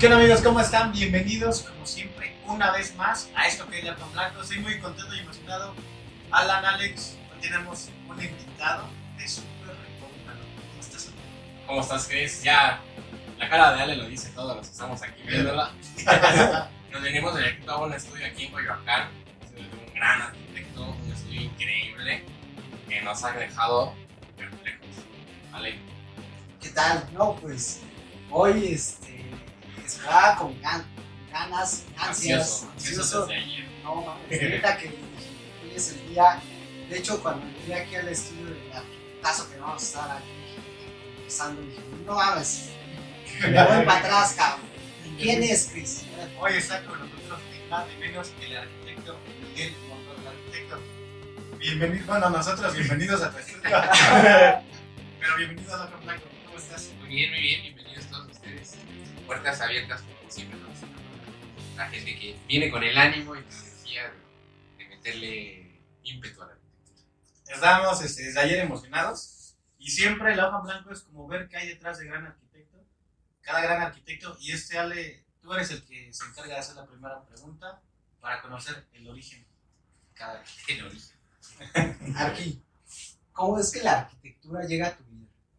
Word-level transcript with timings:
¿Qué 0.00 0.06
onda 0.06 0.16
amigos? 0.16 0.40
¿Cómo 0.40 0.60
están? 0.60 0.92
Bienvenidos, 0.92 1.60
como 1.60 1.84
siempre, 1.84 2.34
una 2.46 2.70
vez 2.70 2.96
más 2.96 3.28
a 3.34 3.46
esto 3.46 3.68
que 3.68 3.80
es 3.80 3.84
La 3.84 3.96
con 3.96 4.10
Blanco. 4.12 4.40
Estoy 4.40 4.60
muy 4.60 4.78
contento 4.78 5.14
y 5.14 5.18
emocionado. 5.18 5.74
Alan, 6.30 6.64
Alex, 6.64 7.18
hoy 7.30 7.40
tenemos 7.42 7.90
un 8.08 8.18
invitado 8.18 8.88
de 9.18 9.28
súper 9.28 9.76
recomendado. 9.76 10.38
¿Cómo 10.70 10.80
estás? 10.80 11.06
Alan? 11.08 11.66
¿Cómo 11.66 11.80
estás, 11.82 12.08
Chris? 12.08 12.42
Ya 12.42 12.80
la 13.38 13.50
cara 13.50 13.74
de 13.74 13.82
Ale 13.82 13.96
lo 13.96 14.06
dice 14.06 14.30
todo, 14.30 14.54
los 14.54 14.68
que 14.68 14.72
estamos 14.72 15.02
aquí 15.02 15.20
viéndola. 15.22 15.70
Nos 16.90 17.02
venimos 17.02 17.34
del 17.34 17.44
equipo 17.44 17.70
a 17.70 17.84
un 17.84 17.92
estudio 17.92 18.26
aquí 18.26 18.46
en 18.46 18.52
Coyoacán, 18.52 19.10
de 19.54 19.60
un 19.60 19.94
gran 19.94 20.22
arquitecto, 20.22 20.82
un 20.82 21.12
estudio 21.12 21.42
increíble 21.42 22.24
que 22.88 23.02
nos 23.02 23.22
ha 23.22 23.32
dejado 23.32 23.94
perplejos. 24.38 24.88
Ale, 25.52 25.78
¿Qué 26.58 26.70
tal? 26.70 27.06
No, 27.12 27.36
pues 27.36 27.82
hoy 28.30 28.72
este, 28.72 29.09
esperaba 29.94 30.36
con 30.36 30.60
gan- 30.62 30.84
ganas, 31.32 31.84
ansias, 31.96 32.40
ansioso, 32.40 32.70
ansioso 32.72 33.00
ansioso. 33.02 33.26
desde 33.26 33.42
ayer. 33.42 33.64
No, 33.82 33.94
mames, 33.96 34.42
neta 34.42 34.76
que 34.78 34.88
hoy 34.88 35.72
es 35.74 35.88
el 35.92 36.08
día. 36.08 36.40
De 36.88 36.98
hecho, 36.98 37.22
cuando 37.22 37.46
llegué 37.60 37.74
aquí 37.74 37.94
al 37.94 38.08
estudio 38.08 38.46
del 38.46 38.72
arquitectazo 38.72 39.50
que 39.50 39.58
vamos 39.58 39.82
a 39.82 39.86
estar 39.86 40.10
aquí 40.10 40.24
empezando, 41.18 41.62
dije, 41.62 41.80
no 42.04 42.14
mames, 42.14 42.70
me 43.42 43.48
voy 43.64 43.84
para 43.86 43.98
atrás, 43.98 44.34
cabrón. 44.36 44.68
¿Quién 45.18 45.42
es 45.42 45.68
Chris? 45.72 46.02
Hoy 46.40 46.54
está 46.54 46.82
con 46.84 46.98
nosotros 46.98 47.38
ni 47.52 47.68
más 47.70 47.86
ni 47.88 47.96
menos 47.96 48.28
que 48.28 48.46
el 48.46 48.56
arquitecto 48.56 49.18
Miguel 49.42 49.74
Montoro, 49.88 50.18
el 50.20 50.26
arquitecto. 50.28 50.78
Bienvenido, 51.58 52.06
bueno, 52.06 52.30
nosotros 52.30 52.74
bienvenidos 52.74 53.22
a 53.22 53.30
tu 53.30 53.38
estudio. 53.38 53.60
Pero 55.20 55.36
bienvenido 55.36 55.74
a 55.76 55.90
con 55.90 56.00
Blanco. 56.04 56.22
¿Cómo 56.46 56.56
estás? 56.58 56.90
Muy 57.00 57.08
bien, 57.08 57.30
muy 57.30 57.40
bien, 57.40 57.62
bienvenidos 57.62 57.89
ustedes. 57.89 57.89
Puertas 59.30 59.60
abiertas, 59.60 60.02
como 60.02 60.28
siempre, 60.28 60.58
¿no? 60.58 61.76
la 61.76 61.88
gente 61.88 62.18
que 62.18 62.36
viene 62.48 62.68
con 62.68 62.82
el 62.82 62.98
ánimo 62.98 63.36
y 63.36 63.40
la 63.40 63.46
energía 63.46 64.10
de, 64.10 64.82
de 64.82 64.90
meterle 64.90 65.80
ímpetu 66.02 66.42
a 66.42 66.46
la 66.46 66.52
arquitectura. 66.54 67.08
Estamos 67.46 68.02
este, 68.02 68.24
desde 68.24 68.40
ayer 68.40 68.58
emocionados 68.58 69.54
y 69.78 69.88
siempre 69.88 70.34
la 70.34 70.48
hoja 70.48 70.58
en 70.58 70.64
blanco 70.64 70.90
es 70.90 71.02
como 71.02 71.28
ver 71.28 71.46
qué 71.48 71.58
hay 71.58 71.68
detrás 71.68 72.00
de 72.00 72.06
gran 72.06 72.26
arquitecto, 72.26 72.84
cada 73.40 73.60
gran 73.60 73.82
arquitecto 73.82 74.36
y 74.40 74.50
este 74.50 74.76
Ale, 74.76 75.24
tú 75.40 75.54
eres 75.54 75.70
el 75.70 75.84
que 75.84 76.12
se 76.12 76.24
encarga 76.24 76.54
de 76.54 76.58
hacer 76.58 76.74
la 76.74 76.86
primera 76.88 77.24
pregunta 77.24 77.80
para 78.20 78.42
conocer 78.42 78.84
el 78.94 79.06
origen 79.06 79.44
de 79.44 80.12
cada 80.12 80.42
El 80.66 80.86
origen. 80.86 81.16
Aquí, 82.16 82.60
¿cómo 83.32 83.60
es 83.60 83.70
que 83.70 83.84
la 83.84 84.00
arquitectura 84.00 84.64
llega 84.64 84.88
a 84.88 84.96
tu? 84.96 85.04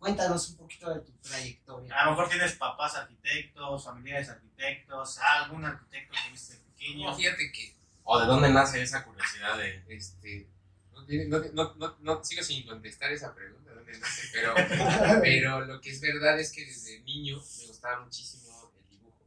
Cuéntanos 0.02 0.50
un 0.50 0.58
poquito 0.58 0.92
de 0.92 1.02
tu 1.02 1.12
trayectoria. 1.20 1.94
A 1.96 2.06
lo 2.06 2.12
mejor 2.12 2.28
tienes 2.28 2.54
papás 2.56 2.96
arquitectos, 2.96 3.84
familiares 3.86 4.30
arquitectos, 4.30 5.20
algún 5.20 5.64
arquitecto 5.64 6.16
que 6.26 6.32
viste 6.32 6.56
de 6.56 6.60
pequeño. 6.62 7.12
No, 7.12 7.16
fíjate 7.16 7.52
que. 7.52 7.76
¿O 8.04 8.20
de 8.20 8.26
dónde 8.26 8.50
nace 8.50 8.82
esa 8.82 9.06
curiosidad 9.06 9.60
de.? 9.60 9.84
Este, 9.90 10.48
no, 10.92 11.06
tiene- 11.06 11.26
no, 11.26 11.38
no, 11.54 11.76
no, 11.76 11.98
no- 12.00 12.24
sigo 12.24 12.42
sin 12.42 12.66
contestar 12.66 13.12
esa 13.12 13.36
pregunta, 13.36 13.70
¿de 13.70 13.76
dónde 13.76 14.00
nace? 14.00 14.28
Pero, 14.34 14.56
pero 15.22 15.66
lo 15.68 15.80
que 15.80 15.92
es 15.92 16.02
verdad 16.02 16.40
es 16.40 16.52
que 16.52 16.66
desde 16.66 17.02
niño 17.02 17.38
me 17.60 17.68
gustaba 17.68 18.04
muchísimo 18.04 18.72
el 18.82 18.90
dibujo. 18.90 19.24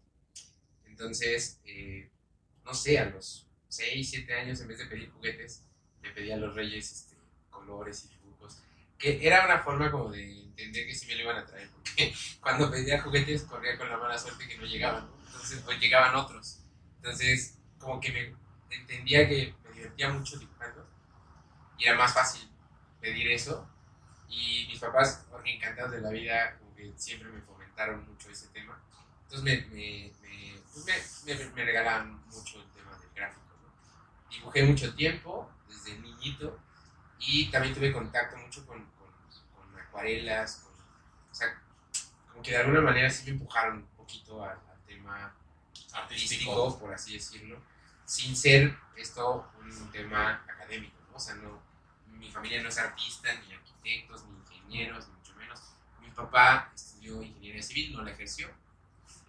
Entonces, 0.87 1.61
eh, 1.67 2.11
no 2.65 2.75
sé, 2.75 2.99
a 2.99 3.05
los 3.05 3.47
6, 3.69 4.11
7 4.11 4.35
años, 4.35 4.61
en 4.61 4.67
vez 4.67 4.79
de 4.79 4.87
pedir 4.87 5.09
juguetes, 5.13 5.63
le 6.03 6.11
pedía 6.11 6.35
a 6.35 6.39
los 6.39 6.53
reyes 6.57 6.91
este, 6.91 7.17
colores 7.49 8.07
y 8.07 8.09
era 9.05 9.45
una 9.45 9.61
forma 9.61 9.91
como 9.91 10.11
de 10.11 10.43
entender 10.45 10.87
que 10.87 10.95
sí 10.95 11.07
me 11.07 11.15
lo 11.17 11.23
iban 11.23 11.39
a 11.39 11.47
traer. 11.47 11.71
Porque 11.71 12.15
cuando 12.41 12.71
pedía 12.71 13.03
juguetes, 13.03 13.43
corría 13.45 13.77
con 13.79 13.89
la 13.91 13.97
mala 13.99 14.19
suerte 14.19 14.49
que 14.49 14.59
no 14.59 14.65
llegaban. 14.67 15.09
Entonces, 15.27 15.65
o 15.67 15.73
llegaban 15.73 16.15
otros. 16.17 16.61
Entonces, 16.97 17.59
como 17.79 18.01
que 18.01 18.13
me 18.13 18.77
entendía 18.77 19.29
que 19.29 19.55
me 19.65 19.71
divertía 19.73 20.11
mucho 20.11 20.39
dibujando 20.39 20.89
y 21.79 21.85
era 21.85 21.97
más 21.97 22.13
fácil 22.15 22.49
pedir 23.01 23.31
eso. 23.31 23.69
Y 24.29 24.67
mis 24.69 24.81
papás, 24.81 25.27
encantados 25.45 25.93
de 25.93 26.01
la 26.01 26.11
vida, 26.11 26.59
como 26.59 26.75
que 26.75 26.93
siempre 26.97 27.29
me 27.31 27.43
fomentaron 27.43 28.07
mucho 28.09 28.31
ese 28.31 28.49
tema. 28.49 28.83
Entonces, 29.25 29.45
me, 29.45 29.75
me, 29.75 30.13
me, 30.23 30.61
pues 30.73 31.25
me, 31.27 31.35
me- 31.35 31.65
regalaban 31.65 32.25
mucho 32.27 32.61
el 32.63 32.71
tema 32.73 32.99
del 32.99 33.11
gráfico. 33.15 33.57
¿no? 33.63 33.73
Dibujé 34.31 34.63
mucho 34.65 34.95
tiempo, 34.95 35.51
desde 35.69 35.99
niñito, 35.99 36.59
y 37.19 37.51
también 37.51 37.75
tuve 37.75 37.93
contacto 37.93 38.37
mucho 38.39 38.67
con 38.67 38.91
acuarelas, 39.99 40.57
con, 40.65 40.73
o 41.31 41.35
sea, 41.35 41.63
como 42.29 42.43
que 42.43 42.51
de 42.51 42.57
alguna 42.59 42.81
manera 42.81 43.09
sí 43.11 43.25
me 43.27 43.31
empujaron 43.33 43.79
un 43.79 43.87
poquito 43.97 44.43
al, 44.43 44.51
al 44.71 44.83
tema 44.87 45.35
artístico, 45.93 46.79
por 46.81 46.93
así 46.93 47.15
decirlo, 47.15 47.61
sin 48.05 48.37
ser 48.37 48.77
esto 48.97 49.51
un 49.61 49.91
tema 49.93 50.45
académico, 50.49 50.97
¿no? 51.11 51.17
O 51.17 51.21
sea, 51.21 51.35
no, 51.37 51.63
mi 52.09 52.31
familia 52.31 52.63
no 52.63 52.69
es 52.69 52.79
artista, 52.79 53.29
ni 53.47 53.55
arquitectos, 53.55 54.25
ni 54.27 54.37
ingenieros, 54.39 55.09
ni 55.09 55.15
mucho 55.15 55.35
menos. 55.37 55.61
Mi 56.01 56.11
papá 56.11 56.73
estudió 56.75 57.23
ingeniería 57.23 57.63
civil, 57.63 57.93
no 57.95 58.03
la 58.03 58.11
ejerció. 58.11 58.51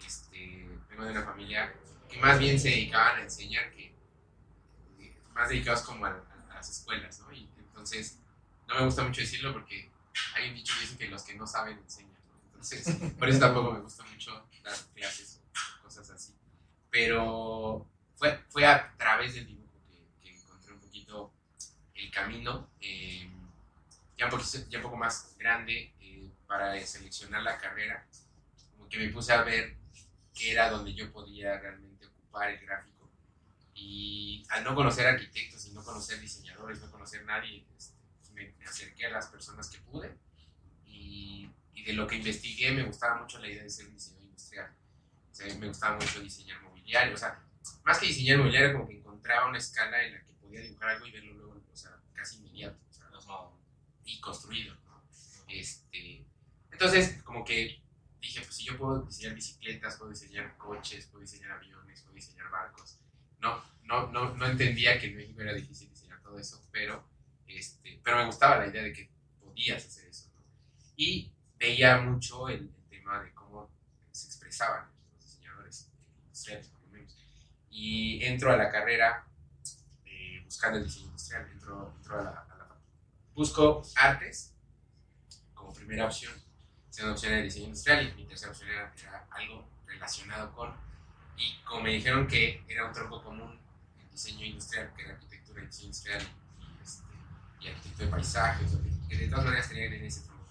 Este, 0.06 0.68
vengo 0.90 1.04
de 1.06 1.12
una 1.12 1.24
familia 1.24 1.74
que 2.10 2.18
más 2.20 2.38
bien 2.40 2.60
se 2.60 2.70
dedicaban 2.70 3.20
a 3.20 3.24
enseñar 3.24 3.72
que 3.72 3.96
eh, 5.00 5.16
más 5.34 5.50
dedicados 5.50 5.82
como 5.84 6.06
a, 6.06 6.10
a- 6.10 6.52
a 6.52 6.56
las 6.56 6.70
escuelas, 6.70 7.20
¿no? 7.20 7.32
Y 7.32 7.50
entonces, 7.58 8.20
no 8.68 8.76
me 8.76 8.86
gusta 8.86 9.04
mucho 9.04 9.22
decirlo 9.22 9.54
porque 9.54 9.90
hay 10.36 10.50
un 10.50 10.56
dicho 10.56 10.74
que 10.76 10.82
dice 10.82 10.98
que 10.98 11.08
los 11.08 11.24
que 11.24 11.36
no 11.36 11.48
saben 11.48 11.78
enseñan, 11.78 12.20
¿no? 12.28 12.40
Entonces, 12.46 12.96
por 13.18 13.30
eso 13.30 13.40
tampoco 13.40 13.74
me 13.74 13.80
gusta 13.82 14.04
mucho 14.06 14.48
dar 14.64 14.76
clases 14.94 15.42
o 15.80 15.84
cosas 15.84 16.10
así. 16.10 16.34
Pero 16.90 17.88
fue, 18.16 18.44
fue 18.50 18.66
a 18.66 18.96
través 18.98 19.36
del 19.36 19.48
dibujo 19.48 19.82
que, 19.90 20.08
que 20.22 20.36
encontré 20.36 20.74
un 20.74 20.80
poquito 20.80 21.34
el 21.94 22.12
camino, 22.12 22.70
eh, 22.82 23.30
ya, 24.18 24.26
un 24.26 24.32
poquito, 24.32 24.58
ya 24.70 24.80
un 24.80 24.84
poco 24.84 24.98
más 24.98 25.36
grande 25.38 25.94
eh, 26.00 26.30
para 26.48 26.80
seleccionar 26.86 27.44
la 27.44 27.58
carrera, 27.58 28.08
como 28.72 28.88
que 28.90 28.98
me 28.98 29.10
puse 29.10 29.34
a 29.34 29.44
ver 29.44 29.78
qué 30.34 30.52
era 30.52 30.70
donde 30.70 30.94
yo 30.94 31.12
podía 31.12 31.58
realmente 31.60 32.06
ocupar 32.06 32.52
el 32.52 32.60
gráfico. 32.66 33.10
Y 33.74 34.46
al 34.50 34.64
no 34.64 34.74
conocer 34.74 35.06
arquitectos 35.08 35.66
y 35.66 35.72
no 35.72 35.84
conocer 35.84 36.20
diseñadores, 36.20 36.80
no 36.80 36.90
conocer 36.92 37.26
nadie, 37.26 37.66
este, 37.78 37.95
me, 38.36 38.54
me 38.60 38.66
acerqué 38.66 39.08
a 39.08 39.12
las 39.12 39.28
personas 39.28 39.70
que 39.70 39.80
pude. 39.80 40.16
Y, 40.86 41.50
y 41.74 41.84
de 41.84 41.94
lo 41.94 42.08
que 42.08 42.16
investigué 42.18 42.72
me 42.72 42.84
gustaba 42.84 43.22
mucho 43.22 43.40
la 43.40 43.48
idea 43.50 43.64
de 43.64 43.70
ser 43.70 43.88
un 43.88 43.94
diseñador 43.94 44.26
industrial. 44.26 44.76
O 45.32 45.36
sea, 45.36 45.56
me 45.58 45.68
gustaba 45.68 45.96
mucho 45.98 46.22
diseñar 46.22 46.62
mobiliario. 46.62 47.14
O 47.14 47.18
sea, 47.18 47.44
más 47.84 48.00
que 48.00 48.08
diseñar 48.08 48.38
mobiliario, 48.40 48.74
como 48.74 48.88
que 48.88 48.98
encontraba 48.98 49.50
una 49.50 49.58
escala 49.58 50.04
en 50.04 50.14
la 50.14 50.24
que 50.26 50.34
podía 50.34 50.62
dibujar 50.62 50.90
algo 50.90 51.06
y 51.08 51.12
verlo 51.12 51.34
luego, 51.34 51.64
o 51.72 51.76
sea, 51.76 51.92
casi 52.14 52.38
inmediato. 52.38 52.78
O 52.90 52.94
sea, 52.94 53.06
no- 53.10 53.60
y 54.06 54.20
construido. 54.22 54.76
¿no? 54.86 55.04
Este, 55.48 56.26
entonces, 56.72 57.22
como 57.24 57.44
que 57.44 57.82
dije, 58.22 58.42
pues 58.42 58.56
si 58.56 58.66
yo 58.66 58.78
puedo 58.78 59.02
diseñar 59.04 59.34
bicicletas, 59.36 59.98
puedo 59.98 60.12
diseñar 60.12 60.58
coches, 60.58 61.08
puedo 61.08 61.22
diseñar 61.22 61.52
aviones, 61.52 62.02
puedo 62.02 62.16
diseñar 62.16 62.50
barcos. 62.50 63.00
No, 63.40 63.64
no, 63.84 64.08
no, 64.12 64.34
no 64.36 64.46
entendía 64.48 65.00
que 65.00 65.08
en 65.08 65.18
México 65.18 65.42
era 65.42 65.54
difícil 65.54 65.90
diseñar 65.90 66.22
todo 66.22 66.40
eso, 66.40 66.62
pero, 66.72 67.08
este, 67.58 68.00
pero 68.04 68.18
me 68.18 68.26
gustaba 68.26 68.58
la 68.58 68.68
idea 68.68 68.84
de 68.84 68.94
que 68.94 69.10
podías 69.40 69.86
hacer 69.86 70.08
eso. 70.08 70.30
¿no? 70.36 70.42
Y 70.96 71.32
veía 71.58 71.98
mucho 71.98 72.50
el, 72.50 72.70
el 72.70 72.90
tema 72.90 73.22
de 73.22 73.34
cómo 73.34 73.70
se 74.12 74.28
expresaban 74.28 74.88
los 75.14 75.24
diseñadores 75.24 75.90
industriales, 76.24 76.68
por 76.70 76.82
lo 76.82 76.88
menos. 76.90 77.16
y 77.70 78.24
entro 78.24 78.52
a 78.52 78.58
la 78.58 78.72
carrera 78.72 79.26
eh, 80.06 80.42
buscando 80.44 80.78
el 80.78 80.86
diseño 80.86 81.08
industrial. 81.08 81.50
Entro, 81.52 81.94
entro 81.98 82.20
a, 82.20 82.24
la, 82.24 82.30
a 82.30 82.58
la 82.58 82.76
Busco 83.34 83.82
artes 83.96 84.54
como 85.54 85.74
primera 85.74 86.06
opción. 86.06 86.34
Segunda 86.90 87.14
opción 87.16 87.34
era 87.34 87.42
el 87.42 87.48
diseño 87.48 87.66
industrial 87.66 88.08
y 88.08 88.14
mi 88.14 88.26
tercera 88.26 88.52
opción 88.52 88.70
era, 88.70 88.94
era 88.98 89.28
algo 89.32 89.68
relacionado 89.86 90.54
con. 90.54 90.74
Y 91.38 91.62
como 91.66 91.82
me 91.82 91.90
dijeron 91.92 92.28
que 92.28 92.64
era 92.68 92.86
un 92.86 92.94
tronco 92.94 93.22
común 93.22 93.60
el 94.00 94.10
diseño 94.10 94.46
industrial, 94.46 94.94
que 94.96 95.02
era 95.04 95.14
arquitectura 95.14 95.62
y 95.62 95.66
diseño 95.66 95.88
industrial 95.88 96.22
y 97.66 97.70
arquitectura 97.70 98.06
de 98.06 98.12
paisajes, 98.12 98.72
que- 99.10 99.18
de 99.18 99.28
todas 99.28 99.46
maneras 99.46 99.68
tenía 99.70 99.84
que 99.86 99.90
tener 99.92 100.06
ese 100.06 100.22
tronco. 100.22 100.46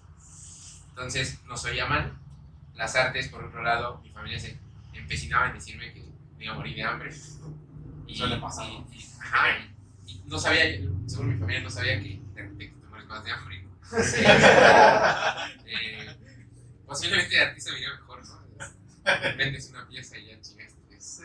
Entonces 0.89 1.39
nos 1.45 1.63
oía 1.65 1.85
mal. 1.85 2.13
Las 2.73 2.95
artes, 2.95 3.29
por 3.29 3.43
otro 3.43 3.63
lado, 3.63 3.99
mi 4.03 4.09
familia 4.09 4.39
se 4.39 4.57
empecinaba 4.93 5.47
en 5.47 5.53
decirme 5.55 5.93
que 5.93 6.03
me 6.37 6.45
iba 6.45 6.53
a 6.53 6.57
morir 6.57 6.75
de 6.75 6.83
hambre. 6.83 7.13
Y, 8.07 8.17
Suele 8.17 8.37
pasar. 8.37 8.67
y- 8.69 8.95
y- 8.97 9.09
ajá, 9.19 9.47
y- 10.05 10.11
y 10.11 10.23
no 10.27 10.37
sabía, 10.37 10.63
según 11.07 11.29
mi 11.33 11.39
familia, 11.39 11.61
no 11.61 11.69
sabía 11.69 11.99
que 12.01 12.19
de 12.33 12.41
arquitecto 12.41 12.79
te 12.81 12.87
mueres 12.87 13.07
más 13.07 13.23
de 13.23 13.31
hambre. 13.31 13.63
¿no? 13.63 13.69
Eh, 15.67 16.15
posiblemente 16.85 17.35
de 17.35 17.41
artista 17.41 17.71
me 17.71 17.77
iría 17.77 17.91
mejor, 17.93 18.21
¿no? 18.27 18.41
Vendes 19.37 19.69
una 19.69 19.87
pieza 19.87 20.17
y 20.17 20.27
ya 20.27 20.41
chingaste. 20.41 20.75
Sí. 20.99 21.23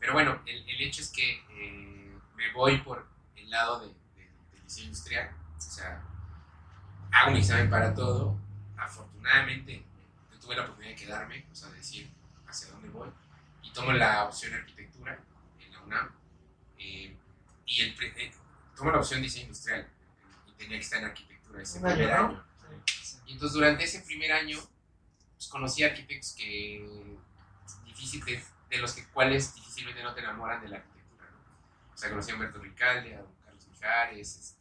Pero 0.00 0.12
bueno, 0.12 0.40
el, 0.46 0.68
el 0.68 0.80
hecho 0.82 1.02
es 1.02 1.10
que 1.10 1.42
eh, 1.50 2.18
me 2.36 2.52
voy 2.52 2.78
por 2.78 3.06
el 3.36 3.50
lado 3.50 3.80
de, 3.80 3.92
de- 4.74 4.82
diseño 4.82 4.86
industrial. 4.86 5.30
O 5.56 5.60
sea, 5.60 6.02
hago 7.12 7.30
un 7.30 7.36
examen 7.36 7.70
para 7.70 7.94
todo. 7.94 8.36
Afortunadamente, 8.76 9.84
tuve 10.40 10.56
la 10.56 10.62
oportunidad 10.62 10.90
de 10.94 10.96
quedarme, 10.96 11.46
o 11.50 11.54
sea, 11.54 11.68
decir 11.70 12.10
hacia 12.46 12.68
dónde 12.70 12.88
voy. 12.90 13.08
Y 13.62 13.72
tomo 13.72 13.92
la 13.92 14.24
opción 14.24 14.52
arquitectura 14.54 15.18
en 15.60 15.72
la 15.72 15.80
UNAM. 15.82 16.10
eh, 16.78 17.16
y 17.66 17.80
el, 17.80 17.94
eh, 18.02 18.32
tomo 18.76 18.90
la 18.90 18.98
opción 18.98 19.22
diseño 19.22 19.46
industrial. 19.46 19.88
Y 20.46 20.52
tenía 20.52 20.76
que 20.78 20.84
estar 20.84 20.98
en 20.98 21.06
arquitectura 21.06 21.62
ese 21.62 21.80
primer 21.80 22.10
¿no? 22.10 22.14
año. 22.28 22.44
Y 23.26 23.32
entonces 23.32 23.54
durante 23.54 23.84
ese 23.84 24.00
primer 24.02 24.32
año 24.32 24.58
pues, 25.36 25.48
conocí 25.48 25.82
arquitectos 25.82 26.34
que 26.34 27.16
difícil 27.86 28.22
de, 28.24 28.44
de 28.68 28.78
los 28.78 28.92
que 28.92 29.06
cuales 29.08 29.54
difícilmente 29.54 30.02
no 30.02 30.12
te 30.14 30.20
enamoran 30.20 30.60
de 30.62 30.68
la 30.68 30.76
arquitectura. 30.76 31.24
¿no? 31.30 31.94
O 31.94 31.96
sea, 31.96 32.10
conocí 32.10 32.30
a 32.32 32.34
Humberto 32.34 32.58
Ricalde, 32.60 33.14
a 33.16 33.22
don 33.22 33.34
Carlos 33.44 33.66
Mijares, 33.68 34.36
este, 34.36 34.60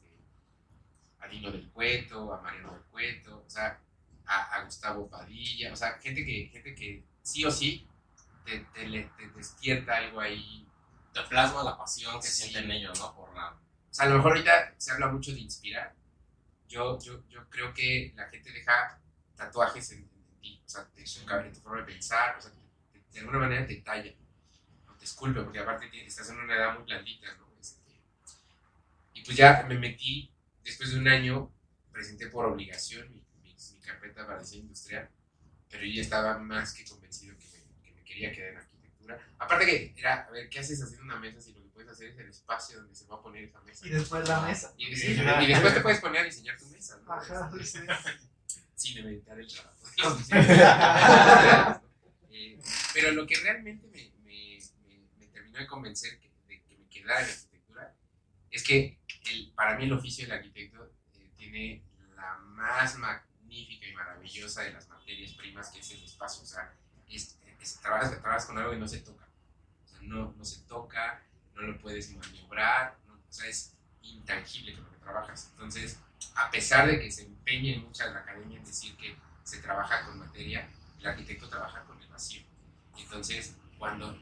a 1.24 1.28
Dino 1.28 1.52
del 1.52 1.70
Cueto, 1.72 2.34
a 2.34 2.42
Mariano 2.42 2.74
del 2.74 2.84
Cueto, 2.84 3.44
o 3.46 3.50
sea, 3.50 3.80
a, 4.26 4.56
a 4.56 4.64
Gustavo 4.66 5.10
Padilla, 5.10 5.74
o 5.74 5.76
sea, 5.76 5.98
gente 6.00 6.26
que, 6.26 6.50
gente 6.52 6.76
que 6.76 7.04
sí 7.22 7.46
o 7.46 7.52
sí 7.52 7.88
te, 8.46 8.60
te, 8.74 8.86
te 9.18 9.28
despierta 9.36 9.98
algo 9.98 10.20
ahí. 10.22 10.68
Te 11.14 11.22
plasma 11.24 11.64
la 11.64 11.78
pasión 11.78 12.20
que 12.22 12.28
Sí. 12.28 12.44
sienten 12.50 12.72
ellos, 12.72 13.00
¿no? 13.00 13.16
Por 13.16 13.34
la... 13.36 13.52
O 13.52 13.94
sea, 13.94 14.06
a 14.06 14.10
lo 14.10 14.16
mejor 14.18 14.32
ahorita 14.34 14.74
se 14.78 14.92
habla 14.92 15.08
mucho 15.08 15.32
de 15.32 15.40
inspirar. 15.42 15.96
Yo, 16.68 17.00
yo, 17.00 17.24
yo 17.30 17.48
creo 17.50 17.74
que 17.74 18.14
la 18.16 18.28
gente 18.30 18.52
deja 18.52 19.00
tatuajes 19.36 19.92
en, 19.92 20.10
ti, 20.42 20.62
o 20.66 20.70
sea, 20.70 20.88
en 20.96 21.08
su 21.08 21.26
cabeza, 21.26 21.48
en 21.50 21.54
tu 21.54 21.62
forma 21.62 21.80
de 21.80 21.86
pensar, 21.94 22.36
o 22.38 22.42
sea, 22.42 22.52
te- 22.92 23.04
de 23.12 23.20
alguna 23.20 23.40
manera 23.40 23.68
te 23.68 23.76
talla, 23.78 24.12
no 24.88 24.96
te 24.96 25.06
esculpe, 25.06 25.42
porque 25.44 25.60
aparte 25.60 25.90
estás 26.06 26.30
en 26.32 26.40
una 26.40 26.56
edad 26.56 26.74
muy 26.76 26.84
blandita, 26.86 27.28
¿no? 27.38 27.48
Este, 27.62 28.02
y 29.14 29.24
pues 29.24 29.38
ya 29.38 29.64
me 29.68 29.78
metí, 29.78 30.33
después 30.64 30.92
de 30.92 31.00
un 31.00 31.08
año, 31.08 31.52
presenté 31.92 32.28
por 32.28 32.46
obligación 32.46 33.10
mi, 33.12 33.24
mi, 33.42 33.56
mi 33.74 33.80
carpeta 33.82 34.26
para 34.26 34.40
diseño 34.40 34.64
industrial, 34.64 35.10
pero 35.70 35.86
yo 35.86 35.94
ya 35.94 36.02
estaba 36.02 36.38
más 36.38 36.74
que 36.74 36.86
convencido 36.86 37.38
que 37.38 37.46
me, 37.46 37.82
que 37.84 37.92
me 37.94 38.04
quería 38.04 38.32
quedar 38.32 38.50
en 38.52 38.58
arquitectura. 38.58 39.20
Aparte 39.38 39.66
que 39.66 39.94
era, 39.98 40.24
a 40.24 40.32
ver, 40.32 40.50
¿qué 40.50 40.60
haces 40.60 40.82
haciendo 40.82 41.04
una 41.04 41.20
mesa 41.20 41.42
si 41.42 41.54
lo 41.54 41.62
que 41.62 41.70
puedes 41.70 41.90
hacer 41.90 42.10
es 42.10 42.18
el 42.20 42.30
espacio 42.30 42.78
donde 42.78 42.96
se 42.96 43.06
va 43.08 43.16
a 43.16 43.22
poner 43.22 43.44
esa 43.44 43.62
mesa? 43.62 43.86
Y 43.88 43.90
después 43.90 44.28
la 44.28 44.42
mesa. 44.42 44.74
Y, 44.78 44.96
sí, 44.96 45.12
y 45.12 45.48
después 45.48 45.74
te 45.74 45.82
puedes 45.82 46.00
poner 46.00 46.22
a 46.22 46.24
diseñar 46.26 46.58
tu 46.58 46.68
mesa, 46.68 47.00
¿no? 47.04 47.12
Ajá, 47.14 47.52
Este, 47.60 47.80
sí. 47.80 47.86
sin 48.76 48.96
demeritar 48.96 49.40
el 49.40 49.48
trabajo. 49.48 49.80
Eh, 52.32 52.60
pero 52.94 53.12
lo 53.12 53.28
que 53.28 53.36
realmente 53.38 53.88
me, 53.88 54.12
me, 54.24 54.60
me, 54.84 55.08
me 55.18 55.28
terminó 55.28 55.60
de 55.60 55.68
convencer 55.68 56.20
que, 56.20 56.32
de 56.48 56.62
que 56.64 56.78
me 56.78 56.88
quedara 56.88 57.22
en 57.22 57.30
arquitectura 57.30 57.96
es 58.50 58.64
que 58.64 59.00
el, 59.26 59.52
para 59.56 59.78
mí 59.78 59.86
el 59.86 59.94
oficio 59.94 60.26
del 60.26 60.38
arquitecto 60.38 60.92
eh, 61.16 61.30
tiene 61.38 61.82
la 62.16 62.36
más 62.38 62.98
magnífica 62.98 63.88
y 63.88 63.94
maravillosa 63.94 64.64
de 64.64 64.74
las 64.74 64.88
materias 64.90 65.34
primas 65.34 65.70
que 65.70 65.80
es 65.80 65.92
el 65.92 66.04
espacio. 66.04 66.44
O 66.44 66.46
sea, 66.46 66.74
es, 67.10 67.38
es- 67.62 67.80
trabajas, 67.82 68.12
trabajas 68.22 68.46
con 68.46 68.58
algo 68.58 68.72
que 68.72 68.78
no 68.78 68.88
se 68.88 69.00
toca. 69.00 69.28
O 69.86 69.88
sea, 69.90 70.00
no, 70.02 70.34
no 70.38 70.46
se 70.46 70.62
toca, 70.62 71.22
no 71.56 71.62
lo 71.62 71.78
puedes 71.80 72.12
maniobrar, 72.16 72.98
no- 73.08 73.14
o 73.16 73.32
sea, 73.34 73.48
es 73.48 73.74
intangible 74.02 74.74
con 74.74 74.84
lo 74.86 74.92
que 74.92 74.98
trabajas. 74.98 75.50
Entonces, 75.52 76.00
a 76.36 76.50
pesar 76.52 76.88
de 76.88 77.00
que 77.00 77.12
se 77.12 77.24
empeñe 77.26 77.78
mucho 77.80 78.06
la 78.10 78.20
academia 78.20 78.58
en 78.58 78.66
decir 78.66 78.96
que 78.98 79.16
se 79.44 79.62
trabaja 79.62 80.06
con 80.06 80.18
materia, 80.20 80.68
el 81.00 81.08
arquitecto 81.08 81.50
trabaja 81.50 81.84
con 81.84 82.02
el 82.02 82.08
vacío. 82.08 82.42
Entonces, 82.98 83.56
cuando 83.78 84.18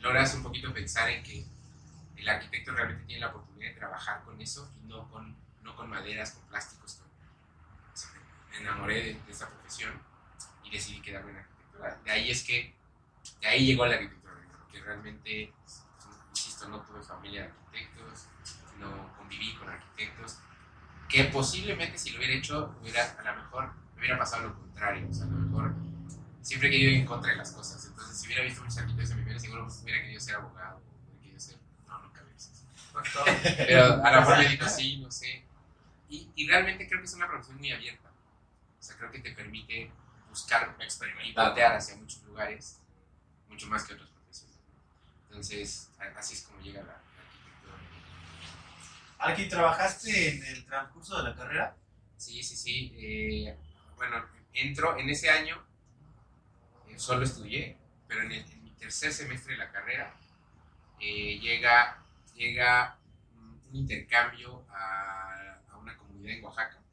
logras 0.00 0.34
un 0.34 0.42
poquito 0.42 0.72
pensar 0.72 1.08
en 1.10 1.22
que 1.22 1.46
el 2.24 2.30
arquitecto 2.30 2.72
realmente 2.72 3.04
tiene 3.04 3.20
la 3.20 3.28
oportunidad 3.28 3.68
de 3.70 3.76
trabajar 3.76 4.24
con 4.24 4.40
eso 4.40 4.72
y 4.82 4.88
no 4.88 5.08
con, 5.10 5.36
no 5.62 5.76
con 5.76 5.88
maderas, 5.90 6.32
con 6.32 6.44
plásticos, 6.48 6.94
con- 6.94 7.08
o 7.92 7.96
sea, 7.96 8.10
me 8.50 8.56
enamoré 8.58 8.94
de, 9.02 9.14
de 9.26 9.32
esa 9.32 9.48
profesión 9.48 9.92
y 10.64 10.70
decidí 10.70 11.00
quedarme 11.02 11.32
en 11.32 11.38
arquitectura. 11.38 11.98
De 12.04 12.10
ahí 12.10 12.30
es 12.30 12.44
que, 12.44 12.74
de 13.40 13.46
ahí 13.46 13.66
llegó 13.66 13.86
la 13.86 13.94
arquitectura, 13.96 14.34
porque 14.58 14.80
realmente, 14.82 15.52
insisto, 16.30 16.68
no 16.68 16.80
tuve 16.82 17.02
familia 17.02 17.42
de 17.42 17.48
arquitectos, 17.48 18.26
no 18.78 19.14
conviví 19.16 19.54
con 19.56 19.68
arquitectos, 19.68 20.38
que 21.08 21.24
posiblemente 21.24 21.98
si 21.98 22.10
lo 22.10 22.18
hubiera 22.18 22.34
hecho, 22.34 22.74
hubiera, 22.80 23.04
a 23.18 23.22
lo 23.34 23.42
mejor 23.42 23.72
me 23.94 24.00
hubiera 24.00 24.18
pasado 24.18 24.48
lo 24.48 24.54
contrario, 24.58 25.08
o 25.10 25.14
sea, 25.14 25.24
a 25.26 25.28
lo 25.28 25.36
mejor 25.38 25.74
siempre 26.42 26.68
he 26.68 26.72
querido 26.72 26.90
ir 26.92 27.00
en 27.00 27.06
contra 27.06 27.30
de 27.32 27.36
las 27.38 27.52
cosas, 27.52 27.84
entonces 27.86 28.18
si 28.18 28.26
hubiera 28.26 28.42
visto 28.44 28.62
muchos 28.62 28.78
arquitectos 28.78 29.10
en 29.12 29.18
mi 29.18 29.24
vida, 29.24 29.38
seguro 29.38 29.66
hubiera 29.82 30.00
querido 30.02 30.20
ser 30.20 30.34
abogado, 30.36 30.80
hubiera 31.06 31.20
querido 31.22 31.40
ser, 31.40 31.58
no, 31.88 31.98
nunca 32.00 32.22
hubiera 32.22 32.38
sido 32.38 32.54
así. 32.54 32.66
pero 33.66 34.02
a 34.04 34.12
lo 34.12 34.20
mejor 34.20 34.38
médico 34.38 34.68
sí, 34.68 34.98
no 34.98 35.10
sé, 35.10 35.44
y, 36.08 36.30
y 36.34 36.46
realmente 36.48 36.86
creo 36.88 37.00
que 37.00 37.06
es 37.06 37.14
una 37.14 37.28
profesión 37.28 37.58
muy 37.58 37.72
abierta, 37.72 38.08
o 38.78 38.82
sea, 38.82 38.96
creo 38.96 39.10
que 39.10 39.20
te 39.20 39.32
permite 39.32 39.90
buscar 40.28 40.76
y 40.78 40.82
Experimentar. 40.84 41.46
voltear 41.46 41.76
hacia 41.76 41.96
muchos 41.96 42.22
lugares, 42.24 42.80
mucho 43.48 43.66
más 43.68 43.84
que 43.84 43.94
otras 43.94 44.10
profesiones, 44.10 44.58
entonces 45.28 45.90
así 46.16 46.34
es 46.34 46.42
como 46.42 46.60
llega 46.60 46.80
la, 46.82 46.88
la 46.88 46.94
arquitectura. 46.94 47.74
Arqui, 49.18 49.48
¿trabajaste 49.48 50.28
en 50.36 50.44
el 50.44 50.64
transcurso 50.66 51.16
de 51.22 51.30
la 51.30 51.34
carrera? 51.36 51.76
Sí, 52.16 52.42
sí, 52.42 52.56
sí. 52.56 52.92
eh, 52.96 53.56
bueno, 53.96 54.24
entro 54.52 54.98
en 54.98 55.08
ese 55.10 55.30
año, 55.30 55.62
eh, 56.88 56.98
solo 56.98 57.24
estudié, 57.24 57.76
pero 58.08 58.22
en, 58.22 58.32
el- 58.32 58.50
en 58.50 58.64
mi 58.64 58.70
tercer 58.72 59.12
semestre 59.12 59.52
de 59.52 59.58
la 59.58 59.70
carrera 59.70 60.14
eh, 61.00 61.38
llega, 61.40 62.03
llega 62.34 62.98
mm, 63.34 63.68
un 63.70 63.76
intercambio 63.76 64.66
a, 64.70 65.60
a 65.70 65.78
una 65.78 65.96
comunidad 65.96 66.36
en 66.36 66.44
Oaxaca 66.44 66.84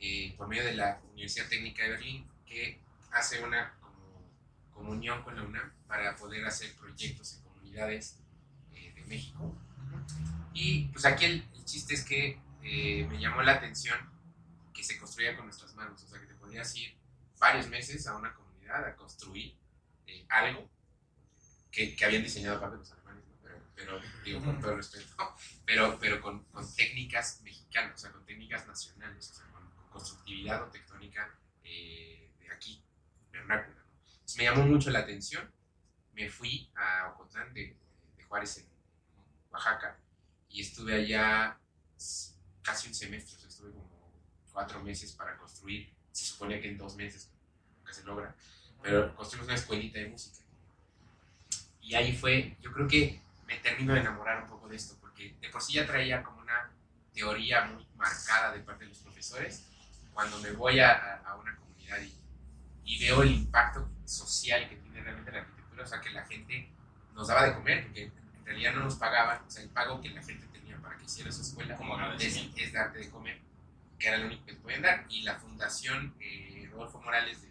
eh, 0.00 0.32
por 0.36 0.46
medio 0.46 0.64
de 0.64 0.74
la 0.74 1.00
Universidad 1.12 1.48
Técnica 1.48 1.82
de 1.82 1.90
Berlín 1.90 2.24
que 2.46 2.80
hace 3.10 3.42
una 3.42 3.74
como, 3.80 4.30
comunión 4.72 5.22
con 5.24 5.34
la 5.34 5.42
UNAM 5.42 5.72
para 5.88 6.14
poder 6.14 6.44
hacer 6.46 6.72
proyectos 6.76 7.34
en 7.34 7.42
comunidades 7.42 8.16
eh, 8.74 8.92
de 8.94 9.04
México. 9.06 9.52
Y 10.54 10.84
pues 10.88 11.04
aquí 11.04 11.24
el, 11.24 11.48
el 11.52 11.64
chiste 11.64 11.94
es 11.94 12.04
que 12.04 12.40
eh, 12.62 13.08
me 13.10 13.18
llamó 13.18 13.42
la 13.42 13.54
atención 13.54 13.98
que 14.72 14.84
se 14.84 14.96
construía 14.98 15.34
con 15.34 15.46
nuestras 15.46 15.74
manos, 15.74 16.00
o 16.04 16.06
sea 16.06 16.20
que 16.20 16.26
te 16.26 16.34
podías 16.34 16.76
ir 16.76 16.96
varios 17.40 17.68
meses 17.68 18.06
a 18.06 18.16
una 18.16 18.32
comunidad 18.34 18.84
a 18.84 18.94
construir 18.94 19.56
algo 20.28 20.70
que, 21.72 21.96
que 21.96 22.04
habían 22.04 22.22
diseñado 22.22 22.58
aparte 22.58 22.76
los 22.76 22.92
alemanes, 22.92 22.97
¿no? 22.97 22.97
Pero, 23.78 24.00
digo 24.24 24.44
con 24.44 24.60
todo 24.60 24.76
respeto, 24.76 25.06
pero, 25.64 25.98
pero 26.00 26.20
con, 26.20 26.42
con 26.44 26.74
técnicas 26.74 27.40
mexicanas, 27.42 27.94
o 27.94 27.98
sea, 27.98 28.12
con 28.12 28.24
técnicas 28.26 28.66
nacionales, 28.66 29.30
o 29.30 29.34
sea, 29.34 29.46
con, 29.52 29.70
con 29.70 29.88
constructividad 29.88 30.62
arquitectónica 30.62 31.38
eh, 31.62 32.32
de 32.40 32.52
aquí, 32.52 32.82
vernácula. 33.30 33.76
¿no? 33.76 33.92
Entonces, 34.10 34.36
me 34.36 34.44
llamó 34.44 34.66
mucho 34.66 34.90
la 34.90 35.00
atención, 35.00 35.48
me 36.12 36.28
fui 36.28 36.70
a 36.74 37.12
Ocotlán 37.12 37.54
de, 37.54 37.76
de 38.16 38.24
Juárez 38.24 38.58
en 38.58 38.66
Oaxaca 39.52 39.96
y 40.48 40.60
estuve 40.60 40.94
allá 40.94 41.56
casi 42.62 42.88
un 42.88 42.94
semestre, 42.94 43.36
o 43.36 43.40
sea, 43.40 43.48
estuve 43.48 43.70
como 43.70 43.88
cuatro 44.52 44.82
meses 44.82 45.12
para 45.12 45.36
construir, 45.38 45.92
se 46.10 46.24
supone 46.24 46.60
que 46.60 46.68
en 46.68 46.78
dos 46.78 46.96
meses 46.96 47.30
nunca 47.76 47.92
se 47.92 48.02
logra, 48.02 48.34
pero 48.82 49.14
construimos 49.14 49.46
una 49.46 49.56
escuelita 49.56 50.00
de 50.00 50.08
música. 50.08 50.38
Y 51.80 51.94
ahí 51.94 52.14
fue, 52.14 52.56
yo 52.60 52.72
creo 52.72 52.86
que 52.86 53.22
me 53.48 53.56
termino 53.58 53.94
de 53.94 54.00
enamorar 54.00 54.42
un 54.44 54.48
poco 54.48 54.68
de 54.68 54.76
esto, 54.76 54.96
porque 55.00 55.34
de 55.40 55.48
por 55.50 55.62
sí 55.62 55.72
ya 55.74 55.86
traía 55.86 56.22
como 56.22 56.40
una 56.42 56.70
teoría 57.12 57.64
muy 57.64 57.84
marcada 57.96 58.52
de 58.52 58.60
parte 58.60 58.84
de 58.84 58.90
los 58.90 58.98
profesores, 59.00 59.64
cuando 60.14 60.38
me 60.40 60.52
voy 60.52 60.80
a, 60.80 61.16
a- 61.26 61.36
una 61.36 61.56
comunidad 61.56 61.98
y, 62.02 62.14
y 62.84 63.00
veo 63.00 63.22
el 63.22 63.32
impacto 63.32 63.88
social 64.04 64.68
que 64.68 64.76
tiene 64.76 65.00
realmente 65.02 65.32
la 65.32 65.40
arquitectura, 65.40 65.84
o 65.84 65.86
sea, 65.86 66.00
que 66.00 66.10
la 66.10 66.24
gente 66.26 66.70
nos 67.14 67.28
daba 67.28 67.44
de 67.46 67.54
comer, 67.54 67.84
porque 67.86 68.04
en 68.04 68.44
realidad 68.46 68.74
no 68.74 68.84
nos 68.84 68.96
pagaban, 68.96 69.42
o 69.46 69.50
sea, 69.50 69.62
el 69.62 69.70
pago 69.70 70.00
que 70.00 70.10
la 70.10 70.22
gente 70.22 70.46
tenía 70.48 70.76
para 70.78 70.96
que 70.98 71.04
hiciera 71.06 71.32
su 71.32 71.42
escuela 71.42 71.76
Como 71.76 71.96
es, 72.26 72.36
es 72.56 72.72
darte 72.72 72.98
de 72.98 73.10
comer, 73.10 73.40
que 73.98 74.08
era 74.08 74.18
lo 74.18 74.26
único 74.26 74.44
que 74.46 74.54
te 74.54 74.60
podían 74.60 74.82
dar. 74.82 75.06
Y 75.08 75.22
la 75.22 75.36
Fundación 75.36 76.14
eh, 76.20 76.68
Rodolfo 76.70 77.00
Morales 77.00 77.42
de, 77.42 77.48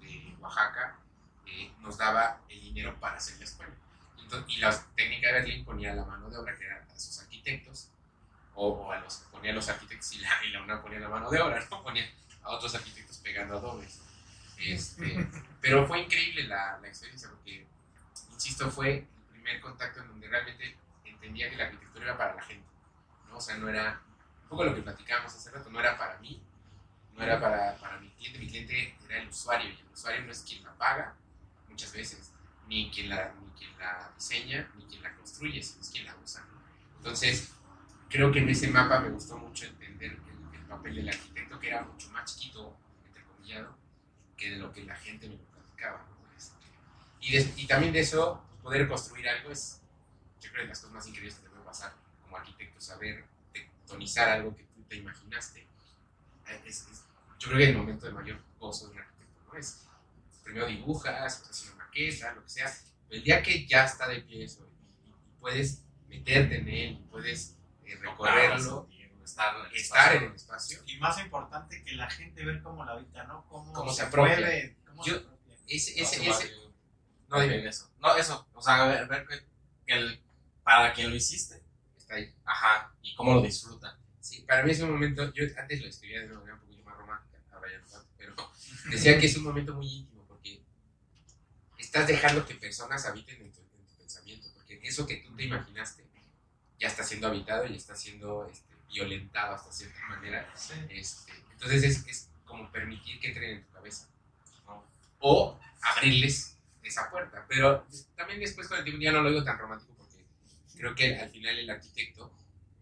de 0.00 0.36
Oaxaca 0.40 0.98
eh, 1.46 1.72
nos 1.80 1.96
daba 1.98 2.40
el 2.48 2.60
dinero 2.60 2.98
para 2.98 3.16
hacer 3.16 3.38
la 3.38 3.44
escuela. 3.44 3.72
Entonces, 4.30 4.56
y 4.56 4.60
la 4.60 4.86
técnica 4.94 5.26
de 5.26 5.32
Berlín 5.32 5.64
ponía 5.64 5.92
la 5.92 6.04
mano 6.04 6.30
de 6.30 6.38
obra, 6.38 6.56
que 6.56 6.64
eran 6.64 6.88
a 6.88 6.98
sus 6.98 7.18
arquitectos, 7.18 7.90
o, 8.54 8.68
o 8.68 8.92
a 8.92 9.00
los, 9.00 9.16
ponía 9.32 9.50
a 9.50 9.54
los 9.54 9.68
arquitectos 9.68 10.12
y 10.12 10.18
la, 10.18 10.30
y 10.44 10.50
la 10.50 10.62
UNAM 10.62 10.82
ponía 10.82 11.00
la 11.00 11.08
mano 11.08 11.28
de 11.30 11.40
obra, 11.40 11.66
¿no? 11.68 11.82
Ponía 11.82 12.08
a 12.42 12.50
otros 12.50 12.72
arquitectos 12.76 13.18
pegando 13.18 13.58
adobes. 13.58 14.00
Este, 14.58 15.26
pero 15.60 15.84
fue 15.86 16.02
increíble 16.02 16.44
la, 16.44 16.78
la 16.80 16.86
experiencia 16.86 17.28
porque, 17.28 17.66
insisto, 18.32 18.70
fue 18.70 18.98
el 18.98 19.06
primer 19.32 19.60
contacto 19.60 20.00
en 20.00 20.08
donde 20.08 20.28
realmente 20.28 20.76
entendía 21.04 21.50
que 21.50 21.56
la 21.56 21.64
arquitectura 21.64 22.04
era 22.04 22.16
para 22.16 22.34
la 22.36 22.42
gente. 22.42 22.68
¿no? 23.28 23.38
O 23.38 23.40
sea, 23.40 23.56
no 23.56 23.68
era, 23.68 24.00
un 24.44 24.48
poco 24.48 24.64
lo 24.64 24.74
que 24.76 24.82
platicábamos 24.82 25.34
hace 25.34 25.50
rato, 25.50 25.70
no 25.70 25.80
era 25.80 25.98
para 25.98 26.18
mí, 26.18 26.40
no 27.14 27.22
era 27.24 27.40
para, 27.40 27.76
para 27.78 27.98
mi 27.98 28.10
cliente, 28.10 28.38
mi 28.38 28.46
cliente 28.46 28.96
era 29.08 29.18
el 29.18 29.28
usuario 29.28 29.70
y 29.70 29.80
el 29.80 29.92
usuario 29.92 30.22
no 30.22 30.30
es 30.30 30.40
quien 30.42 30.62
la 30.62 30.72
paga 30.74 31.16
muchas 31.68 31.92
veces, 31.92 32.32
ni 32.70 32.90
quien 32.90 33.10
la, 33.10 33.34
ni 33.42 33.50
quien 33.58 33.78
la 33.78 34.12
diseña, 34.16 34.70
ni 34.78 34.86
quien 34.86 35.02
la 35.02 35.14
construye, 35.16 35.62
sino 35.62 35.82
es 35.82 35.90
quien 35.90 36.06
la 36.06 36.16
usa. 36.24 36.42
¿no? 36.52 36.62
Entonces, 36.98 37.50
creo 38.08 38.32
que 38.32 38.40
en 38.40 38.48
ese 38.50 38.68
mapa 38.68 39.00
me 39.00 39.10
gustó 39.10 39.38
mucho 39.38 39.66
entender 39.66 40.12
el, 40.12 40.60
el 40.60 40.66
papel 40.66 40.96
del 40.96 41.10
arquitecto, 41.10 41.60
que 41.60 41.68
era 41.68 41.82
mucho 41.84 42.10
más 42.12 42.24
chiquito, 42.36 42.76
entrecomillado, 43.06 43.76
que 44.38 44.50
de 44.52 44.58
lo 44.58 44.72
que 44.72 44.84
la 44.84 44.96
gente 44.96 45.28
me 45.28 45.36
platicaba. 45.36 46.06
¿no? 46.08 46.36
Este, 46.38 46.56
y, 47.20 47.32
de- 47.32 47.54
y 47.62 47.66
también 47.68 47.92
de 47.92 48.00
eso, 48.00 48.42
pues, 48.48 48.62
poder 48.62 48.88
construir 48.88 49.28
algo 49.28 49.50
es, 49.52 49.82
yo 50.40 50.50
creo, 50.52 50.62
de 50.64 50.68
las 50.70 50.80
cosas 50.80 50.94
más 50.94 51.08
increíbles 51.08 51.36
que 51.36 51.42
te 51.44 51.50
puede 51.50 51.64
pasar 51.64 51.94
como 52.22 52.38
arquitecto, 52.38 52.80
saber 52.80 53.24
tectonizar 53.52 54.30
algo 54.30 54.56
que 54.56 54.64
tú 54.64 54.82
te 54.88 54.96
imaginaste. 54.96 55.68
Eh, 56.46 56.62
Es, 56.66 56.86
es- 56.90 57.04
yo 57.38 57.48
creo 57.48 57.58
que 57.58 57.70
el 57.70 57.76
momento 57.78 58.06
de 58.06 58.12
mayor 58.12 58.38
gozo 58.58 58.86
de 58.88 58.92
un 58.94 58.98
arquitecto, 59.00 59.40
¿no? 59.52 59.58
Es, 59.58 59.86
primero 60.44 60.66
dibujas, 60.66 61.42
haces 61.48 61.72
una 61.74 61.79
maqueta, 61.90 62.32
lo 62.34 62.42
que 62.44 62.50
sea, 62.50 62.72
pero 63.08 63.18
el 63.18 63.24
día 63.24 63.42
que 63.42 63.66
ya 63.66 63.84
está 63.84 64.08
de 64.08 64.20
pie 64.22 64.44
eso 64.44 64.66
y, 65.04 65.10
puedes 65.40 65.84
meterte 66.08 66.58
en 66.58 66.68
él, 66.68 66.92
y 67.00 67.04
puedes 67.10 67.56
eh, 67.84 67.96
recorrerlo, 67.96 68.88
Estar 69.24 69.54
en 69.54 69.66
el 69.66 69.76
estar 69.76 70.16
en 70.16 70.22
espacio. 70.24 70.28
el 70.28 70.34
espacio, 70.34 70.82
Y 70.86 70.96
más 70.98 71.20
importante 71.20 71.84
que 71.84 71.92
la 71.92 72.10
gente 72.10 72.44
ver 72.44 72.62
cómo 72.62 72.84
la 72.84 72.92
habita, 72.92 73.22
¿no? 73.24 73.46
Cómo, 73.48 73.72
Cómo 73.72 73.92
se 73.92 74.02
apropia. 74.02 74.36
mueve, 74.38 74.76
cómo 74.84 75.04
Yo- 75.04 75.14
se 75.14 75.20
apropia. 75.20 75.54
ese, 75.68 75.90
No, 75.94 76.02
ese, 76.02 76.16
eso 76.16 76.30
va 76.30 76.36
ese, 76.38 76.52
no, 77.28 77.40
dime, 77.40 77.68
eso. 77.68 77.90
No, 78.00 78.16
eso. 78.16 78.48
O 78.54 78.60
sea, 78.60 78.86
ver, 78.86 79.06
ver 79.06 79.24
que, 79.28 79.46
que 79.86 79.92
el, 79.94 80.20
para 80.64 80.92
quien 80.92 81.10
lo 81.10 81.16
hiciste. 81.16 81.62
está 81.96 82.16
ahí. 82.16 82.34
Ajá. 82.44 82.92
Y 83.02 83.14
cómo 83.14 83.34
lo 83.34 83.42
disfruta. 83.42 83.96
Sí, 84.18 84.40
para 84.42 84.64
mí 84.64 84.72
es 84.72 84.80
un 84.80 84.90
momento, 84.90 85.32
yo 85.32 85.44
antes 85.56 85.80
lo 85.80 85.86
escribía 85.86 86.20
de 86.20 86.26
una 86.26 86.40
manera 86.40 86.54
un 86.54 86.60
poquito 86.60 86.84
más 86.84 86.96
romántica, 86.96 87.38
ahora 87.52 87.70
ya 87.70 87.78
no 87.78 88.04
pero 88.18 88.34
decía 88.90 89.18
que 89.18 89.26
es 89.26 89.36
un 89.36 89.44
momento 89.44 89.74
muy 89.74 90.08
estás 91.90 92.06
dejando 92.06 92.46
que 92.46 92.54
personas 92.54 93.04
habiten 93.04 93.40
en 93.42 93.50
tu, 93.52 93.60
en 93.60 93.84
tu 93.84 93.96
pensamiento, 93.98 94.48
porque 94.54 94.78
eso 94.84 95.04
que 95.08 95.16
tú 95.16 95.34
te 95.34 95.42
imaginaste 95.42 96.04
ya 96.78 96.86
está 96.86 97.02
siendo 97.02 97.26
habitado 97.26 97.66
y 97.66 97.74
está 97.74 97.96
siendo 97.96 98.46
este, 98.46 98.72
violentado 98.88 99.56
hasta 99.56 99.72
cierta 99.72 99.98
manera. 100.08 100.48
Sí. 100.56 100.74
Este, 100.88 101.32
entonces 101.50 101.82
es, 101.82 102.06
es 102.06 102.28
como 102.44 102.70
permitir 102.70 103.18
que 103.18 103.28
entren 103.28 103.50
en 103.56 103.64
tu 103.64 103.72
cabeza 103.72 104.08
¿no? 104.66 104.84
o 105.18 105.58
abrirles 105.82 106.56
esa 106.80 107.10
puerta. 107.10 107.44
Pero 107.48 107.84
también 108.16 108.38
después 108.38 108.68
con 108.68 108.78
el 108.78 108.84
tiempo 108.84 109.02
ya 109.02 109.10
no 109.10 109.22
lo 109.22 109.30
digo 109.30 109.42
tan 109.42 109.58
romántico 109.58 109.92
porque 109.98 110.24
creo 110.78 110.94
que 110.94 111.18
al 111.18 111.28
final 111.28 111.58
el 111.58 111.68
arquitecto 111.70 112.32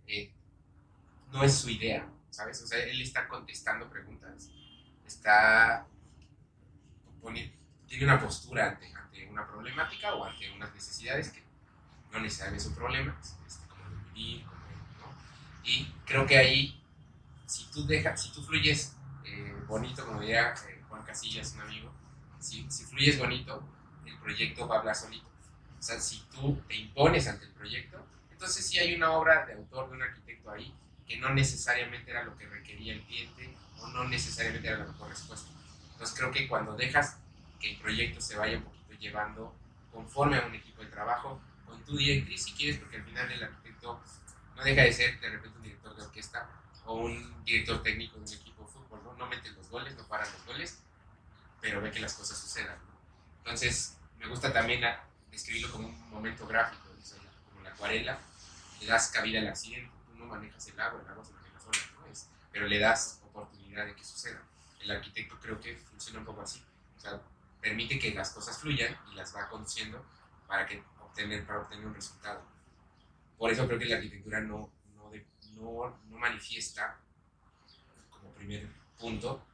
eh, 0.06 0.30
no 1.32 1.42
es 1.42 1.54
su 1.54 1.70
idea, 1.70 2.06
¿sabes? 2.30 2.60
O 2.62 2.66
sea, 2.66 2.78
él 2.84 3.00
está 3.00 3.26
contestando 3.26 3.88
preguntas, 3.88 4.50
está 5.06 5.86
poni- 7.22 7.52
tiene 7.88 8.04
una 8.04 8.20
postura 8.20 8.68
ante, 8.68 8.92
ante 8.94 9.26
una 9.28 9.46
problemática 9.46 10.14
o 10.14 10.24
ante 10.24 10.50
unas 10.52 10.72
necesidades 10.74 11.30
que 11.30 11.42
no 12.12 12.20
necesariamente 12.20 12.64
son 12.64 12.74
problemas, 12.74 13.36
este, 13.46 13.66
como 13.68 13.84
el 13.86 14.12
vivir, 14.12 14.44
como 14.44 15.12
¿no? 15.12 15.18
Y 15.64 15.92
creo 16.04 16.26
que 16.26 16.36
ahí, 16.36 16.82
si 17.46 17.70
tú 17.70 17.86
dejas, 17.86 18.22
si 18.22 18.32
tú 18.32 18.42
fluyes 18.42 18.94
eh, 19.24 19.54
bonito, 19.66 20.04
como 20.06 20.20
diría 20.20 20.54
eh, 20.68 20.82
Juan 20.88 21.02
Casillas, 21.02 21.52
un 21.54 21.62
amigo, 21.62 21.92
si, 22.38 22.70
si 22.70 22.84
fluyes 22.84 23.18
bonito, 23.18 23.62
el 24.06 24.16
proyecto 24.18 24.68
va 24.68 24.76
a 24.76 24.78
hablar 24.80 24.94
solito. 24.94 25.26
O 25.78 25.82
sea, 25.82 25.98
si 26.00 26.20
tú 26.30 26.60
te 26.68 26.76
impones 26.76 27.26
ante 27.26 27.46
el 27.46 27.52
proyecto, 27.52 28.04
entonces 28.30 28.66
sí 28.66 28.78
hay 28.78 28.94
una 28.94 29.12
obra 29.12 29.46
de 29.46 29.54
autor 29.54 29.88
de 29.88 29.96
un 29.96 30.02
arquitecto 30.02 30.50
ahí 30.50 30.74
que 31.06 31.16
no 31.18 31.30
necesariamente 31.30 32.10
era 32.10 32.22
lo 32.22 32.36
que 32.36 32.46
requería 32.46 32.92
el 32.92 33.02
cliente 33.02 33.56
o 33.78 33.88
no 33.88 34.04
necesariamente 34.04 34.68
era 34.68 34.78
la 34.78 34.86
mejor 34.86 35.08
respuesta. 35.08 35.50
Entonces 35.92 36.16
creo 36.16 36.30
que 36.30 36.46
cuando 36.46 36.76
dejas 36.76 37.18
que 37.58 37.72
el 37.72 37.80
proyecto 37.80 38.20
se 38.20 38.36
vaya 38.36 38.56
un 38.58 38.64
poquito 38.64 38.92
llevando 38.94 39.54
conforme 39.92 40.36
a 40.38 40.46
un 40.46 40.54
equipo 40.54 40.82
de 40.82 40.88
trabajo, 40.88 41.40
con 41.66 41.82
tu 41.84 41.96
directriz 41.96 42.44
si 42.44 42.52
quieres, 42.52 42.78
porque 42.78 42.96
al 42.96 43.04
final 43.04 43.30
el 43.30 43.42
arquitecto 43.42 44.00
no 44.56 44.62
deja 44.64 44.82
de 44.82 44.92
ser 44.92 45.20
de 45.20 45.30
repente 45.30 45.56
un 45.58 45.62
director 45.64 45.94
de 45.96 46.02
orquesta 46.02 46.48
o 46.86 46.94
un 46.94 47.44
director 47.44 47.82
técnico 47.82 48.16
de 48.18 48.22
un 48.22 48.32
equipo 48.32 48.62
de 48.64 48.68
fútbol, 48.68 49.00
¿no? 49.04 49.12
No 49.14 49.26
mete 49.26 49.50
los 49.50 49.68
goles, 49.68 49.96
no 49.96 50.04
para 50.08 50.24
los 50.28 50.44
goles, 50.46 50.78
pero 51.60 51.80
ve 51.80 51.90
que 51.90 52.00
las 52.00 52.14
cosas 52.14 52.38
sucedan, 52.38 52.78
¿no? 52.86 52.98
Entonces, 53.38 53.96
me 54.18 54.26
gusta 54.26 54.52
también 54.52 54.82
describirlo 55.30 55.70
como 55.72 55.88
un 55.88 56.10
momento 56.10 56.46
gráfico, 56.46 56.82
como 57.50 57.62
la 57.62 57.70
acuarela, 57.70 58.18
le 58.80 58.86
das 58.86 59.08
cabida 59.08 59.40
al 59.40 59.48
accidente, 59.48 59.90
tú 60.06 60.18
no 60.18 60.26
manejas 60.26 60.66
el 60.68 60.80
agua, 60.80 61.00
el 61.02 61.08
agua 61.08 61.24
se 61.24 61.32
maneja 61.32 61.60
sola, 61.60 61.78
¿no? 62.00 62.06
Es- 62.12 62.28
pero 62.52 62.66
le 62.66 62.78
das 62.78 63.20
oportunidad 63.24 63.86
de 63.86 63.94
que 63.94 64.04
suceda. 64.04 64.42
El 64.80 64.90
arquitecto 64.90 65.38
creo 65.40 65.60
que 65.60 65.76
funciona 65.76 66.20
un 66.20 66.24
poco 66.24 66.42
así, 66.42 66.62
o 66.96 67.00
sea, 67.00 67.20
permite 67.60 67.98
que 67.98 68.14
las 68.14 68.30
cosas 68.30 68.58
fluyan 68.58 68.96
y 69.12 69.14
las 69.16 69.34
va 69.34 69.48
conduciendo 69.48 70.04
para, 70.46 70.66
que 70.66 70.82
obtener, 71.00 71.46
para 71.46 71.60
obtener 71.60 71.86
un 71.86 71.94
resultado. 71.94 72.42
Por 73.38 73.50
eso 73.50 73.66
creo 73.66 73.78
que 73.78 73.86
la 73.86 73.96
arquitectura 73.96 74.40
no, 74.40 74.70
no, 74.96 75.10
de- 75.10 75.26
no, 75.54 75.98
no 76.08 76.18
manifiesta 76.18 76.98
como 78.10 78.32
primer 78.34 78.66
punto 78.98 79.44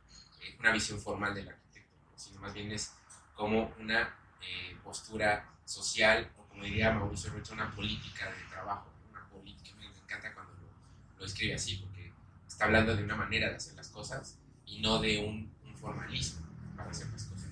eh, 0.41 0.57
una 0.59 0.73
visión 0.73 1.01
formal 1.01 1.35
del 1.35 1.49
arquitecto, 1.49 1.97
¿no? 2.11 2.19
sino 2.19 2.41
más 2.41 2.53
bien 2.55 2.71
es 2.73 2.93
como 3.35 3.75
una 3.79 4.15
eh, 4.43 4.77
postura 4.83 5.49
social, 5.65 6.31
o 6.39 6.45
como 6.49 6.65
diría 6.65 6.93
Mauricio 6.93 7.33
Rocha, 7.33 7.55
una 7.55 7.71
política 7.75 8.27
de 8.31 8.43
trabajo, 8.51 8.91
una 9.11 9.27
política, 9.29 9.75
me 9.77 9.87
encanta 9.87 10.33
cuando 10.35 10.53
lo, 10.55 11.19
lo 11.19 11.25
escribe 11.25 11.55
así, 11.55 11.77
porque 11.77 12.13
está 12.47 12.67
hablando 12.67 12.95
de 12.95 13.03
una 13.05 13.17
manera 13.17 13.49
de 13.51 13.57
hacer 13.57 13.75
las 13.75 13.89
cosas 13.89 14.39
y 14.67 14.81
no 14.81 14.99
de 15.01 15.25
un, 15.25 15.53
un 15.65 15.77
formalismo 15.77 16.47
para 16.77 16.91
hacer 16.91 17.09
las 17.09 17.25
cosas. 17.25 17.49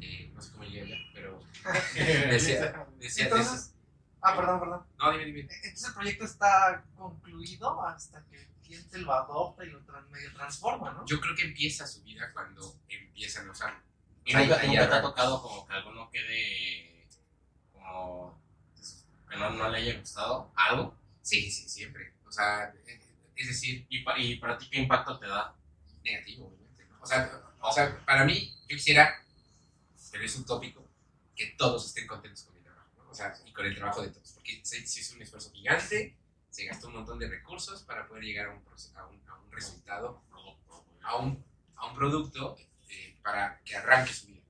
Eh, 0.00 0.30
no 0.34 0.40
sé 0.42 0.52
cómo 0.52 0.64
llegué 0.64 0.82
allá, 0.82 0.96
pero 1.14 1.42
decía, 2.30 2.86
decía 2.98 3.24
Entonces- 3.24 3.72
Ah, 4.22 4.34
perdón, 4.34 4.58
perdón. 4.60 4.86
no, 4.98 5.12
dime, 5.12 5.24
dime. 5.26 5.40
Entonces 5.42 5.88
el 5.88 5.94
proyecto 5.94 6.24
está 6.24 6.84
concluido 6.96 7.84
hasta 7.86 8.24
que 8.24 8.40
el 8.42 8.48
cliente 8.62 8.98
lo 8.98 9.12
adopta 9.12 9.64
y 9.64 9.70
lo 9.70 9.80
medio 10.10 10.32
transforma, 10.34 10.92
¿no? 10.92 11.06
Yo 11.06 11.20
creo 11.20 11.36
que 11.36 11.44
empieza 11.44 11.86
su 11.86 12.02
vida 12.02 12.32
cuando 12.32 12.76
empiezan 12.88 13.48
a 13.48 13.52
usarlo. 13.52 13.78
Y 14.24 14.34
Ahí- 14.34 14.46
nunca, 14.48 14.60
ahí 14.60 14.68
nunca 14.68 14.88
te 14.88 14.94
ha 14.96 15.02
tocado 15.02 15.40
como 15.42 15.64
que 15.66 15.72
alguno 15.74 16.10
quede 16.10 17.06
como 17.72 18.40
pues, 18.74 19.04
que 19.30 19.36
no, 19.36 19.50
no 19.50 19.68
le 19.68 19.78
haya 19.78 20.00
gustado 20.00 20.50
algo. 20.56 20.96
Sí, 21.22 21.48
sí, 21.50 21.68
siempre. 21.68 22.12
O 22.26 22.32
sea, 22.32 22.72
eh, 22.86 23.00
es 23.36 23.46
decir, 23.48 23.86
¿Y, 23.88 24.02
pa- 24.02 24.18
y 24.18 24.36
para 24.36 24.58
ti 24.58 24.68
qué 24.70 24.78
impacto 24.80 25.18
te 25.18 25.26
da? 25.26 25.54
negativo, 26.02 26.46
obviamente. 26.46 26.84
¿no? 26.88 27.00
O, 27.02 27.06
sea, 27.06 27.42
o 27.60 27.72
sea, 27.72 28.04
para 28.04 28.24
mí, 28.24 28.56
yo 28.68 28.76
quisiera, 28.76 29.22
pero 30.12 30.24
es 30.24 30.36
utópico, 30.36 30.85
que 31.36 31.54
todos 31.58 31.86
estén 31.86 32.06
contentos 32.06 32.44
con 32.44 32.54
mi 32.54 32.60
trabajo, 32.62 32.90
¿no? 32.96 33.10
O 33.10 33.14
sea, 33.14 33.34
y 33.44 33.52
con 33.52 33.66
el 33.66 33.74
trabajo 33.74 34.02
de 34.02 34.08
todos. 34.08 34.32
Porque 34.32 34.60
si 34.64 34.86
si 34.86 35.00
es 35.00 35.12
un 35.12 35.22
esfuerzo 35.22 35.52
gigante, 35.52 36.16
se 36.50 36.64
gastó 36.64 36.88
un 36.88 36.94
montón 36.94 37.18
de 37.18 37.28
recursos 37.28 37.82
para 37.82 38.08
poder 38.08 38.24
llegar 38.24 38.46
a 38.46 38.50
un, 38.50 38.62
a 38.96 39.06
un, 39.06 39.28
a 39.28 39.34
un 39.38 39.52
resultado, 39.52 40.22
a 41.02 41.16
un, 41.16 41.44
a 41.76 41.86
un 41.86 41.94
producto 41.94 42.56
eh, 42.88 43.18
para 43.22 43.60
que 43.64 43.76
arranque 43.76 44.12
su 44.12 44.28
vida. 44.28 44.42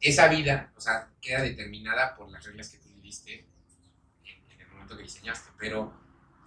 Esa 0.00 0.28
vida, 0.28 0.72
o 0.76 0.80
sea, 0.80 1.10
queda 1.20 1.42
determinada 1.42 2.14
por 2.16 2.28
las 2.30 2.44
reglas 2.44 2.68
que 2.68 2.78
tú 2.78 2.88
le 2.90 3.00
diste 3.00 3.46
en, 4.24 4.50
en 4.50 4.60
el 4.60 4.68
momento 4.68 4.96
que 4.96 5.04
diseñaste, 5.04 5.50
pero 5.58 5.92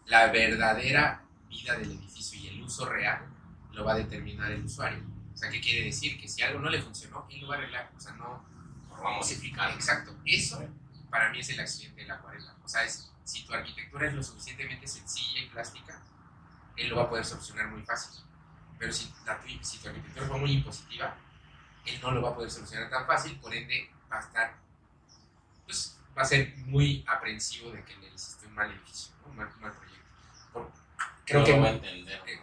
la 0.05 0.27
verdadera 0.31 1.25
vida 1.47 1.75
del 1.77 1.91
edificio 1.91 2.39
y 2.39 2.47
el 2.47 2.61
uso 2.61 2.85
real 2.85 3.25
lo 3.71 3.85
va 3.85 3.93
a 3.93 3.97
determinar 3.97 4.51
el 4.51 4.65
usuario. 4.65 5.03
O 5.33 5.37
sea, 5.37 5.49
¿qué 5.49 5.61
quiere 5.61 5.85
decir? 5.85 6.19
Que 6.19 6.27
si 6.27 6.41
algo 6.41 6.59
no 6.59 6.69
le 6.69 6.81
funcionó, 6.81 7.25
él 7.29 7.41
lo 7.41 7.47
va 7.47 7.55
a 7.55 7.57
arreglar. 7.59 7.91
O 7.95 7.99
sea, 7.99 8.13
no... 8.13 8.48
Lo 8.99 9.05
va 9.05 9.15
a 9.15 9.17
modificar. 9.17 9.71
Exacto. 9.71 10.15
Eso 10.25 10.63
para 11.09 11.29
mí 11.31 11.39
es 11.39 11.49
el 11.49 11.59
accidente 11.59 12.01
de 12.01 12.07
la 12.07 12.15
acuarela. 12.15 12.55
O 12.63 12.67
sea, 12.67 12.83
es, 12.83 13.11
si 13.23 13.45
tu 13.45 13.53
arquitectura 13.53 14.07
es 14.07 14.13
lo 14.13 14.21
suficientemente 14.23 14.87
sencilla 14.87 15.39
y 15.41 15.47
plástica, 15.49 16.01
él 16.77 16.89
lo 16.89 16.97
va 16.97 17.03
a 17.03 17.09
poder 17.09 17.25
solucionar 17.25 17.67
muy 17.67 17.81
fácil. 17.83 18.21
Pero 18.77 18.93
si, 18.93 19.11
la, 19.25 19.39
tu- 19.41 19.47
si 19.63 19.79
tu 19.79 19.87
arquitectura 19.89 20.27
fue 20.27 20.37
muy 20.37 20.51
impositiva, 20.51 21.15
él 21.85 21.99
no 22.01 22.11
lo 22.11 22.21
va 22.21 22.29
a 22.29 22.35
poder 22.35 22.51
solucionar 22.51 22.89
tan 22.89 23.05
fácil, 23.07 23.39
por 23.39 23.53
ende 23.53 23.89
va 24.11 24.17
a 24.17 24.21
estar 24.21 24.57
pues 25.65 25.97
va 26.17 26.21
a 26.23 26.25
ser 26.25 26.55
muy 26.57 27.03
aprensivo 27.07 27.71
de 27.71 27.83
que 27.83 27.95
le 27.97 28.07
hiciste 28.13 28.45
un 28.47 28.53
mal 28.55 28.71
edificio, 28.71 29.13
¿no? 29.21 29.29
un, 29.31 29.35
mal, 29.37 29.49
un 29.55 29.61
mal 29.61 29.71
proyecto. 29.73 30.05
Por- 30.53 30.71
creo 31.25 31.39
No 31.41 31.45
que 31.45 31.51
lo 31.53 31.61
va 31.61 31.67
a 31.67 31.71
entender. 31.71 32.21
eh, 32.27 32.39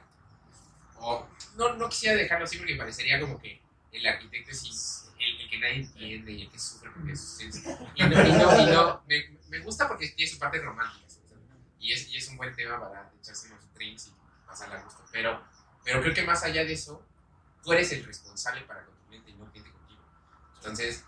o 0.99 1.29
no, 1.57 1.75
no 1.75 1.89
quisiera 1.89 2.17
dejarlo 2.17 2.45
así 2.45 2.57
porque 2.59 2.77
parecería 2.77 3.21
como 3.21 3.41
que 3.41 3.61
el 3.93 4.07
arquitecto 4.07 4.51
es 4.51 4.65
que 5.49 5.59
nadie 5.59 5.77
entiende 5.77 6.33
y 6.33 6.43
el 6.43 6.51
que 6.51 6.59
sufre 6.59 6.91
porque 6.91 7.13
es 7.13 7.21
sensible. 7.21 7.77
Y 7.95 8.03
no, 8.03 8.27
y 8.27 8.33
no, 8.33 8.61
y 8.61 8.67
no, 8.67 9.03
me, 9.07 9.39
me 9.49 9.61
gusta 9.61 9.89
porque 9.89 10.09
tiene 10.09 10.31
su 10.31 10.39
parte 10.39 10.61
romántica. 10.61 11.09
¿sabes? 11.09 11.27
Y 11.79 11.93
es, 11.93 12.09
y 12.09 12.17
es 12.17 12.29
un 12.29 12.37
buen 12.37 12.55
tema 12.55 12.81
para 12.81 13.13
echarse 13.21 13.49
unos 13.49 13.73
drinks 13.75 14.09
y 14.09 14.47
pasarla 14.47 14.81
a 14.81 14.83
gusto. 14.83 15.05
Pero, 15.13 15.43
pero 15.85 16.01
creo 16.01 16.15
que 16.15 16.23
más 16.23 16.43
allá 16.43 16.65
de 16.65 16.73
eso, 16.73 17.07
tú 17.63 17.73
eres 17.73 17.91
el 17.93 18.05
responsable 18.05 18.63
para 18.63 18.85
con 18.85 18.95
tu 18.95 19.07
cliente 19.07 19.31
y 19.31 19.35
no 19.35 19.51
cliente 19.51 19.71
contigo. 19.71 20.03
Entonces, 20.57 21.05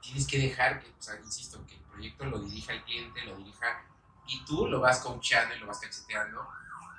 tienes 0.00 0.26
que 0.26 0.38
dejar 0.38 0.80
que, 0.80 0.88
o 0.88 1.02
sea, 1.02 1.16
insisto, 1.20 1.64
que 1.66 1.74
el 1.74 1.82
proyecto 1.82 2.24
lo 2.24 2.38
dirija 2.40 2.72
el 2.72 2.84
cliente, 2.84 3.24
lo 3.24 3.36
dirija 3.36 3.84
y 4.26 4.44
tú 4.44 4.66
lo 4.66 4.80
vas 4.80 5.00
coachando 5.00 5.54
y 5.54 5.58
lo 5.58 5.66
vas 5.66 5.80
cacheteando. 5.80 6.48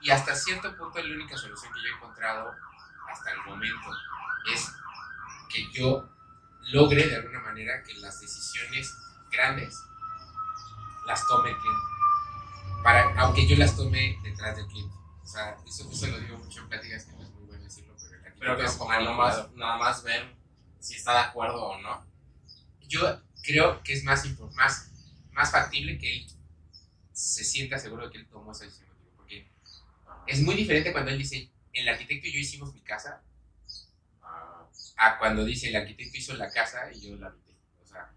Y 0.02 0.12
hasta 0.12 0.36
cierto 0.36 0.76
punto, 0.78 1.02
la 1.02 1.16
única 1.16 1.38
solución 1.38 1.74
que 1.74 1.80
yo 1.82 1.88
he 1.88 1.96
encontrado 1.96 2.56
hasta 3.12 3.32
el 3.32 3.42
momento 3.44 3.90
es 4.54 4.72
que 5.50 5.72
yo 5.72 6.10
logre 6.68 7.08
de 7.08 7.16
alguna 7.16 7.40
manera 7.40 7.84
que 7.84 7.94
las 7.96 8.20
decisiones 8.20 8.94
grandes 9.32 9.76
las 11.06 11.26
tome 11.28 11.50
el 11.50 11.58
cliente. 11.58 11.82
Para, 12.84 13.20
aunque 13.20 13.48
yo 13.48 13.58
las 13.58 13.76
tome 13.76 14.20
detrás 14.24 14.56
del 14.58 14.68
cliente. 14.68 14.96
O 15.24 15.28
sea, 15.28 15.58
eso, 15.66 15.90
eso 15.92 16.08
lo 16.08 16.20
digo 16.20 16.38
mucho 16.38 16.62
en 16.62 16.70
pláticas 16.70 17.06
que 17.06 17.14
no 17.14 17.24
es 17.24 17.30
muy 17.32 17.46
bueno 17.46 17.64
decirlo, 17.64 17.96
pero 18.10 18.36
Pero 18.40 18.58
que 18.58 18.66
es 18.66 18.72
como 18.74 18.92
nada 18.92 19.78
más 19.78 20.04
ver 20.04 20.36
si 20.80 20.96
está 20.96 21.14
de 21.14 21.20
acuerdo 21.20 21.64
o 21.64 21.82
no. 21.82 22.06
yo 22.88 23.22
creo 23.44 23.82
que 23.84 23.94
es 23.94 24.04
más, 24.04 24.26
más, 24.56 24.92
más 25.32 25.52
factible 25.52 25.98
que 25.98 26.18
él 26.18 26.28
se 27.12 27.44
sienta 27.44 27.80
seguro 27.80 28.06
de 28.06 28.12
que 28.12 28.18
él 28.20 28.28
tomó 28.28 28.52
esa 28.52 28.66
decisión 28.66 28.90
Porque 29.16 29.50
es 30.28 30.42
muy 30.42 30.56
diferente 30.56 30.92
cuando 30.92 31.12
él 31.12 31.18
dice, 31.18 31.50
el 31.74 31.90
arquitecto 31.90 32.28
y 32.28 32.34
yo 32.34 32.40
hicimos 32.40 32.74
mi 32.74 32.82
casa, 32.82 33.22
a 34.98 35.18
cuando 35.20 35.46
dice, 35.46 35.70
el 35.70 35.76
arquitecto 35.76 36.18
hizo 36.18 36.34
la 36.36 36.52
casa 36.52 36.92
y 36.94 37.02
yo 37.02 37.16
la 37.16 37.28
habité. 37.28 37.56
O 37.82 37.86
sea, 37.86 38.12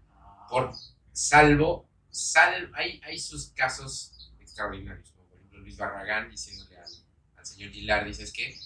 por 0.49 0.73
salvo, 1.13 1.87
sal, 2.09 2.71
hay, 2.75 2.99
hay 3.03 3.19
sus 3.19 3.51
casos 3.51 4.33
extraordinarios, 4.39 5.11
como 5.11 5.27
por 5.27 5.37
ejemplo 5.37 5.59
Luis 5.59 5.77
Barragán 5.77 6.29
diciéndole 6.29 6.77
al, 6.77 6.91
al 7.37 7.45
señor 7.45 7.71
Gilar, 7.71 8.05
dices 8.05 8.33
que 8.33 8.59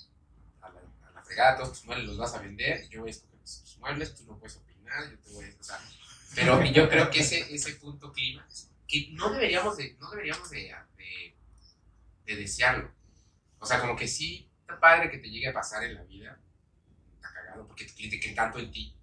a 0.62 0.70
la, 0.70 0.82
a 1.20 1.24
fregada 1.24 1.58
todos 1.58 1.74
tus 1.74 1.86
muebles 1.86 2.08
los 2.08 2.18
vas 2.18 2.34
a 2.34 2.42
vender, 2.42 2.88
yo 2.90 3.02
voy 3.02 3.10
a 3.10 3.12
escoger 3.12 3.40
tus, 3.40 3.78
muebles, 3.80 4.16
tú 4.16 4.26
no 4.26 4.40
puedes 4.40 4.56
opinar, 4.56 5.12
yo 5.12 5.20
te 5.20 5.30
voy 5.32 5.46
a... 5.46 5.60
O 5.60 5.64
sea, 5.64 5.80
pero 6.34 6.64
yo 6.66 6.90
creo 6.90 7.10
que 7.10 7.20
ese, 7.20 7.54
ese 7.54 7.76
punto 7.76 8.12
clímax, 8.12 8.70
que 8.88 9.10
no 9.12 9.32
deberíamos 9.32 9.78
de, 9.78 9.96
no 10.00 10.10
deberíamos 10.10 10.50
de, 10.50 10.74
de, 10.98 11.36
de 12.26 12.36
desearlo. 12.36 12.92
O 13.60 13.66
sea, 13.66 13.80
como 13.80 13.96
que 13.96 14.08
sí, 14.08 14.50
está 14.62 14.80
padre 14.80 15.10
que 15.10 15.18
te 15.18 15.30
llegue 15.30 15.50
a 15.50 15.54
pasar 15.54 15.84
en 15.84 15.96
la 15.96 16.04
vida, 16.04 16.40
cagado, 17.56 17.68
porque 17.68 17.86
tu 17.86 17.96
cliente 17.96 18.20
que 18.20 18.34
tanto 18.34 18.60
en 18.60 18.72
ti, 18.72 18.96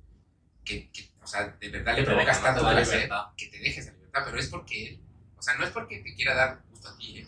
que, 0.65 0.91
que, 0.91 1.11
o 1.23 1.27
sea, 1.27 1.49
de 1.49 1.69
verdad 1.69 1.97
le 1.97 2.05
provocas 2.05 2.43
tanto 2.43 2.63
la 2.63 2.73
placer, 2.73 3.11
que 3.37 3.47
te 3.49 3.59
dejes 3.59 3.87
la 3.87 3.93
libertad, 3.93 4.23
pero 4.25 4.39
es 4.39 4.49
porque 4.49 4.89
él, 4.89 5.01
o 5.37 5.43
sea, 5.43 5.55
no 5.57 5.65
es 5.65 5.71
porque 5.71 5.99
te 5.99 6.15
quiera 6.15 6.35
dar 6.35 6.63
gusto 6.71 6.89
a 6.89 6.97
ti, 6.97 7.19
¿eh? 7.19 7.27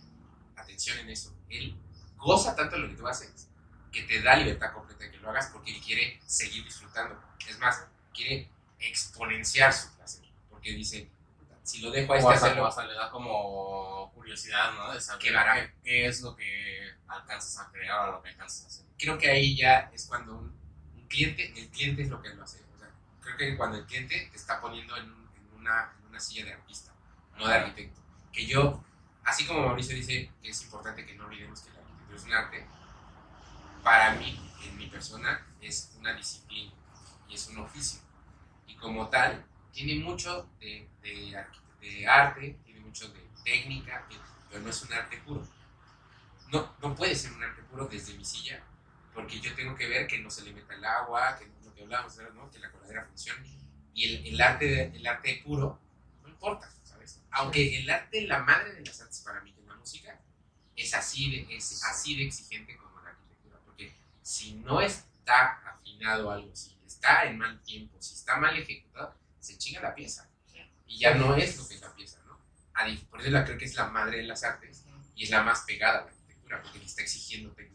atención 0.56 0.98
en 0.98 1.10
eso, 1.10 1.36
él 1.48 1.76
goza 2.16 2.54
tanto 2.54 2.76
de 2.76 2.82
lo 2.82 2.88
que 2.88 2.96
tú 2.96 3.06
haces, 3.06 3.48
que 3.92 4.02
te 4.02 4.22
da 4.22 4.36
libertad 4.36 4.72
completa 4.72 5.04
de 5.04 5.10
que 5.10 5.18
lo 5.18 5.30
hagas 5.30 5.48
porque 5.52 5.74
él 5.74 5.80
quiere 5.80 6.20
seguir 6.26 6.64
disfrutando. 6.64 7.20
Es 7.48 7.58
más, 7.58 7.86
quiere 8.12 8.50
exponenciar 8.78 9.72
su 9.72 9.94
placer, 9.96 10.24
porque 10.50 10.72
dice, 10.72 11.10
"Puta, 11.38 11.56
si 11.62 11.80
lo 11.80 11.90
dejo 11.90 12.12
a 12.12 12.16
O 12.16 12.18
este 12.18 12.32
hasta, 12.32 12.46
hacerlo, 12.46 12.66
hasta 12.66 12.86
le 12.86 12.94
da 12.94 13.10
como 13.10 14.10
curiosidad, 14.14 14.72
¿no? 14.74 14.92
De 14.92 15.00
saber 15.00 15.22
Qué 15.22 15.72
qué, 15.84 16.06
es 16.06 16.22
lo 16.22 16.34
que 16.34 16.90
alcanzas 17.06 17.58
a 17.58 17.70
crear 17.70 18.08
o 18.08 18.12
lo 18.12 18.22
que 18.22 18.30
alcanzas 18.30 18.64
a 18.64 18.66
hacer. 18.68 18.86
creo 18.98 19.18
que 19.18 19.30
ahí 19.30 19.56
ya 19.56 19.90
es 19.92 20.06
cuando 20.06 20.38
un 20.38 20.63
cliente, 21.14 21.52
el 21.56 21.68
cliente 21.68 22.02
es 22.02 22.08
lo 22.08 22.20
que 22.20 22.30
lo 22.30 22.42
hace. 22.42 22.62
O 22.74 22.78
sea, 22.78 22.90
creo 23.20 23.36
que 23.36 23.56
cuando 23.56 23.78
el 23.78 23.86
cliente 23.86 24.28
te 24.30 24.36
está 24.36 24.60
poniendo 24.60 24.96
en, 24.96 25.04
en 25.04 25.54
una, 25.56 25.92
en 26.00 26.08
una 26.08 26.20
silla 26.20 26.44
de 26.44 26.52
artista, 26.54 26.92
no 27.38 27.46
de 27.46 27.54
arquitecto. 27.54 28.00
Que 28.32 28.46
yo, 28.46 28.82
así 29.24 29.46
como 29.46 29.66
Mauricio 29.66 29.94
dice 29.94 30.30
que 30.42 30.50
es 30.50 30.62
importante 30.62 31.06
que 31.06 31.14
no 31.14 31.26
olvidemos 31.26 31.60
que 31.60 31.70
la 31.70 31.78
arquitectura 31.78 32.16
es 32.16 32.24
un 32.24 32.32
arte, 32.32 32.66
para 33.82 34.14
mí, 34.14 34.40
en 34.62 34.76
mi 34.76 34.86
persona, 34.88 35.46
es 35.60 35.94
una 35.98 36.14
disciplina 36.14 36.72
y 37.28 37.34
es 37.34 37.46
un 37.48 37.58
oficio. 37.58 38.00
Y 38.66 38.74
como 38.76 39.08
tal, 39.08 39.44
tiene 39.72 40.02
mucho 40.02 40.48
de, 40.58 40.88
de, 41.02 41.44
de 41.80 42.06
arte, 42.06 42.58
tiene 42.64 42.80
mucho 42.80 43.08
de 43.08 43.20
técnica, 43.44 44.06
pero 44.48 44.62
no 44.62 44.70
es 44.70 44.82
un 44.82 44.92
arte 44.92 45.18
puro. 45.18 45.46
No, 46.48 46.74
no 46.80 46.94
puede 46.94 47.14
ser 47.14 47.32
un 47.32 47.42
arte 47.42 47.62
puro 47.62 47.86
desde 47.86 48.14
mi 48.14 48.24
silla, 48.24 48.62
porque 49.14 49.40
yo 49.40 49.54
tengo 49.54 49.74
que 49.76 49.86
ver 49.88 50.06
que 50.06 50.18
no 50.18 50.30
se 50.30 50.42
le 50.42 50.52
meta 50.52 50.74
el 50.74 50.84
agua, 50.84 51.38
que 51.38 51.46
lo 51.64 51.74
que 51.74 51.82
hablábamos, 51.82 52.16
¿no? 52.34 52.50
que 52.50 52.58
la 52.58 52.70
coladera 52.70 53.04
funcione. 53.04 53.48
Y 53.94 54.04
el, 54.16 54.26
el, 54.26 54.40
arte, 54.40 54.86
el 54.94 55.06
arte 55.06 55.40
puro 55.44 55.80
no 56.22 56.28
importa, 56.28 56.68
¿sabes? 56.82 57.20
Aunque 57.30 57.78
el 57.78 57.88
arte, 57.88 58.22
la 58.22 58.40
madre 58.40 58.72
de 58.74 58.84
las 58.84 59.00
artes 59.00 59.20
para 59.20 59.40
mí, 59.42 59.52
que 59.52 59.60
es 59.60 59.66
la 59.66 59.74
música, 59.76 60.20
es 60.76 60.94
así 60.94 61.30
de, 61.46 61.56
es 61.56 61.84
así 61.84 62.16
de 62.16 62.24
exigente 62.26 62.76
como 62.76 63.00
la 63.02 63.10
arquitectura, 63.10 63.58
porque 63.64 63.94
si 64.22 64.54
no 64.54 64.80
está 64.80 65.60
afinado 65.70 66.30
algo, 66.30 66.54
si 66.56 66.76
está 66.84 67.24
en 67.24 67.38
mal 67.38 67.62
tiempo, 67.62 67.96
si 68.02 68.14
está 68.14 68.36
mal 68.36 68.56
ejecutado, 68.58 69.14
se 69.38 69.56
chinga 69.58 69.80
la 69.80 69.94
pieza. 69.94 70.28
Y 70.86 70.98
ya 70.98 71.14
no 71.14 71.36
es 71.36 71.56
lo 71.56 71.66
que 71.68 71.74
es 71.74 71.80
la 71.80 71.94
pieza, 71.94 72.18
¿no? 72.26 72.38
Por 73.10 73.20
eso 73.20 73.30
la 73.30 73.44
creo 73.44 73.58
que 73.58 73.64
es 73.64 73.74
la 73.76 73.86
madre 73.88 74.18
de 74.18 74.22
las 74.24 74.42
artes 74.44 74.84
y 75.14 75.24
es 75.24 75.30
la 75.30 75.42
más 75.42 75.60
pegada 75.62 75.98
a 75.98 76.02
la 76.02 76.08
arquitectura, 76.08 76.62
porque 76.62 76.78
le 76.78 76.84
está 76.84 77.02
exigiendo 77.02 77.50
tec- 77.50 77.56
técnica. 77.56 77.73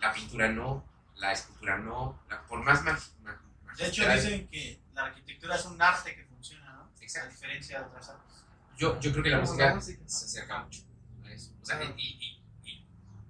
La 0.00 0.12
pintura 0.12 0.48
no, 0.48 0.84
la 1.16 1.32
escultura 1.32 1.78
no, 1.78 2.22
la- 2.28 2.42
por 2.46 2.62
más 2.64 2.82
mag- 2.84 3.00
mag- 3.22 3.38
De 3.76 3.86
hecho, 3.88 4.02
magistral- 4.04 4.14
dicen 4.16 4.48
que 4.48 4.80
la 4.94 5.04
arquitectura 5.06 5.56
es 5.56 5.64
un 5.66 5.80
arte 5.80 6.14
que 6.14 6.24
funciona, 6.24 6.72
¿no? 6.72 6.82
A 6.82 6.90
Exacto. 7.02 7.30
diferencia 7.30 7.80
de 7.80 7.86
otras 7.86 8.08
artes. 8.10 8.44
yo, 8.76 8.98
yo 9.00 9.10
creo 9.12 9.22
que 9.24 9.30
la 9.30 9.40
música 9.40 9.66
la 9.66 9.74
música. 9.74 10.02
se 10.06 10.24
acerca 10.26 10.62
mucho 10.62 10.82
a 11.24 11.30
eso. 11.32 11.52
O 11.60 11.64
sea, 11.66 11.82
y, 11.82 11.88
y, 11.96 12.42
y 12.70 12.86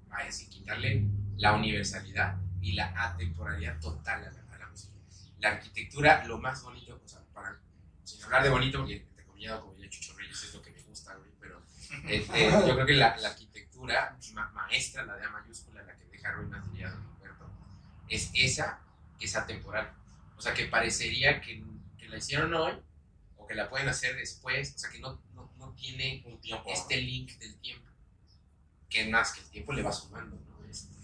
vaya, 0.08 0.30
sin 0.32 0.48
quitarle 0.50 1.04
la 1.36 1.54
universalidad 1.54 2.36
y 2.60 2.72
la 2.72 2.92
atemporalidad 3.02 3.78
total 3.80 4.24
a 4.26 4.30
la, 4.30 4.54
a 4.54 4.58
la 4.58 4.66
música. 4.68 4.92
La 5.38 5.50
arquitectura, 5.52 6.24
lo 6.26 6.38
más 6.38 6.62
bonito, 6.62 7.00
o 7.02 7.08
sea, 7.08 7.20
para, 7.32 7.58
sin 8.04 8.22
hablar 8.24 8.42
de 8.42 8.50
bonito, 8.50 8.78
porque 8.80 8.96
entre 8.96 9.24
comillado, 9.24 9.62
como 9.62 9.78
ya 9.78 9.88
Chucho 9.88 10.14
Reyes, 10.18 10.42
es 10.42 10.52
lo 10.54 10.60
que 10.62 10.70
me 10.72 10.82
gusta, 10.82 11.14
güey, 11.14 11.30
pero 11.40 11.62
este, 12.08 12.50
yo 12.68 12.74
creo 12.74 12.86
que 12.86 12.94
la, 12.94 13.16
la 13.16 13.28
arquitectura 13.28 14.18
ma- 14.34 14.50
maestra, 14.50 15.04
la 15.04 15.16
de 15.16 15.24
A 15.24 15.30
mayúscula, 15.30 15.67
deja 16.28 16.32
ruinas, 16.40 16.72
diría 16.72 16.90
Don 16.90 17.06
Humberto, 17.06 17.50
es 18.08 18.30
esa 18.34 18.80
que 19.18 19.24
es 19.26 19.36
atemporal. 19.36 19.92
O 20.36 20.40
sea, 20.40 20.54
que 20.54 20.66
parecería 20.66 21.40
que, 21.40 21.64
que 21.98 22.08
la 22.08 22.18
hicieron 22.18 22.54
hoy 22.54 22.72
o 23.36 23.46
que 23.46 23.54
la 23.54 23.68
pueden 23.68 23.88
hacer 23.88 24.16
después, 24.16 24.74
o 24.74 24.78
sea, 24.78 24.90
que 24.90 25.00
no, 25.00 25.20
no, 25.34 25.50
no 25.58 25.72
tiene 25.74 26.22
Un 26.26 26.40
tiempo. 26.40 26.64
este 26.72 26.96
link 27.00 27.32
del 27.38 27.56
tiempo. 27.60 27.88
Que 28.88 29.08
más 29.08 29.32
que 29.32 29.40
el 29.40 29.50
tiempo 29.50 29.72
le 29.72 29.82
va 29.82 29.92
sumando, 29.92 30.36
¿no? 30.36 30.64
Este, 30.70 30.94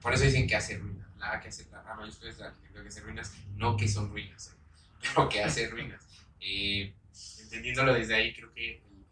por 0.00 0.12
eso 0.12 0.24
dicen 0.24 0.46
que 0.46 0.56
hace 0.56 0.78
ruinas. 0.78 1.08
La 1.18 1.32
A 1.32 1.40
que 1.40 1.48
hace 1.48 1.66
la 1.70 1.80
A 1.80 1.94
mayúscula 1.94 2.30
es 2.30 2.38
la 2.38 2.46
arquitectura 2.48 2.82
que 2.82 2.88
hace 2.88 3.00
ruinas, 3.00 3.32
no 3.54 3.76
que 3.76 3.88
son 3.88 4.10
ruinas, 4.10 4.48
¿eh? 4.48 4.56
pero 5.14 5.28
que 5.28 5.42
hace 5.42 5.68
ruinas. 5.68 6.02
Eh, 6.40 6.94
entendiéndolo 7.40 7.94
desde 7.94 8.14
ahí, 8.14 8.34
creo 8.34 8.52
que 8.52 8.76
el- 8.76 8.82
el- 8.82 9.06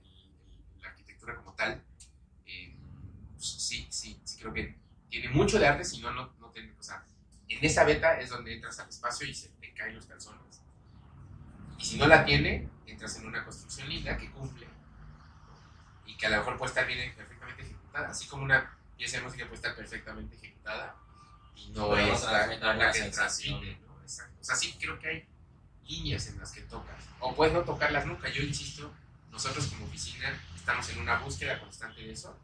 el- 0.77 0.83
la 0.83 0.89
arquitectura 0.89 1.35
como 1.37 1.55
tal, 1.55 1.83
eh, 2.47 2.77
pues 3.33 3.47
sí, 3.47 3.87
sí, 3.91 4.21
sí, 4.25 4.32
creo 4.43 4.53
que 4.53 4.77
tiene 5.09 5.29
mucho 5.29 5.59
de 5.59 5.67
arte, 5.67 5.85
si 5.85 6.01
no, 6.01 6.13
no, 6.13 6.33
no 6.41 6.49
tiene, 6.49 6.75
o 6.79 6.83
sea, 6.83 7.05
en 7.49 7.65
esa 7.65 7.85
beta 7.85 8.19
es 8.19 8.31
donde 8.31 8.55
entras 8.55 8.79
al 8.81 8.89
espacio 8.89 9.27
y 9.27 9.35
se 9.35 9.49
te 9.49 9.73
caen 9.73 9.95
los 9.95 10.07
calzones. 10.07 10.63
Y 11.79 11.85
si 11.85 11.97
no 11.97 12.07
la 12.07 12.25
tiene, 12.25 12.69
entras 12.87 13.17
en 13.17 13.27
una 13.27 13.45
construcción 13.45 13.89
linda 13.89 14.17
que 14.17 14.31
cumple 14.31 14.67
y 16.07 16.17
que 16.17 16.27
a 16.27 16.31
lo 16.31 16.37
mejor 16.39 16.57
puede 16.57 16.71
estar 16.71 16.87
bien, 16.87 17.15
perfectamente 17.15 17.63
ejecutada, 17.63 18.09
así 18.09 18.27
como 18.27 18.45
una 18.45 18.77
pieza 18.97 19.19
de 19.19 19.25
música 19.25 19.45
puede 19.45 19.57
estar 19.57 19.77
perfectamente 19.77 20.37
ejecutada 20.37 20.97
y 21.57 21.71
no 21.71 21.91
Pero 21.91 22.15
es 22.15 22.23
la, 22.23 22.47
la 22.47 22.75
una 22.75 22.93
que 22.93 23.03
transmite, 23.11 23.79
¿no? 23.87 23.95
O 23.95 24.45
sea, 24.45 24.57
sí 24.57 24.77
creo 24.81 24.99
que 24.99 25.09
hay 25.09 25.29
líneas 25.87 26.27
en 26.29 26.39
las 26.39 26.53
que 26.53 26.63
tocas, 26.63 27.05
o 27.21 27.35
puedes 27.35 27.53
no 27.53 27.63
tocarlas 27.63 28.07
nunca. 28.07 28.29
Yo 28.29 28.43
insisto, 28.43 28.93
nosotros 29.31 29.67
como 29.67 29.85
oficina 29.85 30.33
estamos 30.55 30.89
en 30.91 31.01
una 31.01 31.19
búsqueda 31.19 31.61
constante 31.61 32.01
de 32.01 32.13
eso 32.13 32.37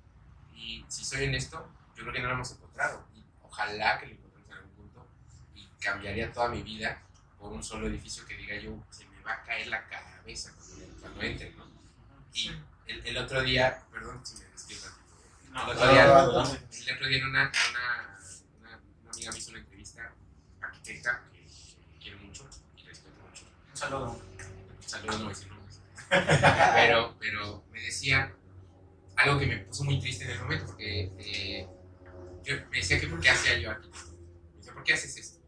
y 0.54 0.84
si 0.88 1.04
soy 1.04 1.26
honesto, 1.26 1.66
yo 1.98 2.04
creo 2.04 2.14
que 2.14 2.20
no 2.20 2.28
lo 2.28 2.34
hemos 2.34 2.52
encontrado 2.52 3.04
y 3.12 3.24
ojalá 3.42 3.98
que 3.98 4.06
lo 4.06 4.12
encontremos 4.12 4.48
en 4.48 4.54
algún 4.54 4.70
punto 4.70 5.06
y 5.52 5.66
cambiaría 5.80 6.32
toda 6.32 6.48
mi 6.48 6.62
vida 6.62 7.02
por 7.40 7.52
un 7.52 7.62
solo 7.62 7.88
edificio 7.88 8.24
que 8.24 8.36
diga 8.36 8.56
yo, 8.56 8.80
se 8.90 9.04
me 9.06 9.20
va 9.20 9.32
a 9.32 9.42
caer 9.42 9.66
la 9.66 9.84
cabeza 9.88 10.54
cuando, 10.56 11.00
cuando 11.00 11.22
entre, 11.22 11.50
¿no? 11.54 11.66
Y 12.32 12.50
el, 12.86 13.04
el 13.04 13.16
otro 13.16 13.42
día, 13.42 13.82
perdón 13.90 14.24
si 14.24 14.36
me 14.36 14.44
despido 14.44 14.86
No, 15.50 15.64
el 15.64 15.76
otro 15.76 15.90
día, 15.92 16.06
no, 16.06 16.26
no, 16.26 16.44
no. 16.44 16.50
el 16.52 16.94
otro 16.94 17.08
día 17.08 17.18
en 17.18 17.26
una, 17.26 17.52
una, 17.70 18.18
una, 18.60 18.80
una 19.02 19.10
amiga 19.10 19.32
me 19.32 19.38
hizo 19.38 19.50
una 19.50 19.58
entrevista, 19.58 20.12
arquitecta, 20.60 21.24
que, 21.32 21.46
que 21.46 21.98
quiero 22.00 22.18
mucho 22.18 22.48
y 22.76 22.86
respeto 22.86 23.16
mucho. 23.28 23.44
Un 23.70 23.76
saludo. 23.76 24.22
saludos, 24.86 25.18
no 25.18 25.24
voy 25.24 25.26
a 25.26 25.36
decir 25.36 25.48
nombres. 25.50 25.80
Pero, 26.74 27.16
pero 27.18 27.64
me 27.70 27.82
decía 27.82 28.32
algo 29.16 29.38
que 29.38 29.46
me 29.46 29.58
puso 29.58 29.84
muy 29.84 30.00
triste 30.00 30.24
en 30.24 30.30
el 30.30 30.38
momento, 30.40 30.66
porque 30.66 31.12
eh, 31.18 31.68
me 32.70 32.78
decía 32.78 33.00
que 33.00 33.06
por 33.08 33.20
qué 33.20 33.30
hacía 33.30 33.58
yo 33.58 33.70
aquí. 33.70 33.88
Me 33.88 34.56
decía, 34.56 34.72
¿por 34.72 34.84
qué 34.84 34.92
haces 34.94 35.16
esto? 35.16 35.38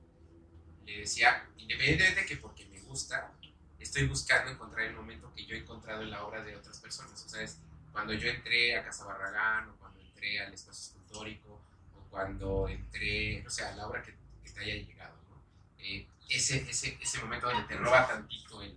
Le 0.84 1.00
decía, 1.00 1.48
independientemente 1.56 2.20
de 2.20 2.26
que 2.26 2.36
porque 2.36 2.66
me 2.66 2.80
gusta, 2.80 3.32
estoy 3.78 4.06
buscando 4.06 4.50
encontrar 4.50 4.86
el 4.86 4.94
momento 4.94 5.32
que 5.34 5.46
yo 5.46 5.54
he 5.54 5.58
encontrado 5.58 6.02
en 6.02 6.10
la 6.10 6.24
obra 6.24 6.42
de 6.42 6.56
otras 6.56 6.78
personas. 6.80 7.24
O 7.24 7.28
sea, 7.28 7.42
es 7.42 7.58
cuando 7.92 8.12
yo 8.12 8.28
entré 8.28 8.76
a 8.76 8.84
Casa 8.84 9.04
Barragán, 9.04 9.70
o 9.70 9.76
cuando 9.76 10.00
entré 10.00 10.40
al 10.40 10.52
espacio 10.52 10.92
escultórico, 10.92 11.62
o 11.96 12.08
cuando 12.10 12.68
entré, 12.68 13.44
o 13.46 13.50
sea, 13.50 13.70
a 13.70 13.76
la 13.76 13.86
obra 13.86 14.02
que, 14.02 14.14
que 14.44 14.50
te 14.50 14.60
haya 14.60 14.74
llegado. 14.74 15.16
¿no? 15.28 15.42
Eh, 15.78 16.06
ese, 16.28 16.68
ese, 16.70 16.96
ese 17.00 17.18
momento 17.18 17.48
donde 17.50 17.66
te 17.66 17.76
roba 17.76 18.06
tantito 18.06 18.62
el, 18.62 18.76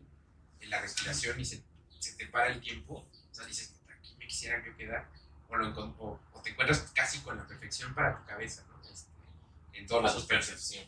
el 0.59 0.69
la 0.69 0.81
respiración 0.81 1.39
y 1.39 1.45
se, 1.45 1.63
se, 1.99 2.15
te 2.15 2.25
para 2.27 2.47
el 2.47 2.59
tiempo, 2.59 3.07
o 3.31 3.33
sea, 3.33 3.45
dices, 3.45 3.75
aquí 3.87 4.15
me 4.17 4.27
quisiera 4.27 4.65
yo 4.65 4.75
quedar, 4.75 5.07
o, 5.53 5.57
lo, 5.57 5.69
o, 5.99 6.19
o 6.33 6.41
te 6.41 6.49
encuentras 6.51 6.79
casi 6.93 7.19
con 7.19 7.37
la 7.37 7.45
perfección 7.47 7.93
para 7.93 8.17
tu 8.17 8.25
cabeza, 8.25 8.63
¿no? 8.69 8.89
Este, 8.89 9.09
en 9.73 9.87
todos 9.87 10.03
los 10.03 10.15
aspectos. 10.15 10.49
percepción. 10.49 10.85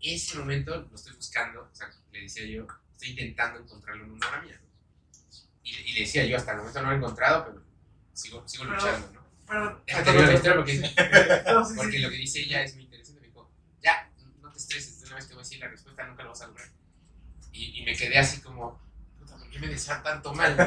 Ese 0.00 0.38
momento 0.38 0.76
lo 0.90 0.94
estoy 0.94 1.14
buscando, 1.14 1.62
o 1.72 1.74
sea, 1.74 1.90
le 2.12 2.20
decía 2.22 2.44
yo, 2.46 2.66
estoy 2.92 3.10
intentando 3.10 3.60
encontrarlo 3.60 4.04
en 4.04 4.10
una 4.12 4.28
obra 4.28 4.42
mía. 4.42 4.60
¿no? 4.60 4.68
Y, 5.62 5.70
y 5.76 5.92
le 5.94 6.00
decía 6.00 6.24
yo, 6.26 6.36
hasta 6.36 6.52
el 6.52 6.58
momento 6.58 6.80
no 6.82 6.88
lo 6.88 6.94
he 6.94 6.98
encontrado, 6.98 7.44
pero 7.46 7.62
sigo, 8.12 8.46
sigo 8.46 8.64
Pero- 8.64 8.74
luchando, 8.76 9.12
¿no? 9.12 9.24
Pero, 9.46 9.82
Déjate 9.86 10.04
terminar 10.04 10.28
la 10.28 10.34
historia 10.34 10.56
porque, 10.56 10.78
No, 11.52 11.64
sí, 11.64 11.70
sí, 11.70 11.76
porque 11.76 11.92
sí. 11.92 11.98
lo 11.98 12.08
que 12.10 12.16
dice 12.16 12.40
ella 12.40 12.62
es 12.62 12.74
muy 12.74 12.84
interesante. 12.84 13.20
Me 13.20 13.26
dijo, 13.28 13.50
ya, 13.82 14.10
no 14.40 14.50
te 14.50 14.58
estreses, 14.58 15.00
de 15.00 15.06
una 15.06 15.16
vez 15.16 15.26
te 15.28 15.34
voy 15.34 15.40
a 15.40 15.44
decir 15.44 15.58
la 15.60 15.68
respuesta, 15.68 16.06
nunca 16.06 16.22
lo 16.22 16.30
vas 16.30 16.40
a 16.42 16.46
lograr. 16.46 16.68
Y, 17.52 17.80
y 17.80 17.84
me 17.84 17.94
quedé 17.94 18.18
así 18.18 18.40
como, 18.40 18.80
puta, 19.18 19.36
¿por 19.36 19.48
qué 19.50 19.58
me 19.58 19.68
desean 19.68 20.02
tanto 20.02 20.32
mal? 20.34 20.56
no? 20.56 20.66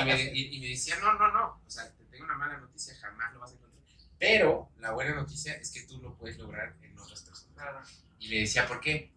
Y, 0.00 0.04
me, 0.04 0.22
y- 0.34 0.56
y 0.56 0.60
me 0.60 0.68
decía, 0.68 0.96
no, 1.00 1.14
no, 1.14 1.32
no, 1.32 1.60
o 1.66 1.70
sea, 1.70 1.90
una 2.28 2.38
mala 2.38 2.58
noticia, 2.58 2.94
jamás 3.00 3.32
lo 3.32 3.40
vas 3.40 3.50
a 3.52 3.54
encontrar. 3.54 3.82
Pero 4.18 4.70
la 4.78 4.92
buena 4.92 5.14
noticia 5.14 5.54
es 5.54 5.70
que 5.70 5.82
tú 5.82 6.00
lo 6.02 6.14
puedes 6.14 6.38
lograr 6.38 6.76
en 6.82 6.98
otras 6.98 7.22
personas. 7.22 7.54
Claro. 7.54 7.80
Y 8.18 8.28
le 8.28 8.40
decía, 8.40 8.66
¿por 8.66 8.80
qué? 8.80 9.10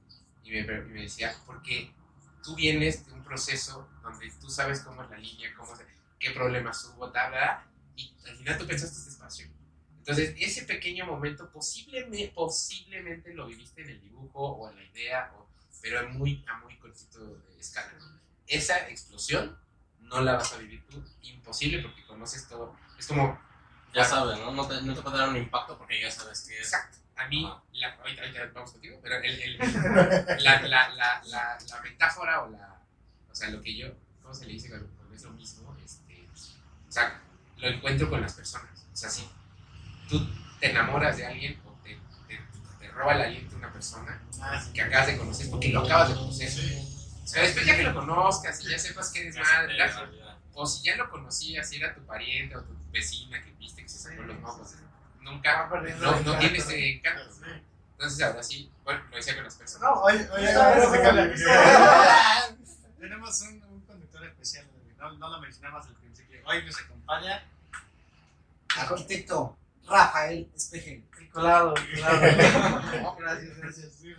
Y 0.44 0.52
me, 0.52 0.60
y 0.60 0.64
me 0.64 1.02
decía, 1.04 1.36
porque 1.46 1.94
tú 2.44 2.56
vienes 2.56 3.06
de 3.06 3.14
un 3.14 3.24
proceso 3.24 3.90
donde 4.02 4.32
tú 4.40 4.50
sabes 4.50 4.82
cómo 4.82 5.04
es 5.04 5.10
la 5.10 5.18
línea, 5.18 5.54
cómo 5.56 5.76
se- 5.76 5.86
qué 6.20 6.32
problemas 6.32 6.84
hubo, 6.86 7.12
tal, 7.12 7.34
y 7.96 8.14
al 8.28 8.38
final 8.38 8.58
tú 8.58 8.66
pensaste 8.68 8.98
este 8.98 9.10
espacio. 9.10 9.48
Entonces, 9.98 10.34
ese 10.40 10.64
pequeño 10.64 11.06
momento 11.06 11.50
posiblemente, 11.52 12.32
posiblemente 12.34 13.34
lo 13.34 13.46
viviste 13.48 13.82
en 13.84 13.90
el 13.90 14.02
dibujo 14.02 14.40
o 14.40 14.70
en 14.70 14.76
la 14.78 14.84
idea, 14.84 15.32
o- 15.38 15.48
pero 15.82 16.00
a 16.00 16.04
muy, 16.04 16.44
a 16.48 16.58
muy 16.60 16.78
cortito 16.78 17.20
de 17.26 17.60
escala. 17.60 17.94
Esa 18.48 18.88
explosión 18.90 19.58
no 20.00 20.22
la 20.22 20.34
vas 20.34 20.54
a 20.54 20.58
vivir 20.58 20.84
tú, 20.90 21.04
imposible 21.22 21.82
porque 21.82 22.06
conoces 22.06 22.48
todo. 22.48 22.76
Es 23.02 23.08
como, 23.08 23.40
Ya 23.94 24.06
sabes, 24.06 24.38
¿no? 24.40 24.52
No 24.52 24.68
te, 24.68 24.80
no 24.84 24.94
te 24.94 25.02
puede 25.02 25.18
dar 25.18 25.30
un 25.30 25.38
impacto 25.38 25.76
porque 25.78 26.00
ya 26.00 26.10
sabes 26.12 26.42
que 26.48 26.54
es. 26.60 26.68
Exacto. 26.68 26.98
A 27.18 27.28
mí, 27.28 27.42
la, 27.74 27.94
ahorita, 27.96 28.22
ahorita 28.22 28.52
vamos 28.54 28.72
contigo, 28.72 29.00
pero 29.04 29.16
el, 29.18 29.42
el- 29.42 29.58
la, 30.44 30.62
la, 30.62 30.90
la, 30.90 31.22
la, 31.26 31.58
la 31.68 31.82
metáfora 31.82 32.44
o 32.44 32.50
la. 32.52 32.80
O 33.32 33.36
sea, 33.36 33.50
lo 33.50 33.62
que 33.62 33.76
yo. 33.76 33.88
¿Cómo 34.22 34.34
se 34.34 34.46
le 34.46 34.54
dice 34.54 34.70
cuando 34.70 34.88
es 35.14 35.24
lo 35.24 35.32
mismo? 35.32 35.76
Este, 35.84 36.28
o 36.88 36.92
sea, 36.92 37.20
lo 37.58 37.68
encuentro 37.68 38.10
con 38.10 38.22
las 38.22 38.34
personas. 38.34 38.86
O 38.94 38.96
sea, 38.96 39.10
si 39.10 39.28
tú 40.08 40.26
te 40.60 40.70
enamoras 40.70 41.18
de 41.18 41.26
alguien 41.26 41.60
o 41.66 41.72
te, 41.84 42.00
te, 42.28 42.40
te 42.80 42.88
roba 42.92 43.14
el 43.16 43.22
aliento 43.24 43.56
una 43.56 43.74
persona 43.74 44.22
Ah, 44.42 44.62
sí. 44.64 44.72
que 44.74 44.82
acabas 44.84 45.08
de 45.08 45.18
conocer 45.18 45.50
porque 45.50 45.70
lo 45.70 45.82
acabas 45.82 46.10
de 46.10 46.16
conocer. 46.16 46.50
O 47.24 47.28
sea, 47.28 47.42
después 47.44 47.66
ya 47.66 47.76
que 47.78 47.84
lo 47.84 47.94
conozcas 47.94 48.64
y 48.64 48.70
ya 48.70 48.80
sepas 48.80 49.10
que 49.12 49.22
eres 49.22 49.36
madre, 49.38 49.78
o 50.54 50.66
si 50.66 50.84
ya 50.84 50.96
lo 50.96 51.10
conocías 51.10 51.72
y 51.74 51.78
era 51.78 51.94
tu 51.94 52.02
pariente 52.06 52.56
o 52.58 52.62
tu 52.64 52.74
vecina 52.92 53.42
que 53.44 53.52
viste 53.54 53.82
que 53.84 53.90
se 53.90 53.98
sacó 53.98 54.22
los 54.24 54.40
mocos, 54.40 54.76
nunca, 55.22 55.70
no, 56.00 56.20
no 56.22 56.40
tiene 56.40 56.58
ese 56.58 56.96
encanto. 56.96 57.32
Sí. 57.32 57.42
Entonces 57.94 58.22
ahora 58.24 58.44
sí, 58.44 58.72
bueno, 58.84 59.02
lo 59.10 59.16
decía 59.16 59.36
con 59.36 59.44
las 59.44 59.56
personas. 59.56 59.90
No, 59.90 60.02
oye, 60.02 60.28
oye. 60.32 60.48
Tenemos 63.00 63.42
un, 63.42 63.64
un 63.64 63.82
conductor 63.82 64.26
especial, 64.26 64.66
no, 64.98 65.14
no 65.14 65.30
lo 65.30 65.40
mencionamos 65.40 65.86
al 65.86 65.94
principio. 65.96 66.42
Hoy 66.46 66.66
nos 66.66 66.80
acompaña. 66.82 67.44
Arquitecto 68.78 69.58
Rafael 69.88 70.50
Espejel. 70.56 71.04
Claro, 71.32 71.74
claro. 71.94 72.22
No, 73.02 73.16
gracias, 73.16 73.58
gracias. 73.58 73.94
Sí. 73.94 74.14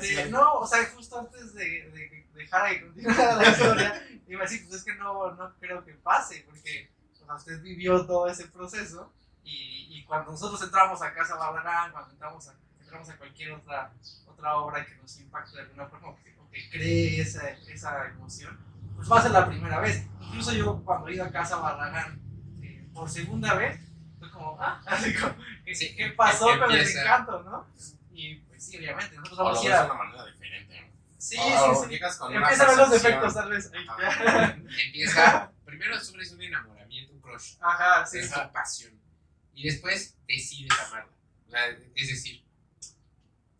Este, 0.00 0.30
no, 0.30 0.54
o 0.54 0.66
sea, 0.66 0.84
justo 0.86 1.18
antes 1.18 1.54
de, 1.54 1.90
de 1.90 2.26
dejar 2.34 2.70
que 2.70 2.80
continuara 2.82 3.36
la 3.36 3.48
historia, 3.48 4.08
iba 4.26 4.40
a 4.40 4.44
decir, 4.44 4.66
pues 4.66 4.80
es 4.80 4.84
que 4.84 4.94
no, 4.94 5.34
no 5.34 5.54
creo 5.60 5.84
que 5.84 5.92
pase, 5.94 6.44
porque 6.46 6.90
usted 7.36 7.60
vivió 7.62 8.04
todo 8.06 8.28
ese 8.28 8.46
proceso 8.48 9.12
y, 9.44 9.86
y 9.98 10.04
cuando 10.04 10.32
nosotros 10.32 10.62
entramos 10.62 11.00
a 11.02 11.12
Casa 11.14 11.36
Barragán, 11.36 11.92
cuando 11.92 12.10
entramos 12.12 12.48
a, 12.48 12.54
entramos 12.80 13.08
a 13.08 13.16
cualquier 13.16 13.52
otra, 13.52 13.92
otra 14.26 14.56
obra 14.56 14.84
que 14.84 14.94
nos 14.96 15.18
impacte 15.20 15.56
de 15.56 15.62
alguna 15.62 15.86
forma 15.86 16.08
o 16.08 16.16
que, 16.16 16.36
o 16.38 16.48
que 16.50 16.68
cree 16.70 17.20
esa, 17.20 17.48
esa 17.50 18.06
emoción, 18.08 18.58
pues 18.96 19.10
va 19.10 19.18
a 19.18 19.22
ser 19.22 19.30
la 19.32 19.46
primera 19.48 19.80
vez. 19.80 20.06
Incluso 20.20 20.52
yo 20.52 20.82
cuando 20.84 21.08
he 21.08 21.14
ido 21.14 21.24
a 21.24 21.30
Casa 21.30 21.56
Barragán 21.56 22.20
eh, 22.62 22.86
por 22.92 23.08
segunda 23.08 23.54
vez, 23.54 23.80
fue 24.18 24.30
como, 24.30 24.56
ah, 24.60 24.80
así 24.86 25.14
como, 25.14 25.34
¿qué, 25.64 25.74
Sí, 25.74 25.94
qué 25.96 26.08
pasó 26.10 26.52
em- 26.52 26.58
con 26.60 26.70
el 26.72 26.86
encanto, 26.88 27.42
no? 27.44 27.66
Y 28.12 28.34
pues 28.36 28.64
sí, 28.64 28.76
obviamente, 28.78 29.14
nosotros 29.16 29.38
vamos 29.38 29.60
a 29.60 29.64
ir 29.64 29.70
de 29.70 29.76
a... 29.76 29.84
una 29.84 29.94
manera 29.94 30.24
diferente. 30.26 30.80
¿no? 30.80 30.88
Sí, 31.18 31.36
O- 31.38 31.70
o 31.70 31.74
sí, 31.84 31.96
sí. 31.96 32.00
una 32.22 32.36
Empieza 32.36 32.64
a 32.64 32.68
ver 32.68 32.76
los 32.78 32.90
defectos, 32.90 33.34
tal 33.34 33.48
vez. 33.50 33.70
Empieza, 34.86 35.50
primero 35.64 36.00
sufres 36.00 36.32
un 36.32 36.42
enamoramiento, 36.42 36.74
un 36.74 36.77
crush, 37.28 37.54
Ajá, 37.60 38.06
sí. 38.06 38.18
es 38.18 38.30
tu 38.32 38.52
pasión. 38.52 38.92
Y 39.54 39.64
después 39.64 40.16
decides 40.26 40.70
amarla. 40.86 41.12
O 41.46 41.50
sea, 41.50 41.68
es 41.94 42.08
decir, 42.08 42.44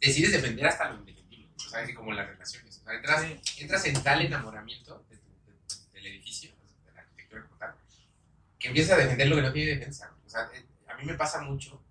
decides 0.01 0.33
defender 0.33 0.67
hasta 0.67 0.91
lo 0.91 0.99
indefendible. 1.01 1.49
O 1.57 1.69
sea, 1.69 1.81
así 1.83 1.95
como 1.95 2.13
las 2.13 2.27
relaciones. 2.29 2.79
O 2.79 2.85
sea, 2.85 2.95
entras, 2.95 3.25
entras 3.59 3.85
en 3.87 4.03
tal 4.03 4.23
enamoramiento 4.25 5.05
de 5.11 5.17
tu- 5.17 5.29
de- 5.47 5.93
del 5.95 6.07
edificio, 6.07 6.51
de 6.87 6.93
la 6.93 7.01
arquitectura 7.01 7.43
como 7.45 7.57
tal, 7.57 7.75
que 8.59 8.69
empiezas 8.69 8.93
a 8.99 9.03
defender 9.03 9.29
lo 9.29 9.37
que 9.37 9.43
no 9.43 9.53
tiene 9.53 9.73
defensa. 9.77 10.15
O 10.25 10.29
sea, 10.31 10.49
eh, 10.55 10.65
a 10.89 10.95
mí 10.97 11.05
me 11.05 11.15
pasa 11.15 11.41
mucho 11.43 11.83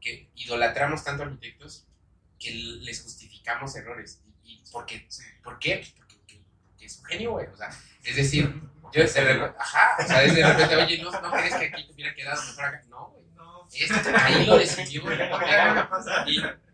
que 0.00 0.30
idolatramos 0.34 1.04
tanto 1.04 1.22
a 1.22 1.26
arquitectos 1.26 1.86
que 2.38 2.52
les 2.52 3.02
justificamos 3.02 3.74
errores. 3.76 4.20
¿Y, 4.44 4.54
y 4.54 4.70
por 4.70 4.86
qué? 4.86 5.08
¿Por 5.42 5.58
qué? 5.58 5.84
Porque, 5.96 6.14
porque- 6.16 6.40
porque 6.66 6.86
es 6.86 6.98
un 6.98 7.04
genio, 7.04 7.32
güey. 7.32 7.46
O 7.46 7.56
sea, 7.56 7.70
es 8.04 8.16
decir, 8.16 8.46
yo 8.92 9.04
de 9.04 9.24
repente, 9.24 9.56
ajá, 9.58 9.96
o 9.98 10.06
sea, 10.06 10.22
es 10.22 10.34
de 10.34 10.46
repente, 10.46 10.76
oye, 10.76 11.02
¿no, 11.02 11.10
¿no 11.10 11.30
crees 11.32 11.54
que 11.54 11.64
aquí 11.66 11.86
te 11.86 11.92
hubiera 11.92 12.14
quedado 12.14 12.42
mejor 12.42 12.64
acá? 12.64 12.82
No, 12.88 13.08
güey. 13.08 13.24
No. 13.34 13.68
Esto, 13.72 14.10
ahí 14.14 14.46
lo 14.46 14.58
decidió. 14.58 15.02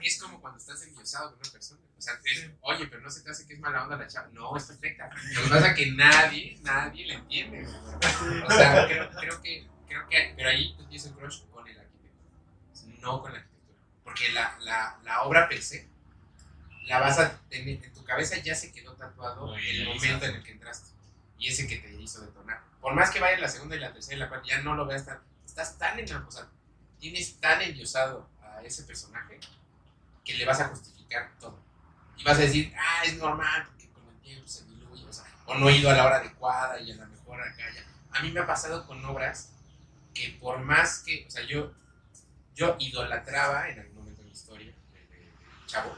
Y 0.00 0.06
es 0.06 0.22
como 0.22 0.40
cuando 0.40 0.58
estás 0.58 0.82
enviosado 0.82 1.30
con 1.30 1.40
una 1.40 1.50
persona. 1.50 1.80
O 1.98 2.00
sea, 2.00 2.14
es, 2.24 2.50
oye, 2.60 2.86
pero 2.86 3.02
no 3.02 3.10
se 3.10 3.22
te 3.22 3.30
hace 3.30 3.46
que 3.46 3.54
es 3.54 3.60
mala 3.60 3.82
onda 3.82 3.96
la 3.96 4.06
chava. 4.06 4.28
No, 4.32 4.56
es 4.56 4.64
perfecta. 4.64 5.10
Lo 5.34 5.42
que 5.42 5.48
pasa 5.48 5.68
es 5.68 5.76
que 5.76 5.90
nadie, 5.92 6.58
nadie 6.62 7.06
le 7.06 7.14
entiende. 7.14 7.64
güey. 7.64 8.42
O 8.42 8.50
sea, 8.50 8.86
creo, 8.86 9.10
creo 9.10 9.42
que, 9.42 9.66
creo 9.88 10.08
que, 10.08 10.34
pero 10.36 10.50
ahí 10.50 10.74
tienes 10.76 11.04
un 11.06 11.12
crush 11.14 11.42
con 11.50 11.66
el 11.66 11.78
arquitecto, 11.78 12.22
no 13.00 13.20
con 13.20 13.32
la 13.32 13.38
arquitectura. 13.38 13.78
Porque 14.04 14.28
la, 14.30 14.56
la, 14.60 14.98
la 15.02 15.22
obra 15.22 15.48
per 15.48 15.62
se, 15.62 15.88
la 16.86 17.00
vas 17.00 17.18
a 17.18 17.40
tener, 17.48 17.84
en 17.84 17.92
tu 17.92 18.04
cabeza 18.04 18.36
ya 18.38 18.54
se 18.54 18.72
quedó 18.72 18.94
tatuado 18.94 19.46
Muy 19.46 19.68
el 19.68 19.88
momento 19.88 20.26
en 20.26 20.36
el 20.36 20.42
que 20.42 20.52
entraste. 20.52 20.90
Y 21.40 21.48
ese 21.48 21.66
que 21.66 21.78
te 21.78 21.90
hizo 21.94 22.20
detonar. 22.20 22.62
Por 22.80 22.94
más 22.94 23.10
que 23.10 23.18
vaya 23.18 23.38
la 23.38 23.48
segunda 23.48 23.74
y 23.74 23.80
la 23.80 23.92
tercera 23.92 24.16
y 24.16 24.20
la 24.20 24.28
cuarta, 24.28 24.46
ya 24.46 24.60
no 24.60 24.74
lo 24.74 24.86
veas 24.86 25.04
tan, 25.06 25.18
estás 25.44 25.76
tan 25.78 25.98
en 25.98 26.06
tienes 27.00 27.40
tan 27.40 27.60
endiosado 27.62 28.28
a 28.42 28.62
ese 28.62 28.84
personaje 28.84 29.40
que 30.24 30.34
le 30.34 30.44
vas 30.44 30.60
a 30.60 30.68
justificar 30.68 31.32
todo. 31.40 31.58
Y 32.16 32.22
vas 32.24 32.36
a 32.36 32.42
decir, 32.42 32.72
ah, 32.78 33.02
es 33.04 33.16
normal, 33.16 33.66
porque 33.66 33.88
con 33.88 34.06
el 34.06 34.20
tiempo 34.20 34.46
se 34.46 34.64
diluye, 34.66 35.04
o 35.06 35.12
no 35.54 35.68
he 35.68 35.76
ido 35.78 35.90
a 35.90 35.94
la 35.94 36.04
hora 36.04 36.16
adecuada 36.16 36.78
y 36.78 36.92
a 36.92 36.96
lo 36.96 37.06
mejor 37.06 37.40
acá. 37.40 37.64
A 38.12 38.22
mí 38.22 38.30
me 38.30 38.40
ha 38.40 38.46
pasado 38.46 38.86
con 38.86 39.02
obras 39.04 39.52
que 40.12 40.36
por 40.40 40.58
más 40.60 40.98
que, 41.00 41.24
o 41.26 41.30
sea, 41.30 41.42
yo, 41.44 41.72
yo 42.54 42.76
idolatraba 42.78 43.68
en 43.70 43.80
algún 43.80 43.96
momento 43.96 44.20
de 44.20 44.26
mi 44.26 44.32
historia, 44.32 44.74
de, 44.92 45.06
de- 45.06 45.24
de 45.24 45.32
chavo, 45.66 45.96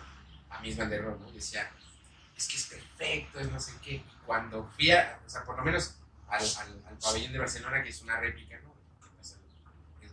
a 0.50 0.60
der 0.86 1.02
Rohe, 1.02 1.18
¿no? 1.18 1.32
Decía, 1.32 1.68
es 2.36 2.46
que 2.46 2.56
es 2.56 2.66
perfecto, 2.66 2.91
es 3.02 3.50
no 3.50 3.60
sé 3.60 3.72
qué. 3.82 3.94
Y 3.96 4.04
cuando 4.26 4.64
fui 4.76 4.90
a, 4.90 5.20
o 5.24 5.28
sea, 5.28 5.44
por 5.44 5.56
lo 5.56 5.64
menos 5.64 5.96
al, 6.28 6.42
al, 6.42 6.84
al 6.86 6.98
pabellón 6.98 7.32
de 7.32 7.38
Barcelona, 7.38 7.82
que 7.82 7.90
es 7.90 8.02
una 8.02 8.18
réplica, 8.20 8.58
¿no? 8.60 8.74
Es, 9.20 9.36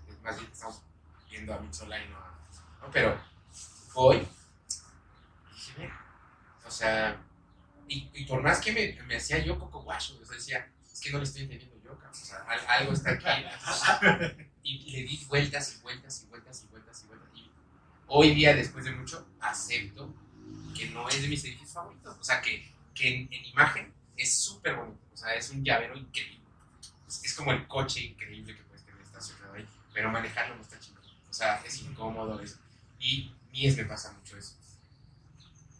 es- 0.07 0.21
más 0.21 0.37
bien 0.39 0.51
estamos 0.51 0.81
viendo 1.29 1.53
a 1.53 1.59
Mitzola 1.59 2.03
y 2.03 2.09
no 2.09 2.17
a, 2.17 2.39
¿no? 2.81 2.91
Pero 2.91 3.17
voy, 3.93 4.27
dije, 5.53 5.73
"Ve", 5.77 5.89
o 6.65 6.71
sea, 6.71 7.21
y, 7.87 8.09
y 8.13 8.25
por 8.25 8.41
más 8.41 8.59
que 8.59 8.71
me, 8.71 9.01
me 9.05 9.17
hacía 9.17 9.39
yo 9.39 9.57
coco 9.59 9.81
guacho, 9.83 10.19
o 10.21 10.25
sea, 10.25 10.35
decía, 10.35 10.71
es 10.91 11.01
que 11.01 11.11
no 11.11 11.17
lo 11.19 11.23
estoy 11.23 11.43
entendiendo 11.43 11.77
yo, 11.83 11.91
cabrón, 11.97 12.11
o 12.11 12.25
sea, 12.25 12.37
al- 12.47 12.67
algo 12.67 12.93
está 12.93 13.11
aquí. 13.11 13.25
Y 14.61 14.91
le 14.91 15.03
di 15.03 15.25
vueltas 15.25 15.75
y 15.75 15.81
vueltas 15.81 16.21
y 16.23 16.27
vueltas 16.27 16.63
y 16.63 16.67
vueltas 16.67 17.03
y 17.03 17.07
vueltas. 17.07 17.29
Y 17.33 17.49
hoy 18.07 18.35
día, 18.35 18.53
después 18.53 18.85
de 18.85 18.91
mucho, 18.91 19.27
acepto 19.39 20.13
que 20.77 20.89
no 20.89 21.09
es 21.09 21.21
de 21.21 21.27
mis 21.27 21.43
edificios 21.43 21.71
favoritos. 21.73 22.17
O 22.19 22.23
sea, 22.23 22.39
que, 22.41 22.71
que 22.99 23.07
en, 23.15 23.33
en 23.33 23.45
imagen 23.45 23.93
es 24.17 24.37
súper 24.43 24.75
bonito. 24.75 24.99
O 25.13 25.17
sea, 25.17 25.33
es 25.35 25.49
un 25.49 25.63
llavero 25.63 25.95
increíble. 25.97 26.39
Es, 27.07 27.23
es 27.23 27.33
como 27.33 27.51
el 27.51 27.67
coche 27.67 28.01
increíble 28.01 28.55
que 28.55 28.63
puedes 28.63 28.83
tener 28.85 29.01
estacionado 29.01 29.53
ahí, 29.53 29.67
pero 29.93 30.09
manejarlo 30.11 30.55
no 30.55 30.61
está 30.61 30.79
chido. 30.79 31.01
O 31.29 31.33
sea, 31.33 31.61
es 31.65 31.81
incómodo 31.81 32.39
eso. 32.41 32.57
Y 32.99 33.31
Mies 33.51 33.77
me 33.77 33.85
pasa 33.85 34.11
mucho 34.13 34.37
eso. 34.37 34.55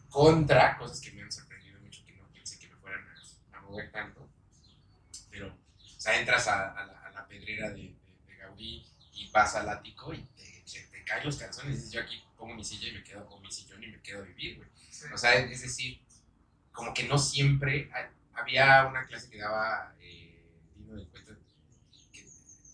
Contra 0.08 0.76
cosas 0.76 1.00
que 1.00 1.12
me 1.12 1.22
han 1.22 1.30
sorprendido 1.30 1.78
mucho, 1.80 2.04
que 2.04 2.12
no 2.14 2.24
pensé 2.32 2.58
que 2.58 2.68
me 2.68 2.76
fueran 2.76 3.06
a, 3.06 3.56
a 3.56 3.60
mover 3.62 3.90
tanto. 3.92 4.28
Pero, 5.30 5.48
o 5.48 6.00
sea, 6.00 6.18
entras 6.18 6.48
a, 6.48 6.72
a 6.72 6.86
la, 6.86 7.00
a 7.00 7.10
la 7.10 7.26
pedrera 7.28 7.70
de, 7.70 7.76
de, 7.82 8.16
de 8.26 8.36
Gaudí 8.36 8.84
y 9.14 9.30
vas 9.30 9.54
al 9.54 9.68
ático 9.68 10.12
y 10.12 10.22
te, 10.36 10.64
te, 10.70 10.80
te 10.82 11.04
caen 11.04 11.24
los 11.26 11.36
calzones. 11.36 11.86
Y 11.86 11.90
yo 11.92 12.00
aquí 12.02 12.22
pongo 12.36 12.54
mi 12.54 12.64
silla 12.64 12.88
y 12.88 12.92
me 12.92 13.04
quedo, 13.04 13.28
o 13.28 13.40
mi 13.40 13.50
sillón 13.52 13.82
y 13.82 13.88
me 13.88 14.00
quedo 14.00 14.22
a 14.22 14.26
vivir, 14.26 14.56
güey. 14.56 14.68
O 15.14 15.18
sea, 15.18 15.34
es 15.34 15.62
decir, 15.62 16.00
como 16.80 16.94
que 16.94 17.04
no 17.04 17.18
siempre. 17.18 17.90
ha- 17.94 18.10
Había 18.40 18.86
una 18.86 19.06
clase 19.06 19.28
que 19.28 19.36
daba 19.38 19.94
eh, 20.00 20.42
Dino 20.74 20.94
del 20.96 21.06
Cuento, 21.08 21.36
que 22.10 22.24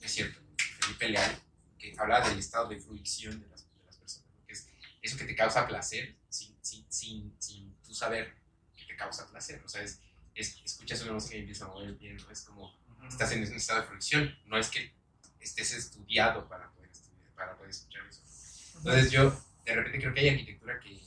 es 0.00 0.12
cierto, 0.12 0.38
Felipe 0.80 1.08
Leal, 1.08 1.42
que 1.76 1.92
hablaba 1.98 2.28
del 2.28 2.38
estado 2.38 2.68
de 2.68 2.78
fruición 2.78 3.40
de 3.40 3.48
las, 3.48 3.62
de 3.76 3.84
las 3.84 3.96
personas, 3.96 4.28
que 4.46 4.52
es 4.52 4.68
eso 5.02 5.16
que 5.16 5.24
te 5.24 5.34
causa 5.34 5.66
placer 5.66 6.14
sin, 6.28 6.56
sin, 6.62 6.86
sin, 6.88 7.34
sin 7.40 7.74
tú 7.84 7.92
saber 7.94 8.36
que 8.76 8.84
te 8.84 8.94
causa 8.96 9.26
placer. 9.28 9.60
O 9.64 9.68
sea, 9.68 9.82
es, 9.82 10.00
es- 10.36 10.56
escuchas 10.64 11.02
una 11.02 11.14
música 11.14 11.34
y 11.36 11.40
empiezas 11.40 11.68
a 11.68 11.72
mover 11.72 11.88
el 11.88 11.96
pie, 11.96 12.14
¿no? 12.14 12.30
Es 12.30 12.42
como 12.42 12.72
estás 13.08 13.32
en 13.32 13.40
un 13.44 13.54
estado 13.54 13.80
de 13.80 13.86
fruición, 13.88 14.38
no 14.46 14.56
es 14.56 14.68
que 14.68 14.92
estés 15.40 15.72
estudiado 15.72 16.48
para 16.48 16.70
poder, 16.70 16.90
estudiar, 16.92 17.32
para 17.34 17.56
poder 17.56 17.70
escuchar 17.70 18.06
eso. 18.06 18.22
Entonces 18.78 19.10
yo 19.10 19.36
de 19.64 19.74
repente 19.74 19.98
creo 19.98 20.14
que 20.14 20.20
hay 20.20 20.28
arquitectura 20.28 20.78
que 20.78 21.00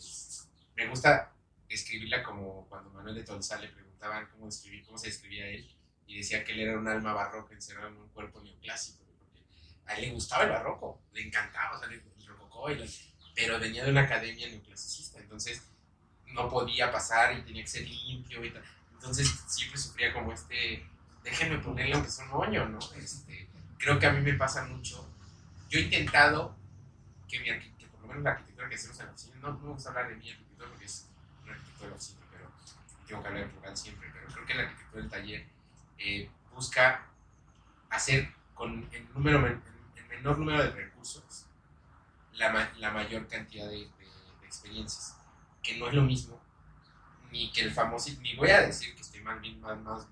me 0.76 0.88
gusta 0.90 1.34
escribirla 1.76 2.24
como 2.24 2.68
cuando 2.68 2.90
Manuel 2.92 3.16
de 3.16 3.24
Tolsá 3.24 3.60
le 3.60 3.70
preguntaban 3.70 4.28
cómo 4.32 4.50
se 4.52 4.70
describía 5.08 5.48
él, 5.48 5.70
y 6.08 6.18
decía 6.18 6.44
que 6.44 6.54
él 6.54 6.62
era 6.62 6.80
un 6.80 6.88
alma 6.88 7.14
barroca 7.14 7.54
encerrado 7.54 7.90
en 7.90 7.98
un 7.98 8.10
cuerpo 8.10 8.42
neoclásico, 8.42 9.04
porque 9.06 9.44
a 9.86 9.96
él 9.96 10.02
le 10.02 10.12
gustaba 10.12 10.44
el 10.44 10.50
barroco, 10.50 11.02
le 11.14 11.28
encantaba, 11.28 11.78
o 11.78 11.80
sea, 11.80 11.88
el 11.90 12.02
rococó, 12.26 12.70
la- 12.70 12.86
pero 13.36 13.60
venía 13.60 13.84
de 13.86 13.92
una 13.92 14.02
academia 14.02 14.48
neoclasicista, 14.50 15.20
entonces 15.20 15.64
no 16.28 16.50
podía 16.50 16.92
pasar 16.92 17.38
y 17.38 17.42
tenía 17.44 17.64
que 17.64 17.70
ser 17.70 17.88
limpio 17.88 18.44
y 18.44 18.52
tal. 18.52 18.64
Entonces 18.94 19.30
siempre 19.48 19.78
sufría 19.80 20.14
como 20.14 20.34
este, 20.34 20.86
déjenme 21.24 21.60
ponerle 21.60 21.94
aunque 21.94 22.10
sea 22.10 22.26
un 22.26 22.32
moño, 22.32 22.68
¿no? 22.68 22.80
Este, 22.96 23.48
creo 23.78 23.98
que 24.00 24.06
a 24.08 24.12
mí 24.12 24.22
me 24.22 24.34
pasa 24.34 24.66
mucho. 24.66 25.10
Yo 25.70 25.80
he 25.80 25.84
intentado 25.84 26.56
que 27.28 27.40
mi 27.40 27.50
por 27.92 28.02
lo 28.02 28.08
menos 28.08 28.24
la 28.24 28.32
arquitectura 28.32 28.68
que 28.68 28.76
hacemos 28.76 29.00
en 29.00 29.06
la 29.06 29.12
oficina, 29.12 29.36
no, 29.42 29.54
no 29.54 29.60
vamos 29.60 29.86
a 29.86 29.90
hablar 29.90 30.10
de 30.10 30.16
mi 30.16 30.30
arquitectura 30.30 30.49
es 30.49 30.49
oficina, 31.88 32.20
pero 32.32 32.50
tengo 33.08 33.22
que 33.22 33.28
hablar 33.28 33.44
en 33.44 33.52
plural 33.52 33.78
siempre, 33.78 34.10
pero 34.14 34.28
creo 34.28 34.46
que 34.46 34.54
la 34.54 34.64
arquitectura 34.64 35.02
del 35.02 35.12
taller 35.12 35.48
eh, 35.98 36.30
busca 36.54 37.06
hacer 37.90 38.34
con 38.54 38.88
el, 38.92 39.14
número, 39.14 39.46
el 39.48 40.06
menor 40.10 40.38
número 40.38 40.64
de 40.64 40.72
recursos 40.72 41.46
la, 42.34 42.72
la 42.78 42.92
mayor 42.92 43.28
cantidad 43.28 43.66
de, 43.68 43.78
de- 43.78 43.90
de 44.42 44.46
experiencias, 44.46 45.16
que 45.62 45.78
no 45.78 45.88
es 45.88 45.94
lo 45.94 46.02
mismo, 46.04 46.42
ni 47.32 47.52
que 47.52 47.62
el 47.62 47.72
famoso, 47.72 48.10
ni 48.22 48.36
voy 48.36 48.50
a 48.50 48.62
decir 48.62 48.96
que 48.96 49.02
esté 49.02 49.22
mal, 49.22 49.40
bien, 49.40 49.60
más, 49.62 49.78
más, 49.82 50.08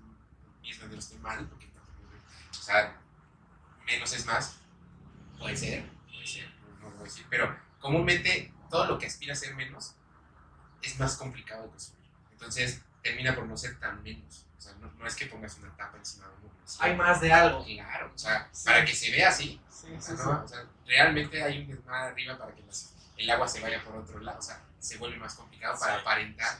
mismo 0.62 0.86
de 0.88 0.98
esté 0.98 1.18
mal, 1.18 1.46
porque 1.48 1.66
o 2.50 2.62
sea, 2.62 2.96
menos 3.86 4.12
es 4.12 4.26
más, 4.26 4.58
puede 5.38 5.56
ser, 5.56 5.90
puede 6.06 6.26
ser, 6.26 6.50
no, 6.80 6.90
no 6.90 6.90
voy 6.90 7.00
a 7.00 7.04
decir, 7.04 7.26
pero 7.30 7.56
comúnmente 7.80 8.52
todo 8.70 8.86
lo 8.86 8.98
que 8.98 9.06
aspira 9.06 9.32
a 9.32 9.36
ser 9.36 9.54
menos 9.54 9.94
es 10.88 10.98
más 10.98 11.16
complicado 11.16 11.62
de 11.64 11.68
construir. 11.70 12.04
Entonces 12.32 12.80
termina 13.02 13.34
por 13.34 13.44
no 13.46 13.56
ser 13.56 13.78
tan 13.78 14.02
menos. 14.02 14.44
O 14.56 14.60
sea, 14.60 14.72
no, 14.74 14.90
no 14.92 15.06
es 15.06 15.14
que 15.14 15.26
pongas 15.26 15.56
una 15.58 15.70
tapa 15.76 15.96
encima 15.96 16.26
de 16.28 16.34
un 16.34 16.40
muro. 16.42 16.54
sí. 16.64 16.78
Hay 16.80 16.96
más 16.96 17.20
de 17.20 17.32
algo. 17.32 17.64
Claro, 17.64 18.12
o 18.14 18.18
sea, 18.18 18.48
Sí. 18.52 18.64
para 18.66 18.84
que 18.84 18.94
se 18.94 19.10
vea 19.10 19.28
así, 19.28 19.60
Sí, 19.70 19.86
o 19.96 20.00
sea, 20.00 20.16
sí. 20.16 20.22
¿no? 20.24 20.42
O 20.44 20.48
sea, 20.48 20.64
realmente 20.86 21.42
hay 21.42 21.60
un 21.62 21.68
desmadre 21.68 22.10
arriba 22.12 22.36
para 22.38 22.52
que 22.54 22.62
las- 22.62 22.92
el 23.16 23.30
agua 23.30 23.46
se 23.48 23.60
vaya 23.60 23.82
por 23.84 23.96
otro 23.96 24.18
lado. 24.20 24.38
O 24.38 24.42
sea, 24.42 24.60
se 24.80 24.96
vuelve 24.98 25.16
más 25.16 25.34
complicado 25.34 25.78
para 25.78 25.96
aparentar 26.00 26.58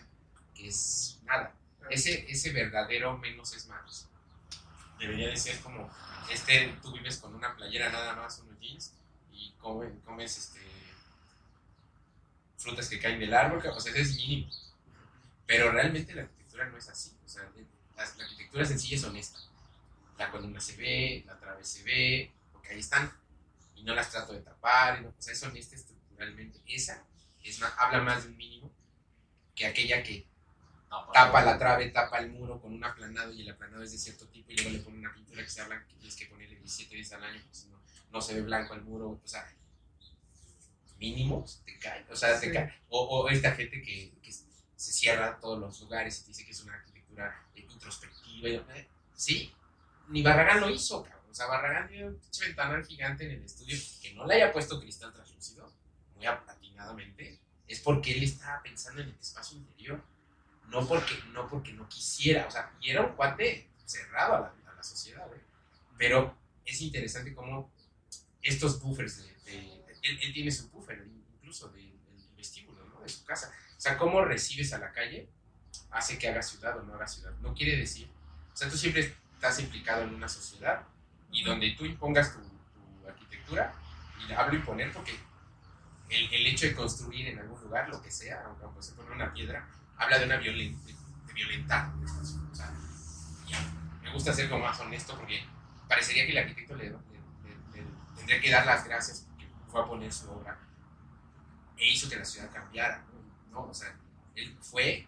que 0.55 0.69
es 0.69 1.19
nada. 1.25 1.53
Ese, 1.91 2.31
ese 2.31 2.53
verdadero 2.53 3.17
menos 3.19 3.53
es 3.55 3.67
más. 3.67 4.09
Debería 4.99 5.29
de 5.29 5.37
ser 5.37 5.61
como, 5.61 5.88
este, 6.31 6.77
tú 6.83 6.93
vives 6.93 7.19
con 7.19 7.35
una 7.35 7.55
playera 7.57 7.88
nada 7.91 8.14
más, 8.14 8.38
unos 8.41 8.59
jeans, 8.61 8.93
y 9.33 9.53
come- 9.61 9.93
comes 10.05 10.37
este, 10.37 10.61
frutas 12.59 12.88
que 12.88 12.99
caen 13.01 13.21
del 13.21 13.35
árbol, 13.35 13.64
o 13.66 13.81
sea, 13.81 13.92
ese 13.92 14.03
es 14.03 14.16
mínimo. 14.16 14.51
Pero 15.47 15.71
realmente 15.73 16.14
la 16.14 16.23
arquitectura 16.23 16.66
no 16.68 16.77
es 16.79 16.88
así. 16.88 17.12
O 17.25 17.29
sea, 17.29 17.44
la, 17.44 18.05
la 18.16 18.25
arquitectura 18.25 18.64
sencilla 18.64 18.97
es 18.97 19.05
honesta. 19.05 19.38
La 20.18 20.31
columna 20.31 20.61
se 20.61 20.77
ve, 20.77 21.25
la 21.27 21.38
trave 21.38 21.64
se 21.64 21.83
ve, 21.85 22.33
porque 22.53 22.71
ahí 22.71 22.81
están, 22.81 23.12
y 23.77 23.85
no 23.85 23.94
las 23.94 24.11
trato 24.11 24.33
de 24.33 24.40
tapar, 24.40 25.03
no- 25.03 25.11
o 25.11 25.14
sea, 25.23 25.33
es 25.33 25.42
honesta 25.42 25.77
estructuralmente. 25.77 26.61
Esa 26.66 27.05
es 27.44 27.61
más, 27.61 27.73
habla 27.79 28.01
más 28.03 28.25
de 28.25 28.31
un 28.31 28.37
mínimo 28.37 28.71
que 29.55 29.66
aquella 29.66 30.03
que 30.03 30.27
tapa 31.12 31.42
la 31.44 31.59
trave, 31.59 31.90
tapa 31.90 32.18
el 32.18 32.31
muro 32.31 32.61
con 32.61 32.73
un 32.75 32.85
aplanado 32.85 33.33
y 33.33 33.42
el 33.42 33.51
aplanado 33.51 33.83
es 33.83 33.92
de 33.92 33.99
cierto 33.99 34.27
tipo 34.29 34.51
y 34.53 34.57
luego 34.57 34.71
le 34.71 34.79
pone 34.81 34.99
una 34.99 35.12
pintura 35.14 35.42
que 35.42 35.51
se 35.51 35.61
habla 35.61 35.85
que 35.87 35.94
tienes 35.97 36.16
que 36.16 36.27
ponerle 36.27 36.57
17 36.57 36.97
veces 36.97 37.12
al 37.14 37.25
año 37.25 37.40
porque 37.42 37.57
si 37.57 37.68
no, 37.68 37.81
no 38.11 38.21
se 38.21 38.35
ve 38.35 38.42
blanco 38.42 38.75
el 38.75 38.83
muro. 38.83 39.21
O 39.23 39.29
sea, 39.29 39.47
mínimos 40.99 41.63
te 41.65 41.79
cae. 41.79 42.05
O 42.11 42.17
sea, 42.17 42.39
te 42.39 42.47
Sí. 42.49 42.53
cae. 42.53 42.73
O, 42.89 43.01
o 43.23 43.29
esta 43.29 43.53
gente 43.53 43.81
que, 43.83 44.13
que 44.23 44.33
se 44.33 44.93
cierra 44.93 45.39
todos 45.41 45.59
los 45.59 45.81
lugares 45.81 46.19
y 46.21 46.23
te 46.23 46.29
dice 46.29 46.45
que 46.45 46.51
es 46.53 46.63
una 46.63 46.75
arquitectura 46.75 47.47
eh, 47.55 47.67
introspectiva. 47.69 48.49
y, 48.49 48.63
sí, 49.15 49.53
ni 50.09 50.23
Barragán 50.23 50.61
lo 50.61 50.71
hizo, 50.71 51.03
cabrón. 51.03 51.25
O 51.31 51.35
sea, 51.35 51.47
Barragán 51.47 51.89
tiene 51.89 52.07
un 52.09 52.19
pinche 52.19 52.47
ventanal 52.47 52.85
gigante 52.85 53.25
en 53.25 53.33
el 53.33 53.45
estudio 53.45 53.77
que 54.03 54.15
no 54.15 54.27
le 54.27 54.35
haya 54.35 54.53
puesto 54.53 54.81
cristal 54.81 55.13
translúcido, 55.13 55.73
muy 56.15 56.27
aplatinadamente, 56.27 57.39
es 57.67 57.81
porque 57.81 58.13
él 58.17 58.23
estaba 58.23 58.63
pensando 58.63 59.03
en 59.03 59.09
el 59.09 59.15
espacio 59.21 59.59
interior 59.59 60.03
no 60.69 60.87
porque 60.87 61.15
no, 61.33 61.49
porque 61.49 61.73
no 61.73 61.89
quisiera, 61.89 62.47
o 62.47 62.51
sea, 62.51 62.71
y 62.81 62.91
era 62.91 63.01
un 63.03 63.15
cuate 63.15 63.71
cerrado 63.87 64.35
a 64.37 64.41
la, 64.41 64.71
a 64.71 64.75
la 64.75 64.83
sociedad, 64.83 65.27
¿eh? 65.35 65.41
pero 65.97 66.37
es 66.67 66.81
interesante 66.83 67.35
cómo 67.35 67.71
estos 68.43 68.79
buffers, 68.83 69.17
de, 69.17 69.51
de- 69.51 69.78
él, 70.03 70.19
él 70.23 70.33
tiene 70.33 70.51
su 70.51 70.69
buffer 70.71 71.07
incluso 71.35 71.69
del 71.69 71.89
del 72.09 72.37
vestíbulo, 72.37 72.85
¿no? 72.87 73.01
De 73.01 73.09
su 73.09 73.25
casa, 73.25 73.51
o 73.77 73.81
sea, 73.81 73.97
cómo 73.99 74.25
recibes 74.25 74.73
a 74.73 74.79
la 74.79 74.93
calle 74.93 75.29
hace 75.91 76.19
que 76.19 76.29
haga 76.29 76.43
ciudad 76.43 76.79
o 76.79 76.83
no 76.83 76.95
haga 76.95 77.07
ciudad, 77.07 77.33
no 77.41 77.55
quiere 77.55 77.77
decir, 77.77 78.11
o 78.53 78.57
sea, 78.57 78.69
tú 78.69 78.77
siempre 78.77 79.15
estás 79.35 79.59
implicado 79.61 80.03
en 80.03 80.15
una 80.15 80.29
sociedad 80.29 80.83
y 81.31 81.45
donde 81.45 81.71
tú 81.73 81.85
impongas 81.85 82.33
tu, 82.35 82.41
tu 82.41 83.09
arquitectura, 83.09 83.73
y 84.29 84.33
hablo 84.33 84.57
imponer 84.57 84.93
porque 84.93 85.13
el, 86.11 86.33
el 86.35 86.47
hecho 86.47 86.67
de 86.67 86.75
construir 86.75 87.29
en 87.29 87.39
algún 87.39 87.61
lugar, 87.61 87.89
lo 87.89 88.01
que 88.03 88.11
sea, 88.11 88.45
aunque 88.61 88.83
se 88.83 88.93
pone 88.93 89.11
una 89.13 89.33
piedra, 89.33 89.69
habla 89.97 90.19
de 90.19 90.25
una 90.27 90.37
violen- 90.41 90.77
de, 90.85 90.93
de 91.27 91.33
violentar. 91.35 91.93
O 91.95 92.55
sea, 92.55 92.73
me 94.03 94.13
gusta 94.13 94.33
ser 94.33 94.49
como 94.49 94.65
más 94.65 94.79
honesto 94.81 95.17
porque 95.17 95.45
parecería 95.89 96.25
que 96.27 96.33
el 96.33 96.39
arquitecto 96.39 96.75
le, 96.77 96.85
le- 96.85 96.91
le- 96.93 97.83
le 97.83 98.17
tendría 98.17 98.41
que 98.41 98.51
dar 98.51 98.67
las 98.67 98.85
gracias 98.85 99.27
fue 99.69 99.81
a 99.81 99.85
poner 99.85 100.13
su 100.13 100.31
obra 100.31 100.59
e 101.77 101.89
hizo 101.89 102.09
que 102.09 102.17
la 102.17 102.25
ciudad 102.25 102.51
cambiara. 102.53 103.05
¿no? 103.51 103.63
O 103.69 103.75
sea, 103.75 103.95
él 104.35 104.57
fue, 104.61 105.07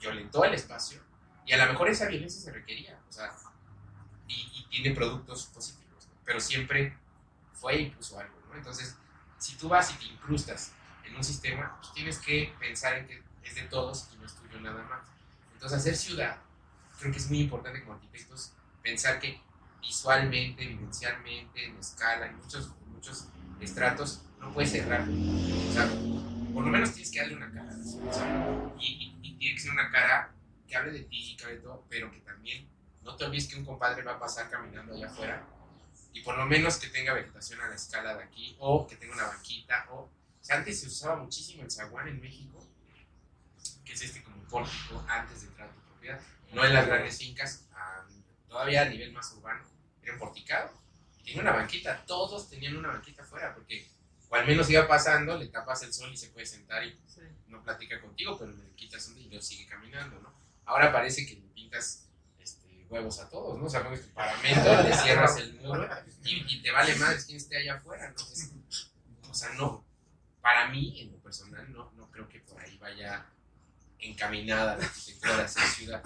violentó 0.00 0.44
el 0.44 0.54
espacio 0.54 1.02
y 1.46 1.52
a 1.52 1.64
lo 1.64 1.72
mejor 1.72 1.88
esa 1.88 2.06
violencia 2.06 2.40
se 2.40 2.52
requería. 2.52 2.98
O 3.08 3.12
sea, 3.12 3.34
y, 4.26 4.50
y 4.54 4.66
tiene 4.70 4.94
productos 4.94 5.46
positivos, 5.46 6.06
¿no? 6.06 6.14
pero 6.24 6.40
siempre 6.40 6.96
fue 7.52 7.76
impuso 7.76 8.18
algo. 8.18 8.34
¿no? 8.48 8.56
Entonces, 8.56 8.96
si 9.38 9.56
tú 9.56 9.68
vas 9.68 9.92
y 9.92 9.98
te 9.98 10.04
incrustas 10.04 10.72
en 11.04 11.14
un 11.16 11.24
sistema, 11.24 11.76
pues 11.80 11.92
tienes 11.92 12.18
que 12.18 12.54
pensar 12.58 12.94
en 12.94 13.06
que 13.06 13.22
es 13.42 13.54
de 13.54 13.62
todos 13.62 14.08
y 14.12 14.16
no 14.16 14.24
es 14.24 14.34
tuyo 14.34 14.60
nada 14.60 14.82
más. 14.84 15.06
Entonces, 15.52 15.78
hacer 15.78 15.96
ciudad, 15.96 16.38
creo 16.98 17.12
que 17.12 17.18
es 17.18 17.28
muy 17.28 17.40
importante 17.40 17.80
como 17.82 17.94
arquitectos 17.94 18.52
pensar 18.82 19.18
que 19.18 19.40
visualmente, 19.80 20.66
vivencialmente, 20.66 21.66
en 21.66 21.76
escala, 21.78 22.26
en 22.26 22.36
muchos, 22.36 22.70
muchos 22.86 23.26
estratos, 23.60 24.22
no 24.40 24.52
puedes 24.52 24.70
cerrar. 24.72 25.02
O 25.08 25.72
sea, 25.72 25.88
por 26.52 26.64
lo 26.64 26.70
menos 26.70 26.92
tienes 26.92 27.10
que 27.10 27.20
darle 27.20 27.36
una 27.36 27.52
cara. 27.52 27.72
ciudad, 27.82 28.08
o 28.08 28.12
sea, 28.12 28.72
y, 28.78 28.86
y- 28.86 29.28
y 29.28 29.34
tiene 29.36 29.54
que 29.56 29.60
ser 29.60 29.70
una 29.72 29.90
cara 29.90 30.32
que 30.68 30.76
hable 30.76 30.92
de 30.92 31.04
ti, 31.04 31.36
que 31.36 31.44
hable 31.44 31.56
de 31.56 31.62
todo, 31.62 31.84
pero 31.88 32.10
que 32.10 32.20
también 32.20 32.68
no 33.02 33.16
te 33.16 33.24
olvides 33.24 33.48
que 33.48 33.56
un 33.56 33.64
compadre 33.64 34.02
va 34.02 34.12
a 34.12 34.18
pasar 34.18 34.48
caminando 34.50 34.94
allá 34.94 35.08
afuera 35.10 35.46
y 36.12 36.22
por 36.22 36.36
lo 36.38 36.46
menos 36.46 36.76
que 36.78 36.88
tenga 36.88 37.12
vegetación 37.12 37.60
a 37.60 37.68
la 37.68 37.74
escala 37.74 38.16
de 38.16 38.22
aquí, 38.24 38.56
o 38.60 38.86
que 38.86 38.96
tenga 38.96 39.14
una 39.14 39.26
banquita, 39.26 39.86
o, 39.90 39.96
o 40.02 40.10
sea, 40.40 40.56
antes 40.58 40.80
se 40.80 40.86
usaba 40.86 41.16
muchísimo 41.16 41.62
el 41.64 41.70
zaguán 41.70 42.06
en 42.08 42.20
México, 42.20 42.64
que 43.84 43.92
es 43.92 44.02
este 44.02 44.22
como 44.22 44.36
pórtico 44.44 45.04
antes 45.08 45.42
de 45.42 45.48
entrar 45.48 45.68
a 45.68 45.72
tu 45.72 45.80
propiedad, 45.80 46.20
no 46.52 46.64
en 46.64 46.72
las 46.72 46.86
grandes 46.86 47.18
fincas, 47.18 47.66
a- 47.74 48.06
todavía 48.48 48.82
a 48.82 48.84
nivel 48.88 49.12
más 49.12 49.32
urbano, 49.32 49.64
era 50.02 50.16
porticado, 50.18 50.70
tenía 51.24 51.40
una 51.42 51.52
banquita, 51.52 52.04
todos 52.06 52.48
tenían 52.50 52.76
una 52.76 52.88
banquita 52.88 53.22
afuera, 53.22 53.54
porque 53.54 53.88
o 54.28 54.34
al 54.36 54.46
menos 54.46 54.68
iba 54.70 54.86
pasando, 54.88 55.36
le 55.38 55.48
tapas 55.48 55.82
el 55.82 55.92
sol 55.92 56.10
y 56.12 56.16
se 56.16 56.28
puede 56.28 56.46
sentar 56.46 56.84
y 56.84 56.98
Sí. 57.06 57.20
no 57.48 57.62
platica 57.62 58.00
contigo, 58.00 58.36
pero 58.38 58.50
le 58.52 58.70
quitas 58.76 59.06
un 59.08 59.18
y 59.18 59.40
sigue 59.42 59.66
caminando, 59.66 60.20
¿no? 60.20 60.32
ahora 60.66 60.90
parece 60.92 61.26
que 61.26 61.34
le 61.34 61.46
pintas 61.54 62.06
este, 62.38 62.86
huevos 62.88 63.18
a 63.20 63.28
todos, 63.28 63.58
¿no? 63.58 63.66
O 63.66 63.70
sea, 63.70 63.84
pones 63.84 64.02
tu 64.02 64.08
paramento, 64.14 64.82
le 64.82 64.94
cierras 64.96 65.36
el 65.36 65.54
muro 65.60 65.88
y, 66.24 66.44
y 66.54 66.62
te 66.62 66.70
vale 66.70 66.94
más 66.96 67.24
quién 67.26 67.36
esté 67.36 67.58
allá 67.58 67.74
afuera, 67.74 68.10
¿no? 68.16 68.22
Es- 68.32 68.50
o 69.30 69.34
sea, 69.34 69.50
no, 69.54 69.84
para 70.40 70.68
mí, 70.68 71.00
en 71.00 71.12
lo 71.12 71.18
personal, 71.18 71.70
no, 71.72 71.92
no 71.96 72.10
creo 72.10 72.28
que 72.28 72.40
por 72.40 72.60
ahí 72.60 72.76
vaya 72.78 73.26
encaminada 73.98 74.76
la 74.76 74.84
arquitectura 74.84 75.36
de 75.36 75.42
hacer 75.42 75.62
ciudad. 75.68 76.02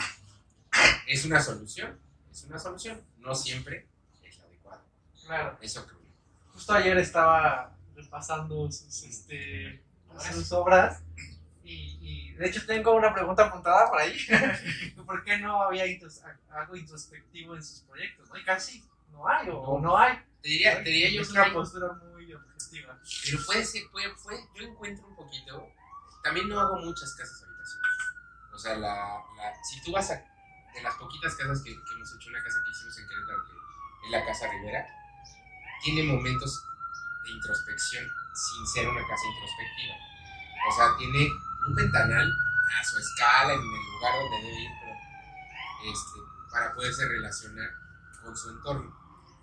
Es 1.07 1.25
una 1.25 1.41
solución, 1.41 1.99
es 2.31 2.45
una 2.45 2.59
solución, 2.59 3.03
no 3.19 3.35
siempre 3.35 3.87
la. 3.87 3.88
Claro. 5.29 5.59
Eso 5.61 5.87
creo. 5.87 5.99
Justo 6.53 6.73
ayer 6.73 6.97
estaba 6.99 7.77
repasando 7.95 8.71
sus, 8.73 9.03
este, 9.05 9.83
sus 10.33 10.51
obras 10.53 11.03
y, 11.62 11.99
y 12.01 12.33
de 12.33 12.49
hecho 12.49 12.64
tengo 12.67 12.95
una 12.95 13.12
pregunta 13.14 13.45
apuntada 13.47 13.88
por 13.91 14.01
ahí. 14.01 14.17
¿Por 15.07 15.23
qué 15.25 15.38
no 15.38 15.62
había 15.62 15.87
intros- 15.87 16.21
algo 16.51 16.77
introspectivo 16.77 17.55
en 17.55 17.62
sus 17.62 17.81
proyectos? 17.83 18.29
¿no? 18.29 18.37
Y 18.38 18.45
casi 18.45 18.85
no 19.12 19.29
hay 19.29 19.49
o, 19.51 19.59
o 19.61 19.81
no 19.81 19.97
hay. 19.97 20.17
Te 20.43 20.49
diría, 20.49 20.83
te 20.83 20.91
diría 20.91 21.11
yo 21.11 21.23
es 21.23 21.29
que 21.29 21.33
una 21.35 21.45
hay- 21.45 21.53
postura 21.53 21.93
muy 21.93 22.33
objetiva. 22.33 22.99
Pero 23.25 23.38
puede 23.47 23.64
ser, 23.64 23.83
puede, 23.93 24.09
puede, 24.23 24.41
yo 24.57 24.67
encuentro 24.67 25.07
un 25.07 25.17
poquito, 25.17 25.67
también 26.25 26.49
no 26.49 26.61
hago 26.61 26.77
muchas 26.77 27.14
casas 27.14 27.43
habitación. 27.43 27.83
O 28.55 28.59
sea, 28.59 28.77
la, 28.77 28.95
la- 29.37 29.55
si 29.64 29.83
tú 29.83 29.93
vas 29.93 30.11
a, 30.11 30.14
de 30.14 30.83
las 30.83 30.95
poquitas 30.97 31.35
casas 31.37 31.61
que, 31.62 31.71
que 31.71 31.93
hemos 31.95 32.14
hecho, 32.14 32.29
una 32.31 32.43
casa 32.43 32.59
que 32.64 32.71
hicimos 32.73 32.99
en 32.99 33.09
Querétaro, 33.09 33.45
que 33.47 34.07
es 34.07 34.11
la 34.12 34.25
Casa 34.27 34.49
Rivera, 34.51 34.87
tiene 35.83 36.03
momentos 36.03 36.64
de 37.25 37.31
introspección 37.31 38.05
sin 38.35 38.67
ser 38.67 38.88
una 38.88 39.07
casa 39.07 39.27
introspectiva. 39.27 39.95
O 40.69 40.75
sea, 40.75 40.97
tiene 40.97 41.29
un 41.67 41.75
ventanal 41.75 42.31
a 42.79 42.85
su 42.85 42.99
escala, 42.99 43.55
en 43.55 43.61
el 43.61 43.93
lugar 43.93 44.14
donde 44.21 44.37
debe 44.47 44.61
ir, 44.62 44.71
este, 45.87 46.19
para 46.51 46.75
poderse 46.75 47.09
relacionar 47.09 47.71
con 48.23 48.37
su 48.37 48.51
entorno. 48.51 48.95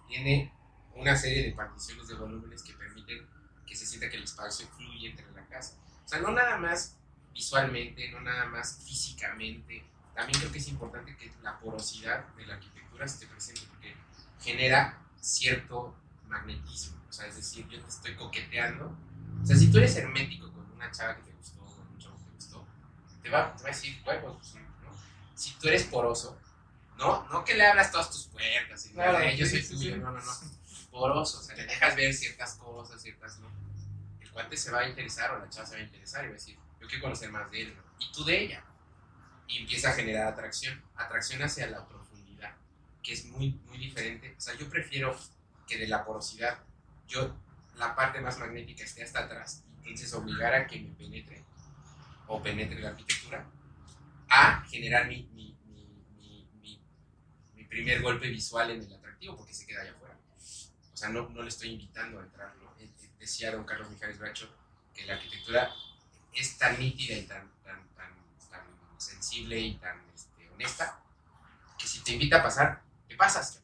Tiene 0.07 0.53
una 0.93 1.15
serie 1.15 1.43
de 1.43 1.51
particiones 1.53 2.07
de 2.07 2.15
volúmenes 2.15 2.63
que 2.63 2.73
permiten 2.73 3.27
que 3.65 3.75
se 3.75 3.85
sienta 3.85 4.09
que 4.09 4.17
el 4.17 4.23
espacio 4.23 4.67
fluye 4.75 5.09
entre 5.09 5.29
la 5.31 5.45
casa. 5.47 5.75
O 6.05 6.07
sea, 6.07 6.19
no 6.19 6.31
nada 6.31 6.57
más 6.57 6.97
visualmente, 7.33 8.09
no 8.11 8.21
nada 8.21 8.45
más 8.45 8.79
físicamente. 8.85 9.85
También 10.15 10.39
creo 10.39 10.51
que 10.51 10.59
es 10.59 10.67
importante 10.69 11.15
que 11.17 11.31
la 11.41 11.59
porosidad 11.59 12.25
de 12.35 12.45
la 12.45 12.55
arquitectura 12.55 13.05
esté 13.05 13.27
presente 13.27 13.61
porque 13.69 13.95
genera 14.39 14.97
cierto 15.19 15.95
magnetismo. 16.27 16.97
O 17.09 17.13
sea, 17.13 17.27
es 17.27 17.35
decir, 17.35 17.67
yo 17.69 17.81
te 17.81 17.87
estoy 17.87 18.15
coqueteando. 18.15 18.97
O 19.41 19.45
sea, 19.45 19.55
si 19.55 19.71
tú 19.71 19.77
eres 19.77 19.95
hermético 19.95 20.51
con 20.51 20.69
una 20.71 20.91
chava 20.91 21.15
que 21.17 21.23
te 21.23 21.31
gustó, 21.33 21.63
con 21.65 21.87
un 21.87 21.97
chavo 21.99 22.17
que 22.17 22.23
te 22.25 22.33
gustó, 22.35 22.67
te 23.21 23.29
va, 23.29 23.55
te 23.55 23.63
va 23.63 23.69
a 23.69 23.71
decir, 23.71 24.01
huevos, 24.05 24.37
pues, 24.37 24.55
¿no? 24.55 24.91
Si 25.35 25.51
tú 25.59 25.67
eres 25.67 25.83
poroso, 25.85 26.39
no, 26.97 27.27
no 27.29 27.43
que 27.43 27.53
le 27.55 27.65
abras 27.65 27.91
todas 27.91 28.09
tus 28.09 28.25
puertas 28.27 28.85
y 28.85 28.89
Claro, 28.93 29.19
"Eh, 29.19 29.35
yo 29.37 29.45
soy 29.45 29.61
sí, 29.61 29.73
tuyo, 29.75 29.93
sí. 29.95 29.99
no, 29.99 30.11
no, 30.11 30.19
no 30.19 30.31
poroso, 30.91 31.39
o 31.39 31.43
sea, 31.43 31.55
le 31.57 31.65
dejas 31.65 31.95
ver 31.95 32.13
ciertas 32.13 32.55
cosas, 32.55 33.01
ciertas 33.01 33.37
no. 33.39 33.49
El 34.21 34.31
cuate 34.31 34.55
se 34.55 34.71
va 34.71 34.79
a 34.79 34.87
interesar 34.89 35.31
o 35.31 35.39
la 35.39 35.49
chava 35.49 35.65
se 35.65 35.75
va 35.75 35.81
a 35.81 35.83
interesar 35.83 36.23
y 36.23 36.27
va 36.27 36.31
a 36.31 36.33
decir, 36.35 36.57
yo 36.79 36.87
quiero 36.87 37.03
conocer 37.03 37.29
más 37.31 37.51
de 37.51 37.63
él, 37.63 37.75
¿no? 37.75 37.83
Y 37.99 38.11
tú 38.13 38.23
de 38.23 38.41
ella. 38.45 38.63
Y 39.47 39.57
empieza 39.59 39.89
a 39.89 39.93
generar 39.93 40.27
atracción, 40.27 40.81
atracción 40.95 41.41
hacia 41.43 41.67
la 41.67 41.85
profundidad, 41.85 42.55
que 43.03 43.11
es 43.13 43.25
muy, 43.25 43.51
muy 43.67 43.77
diferente. 43.77 44.33
O 44.37 44.41
sea, 44.41 44.55
yo 44.55 44.69
prefiero 44.69 45.17
que 45.67 45.77
de 45.77 45.87
la 45.87 46.05
porosidad, 46.05 46.59
yo, 47.07 47.35
la 47.75 47.95
parte 47.95 48.21
más 48.21 48.39
magnética 48.39 48.83
esté 48.83 49.03
hasta 49.03 49.25
atrás, 49.25 49.63
entonces 49.77 50.13
obligar 50.13 50.53
a 50.53 50.67
que 50.67 50.79
me 50.79 50.93
penetre 50.95 51.43
o 52.27 52.41
penetre 52.41 52.79
la 52.79 52.89
arquitectura, 52.89 53.45
a 54.29 54.63
generar 54.65 55.07
mi, 55.07 55.29
mi, 55.33 55.55
mi, 56.17 56.49
mi, 57.53 57.63
primer 57.65 58.01
golpe 58.01 58.29
visual 58.29 58.71
en 58.71 58.81
el 58.81 58.93
atractivo, 58.93 59.35
porque 59.35 59.53
se 59.53 59.65
queda 59.65 59.81
allá 59.81 59.91
afuera. 59.91 60.17
O 60.93 60.97
sea, 60.97 61.09
no, 61.09 61.29
no 61.29 61.41
le 61.41 61.49
estoy 61.49 61.71
invitando 61.71 62.19
a 62.19 62.23
entrar, 62.23 62.55
¿no? 62.55 62.73
Eh, 62.79 62.89
eh, 63.01 63.09
Decía 63.19 63.51
don 63.51 63.65
Carlos 63.65 63.89
Mijares 63.89 64.17
Bracho 64.17 64.49
que 64.93 65.05
la 65.05 65.15
arquitectura 65.15 65.69
es 66.33 66.57
tan 66.57 66.79
nítida 66.79 67.17
y 67.17 67.23
tan, 67.23 67.51
tan, 67.63 67.85
tan, 67.95 68.13
tan 68.49 68.65
sensible 68.97 69.59
y 69.59 69.75
tan 69.75 70.01
este, 70.13 70.49
honesta 70.49 70.99
que 71.77 71.87
si 71.87 72.01
te 72.01 72.13
invita 72.13 72.37
a 72.37 72.43
pasar, 72.43 72.81
te 73.07 73.15
pasas. 73.15 73.61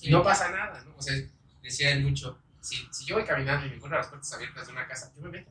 Y 0.00 0.10
no 0.10 0.22
pasa 0.22 0.50
nada, 0.50 0.80
¿no? 0.84 0.94
O 0.96 1.02
sea, 1.02 1.16
decía 1.68 1.90
él 1.92 2.02
mucho, 2.04 2.40
si, 2.60 2.76
si 2.92 3.04
yo 3.06 3.14
voy 3.16 3.24
caminando 3.24 3.66
y 3.66 3.70
me 3.70 3.76
encuentro 3.76 3.98
las 3.98 4.08
puertas 4.08 4.32
abiertas 4.32 4.66
de 4.66 4.72
una 4.72 4.86
casa, 4.86 5.12
yo 5.14 5.22
me 5.22 5.30
meto. 5.30 5.50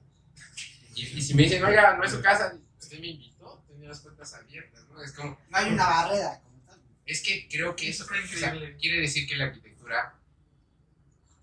Y, 0.95 1.01
y 1.05 1.21
si 1.21 1.33
me 1.33 1.43
dicen, 1.43 1.63
oiga, 1.63 1.95
no 1.95 2.03
es 2.03 2.11
su 2.11 2.21
casa, 2.21 2.57
usted 2.79 2.99
me 2.99 3.07
invitó, 3.07 3.63
tenía 3.67 3.89
las 3.89 3.99
puertas 4.01 4.33
abiertas, 4.33 4.85
¿no? 4.89 5.01
Es 5.01 5.11
como, 5.13 5.39
No 5.49 5.57
hay 5.57 5.71
una 5.71 5.85
barrera 5.85 6.39
como 6.41 6.59
tal. 6.65 6.79
es 7.05 7.21
que 7.21 7.47
creo 7.49 7.75
que 7.75 7.89
eso 7.89 8.05
o 8.05 8.37
sea, 8.37 8.51
quiere 8.77 8.99
decir 9.01 9.27
que 9.27 9.35
la 9.35 9.45
arquitectura, 9.45 10.19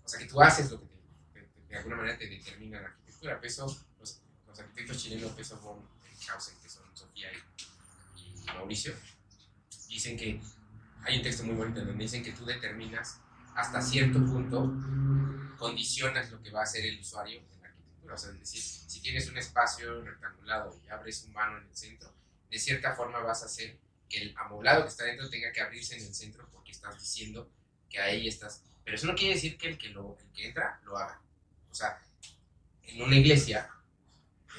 o 0.03 0.07
sea, 0.07 0.19
que 0.19 0.25
tú 0.25 0.41
haces 0.41 0.69
lo 0.71 0.79
que 0.81 0.87
te, 0.87 1.39
te- 1.41 1.47
te- 1.47 1.67
de 1.67 1.77
alguna 1.77 1.95
manera 1.97 2.17
te 2.17 2.27
determina 2.27 2.81
la 2.81 2.87
arquitectura. 2.87 3.39
Peso, 3.41 3.65
los, 3.99 4.21
los 4.47 4.59
arquitectos 4.59 5.01
chilenos, 5.01 5.31
Peso 5.31 5.59
von 5.61 5.87
Hausen, 6.29 6.55
que 6.61 6.69
son 6.69 6.83
Sofía 6.95 7.29
y, 7.33 8.21
y 8.21 8.45
Mauricio, 8.45 8.93
dicen 9.87 10.17
que 10.17 10.39
hay 11.03 11.17
un 11.17 11.23
texto 11.23 11.43
muy 11.43 11.55
bonito 11.55 11.79
en 11.81 11.87
donde 11.87 12.03
dicen 12.03 12.23
que 12.23 12.31
tú 12.33 12.45
determinas 12.45 13.19
hasta 13.55 13.81
cierto 13.81 14.19
punto, 14.19 14.73
condicionas 15.57 16.29
lo 16.29 16.41
que 16.41 16.51
va 16.51 16.59
a 16.59 16.63
hacer 16.63 16.85
el 16.85 16.99
usuario 16.99 17.39
en 17.39 17.61
la 17.61 17.69
arquitectura. 17.69 18.15
O 18.15 18.17
sea, 18.17 18.31
es 18.31 18.39
decir, 18.39 18.61
si 18.61 19.01
tienes 19.01 19.29
un 19.29 19.37
espacio 19.37 20.01
rectangulado 20.01 20.77
y 20.85 20.89
abres 20.89 21.23
un 21.23 21.33
vano 21.33 21.57
en 21.57 21.67
el 21.67 21.75
centro, 21.75 22.13
de 22.49 22.59
cierta 22.59 22.93
forma 22.93 23.19
vas 23.19 23.43
a 23.43 23.45
hacer 23.45 23.77
que 24.09 24.21
el 24.21 24.35
amoblado 24.37 24.83
que 24.83 24.89
está 24.89 25.05
dentro 25.05 25.29
tenga 25.29 25.51
que 25.51 25.61
abrirse 25.61 25.97
en 25.97 26.05
el 26.05 26.13
centro 26.13 26.47
porque 26.51 26.71
estás 26.71 26.99
diciendo 26.99 27.49
que 27.89 27.99
ahí 27.99 28.27
estás. 28.27 28.61
Pero 28.83 28.97
eso 28.97 29.07
no 29.07 29.15
quiere 29.15 29.35
decir 29.35 29.57
que 29.57 29.69
el 29.69 29.77
que, 29.77 29.89
lo, 29.89 30.17
el 30.19 30.31
que 30.31 30.47
entra 30.47 30.79
lo 30.83 30.97
haga. 30.97 31.19
O 31.71 31.73
sea, 31.73 31.99
en 32.83 33.01
una 33.01 33.15
iglesia 33.15 33.69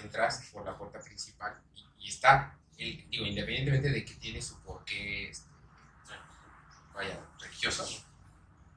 entras 0.03 0.49
por 0.53 0.65
la 0.65 0.77
puerta 0.77 1.01
principal 1.01 1.61
y, 1.99 2.09
está, 2.09 2.59
el, 2.79 3.09
digo, 3.09 3.27
independientemente 3.27 3.91
de 3.91 4.05
que 4.05 4.15
tiene 4.15 4.43
su 4.43 4.61
porqué, 4.63 5.31
este, 5.31 5.49
vaya, 6.95 7.21
religioso, 7.41 8.06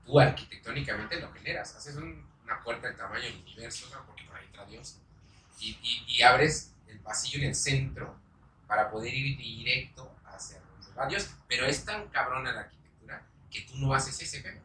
tú 0.10 0.20
arquitectónicamente 0.20 1.20
lo 1.20 1.32
generas. 1.34 1.76
Haces 1.76 1.96
un- 1.96 2.28
una 2.44 2.64
puerta 2.64 2.88
del 2.88 2.98
tamaño 2.98 3.26
del 3.26 3.36
universo, 3.44 3.88
¿no? 3.94 4.04
porque 4.08 4.24
por 4.24 4.36
ahí 4.38 4.46
entra 4.48 4.66
Dios, 4.66 4.98
y, 5.60 5.78
y- 5.84 6.04
y 6.08 6.22
abres 6.24 6.74
el 6.88 7.00
pasillo 7.00 7.38
en 7.40 7.50
el 7.50 7.56
centro 7.56 8.18
para 8.68 8.90
poder 8.90 9.14
ir 9.14 9.38
directo 9.38 10.12
hacia 10.26 10.60
donde 10.60 10.92
va 10.94 11.06
Dios. 11.08 11.30
Pero 11.48 11.66
es 11.68 11.86
tan 11.86 12.08
cabrona 12.08 12.52
la 12.52 12.62
arquitectura 12.62 13.24
que 13.52 13.62
tú 13.62 13.78
no 13.78 13.94
haces 13.94 14.20
ese 14.22 14.42
pedo. 14.42 14.60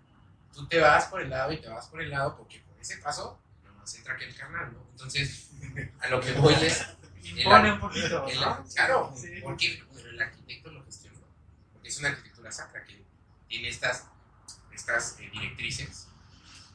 Tú 0.55 0.67
te 0.67 0.79
vas 0.81 1.07
por 1.07 1.21
el 1.21 1.29
lado 1.31 1.53
y 1.53 1.61
te 1.61 1.69
vas 1.69 1.89
por 1.89 2.01
el 2.01 2.09
lado 2.11 2.37
porque 2.39 2.61
por 2.61 2.79
ese 2.81 2.97
paso 2.99 3.39
nomás 3.65 3.95
entra 3.97 4.15
aquel 4.15 4.35
carnal, 4.35 4.73
¿no? 4.73 4.87
Entonces, 4.93 5.51
a 6.01 6.09
lo 6.09 6.21
que 6.23 6.33
voy 6.33 6.55
es. 6.55 6.87
Impone 7.23 7.73
un 7.73 7.81
poquito, 7.81 8.27
el- 8.29 8.41
¿no? 8.41 8.65
claro, 8.75 9.13
Sí. 9.17 9.41
porque 9.43 9.83
el 10.09 10.23
arquitecto 10.23 10.71
lo 10.71 10.83
gestiona. 10.85 11.19
Porque 11.73 11.89
es 11.89 11.99
una 11.99 12.09
arquitectura 12.11 12.51
sacra 12.53 12.83
que 12.85 13.03
tiene 13.49 13.69
estas, 13.69 14.07
estas 14.85 15.19
eh, 15.19 15.31
directrices 15.33 16.09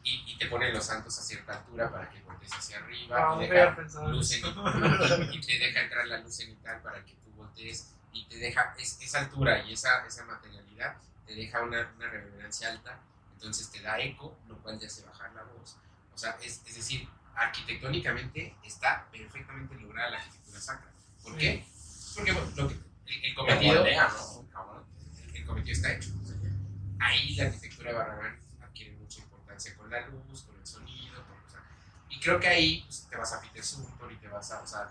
y, 0.03 0.23
y 0.33 0.37
te 0.37 0.47
pone 0.47 0.71
los 0.73 0.83
santos 0.85 1.17
a 1.19 1.21
cierta 1.21 1.57
altura 1.59 1.91
para 1.91 2.09
que 2.09 2.19
voltees 2.21 2.51
hacia 2.53 2.77
arriba 2.79 3.17
Ah, 3.33 3.35
y 3.43 3.47
deja 3.47 3.77
en 3.77 4.11
luz 4.11 4.27
cenital, 4.29 5.29
y, 5.31 5.37
y 5.37 5.41
te 5.41 5.59
deja 5.59 5.81
entrar 5.81 6.07
la 6.07 6.17
luz 6.19 6.35
cenital 6.35 6.81
para 6.81 7.03
que 7.05 7.13
tú 7.13 7.31
voltees 7.35 7.93
y 8.11 8.25
te 8.27 8.37
deja 8.37 8.73
es- 8.79 8.97
esa 9.01 9.19
altura 9.19 9.63
y 9.63 9.73
esa, 9.73 10.05
esa 10.07 10.25
materialidad 10.25 10.97
te 11.27 11.35
deja 11.35 11.61
una, 11.61 11.91
una 11.95 12.09
reverberancia 12.09 12.69
alta 12.71 12.99
entonces 13.33 13.69
te 13.69 13.81
da 13.81 13.99
eco 13.99 14.37
lo 14.47 14.57
cual 14.57 14.79
te 14.79 14.87
hace 14.87 15.03
bajar 15.05 15.31
la 15.33 15.43
voz 15.43 15.77
o 16.13 16.17
sea 16.17 16.31
es, 16.41 16.61
es 16.65 16.75
decir 16.75 17.07
arquitectónicamente 17.35 18.55
está 18.63 19.07
perfectamente 19.11 19.75
lograda 19.75 20.09
la 20.09 20.17
arquitectura 20.17 20.59
sacra 20.59 20.91
¿por 21.21 21.37
qué? 21.37 21.65
porque 22.15 22.31
bueno, 22.31 22.51
lo 22.55 22.67
que, 22.67 22.73
el, 23.05 23.25
el 23.25 23.35
cometido 23.35 23.75
moldea, 23.75 24.07
¿no? 24.07 24.49
Cabrón. 24.51 24.83
el, 25.23 25.35
el 25.35 25.45
cometido 25.45 25.73
está 25.73 25.93
hecho. 25.93 26.09
Ahí 26.99 27.35
la 27.35 27.45
arquitectura 27.45 27.91
de 27.91 27.97
Barragán 27.97 28.39
adquiere 28.61 28.91
mucha 28.97 29.21
importancia 29.21 29.75
con 29.75 29.89
la 29.89 30.07
luz, 30.07 30.43
con 30.43 30.57
el 30.57 30.65
sonido, 30.65 31.25
con, 31.25 31.37
o 31.37 31.49
sea, 31.49 31.63
y 32.09 32.19
creo 32.19 32.39
que 32.39 32.47
ahí 32.47 32.83
pues, 32.85 33.07
te 33.09 33.15
vas 33.15 33.33
a 33.33 33.41
Peter 33.41 33.63
Sumter 33.63 34.11
y 34.11 34.17
te 34.17 34.27
vas 34.27 34.51
a, 34.51 34.61
o 34.61 34.67
sea, 34.67 34.89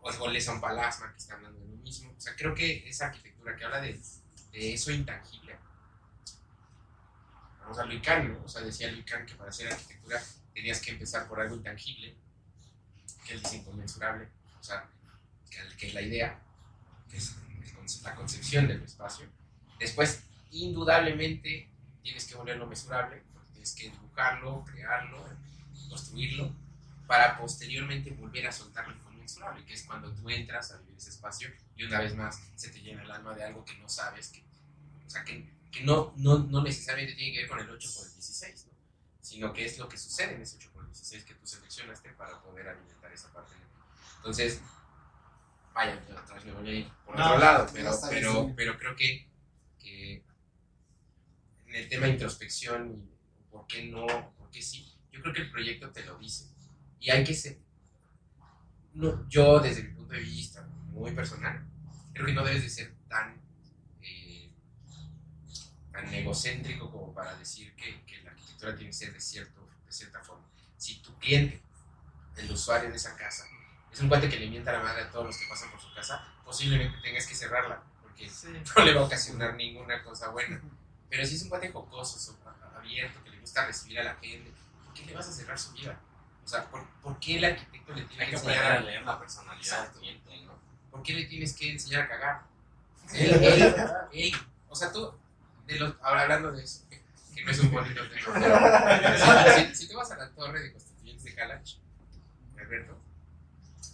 o, 0.00 0.08
o 0.08 0.28
Les 0.28 0.46
un 0.48 0.60
Palasma 0.60 1.10
que 1.12 1.18
está 1.18 1.34
hablando 1.34 1.60
de 1.60 1.68
lo 1.68 1.76
mismo. 1.76 2.12
O 2.16 2.20
sea, 2.20 2.36
creo 2.36 2.54
que 2.54 2.88
esa 2.88 3.06
arquitectura 3.06 3.56
que 3.56 3.64
habla 3.64 3.80
de, 3.80 4.00
de 4.52 4.74
eso 4.74 4.92
intangible. 4.92 5.56
Vamos 7.60 7.78
a 7.78 7.86
Luis 7.86 8.02
Kahn, 8.02 8.32
¿no? 8.32 8.44
O 8.44 8.48
sea, 8.48 8.60
decía 8.60 8.90
Luis 8.90 9.06
Kahn 9.06 9.24
que 9.24 9.34
para 9.34 9.48
hacer 9.48 9.72
arquitectura 9.72 10.22
tenías 10.52 10.80
que 10.80 10.90
empezar 10.90 11.26
por 11.26 11.40
algo 11.40 11.56
intangible, 11.56 12.14
que 13.26 13.38
dice 13.38 13.56
inconmensurable, 13.56 14.28
o 14.60 14.62
sea, 14.62 14.86
que, 15.50 15.76
que 15.76 15.88
es 15.88 15.94
la 15.94 16.02
idea, 16.02 16.38
que 17.10 17.16
es 17.16 17.34
la 18.02 18.14
concepción 18.14 18.68
del 18.68 18.82
espacio. 18.82 19.26
Después, 19.78 20.22
indudablemente, 20.54 21.68
tienes 22.02 22.26
que 22.26 22.34
volverlo 22.34 22.66
mesurable, 22.66 23.22
tienes 23.52 23.74
que 23.74 23.90
dibujarlo, 23.90 24.64
crearlo, 24.64 25.24
construirlo, 25.88 26.52
para 27.06 27.38
posteriormente 27.38 28.10
volver 28.10 28.46
a 28.46 28.52
soltarlo 28.52 28.94
con 28.94 29.14
un 29.14 29.24
inconmensurable, 29.24 29.64
que 29.64 29.74
es 29.74 29.82
cuando 29.82 30.12
tú 30.12 30.28
entras 30.30 30.72
a 30.72 30.78
vivir 30.78 30.96
ese 30.96 31.10
espacio 31.10 31.50
y 31.76 31.84
una 31.84 32.00
vez 32.00 32.14
más 32.14 32.40
se 32.56 32.70
te 32.70 32.80
llena 32.80 33.02
el 33.02 33.10
alma 33.10 33.34
de 33.34 33.44
algo 33.44 33.64
que 33.64 33.76
no 33.78 33.88
sabes, 33.88 34.28
que, 34.28 34.42
o 35.06 35.10
sea, 35.10 35.24
que, 35.24 35.48
que 35.70 35.82
no, 35.82 36.12
no, 36.16 36.38
no 36.38 36.62
necesariamente 36.62 37.14
tiene 37.14 37.32
que 37.32 37.40
ver 37.40 37.48
con 37.48 37.60
el 37.60 37.70
8 37.70 37.90
por 37.96 38.06
el 38.06 38.12
16, 38.12 38.66
¿no? 38.66 38.74
sino 39.20 39.52
que 39.52 39.64
es 39.64 39.78
lo 39.78 39.88
que 39.88 39.96
sucede 39.96 40.34
en 40.34 40.42
ese 40.42 40.56
8 40.56 40.70
por 40.72 40.84
el 40.84 40.90
16 40.90 41.24
que 41.24 41.34
tú 41.34 41.46
seleccionaste 41.46 42.10
para 42.10 42.40
poder 42.42 42.68
alimentar 42.68 43.12
esa 43.12 43.32
parte. 43.32 43.52
Entonces, 44.16 44.60
vaya, 45.72 46.00
yo 46.08 46.34
vez 46.34 46.44
me 46.44 46.52
voy 46.52 46.68
a 46.68 46.72
ir 46.72 46.92
por 47.04 47.18
No, 47.18 47.26
otro 47.26 47.38
lado, 47.38 47.66
pero, 47.72 48.52
pero, 48.54 48.78
creo 48.78 48.96
que 48.96 49.26
en 51.74 51.82
el 51.82 51.88
tema 51.88 52.06
de 52.06 52.12
introspección 52.12 52.88
y 52.88 53.50
por 53.50 53.66
qué 53.66 53.84
no, 53.86 54.06
por 54.38 54.48
qué 54.50 54.62
sí, 54.62 54.94
yo 55.10 55.20
creo 55.20 55.34
que 55.34 55.42
el 55.42 55.50
proyecto 55.50 55.90
te 55.90 56.04
lo 56.04 56.16
dice. 56.18 56.46
Y 57.00 57.10
hay 57.10 57.24
que 57.24 57.34
ser, 57.34 57.58
no, 58.94 59.28
yo 59.28 59.58
desde 59.58 59.82
mi 59.82 59.94
punto 59.94 60.12
de 60.14 60.20
vista 60.20 60.62
muy 60.92 61.10
personal, 61.12 61.64
creo 62.12 62.26
que 62.26 62.32
no 62.32 62.44
debes 62.44 62.62
de 62.62 62.70
ser 62.70 62.94
tan, 63.08 63.40
eh, 64.02 64.52
tan 65.90 66.14
egocéntrico 66.14 66.90
como 66.92 67.12
para 67.12 67.34
decir 67.36 67.74
que, 67.74 68.04
que 68.04 68.22
la 68.22 68.30
arquitectura 68.30 68.76
tiene 68.76 68.90
que 68.90 68.96
ser 68.96 69.12
de, 69.12 69.20
cierto, 69.20 69.68
de 69.84 69.92
cierta 69.92 70.20
forma. 70.22 70.46
Si 70.76 71.02
tu 71.02 71.18
cliente, 71.18 71.60
el 72.36 72.52
usuario 72.52 72.88
de 72.90 72.96
esa 72.96 73.16
casa, 73.16 73.46
es 73.92 74.00
un 74.00 74.08
cuate 74.08 74.28
que 74.28 74.38
le 74.38 74.48
mienta 74.48 74.70
la 74.72 74.80
madre 74.82 75.02
a 75.02 75.10
todos 75.10 75.26
los 75.26 75.36
que 75.36 75.46
pasan 75.48 75.72
por 75.72 75.80
su 75.80 75.92
casa, 75.92 76.24
posiblemente 76.44 76.98
tengas 77.02 77.26
que 77.26 77.34
cerrarla, 77.34 77.82
porque 78.00 78.30
Sí. 78.30 78.46
no 78.76 78.84
le 78.84 78.94
va 78.94 79.00
a 79.00 79.04
ocasionar 79.04 79.56
ninguna 79.56 80.04
cosa 80.04 80.28
buena. 80.30 80.62
Pero 81.14 81.26
si 81.28 81.36
es 81.36 81.42
un 81.42 81.48
cuate 81.48 81.70
jocoso, 81.70 82.18
so- 82.18 82.36
abierto, 82.76 83.22
que 83.22 83.30
le 83.30 83.38
gusta 83.38 83.64
recibir 83.66 84.00
a 84.00 84.02
la 84.02 84.14
gente, 84.16 84.50
¿por 84.84 84.94
qué 84.94 85.06
le 85.06 85.14
vas 85.14 85.28
a 85.28 85.32
cerrar 85.32 85.56
su 85.56 85.70
vida? 85.72 85.96
O 86.44 86.48
sea, 86.48 86.64
¿por, 86.68 86.84
por 87.02 87.20
qué 87.20 87.36
el 87.38 87.44
arquitecto 87.44 87.94
le 87.94 88.02
tiene 88.02 88.24
Hay 88.24 88.30
que 88.30 88.36
enseñar 88.36 88.64
a 88.64 88.80
leer 88.80 89.02
la 89.04 89.18
personalidad 89.20 89.82
del 89.92 90.00
cliente, 90.00 90.42
¿no? 90.44 90.54
¿Por 90.90 91.02
qué 91.04 91.12
le 91.12 91.24
tienes 91.26 91.52
que 91.54 91.70
enseñar 91.70 92.02
a 92.02 92.08
cagar? 92.08 92.42
Ey, 93.12 93.30
ey, 93.30 93.74
ey. 94.12 94.32
O 94.68 94.74
sea, 94.74 94.90
tú, 94.90 95.12
de 95.68 95.78
los, 95.78 95.94
ahora 96.02 96.22
hablando 96.22 96.50
de 96.50 96.64
eso, 96.64 96.82
que, 96.90 97.44
no 97.44 97.50
es 97.52 97.60
un 97.60 97.70
bonito 97.70 98.02
tema, 98.10 98.34
pero 98.34 99.68
si, 99.68 99.74
si- 99.76 99.88
tú 99.88 99.96
vas 99.96 100.10
a 100.10 100.16
la 100.16 100.28
torre 100.30 100.62
de 100.62 100.72
constituyentes 100.72 101.24
de 101.24 101.34
Calach, 101.36 101.76
Alberto, 102.58 102.98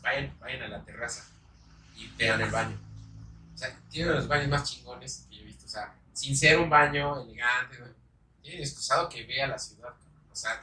vayan, 0.01 0.35
vayan 0.41 0.63
a 0.63 0.69
la 0.69 0.85
terraza 0.85 1.27
y 1.95 2.07
vean 2.17 2.41
el 2.41 2.51
baño. 2.51 2.79
O 3.55 3.59
sea, 3.59 3.79
tienen 3.91 4.15
los 4.15 4.27
baños 4.27 4.49
más 4.49 4.65
chingones 4.65 5.27
que 5.29 5.37
yo 5.37 5.43
he 5.43 5.45
visto. 5.45 5.67
O 5.67 5.69
sea, 5.69 5.95
sin 6.21 6.37
ser 6.37 6.59
un 6.59 6.69
baño 6.69 7.23
elegante, 7.23 7.79
¿no? 7.79 7.87
tienen 8.43 8.61
excusado 8.61 9.09
que 9.09 9.25
vea 9.25 9.47
la 9.47 9.59
ciudad. 9.59 9.95
O 10.31 10.37
sea, 10.37 10.63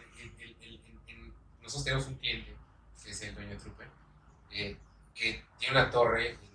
nosotros 1.61 1.83
tenemos 1.83 2.07
un 2.07 2.15
cliente, 2.15 2.55
que 3.03 3.09
es 3.09 3.21
el 3.23 3.33
dueño 3.33 3.57
Trupe, 3.57 3.87
eh, 4.51 4.77
que 5.15 5.43
tiene 5.57 5.79
una 5.79 5.89
torre 5.89 6.31
en, 6.31 6.47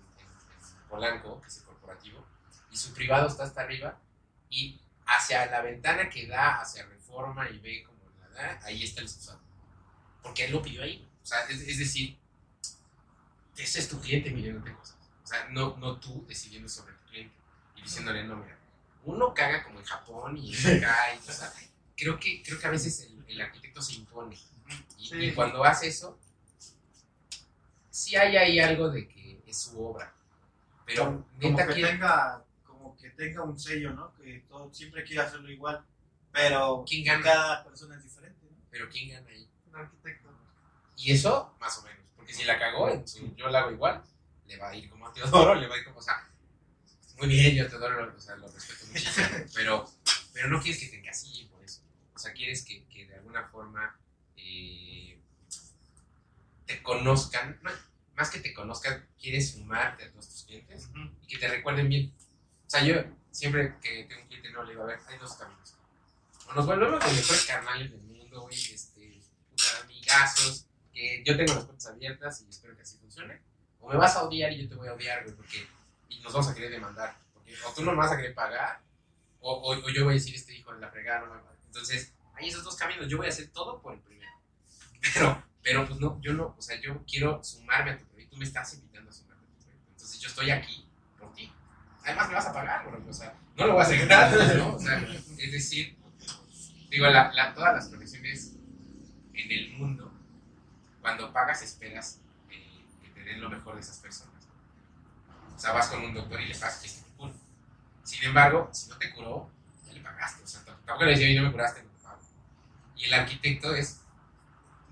Polanco, 0.88 1.40
que 1.40 1.48
es 1.48 1.56
el 1.58 1.64
corporativo, 1.64 2.24
y 2.70 2.76
su 2.76 2.94
privado 2.94 3.26
está 3.26 3.42
hasta 3.44 3.62
arriba, 3.62 3.98
y 4.50 4.80
hacia 5.04 5.46
la 5.46 5.62
ventana 5.62 6.08
que 6.08 6.28
da 6.28 6.60
hacia 6.60 6.86
Reforma 6.86 7.48
y 7.50 7.58
ve 7.58 7.82
como 7.82 7.98
la 8.20 8.28
da, 8.28 8.60
ahí 8.64 8.84
está 8.84 9.00
el 9.00 9.06
excusado. 9.06 9.40
Porque 10.22 10.44
él 10.44 10.52
lo 10.52 10.62
pidió 10.62 10.82
ahí. 10.82 11.08
O 11.22 11.26
sea, 11.26 11.40
es, 11.46 11.60
es 11.62 11.78
decir, 11.78 12.18
ese 13.56 13.80
es 13.80 13.88
tu 13.88 14.00
cliente 14.00 14.30
midiéndote 14.30 14.72
cosas. 14.74 14.96
O 15.24 15.26
sea, 15.26 15.48
no, 15.48 15.76
no 15.78 15.98
tú 15.98 16.24
decidiendo 16.28 16.68
sobre 16.68 16.92
tu 16.92 17.04
cliente 17.08 17.34
y 17.74 17.82
diciéndole, 17.82 18.24
no, 18.24 18.36
mira, 18.36 18.58
uno 19.04 19.34
caga 19.34 19.62
como 19.64 19.78
en 19.80 19.84
Japón 19.84 20.36
y 20.36 20.54
acá, 20.54 21.14
y, 21.14 21.28
o 21.28 21.32
sea, 21.32 21.52
creo 21.96 22.18
que, 22.18 22.42
creo 22.42 22.58
que 22.58 22.66
a 22.66 22.70
veces 22.70 23.00
el, 23.02 23.24
el 23.28 23.40
arquitecto 23.40 23.82
se 23.82 23.94
impone. 23.94 24.36
Y, 24.98 25.06
Sí. 25.08 25.16
y 25.16 25.34
cuando 25.34 25.64
hace 25.64 25.88
eso, 25.88 26.18
sí 27.90 28.16
hay 28.16 28.36
ahí 28.36 28.60
algo 28.60 28.90
de 28.90 29.06
que 29.08 29.42
es 29.46 29.58
su 29.58 29.84
obra. 29.84 30.12
Pero 30.86 31.04
como 31.04 31.26
neta 31.38 31.66
que 31.66 31.74
quiere- 31.74 31.90
tenga 31.92 32.44
como 32.66 32.96
que 32.96 33.10
tenga 33.10 33.42
un 33.42 33.58
sello, 33.58 33.92
¿no? 33.92 34.14
Que 34.14 34.44
todo, 34.48 34.72
siempre 34.72 35.04
quiere 35.04 35.22
hacerlo 35.22 35.50
igual, 35.50 35.84
pero 36.32 36.84
¿Quién 36.86 37.04
gana? 37.04 37.22
cada 37.22 37.64
persona 37.64 37.96
es 37.96 38.02
diferente, 38.02 38.46
¿no? 38.50 38.56
Pero 38.70 38.88
¿quién 38.88 39.10
gana 39.10 39.28
ahí? 39.28 39.48
Un 39.68 39.76
arquitecto. 39.76 40.28
Y 40.96 41.12
eso, 41.12 41.54
más 41.60 41.78
o 41.78 41.82
menos. 41.82 41.98
Porque 42.16 42.32
si 42.32 42.44
la 42.44 42.58
cagó, 42.58 42.88
yo 43.36 43.48
la 43.48 43.60
hago 43.60 43.70
igual, 43.72 44.02
le 44.46 44.56
va 44.56 44.70
a 44.70 44.76
ir 44.76 44.88
como 44.88 45.06
a 45.06 45.12
Teodoro, 45.12 45.54
le 45.54 45.66
va 45.68 45.74
a 45.74 45.78
ir 45.78 45.84
como, 45.84 45.98
o 45.98 46.02
sea, 46.02 46.28
muy 47.22 47.36
bien, 47.36 47.54
yo 47.54 47.66
a 47.66 47.68
Teodoro 47.68 48.04
lo, 48.04 48.16
o 48.16 48.20
sea, 48.20 48.34
lo 48.34 48.50
respeto 48.50 48.84
muchísimo, 48.86 49.26
pero, 49.54 49.88
pero 50.32 50.48
no 50.48 50.60
quieres 50.60 50.80
que 50.80 50.88
te 50.88 50.98
encasillen 50.98 51.48
por 51.48 51.64
eso. 51.64 51.80
O 52.16 52.18
sea, 52.18 52.32
quieres 52.32 52.64
que, 52.64 52.84
que 52.88 53.06
de 53.06 53.14
alguna 53.14 53.44
forma 53.44 53.96
eh, 54.36 55.20
te 56.66 56.82
conozcan, 56.82 57.60
no, 57.62 57.70
más 58.16 58.28
que 58.28 58.40
te 58.40 58.52
conozcan, 58.52 59.06
quieres 59.20 59.52
sumarte 59.52 60.04
a 60.04 60.10
todos 60.10 60.28
tus 60.28 60.42
clientes 60.44 60.88
y 61.22 61.26
que 61.28 61.38
te 61.38 61.46
recuerden 61.46 61.88
bien. 61.88 62.12
O 62.66 62.70
sea, 62.70 62.82
yo 62.84 62.96
siempre 63.30 63.76
que 63.80 64.04
tengo 64.04 64.22
un 64.22 64.26
cliente 64.26 64.50
no 64.50 64.64
le 64.64 64.70
digo, 64.70 64.82
a 64.82 64.86
ver, 64.86 64.98
hay 65.06 65.18
dos 65.18 65.34
caminos. 65.34 65.76
O 66.48 66.54
nos 66.54 66.66
volvemos 66.66 67.04
los 67.04 67.14
mejores 67.14 67.46
carnales 67.46 67.92
del 67.92 68.02
mundo, 68.02 68.40
güey, 68.40 68.56
este, 68.74 69.22
puta, 69.48 69.80
amigazos, 69.84 70.66
que 70.92 71.22
yo 71.24 71.36
tengo 71.36 71.54
las 71.54 71.66
puertas 71.66 71.86
abiertas 71.86 72.42
y 72.42 72.50
espero 72.50 72.74
que 72.74 72.82
así 72.82 72.98
funcione. 72.98 73.40
O 73.78 73.88
me 73.88 73.96
vas 73.96 74.16
a 74.16 74.24
odiar 74.24 74.50
y 74.52 74.62
yo 74.62 74.68
te 74.68 74.74
voy 74.74 74.88
a 74.88 74.94
odiar, 74.94 75.22
güey, 75.22 75.36
porque 75.36 75.66
y 76.12 76.20
nos 76.20 76.32
vamos 76.32 76.48
a 76.48 76.54
querer 76.54 76.70
demandar. 76.70 77.16
O 77.66 77.72
tú 77.72 77.84
no 77.84 77.92
me 77.92 77.98
vas 77.98 78.12
a 78.12 78.16
querer 78.16 78.34
pagar, 78.34 78.80
o, 79.40 79.76
yo 79.90 80.04
voy 80.04 80.12
a 80.12 80.14
decir, 80.14 80.34
este 80.34 80.54
hijo 80.54 80.72
de 80.72 80.80
la 80.80 80.88
fregada 80.88 81.26
no 81.26 81.34
me 81.34 81.40
Entonces, 81.66 82.14
hay 82.34 82.48
esos 82.48 82.62
dos 82.62 82.76
caminos. 82.76 83.08
Yo 83.08 83.16
voy 83.16 83.26
a 83.26 83.30
hacer 83.30 83.48
todo 83.48 83.80
por 83.80 83.94
el 83.94 84.00
primero. 84.00 84.30
Pero, 85.14 85.42
pero 85.62 85.86
pues 85.86 85.98
no, 85.98 86.20
yo 86.20 86.32
no, 86.32 86.54
o 86.56 86.62
sea, 86.62 86.80
yo 86.80 87.04
quiero 87.04 87.42
sumarme 87.42 87.90
a 87.90 87.98
tu 87.98 88.04
proyecto. 88.06 88.34
Tú 88.34 88.38
me 88.38 88.44
estás 88.44 88.72
invitando 88.74 89.10
a 89.10 89.12
sumarme 89.12 89.42
a 89.42 89.50
tu 89.50 89.64
proyecto. 89.64 89.90
Entonces, 89.90 90.20
yo 90.20 90.28
estoy 90.28 90.50
aquí 90.50 90.88
por 91.18 91.32
ti. 91.34 91.52
Además, 92.04 92.28
me 92.28 92.34
vas 92.34 92.46
a 92.46 92.52
pagar. 92.52 92.86
O 92.86 93.12
sea, 93.12 93.34
no 93.56 93.66
lo 93.66 93.72
voy 93.72 93.82
a 93.82 93.84
hacer 93.84 94.08
es 95.38 95.52
decir, 95.52 95.96
digo, 96.88 97.06
la, 97.08 97.52
todas 97.54 97.74
las 97.74 97.88
profesiones 97.88 98.54
en 99.34 99.50
el 99.50 99.72
mundo, 99.72 100.12
cuando 101.00 101.32
pagas, 101.32 101.62
esperas 101.62 102.20
eh, 102.48 102.84
que 103.02 103.08
te 103.10 103.24
den 103.24 103.40
lo 103.40 103.50
mejor 103.50 103.74
de 103.74 103.80
esas 103.80 103.98
personas. 103.98 104.31
O 105.54 105.58
sea, 105.58 105.72
vas 105.72 105.88
con 105.88 106.02
un 106.04 106.14
doctor 106.14 106.40
y 106.40 106.46
le 106.46 106.54
pagas 106.54 106.78
que 106.78 106.88
te 106.88 107.02
cure. 107.16 107.32
Sin 108.04 108.22
embargo, 108.24 108.68
si 108.72 108.88
no 108.88 108.96
te 108.98 109.12
curó, 109.14 109.50
ya 109.86 109.92
le 109.92 110.00
pagaste. 110.00 110.42
O 110.42 110.46
sea, 110.46 110.60
tamp- 110.62 110.84
tampoco 110.84 111.04
le 111.04 111.10
decía, 111.12 111.26
"Oye, 111.26 111.40
no 111.40 111.46
me 111.46 111.52
curaste, 111.52 111.82
no 111.82 111.90
te 111.90 112.02
pago. 112.02 112.20
Y 112.96 113.04
el 113.04 113.14
arquitecto 113.14 113.74
es 113.74 114.00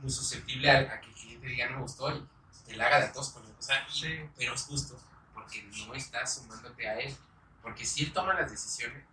muy 0.00 0.10
susceptible 0.10 0.70
a, 0.70 0.78
a 0.94 1.00
que 1.00 1.08
el 1.08 1.14
cliente 1.14 1.46
diga, 1.46 1.68
no 1.70 1.76
me 1.76 1.82
gustó 1.82 2.14
y 2.16 2.26
te 2.66 2.76
la 2.76 2.86
haga 2.86 3.00
de 3.00 3.08
tos 3.08 3.30
con. 3.30 3.44
O 3.44 3.62
sea, 3.62 3.86
y- 3.88 3.92
Sí. 4.00 4.20
pero 4.36 4.54
es 4.54 4.62
justo, 4.62 4.98
porque 5.34 5.62
no 5.62 5.94
estás 5.94 6.34
sumándote 6.36 6.88
a 6.88 6.98
él. 7.00 7.16
Porque 7.62 7.84
si 7.84 8.04
él 8.04 8.12
toma 8.12 8.32
las 8.34 8.50
decisiones, 8.50 9.04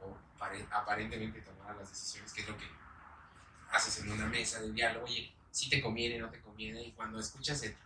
o 0.00 0.16
pare- 0.38 0.66
aparentemente 0.70 1.40
tomará 1.42 1.74
las 1.74 1.90
decisiones, 1.90 2.32
que 2.32 2.40
es 2.42 2.48
lo 2.48 2.56
que 2.56 2.64
haces 3.70 3.98
en 4.00 4.10
una 4.10 4.26
mesa 4.26 4.60
de 4.60 4.72
diálogo, 4.72 5.04
oye, 5.06 5.34
si 5.50 5.68
te 5.68 5.82
conviene, 5.82 6.18
no 6.18 6.30
te 6.30 6.40
conviene, 6.40 6.82
y 6.82 6.92
cuando 6.92 7.18
escuchas 7.20 7.62
el, 7.62 7.76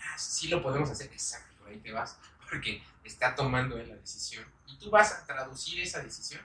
ah, 0.00 0.16
sí 0.18 0.46
lo 0.48 0.62
podemos 0.62 0.90
hacer, 0.90 1.06
exacto, 1.12 1.55
ahí 1.66 1.78
te 1.78 1.92
vas, 1.92 2.18
porque 2.48 2.82
está 3.04 3.34
tomando 3.34 3.78
él 3.78 3.88
la 3.88 3.96
decisión, 3.96 4.44
y 4.66 4.76
tú 4.78 4.90
vas 4.90 5.12
a 5.12 5.26
traducir 5.26 5.80
esa 5.80 6.02
decisión 6.02 6.42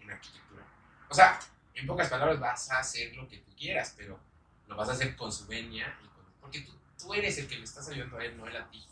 en 0.00 0.10
arquitectura. 0.10 0.64
O 1.08 1.14
sea, 1.14 1.38
en 1.74 1.86
pocas 1.86 2.08
palabras 2.08 2.38
vas 2.40 2.70
a 2.70 2.78
hacer 2.78 3.14
lo 3.16 3.28
que 3.28 3.38
tú 3.38 3.50
quieras, 3.56 3.94
pero 3.96 4.18
lo 4.66 4.76
vas 4.76 4.88
a 4.88 4.92
hacer 4.92 5.16
con 5.16 5.32
su 5.32 5.46
venia, 5.46 5.98
y 6.02 6.06
con- 6.08 6.24
porque 6.40 6.60
tú, 6.60 6.72
tú 6.98 7.14
eres 7.14 7.36
el 7.38 7.46
que 7.46 7.56
le 7.56 7.64
estás 7.64 7.88
ayudando 7.88 8.18
a 8.18 8.24
él, 8.24 8.36
no 8.36 8.46
él 8.46 8.56
a 8.56 8.68
ti. 8.70 8.86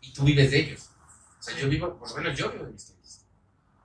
Y 0.00 0.12
tú 0.12 0.24
vives 0.24 0.50
de 0.50 0.58
ellos. 0.60 0.90
O 1.38 1.42
sea, 1.42 1.56
yo 1.56 1.68
vivo, 1.68 1.96
por 1.98 2.08
lo 2.10 2.16
menos 2.16 2.38
yo 2.38 2.50
vivo 2.50 2.64
de 2.64 2.72
mis 2.72 2.84
clientes. 2.84 3.24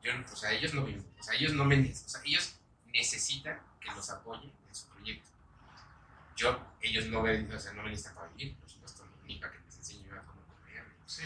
Yo, 0.02 0.12
o 0.32 0.36
sea, 0.36 0.52
ellos 0.54 0.74
no 0.74 0.84
viven, 0.84 1.06
o 1.20 1.24
sea, 1.24 1.36
ellos 1.36 1.54
no 1.54 1.66
me, 1.66 1.94
sea, 1.94 2.22
ellos 2.24 2.56
necesitan 2.94 3.60
que 3.80 3.92
los 3.92 4.10
apoye 4.10 4.52
en 4.68 4.76
su 4.76 4.88
proyecto. 4.88 5.30
Yo, 6.36 6.58
ellos 6.82 7.08
no 7.08 7.20
o 7.22 7.60
sea, 7.60 7.74
no 7.74 7.84
me 7.84 7.90
necesitan 7.90 8.16
para 8.16 8.28
vivir, 8.30 8.56
por 8.56 8.70
supuesto, 8.70 9.06
no, 9.06 9.12
ni 9.26 9.36
para 9.40 9.52
que 9.52 9.60
les 9.60 9.76
enseñe 9.78 10.10
a 10.12 10.22
cómo 10.24 10.42
comer. 10.46 10.86
Sí. 11.06 11.24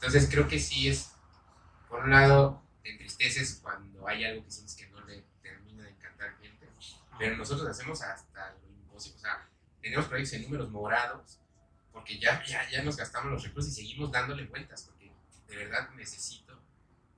Entonces 0.00 0.28
creo 0.30 0.46
que 0.46 0.60
sí 0.60 0.88
es, 0.88 1.10
por 1.88 2.04
un 2.04 2.12
lado, 2.12 2.62
te 2.82 2.92
entristeces 2.92 3.58
cuando 3.60 4.06
hay 4.06 4.24
algo 4.24 4.44
que 4.44 4.50
sientes 4.52 4.76
que 4.76 4.86
no 4.90 5.00
le 5.04 5.24
termina 5.42 5.82
de 5.82 5.90
encantar 5.90 6.28
al 6.28 6.36
cliente, 6.36 6.68
pero 7.18 7.36
nosotros 7.36 7.68
hacemos 7.68 8.00
hasta 8.02 8.52
lo 8.62 8.68
imposible. 8.68 9.18
O 9.18 9.20
sea, 9.20 9.48
tenemos 9.82 10.06
proyectos 10.06 10.34
en 10.34 10.42
números 10.42 10.70
morados, 10.70 11.40
porque 11.92 12.16
ya, 12.20 12.44
ya, 12.44 12.70
ya 12.70 12.82
nos 12.84 12.96
gastamos 12.96 13.32
los 13.32 13.42
recursos 13.42 13.72
y 13.72 13.74
seguimos 13.74 14.12
dándole 14.12 14.44
vueltas, 14.44 14.82
porque 14.84 15.10
de 15.48 15.56
verdad 15.56 15.90
necesito 15.96 16.62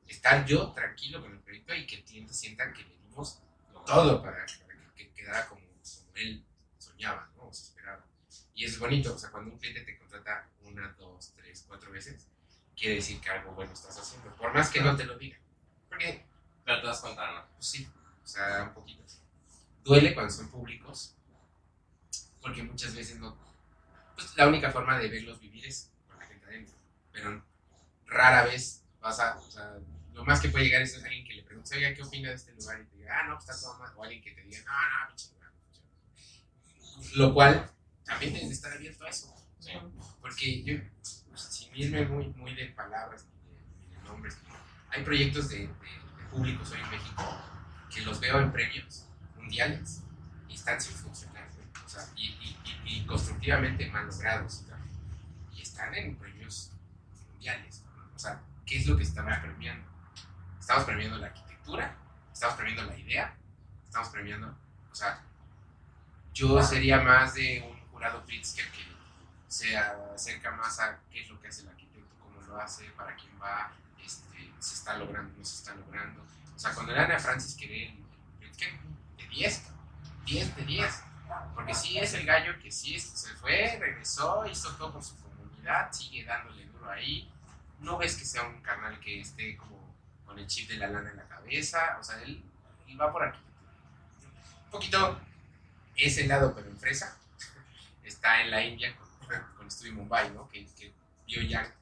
estar 0.08 0.46
yo 0.46 0.72
tranquilo 0.72 1.20
con 1.20 1.32
el 1.32 1.40
proyecto 1.40 1.74
y 1.74 1.86
que 1.86 1.96
el 1.96 2.04
cliente 2.04 2.32
sienta 2.32 2.72
que 2.72 2.82
le 2.82 2.96
dimos 2.96 3.42
todo 3.84 4.22
para, 4.22 4.46
para 4.46 4.94
que, 4.94 5.04
que 5.04 5.12
quedara 5.12 5.46
como, 5.48 5.60
como 5.60 6.14
él 6.14 6.42
soñaba, 6.78 7.30
¿no? 7.36 7.44
O 7.44 7.52
se 7.52 7.64
esperaba. 7.64 8.06
Y 8.54 8.64
es 8.64 8.78
bonito, 8.78 9.14
o 9.14 9.18
sea, 9.18 9.30
cuando 9.30 9.52
un 9.52 9.58
cliente 9.58 9.82
te 9.82 9.98
contrata 9.98 10.48
una, 10.62 10.88
dos, 10.98 11.34
tres, 11.36 11.64
cuatro 11.68 11.90
veces, 11.90 12.26
quiere 12.80 12.94
decir 12.94 13.20
que 13.20 13.28
algo 13.28 13.52
bueno 13.52 13.72
estás 13.72 13.98
haciendo, 13.98 14.34
por 14.36 14.54
más 14.54 14.70
que 14.70 14.80
no 14.80 14.96
te 14.96 15.04
lo 15.04 15.18
diga. 15.18 15.36
Porque 15.88 16.24
Pero 16.64 16.80
te 16.80 16.86
das 16.86 17.00
cuenta, 17.00 17.30
¿no? 17.30 17.46
pues 17.54 17.66
sí, 17.66 17.86
o 18.24 18.26
sea, 18.26 18.64
un 18.64 18.72
poquito. 18.72 19.04
Duele 19.84 20.14
cuando 20.14 20.32
son 20.32 20.48
públicos, 20.48 21.14
porque 22.40 22.62
muchas 22.62 22.94
veces 22.94 23.18
no, 23.18 23.36
pues, 24.14 24.34
la 24.34 24.48
única 24.48 24.70
forma 24.70 24.98
de 24.98 25.08
verlos 25.08 25.38
vivir 25.40 25.66
es 25.66 25.90
con 26.08 26.18
la 26.18 26.24
gente 26.24 26.46
adentro. 26.46 26.74
Pero 27.12 27.44
rara 28.06 28.44
vez 28.44 28.82
vas 29.00 29.20
a, 29.20 29.36
o 29.38 29.50
sea, 29.50 29.78
lo 30.14 30.24
más 30.24 30.40
que 30.40 30.48
puede 30.48 30.64
llegar 30.64 30.80
es 30.80 30.94
alguien 30.94 31.24
que 31.24 31.34
le 31.34 31.42
pregunte, 31.42 31.76
oiga, 31.76 31.92
¿qué 31.94 32.02
opina 32.02 32.30
de 32.30 32.36
este 32.36 32.52
lugar? 32.52 32.80
Y 32.80 32.86
te 32.86 32.96
diga, 32.96 33.20
ah, 33.20 33.26
no, 33.26 33.34
pues 33.36 33.50
está 33.50 33.60
todo 33.60 33.78
mal. 33.78 33.92
O 33.94 34.02
alguien 34.02 34.22
que 34.22 34.32
te 34.32 34.42
diga, 34.42 34.60
no, 34.64 34.72
no, 34.72 35.08
pinche 35.08 35.34
lugar. 35.34 35.52
pinche 35.64 35.82
lugar". 35.82 37.16
Lo 37.16 37.34
cual 37.34 37.70
también 38.04 38.32
debes 38.32 38.48
de 38.48 38.54
estar 38.54 38.72
abierto 38.72 39.04
a 39.04 39.08
eso. 39.10 39.34
Sí. 39.58 39.72
Porque 40.20 40.62
yo, 40.62 40.74
irme 41.82 42.06
muy, 42.06 42.28
muy 42.30 42.54
de 42.54 42.66
palabras 42.66 43.26
ni 43.44 43.54
de, 43.54 43.96
de 43.96 44.02
nombres, 44.04 44.38
hay 44.90 45.04
proyectos 45.04 45.48
de, 45.48 45.58
de- 45.58 45.66
de 45.66 46.24
públicos 46.30 46.70
hoy 46.72 46.80
en 46.80 46.90
México 46.90 47.22
que 47.92 48.02
los 48.02 48.20
veo 48.20 48.40
en 48.40 48.52
premios 48.52 49.06
mundiales 49.36 50.02
y 50.48 50.54
están 50.54 50.80
sin 50.80 50.94
funcionar. 50.96 51.48
güey. 51.54 51.66
O 51.84 51.88
sea, 51.88 52.02
y, 52.16 52.26
y- 52.26 52.58
y- 52.64 52.98
y 53.02 53.06
constructivamente 53.06 53.88
mal 53.90 54.06
logrados. 54.06 54.64
tal. 54.68 54.78
Y 55.52 55.62
están 55.62 55.94
en 55.94 56.16
premios 56.16 56.72
mundiales. 57.32 57.82
¿no? 57.96 58.02
O 58.14 58.18
sea, 58.18 58.40
¿qué 58.66 58.78
es 58.78 58.86
lo 58.86 58.96
que 58.96 59.02
estamos 59.02 59.36
premiando? 59.38 59.88
Estamos 60.58 60.84
premiando 60.84 61.18
la 61.18 61.26
arquitectura, 61.26 61.96
estamos 62.32 62.56
premiando 62.56 62.84
la 62.92 62.98
idea, 62.98 63.34
estamos 63.86 64.08
premiando. 64.10 64.56
O 64.90 64.94
sea, 64.94 65.22
yo 66.32 66.62
sería 66.62 67.00
más 67.00 67.34
de 67.34 67.62
un 67.68 67.78
jurado 67.90 68.24
Pritzker 68.24 68.70
que 68.70 68.84
se 69.51 69.76
acerca 69.76 70.53
más 70.53 70.78
a 70.78 71.01
qué 71.11 71.22
es 71.22 71.28
lo 71.28 71.40
que 71.40 71.48
hace 71.48 71.62
el 71.62 71.70
arquitecto, 71.70 72.14
cómo 72.20 72.40
lo 72.40 72.61
hace, 72.61 72.84
para 72.90 73.16
quién 73.16 73.32
va, 73.42 73.72
este, 74.03 74.53
se 74.61 74.74
está 74.74 74.96
logrando, 74.96 75.36
no 75.36 75.44
se 75.44 75.57
está 75.57 75.74
logrando. 75.74 76.22
O 76.55 76.59
sea, 76.59 76.72
cuando 76.72 76.92
le 76.92 76.98
dan 77.01 77.11
a 77.11 77.18
Francis 77.18 77.57
Querel, 77.57 77.98
Pritzker, 78.38 78.78
de 79.18 79.26
10, 79.26 79.59
cabrón, 79.59 79.88
10 80.24 80.57
de 80.57 80.64
10. 80.64 81.03
Porque 81.55 81.74
sí 81.74 81.98
es 81.98 82.14
el 82.14 82.24
gallo 82.26 82.61
que 82.62 82.70
sí 82.70 82.98
se 83.01 83.34
fue, 83.34 83.76
regresó, 83.80 84.46
hizo 84.46 84.70
todo 84.76 84.92
por 84.92 85.03
su 85.03 85.20
comunidad, 85.20 85.92
sigue 85.92 86.24
dándole 86.24 86.66
duro 86.66 86.88
ahí. 86.88 87.28
No 87.80 87.98
ves 87.98 88.16
que 88.16 88.24
sea 88.24 88.44
un 88.44 88.61
canal 88.62 89.01
que 89.01 89.20
esté 89.20 89.57
como 89.57 89.96
con 90.24 90.38
el 90.38 90.46
chip 90.46 90.68
de 90.68 90.76
la 90.76 90.86
lana 90.86 91.11
en 91.11 91.16
la 91.16 91.26
cabeza. 91.26 91.96
O 91.98 92.05
sea, 92.05 92.22
él, 92.22 92.40
él 92.86 93.01
va 93.01 93.11
por 93.11 93.24
arquitectura. 93.24 93.72
Un 94.66 94.70
poquito 94.70 95.20
ese 95.96 96.26
lado, 96.28 96.55
pero 96.55 96.68
en 96.68 96.78
fresa. 96.78 97.16
Está 98.05 98.42
en 98.42 98.51
la 98.53 98.62
India 98.62 98.94
con, 98.96 99.09
con 99.56 99.66
Estudio 99.66 99.94
Mumbai, 99.94 100.32
¿no? 100.32 100.48
Que, 100.48 100.66
que 100.66 100.92
vio 101.26 101.42
ya, 101.42 101.74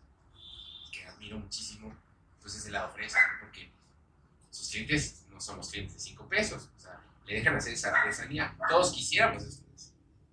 que 0.92 1.04
admiro 1.06 1.38
muchísimo, 1.38 1.94
pues 2.40 2.54
ese 2.54 2.70
lado 2.70 2.90
fresa, 2.90 3.20
¿no? 3.32 3.40
Porque 3.40 3.70
sus 4.50 4.68
clientes 4.70 5.24
no 5.30 5.40
son 5.40 5.58
los 5.58 5.70
clientes 5.70 5.94
de 5.94 6.00
5 6.00 6.28
pesos. 6.28 6.68
O 6.76 6.80
sea, 6.80 7.00
le 7.26 7.34
dejan 7.34 7.56
hacer 7.56 7.72
esa 7.72 7.94
artesanía. 7.94 8.56
Todos 8.68 8.92
quisiéramos 8.92 9.42
eso. 9.42 9.62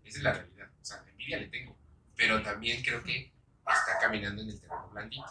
Esa 0.03 0.17
es 0.17 0.23
la 0.23 0.33
realidad. 0.33 0.69
O 0.81 0.85
sea, 0.85 1.03
envidia 1.07 1.37
le 1.39 1.47
tengo. 1.47 1.75
Pero 2.15 2.41
también 2.41 2.81
creo 2.83 3.03
que 3.03 3.31
está 3.67 3.99
caminando 3.99 4.41
en 4.41 4.49
el 4.49 4.59
terreno 4.59 4.89
blandito. 4.89 5.25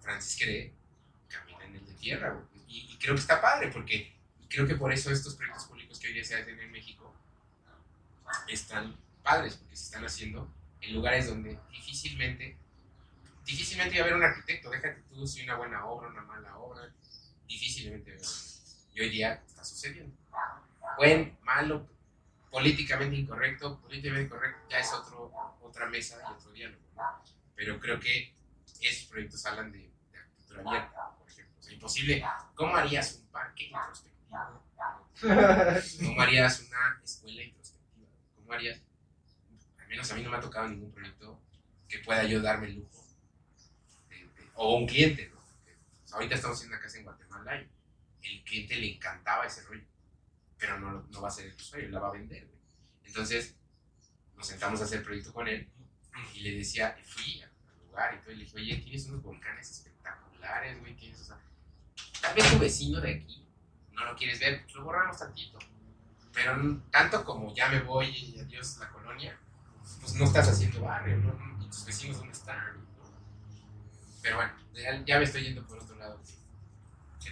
Francis 0.00 0.36
Queré 0.36 0.72
camina 1.28 1.64
en 1.64 1.76
el 1.76 1.86
de 1.86 1.94
tierra. 1.94 2.40
Y, 2.66 2.92
y 2.92 2.98
creo 2.98 3.14
que 3.14 3.20
está 3.20 3.40
padre, 3.40 3.70
porque 3.70 4.16
creo 4.48 4.66
que 4.66 4.74
por 4.74 4.92
eso 4.92 5.10
estos 5.10 5.34
proyectos 5.34 5.66
públicos 5.66 5.98
que 5.98 6.08
hoy 6.08 6.14
día 6.14 6.24
se 6.24 6.36
hacen 6.36 6.58
en 6.58 6.70
México 6.70 7.14
están 8.48 8.96
padres, 9.22 9.56
porque 9.56 9.76
se 9.76 9.84
están 9.84 10.04
haciendo 10.04 10.52
en 10.82 10.94
lugares 10.94 11.28
donde 11.28 11.58
difícilmente, 11.70 12.58
difícilmente 13.44 13.96
va 13.96 14.02
a 14.02 14.04
haber 14.04 14.16
un 14.16 14.24
arquitecto. 14.24 14.70
Déjate 14.70 15.02
tú 15.08 15.26
si 15.26 15.42
una 15.42 15.56
buena 15.56 15.86
obra, 15.86 16.08
una 16.08 16.22
mala 16.22 16.56
obra, 16.58 16.92
difícilmente 17.46 18.16
va. 18.16 18.22
Y 18.92 19.00
hoy 19.00 19.10
día 19.10 19.42
está 19.46 19.64
sucediendo. 19.64 20.14
Buen, 20.98 21.38
malo, 21.42 21.88
políticamente 22.50 23.16
incorrecto, 23.16 23.80
políticamente 23.80 24.28
correcto, 24.28 24.60
ya 24.68 24.78
es 24.78 24.92
otro, 24.92 25.32
otra 25.62 25.86
mesa 25.88 26.18
y 26.20 26.32
otro 26.32 26.52
diálogo. 26.52 26.82
¿no? 26.94 27.02
Pero 27.54 27.80
creo 27.80 27.98
que 27.98 28.34
esos 28.80 29.08
proyectos 29.08 29.46
hablan 29.46 29.72
de, 29.72 29.78
de 29.78 30.18
arquitectura 30.18 30.60
abierta, 30.60 31.16
por 31.18 31.30
ejemplo. 31.30 31.54
O 31.58 31.62
sea, 31.62 31.72
imposible. 31.72 32.24
¿Cómo 32.54 32.76
harías 32.76 33.14
un 33.14 33.26
parque 33.28 33.64
introspectivo? 33.64 34.12
¿Cómo 36.04 36.20
harías 36.20 36.60
una 36.60 37.00
escuela 37.04 37.42
introspectiva? 37.42 38.08
¿Cómo 38.34 38.52
harías? 38.52 38.82
Menos 39.92 40.10
a 40.10 40.14
mí 40.14 40.22
no 40.22 40.30
me 40.30 40.38
ha 40.38 40.40
tocado 40.40 40.68
ningún 40.68 40.90
proyecto 40.90 41.38
que 41.86 41.98
pueda 41.98 42.24
yo 42.24 42.40
darme 42.40 42.68
el 42.68 42.76
lujo. 42.76 43.06
de- 44.08 44.16
de- 44.16 44.50
o 44.54 44.76
un 44.76 44.86
cliente, 44.86 45.28
¿no? 45.28 45.36
Porque, 45.40 45.76
sea, 46.04 46.16
ahorita 46.16 46.34
estamos 46.34 46.62
en 46.62 46.68
una 46.68 46.80
casa 46.80 46.96
en 46.98 47.04
Guatemala 47.04 47.62
y 48.22 48.36
el 48.38 48.44
cliente 48.44 48.76
le 48.76 48.94
encantaba 48.94 49.44
ese 49.46 49.62
rollo, 49.64 49.84
pero 50.58 50.78
no, 50.80 51.02
no 51.10 51.20
va 51.20 51.28
a 51.28 51.30
ser 51.30 51.46
el 51.48 51.54
usuario, 51.54 51.90
la 51.90 52.00
va 52.00 52.08
a 52.08 52.12
vender. 52.12 52.46
güey. 52.46 52.58
Entonces, 53.04 53.54
nos 54.34 54.46
sentamos 54.46 54.80
a 54.80 54.84
hacer 54.84 55.02
proyecto 55.02 55.30
con 55.34 55.46
él 55.46 55.68
y 56.34 56.40
le 56.40 56.52
decía, 56.56 56.96
fui 57.04 57.42
al 57.42 57.50
lugar 57.86 58.14
y 58.14 58.18
todo, 58.22 58.32
y 58.32 58.36
le 58.36 58.44
dije, 58.44 58.56
oye, 58.56 58.76
tienes 58.78 59.06
unos 59.08 59.22
volcanes 59.22 59.70
espectaculares, 59.70 60.80
güey, 60.80 60.94
tienes, 60.96 61.20
o 61.20 61.24
sea, 61.24 61.38
tal 62.22 62.34
vez 62.34 62.50
tu 62.50 62.58
vecino 62.58 62.98
de 63.00 63.14
aquí 63.16 63.46
no 63.92 64.04
lo 64.06 64.16
quieres 64.16 64.40
ver, 64.40 64.62
pues 64.62 64.74
lo 64.74 64.84
borramos 64.84 65.18
tantito. 65.18 65.58
Pero 66.32 66.80
tanto 66.90 67.24
como 67.26 67.54
ya 67.54 67.68
me 67.68 67.80
voy 67.80 68.06
y 68.08 68.38
adiós 68.40 68.78
la 68.78 68.88
colonia, 68.90 69.38
pues 70.00 70.14
no 70.14 70.24
estás 70.24 70.48
haciendo 70.48 70.80
barrio, 70.82 71.18
¿no? 71.18 71.64
¿Y 71.64 71.68
tus 71.68 71.84
vecinos 71.84 72.18
dónde 72.18 72.32
están? 72.32 72.56
¿no? 72.76 72.82
Pero 74.20 74.36
bueno, 74.36 74.52
ya, 74.74 75.04
ya 75.04 75.18
me 75.18 75.24
estoy 75.24 75.44
yendo 75.44 75.66
por 75.66 75.78
otro 75.78 75.96
lado. 75.96 76.20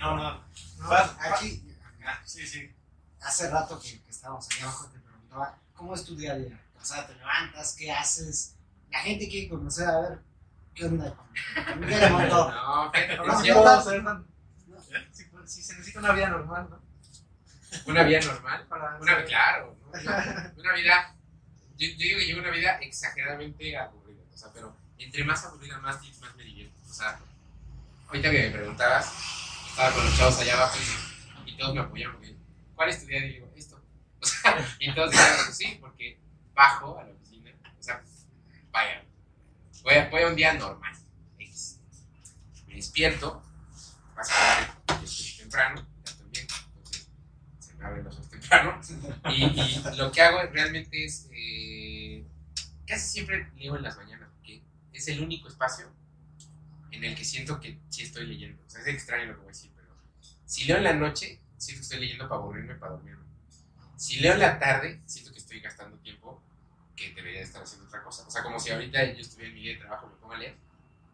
No, 0.00 0.16
no. 0.16 0.44
No, 0.78 0.92
aquí, 0.92 1.76
sí, 2.24 2.46
sí. 2.46 2.74
hace 3.20 3.50
rato 3.50 3.78
que, 3.78 4.02
que 4.02 4.10
estábamos 4.10 4.48
allá 4.50 4.64
abajo, 4.64 4.88
te 4.88 4.98
preguntaba, 4.98 5.58
¿cómo 5.74 5.94
es 5.94 6.04
tu 6.04 6.16
día 6.16 6.32
a 6.32 6.36
día? 6.36 6.60
O 6.80 6.84
sea, 6.84 7.06
te 7.06 7.14
levantas, 7.14 7.74
¿qué 7.76 7.92
haces? 7.92 8.56
La 8.90 9.00
gente 9.00 9.28
quiere 9.28 9.48
conocer, 9.50 9.88
a 9.88 10.00
ver, 10.00 10.18
¿qué 10.74 10.86
onda 10.86 11.14
Miguel 11.78 12.00
de 12.00 12.10
Montoro? 12.10 12.50
No, 12.50 12.84
No, 12.86 12.92
No, 14.66 14.78
es 14.78 15.52
si 15.52 15.62
se 15.62 15.74
necesita 15.74 15.98
una 15.98 16.12
vida 16.12 16.30
normal, 16.30 16.68
¿no? 16.70 16.80
una 17.86 18.02
vida 18.02 18.20
normal. 18.20 18.66
Para 18.68 18.98
Una, 18.98 19.24
claro, 19.24 19.76
¿no? 19.82 19.90
una 20.60 20.74
vida, 20.74 21.16
yo, 21.80 21.96
digo 21.96 22.18
que 22.18 22.26
llevo 22.26 22.40
una 22.40 22.50
vida 22.50 22.78
exageradamente 22.82 23.76
aburrida, 23.76 24.22
o 24.32 24.36
sea, 24.36 24.52
pero 24.52 24.76
entre 24.98 25.24
más 25.24 25.42
aburrida, 25.44 25.78
más, 25.78 25.98
más 26.20 26.36
me 26.36 26.44
divierto. 26.44 26.78
O 26.88 26.92
sea, 26.92 27.18
ahorita 28.06 28.30
que 28.30 28.38
me 28.38 28.50
preguntabas, 28.50 29.14
estaba 29.70 29.94
con 29.94 30.04
los 30.04 30.16
chavos 30.16 30.38
allá 30.40 30.54
abajo 30.54 30.78
y, 31.46 31.56
todos 31.56 31.74
me 31.74 31.80
apoyaron, 31.80 32.16
porque, 32.16 32.36
¿cuál 32.74 32.88
es 32.90 33.00
tu 33.00 33.06
día? 33.06 33.24
Y 33.24 33.32
digo, 33.34 33.50
esto. 33.56 33.80
O 34.22 34.26
sea, 34.26 34.76
y 34.78 34.94
todos 34.94 35.10
decían, 35.10 35.36
pues 35.46 35.56
sí, 35.56 35.78
porque 35.80 36.20
bajo 36.52 36.98
a 36.98 37.04
la 37.04 37.12
oficina, 37.12 37.50
o 37.78 37.82
sea, 37.82 38.02
vaya, 38.70 39.02
voy 39.82 40.22
a, 40.22 40.26
un 40.26 40.36
día 40.36 40.52
normal, 40.52 40.92
X. 41.38 41.80
Me 42.66 42.74
despierto, 42.74 43.42
básicamente, 44.14 44.74
yo 44.88 45.04
estoy 45.04 45.36
temprano, 45.38 45.86
ya 46.04 46.16
también, 46.18 46.46
entonces 46.76 47.08
se 47.58 47.74
me 47.74 47.84
abren 47.86 48.04
los 48.04 48.19
Y, 49.30 49.44
y 49.44 49.82
lo 49.96 50.10
que 50.10 50.20
hago 50.22 50.42
realmente 50.52 51.04
es, 51.04 51.28
eh, 51.32 52.24
casi 52.86 53.08
siempre 53.08 53.48
leo 53.56 53.76
en 53.76 53.82
las 53.82 53.96
mañanas, 53.96 54.28
porque 54.34 54.62
es 54.92 55.08
el 55.08 55.22
único 55.22 55.48
espacio 55.48 55.86
en 56.90 57.04
el 57.04 57.14
que 57.14 57.24
siento 57.24 57.60
que 57.60 57.78
sí 57.88 58.02
estoy 58.02 58.26
leyendo. 58.26 58.62
O 58.66 58.70
sea, 58.70 58.80
es 58.82 58.88
extraño 58.88 59.26
lo 59.26 59.34
que 59.34 59.38
voy 59.38 59.46
a 59.46 59.52
decir, 59.52 59.70
pero 59.76 59.88
si 60.44 60.64
leo 60.64 60.78
en 60.78 60.84
la 60.84 60.94
noche, 60.94 61.40
siento 61.56 61.80
que 61.80 61.84
estoy 61.84 62.00
leyendo 62.00 62.28
para 62.28 62.40
aburrirme, 62.40 62.74
para 62.74 62.92
dormirme. 62.92 63.24
Si 63.96 64.18
leo 64.20 64.32
en 64.32 64.40
la 64.40 64.58
tarde, 64.58 65.00
siento 65.06 65.32
que 65.32 65.38
estoy 65.38 65.60
gastando 65.60 65.96
tiempo 65.98 66.42
que 66.96 67.12
debería 67.14 67.42
estar 67.42 67.62
haciendo 67.62 67.86
otra 67.86 68.02
cosa. 68.02 68.26
O 68.26 68.30
sea, 68.30 68.42
como 68.42 68.58
si 68.58 68.70
ahorita 68.70 69.04
yo 69.12 69.20
estuviera 69.20 69.50
en 69.50 69.54
mi 69.54 69.62
día 69.62 69.72
de 69.74 69.78
trabajo, 69.80 70.08
me 70.08 70.16
pongo 70.16 70.34
a 70.34 70.38
leer, 70.38 70.56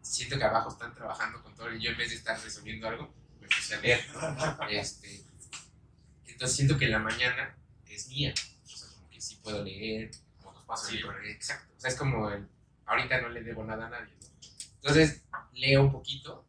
siento 0.01 0.37
que 0.37 0.43
abajo 0.43 0.69
están 0.69 0.93
trabajando 0.93 1.41
con 1.43 1.53
todo 1.55 1.73
y 1.73 1.81
yo 1.81 1.91
en 1.91 1.97
vez 1.97 2.09
de 2.09 2.15
estar 2.15 2.41
resolviendo 2.41 2.87
algo, 2.87 3.13
me 3.39 3.47
puse 3.47 3.75
a 3.75 3.81
leer. 3.81 4.05
Este, 4.69 5.23
entonces 6.37 6.55
siento 6.55 6.77
que 6.77 6.87
la 6.87 6.99
mañana 6.99 7.57
es 7.87 8.07
mía. 8.09 8.31
O 8.63 8.69
sea, 8.69 8.87
como 8.93 9.09
que 9.09 9.19
sí 9.19 9.39
puedo 9.41 9.63
leer. 9.63 10.11
Como 10.39 10.53
tu 10.53 10.59
espacio 10.59 10.89
Sí, 10.99 11.29
exacto. 11.29 11.73
O 11.75 11.79
sea, 11.79 11.89
es 11.89 11.95
como 11.97 12.29
el, 12.29 12.47
ahorita 12.85 13.21
no 13.21 13.29
le 13.29 13.41
debo 13.41 13.63
nada 13.63 13.87
a 13.87 13.89
nadie. 13.89 14.13
¿no? 14.21 14.27
Entonces, 14.75 15.23
leo 15.53 15.81
un 15.81 15.91
poquito, 15.91 16.45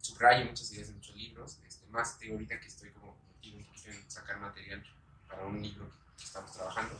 subrayo 0.00 0.46
muchas 0.46 0.72
ideas 0.72 0.88
en 0.88 0.94
muchos 0.94 1.14
libros. 1.14 1.58
Este, 1.66 1.86
más 1.88 2.18
digo 2.18 2.32
ahorita 2.34 2.58
que 2.58 2.68
estoy 2.68 2.90
como 2.92 3.18
metido 3.28 3.58
un 3.58 3.64
poquito 3.66 3.90
en 3.90 4.10
sacar 4.10 4.40
material 4.40 4.82
para 5.28 5.44
un 5.44 5.60
libro 5.60 5.92
que 6.16 6.24
estamos 6.24 6.50
trabajando. 6.52 6.98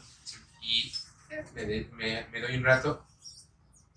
Y 0.60 0.92
eh, 1.30 1.44
me, 1.54 1.64
de- 1.64 1.88
me, 1.94 2.26
me 2.28 2.40
doy 2.42 2.56
un 2.58 2.64
rato. 2.64 3.06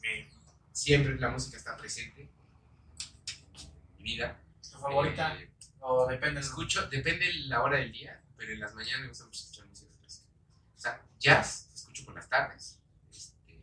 Me- 0.02 0.30
siempre 0.72 1.20
la 1.20 1.30
música 1.32 1.58
está 1.58 1.76
presente 1.76 2.22
en 2.22 3.98
mi 3.98 4.04
vida. 4.04 4.40
¿Tu 4.72 4.78
favorita? 4.80 5.36
Eh, 5.38 5.50
¿O 5.88 6.08
depende? 6.08 6.40
escucho, 6.40 6.88
depende 6.88 7.32
la 7.46 7.62
hora 7.62 7.78
del 7.78 7.92
día, 7.92 8.20
pero 8.36 8.52
en 8.52 8.60
las 8.60 8.74
mañanas 8.74 9.02
me 9.02 9.08
gusta 9.10 9.26
mucho 9.26 9.40
escuchar 9.40 9.68
música 9.68 9.92
clásica. 10.00 10.28
O 10.76 10.80
sea, 10.80 11.06
jazz 11.20 11.70
escucho 11.76 12.04
por 12.06 12.16
las 12.16 12.28
tardes. 12.28 12.80
Este, 13.12 13.60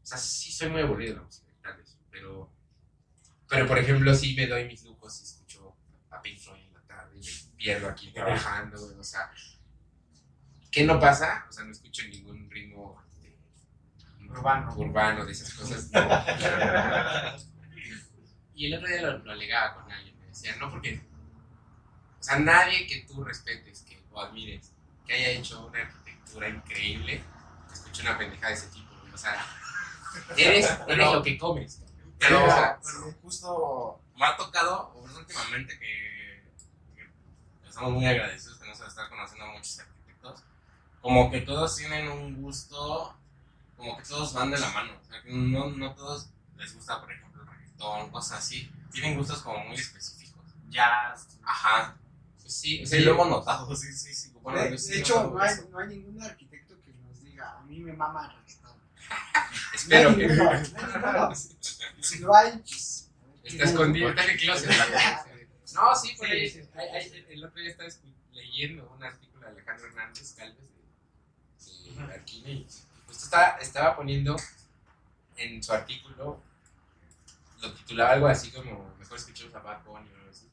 o 0.00 0.06
sea, 0.06 0.18
sí 0.18 0.52
soy 0.52 0.68
muy 0.70 0.82
aburrido 0.82 1.14
de 1.14 1.18
la 1.18 1.24
música 1.24 1.50
de 1.50 1.58
tardes, 1.60 1.98
pero, 2.12 2.52
pero 3.48 3.66
por 3.66 3.76
ejemplo, 3.76 4.14
sí 4.14 4.36
me 4.36 4.46
doy 4.46 4.66
mis 4.66 4.84
lujos 4.84 5.20
y 5.20 5.24
escucho 5.24 5.74
a 6.10 6.22
Pink 6.22 6.38
Floyd 6.38 6.62
en 6.62 6.74
la 6.74 6.82
tarde 6.82 7.16
y 7.16 7.22
me 7.22 7.56
pierdo 7.56 7.88
aquí 7.88 8.12
trabajando, 8.12 8.96
o 8.96 9.02
sea, 9.02 9.28
¿qué 10.70 10.84
no 10.84 11.00
pasa? 11.00 11.44
O 11.48 11.52
sea, 11.52 11.64
no 11.64 11.72
escucho 11.72 12.04
ningún 12.04 12.48
ritmo 12.48 13.02
este, 13.14 13.36
Urbano. 14.28 14.76
urbano, 14.76 15.26
de 15.26 15.32
esas 15.32 15.52
cosas. 15.54 15.90
no. 15.90 16.00
y 18.54 18.66
el 18.66 18.74
otro 18.74 18.86
día 18.86 19.02
lo, 19.02 19.18
lo 19.18 19.32
alegaba 19.32 19.74
con 19.74 19.90
alguien, 19.90 20.16
me 20.20 20.26
decía, 20.26 20.54
no, 20.54 20.70
porque, 20.70 21.07
sea, 22.28 22.38
nadie 22.38 22.86
que 22.86 23.04
tú 23.08 23.22
respetes 23.24 23.82
que, 23.82 24.02
o 24.12 24.20
admires, 24.20 24.72
que 25.06 25.14
haya 25.14 25.28
hecho 25.30 25.66
una 25.66 25.80
arquitectura 25.80 26.48
increíble, 26.48 27.22
escucha 27.72 28.02
una 28.02 28.18
pendejada 28.18 28.48
de 28.48 28.54
ese 28.54 28.68
tipo, 28.68 28.94
o 29.12 29.16
sea, 29.18 29.46
eres, 30.36 30.66
eres 30.66 30.76
Pero- 30.86 31.14
lo 31.14 31.22
que 31.22 31.38
comes. 31.38 31.82
Pero, 32.18 32.44
o 32.44 32.46
sea, 32.48 32.80
pero 32.82 33.12
justo 33.22 34.00
me 34.16 34.26
ha 34.26 34.36
tocado 34.36 34.90
o 34.94 35.02
últimamente 35.02 35.78
que, 35.78 36.42
que 36.96 37.68
estamos 37.68 37.92
muy 37.92 38.06
agradecidos 38.06 38.58
que 38.58 38.66
nos 38.66 38.80
estar 38.80 39.08
conociendo 39.08 39.44
a 39.44 39.52
muchos 39.52 39.78
arquitectos. 39.78 40.42
Como 41.00 41.30
que 41.30 41.42
todos 41.42 41.76
tienen 41.76 42.08
un 42.08 42.42
gusto, 42.42 43.16
como 43.76 43.96
que 43.96 44.02
todos 44.02 44.32
van 44.32 44.50
de 44.50 44.58
la 44.58 44.68
mano. 44.70 44.92
O 45.00 45.04
sea, 45.08 45.22
que 45.22 45.30
no, 45.32 45.70
no 45.70 45.94
todos 45.94 46.28
les 46.56 46.74
gusta, 46.74 47.00
por 47.00 47.12
ejemplo, 47.12 47.42
el 47.42 47.48
reggaetón, 47.48 48.10
cosas 48.10 48.38
así. 48.40 48.68
Tienen 48.90 49.16
gustos 49.16 49.40
como 49.42 49.58
muy 49.66 49.76
específicos. 49.76 50.42
Jazz. 50.68 51.38
Ajá. 51.44 51.96
Sí, 52.48 52.82
o 52.82 52.86
Sí, 52.86 52.90
sea, 52.90 53.00
lo 53.00 53.12
hemos 53.12 53.28
notado, 53.28 53.76
sí, 53.76 53.92
sí, 53.92 54.14
sí. 54.14 54.32
Bueno, 54.42 54.62
de, 54.62 54.78
sí 54.78 54.92
de 54.92 54.96
he 54.96 55.00
hecho, 55.00 55.30
no 55.30 55.38
hay, 55.40 55.54
no 55.70 55.78
hay 55.78 55.88
ningún 55.88 56.22
arquitecto 56.22 56.80
que 56.82 56.92
nos 56.94 57.22
diga, 57.22 57.58
a 57.58 57.62
mí 57.62 57.80
me 57.80 57.92
mama 57.92 58.26
el 58.26 58.36
reggaetón. 58.38 58.78
espero 59.74 60.10
no 60.10 60.16
que 60.16 60.28
no. 60.28 61.32
Y 61.98 62.02
si 62.02 62.18
lo 62.20 62.34
hay, 62.34 62.52
pues. 62.58 63.10
está 63.42 63.56
¿quién- 63.56 63.68
escondido, 63.68 64.08
está 64.10 64.24
en 64.24 64.30
el 64.30 64.38
closet. 64.38 64.70
No, 65.74 65.94
sí, 66.00 66.14
por 66.16 66.26
Sí, 66.26 66.32
ahí. 66.32 66.50
sí, 66.50 66.62
sí. 66.62 66.68
hay- 66.74 66.88
hay- 66.88 67.26
el 67.30 67.44
otro 67.44 67.60
día 67.60 67.70
estaba 67.70 67.88
leyendo 68.32 68.90
un 68.96 69.02
artículo 69.04 69.44
de 69.46 69.52
Alejandro 69.52 69.86
Hernández 69.86 70.32
Calves 70.36 70.56
de, 71.66 72.06
de 72.06 72.14
Arquina 72.14 72.48
y 72.50 72.66
justo 73.06 73.24
estaba, 73.24 73.58
estaba 73.58 73.96
poniendo 73.96 74.36
en 75.36 75.62
su 75.62 75.72
artículo, 75.72 76.42
lo 77.60 77.74
titulaba 77.74 78.12
algo 78.12 78.26
así 78.28 78.50
como 78.50 78.94
Mejor 78.98 79.18
escuchemos 79.18 79.54
a 79.54 79.60
Bad 79.60 79.84
Bunny 79.84 80.08
o 80.12 80.16
algo 80.16 80.30
así. 80.30 80.48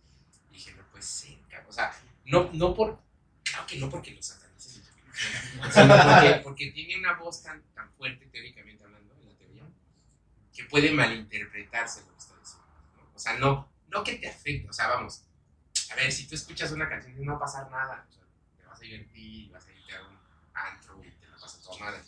Y 0.52 0.54
dije, 0.54 0.74
no 0.76 0.84
puede 0.92 1.04
ser, 1.04 1.38
sea, 1.76 1.92
no, 2.26 2.50
no 2.54 2.74
por. 2.74 3.00
Claro 3.44 3.68
que 3.68 3.78
no 3.78 3.90
porque 3.90 4.12
los 4.12 4.26
satanices, 4.26 4.74
sino 5.72 5.88
porque, 5.88 6.42
porque 6.44 6.72
tiene 6.72 6.98
una 6.98 7.14
voz 7.14 7.44
tan, 7.44 7.62
tan 7.74 7.92
fuerte 7.94 8.26
teóricamente 8.28 8.84
hablando, 8.84 9.14
en 9.14 9.30
la 9.30 9.38
teoría, 9.38 9.64
que 10.54 10.64
puede 10.66 10.92
malinterpretarse 10.92 12.02
lo 12.02 12.14
que 12.14 12.18
está 12.18 12.40
diciendo. 12.40 12.66
¿no? 12.98 13.12
O 13.14 13.20
sea, 13.20 13.38
no, 13.38 13.70
no 13.90 14.04
que 14.04 14.16
te 14.16 14.28
afecte, 14.28 14.68
o 14.68 14.74
sea, 14.74 14.88
vamos, 14.88 15.26
a 15.92 15.96
ver, 15.96 16.12
si 16.12 16.28
tú 16.28 16.36
escuchas 16.36 16.72
una 16.72 16.90
canción 16.90 17.24
no 17.24 17.34
va 17.34 17.38
a 17.38 17.42
pasar 17.42 17.70
nada, 17.70 18.06
o 18.10 18.12
sea, 18.12 18.24
te 18.58 18.66
vas 18.66 18.80
a 18.80 18.84
divertir, 18.84 19.52
vas 19.52 19.68
a 19.68 19.72
irte 19.72 19.96
a 19.96 20.02
un 20.02 20.18
antro 20.54 21.04
y 21.04 21.12
te 21.12 21.28
la 21.28 21.38
pasas 21.38 21.62
toda 21.62 21.80
madre. 21.80 22.02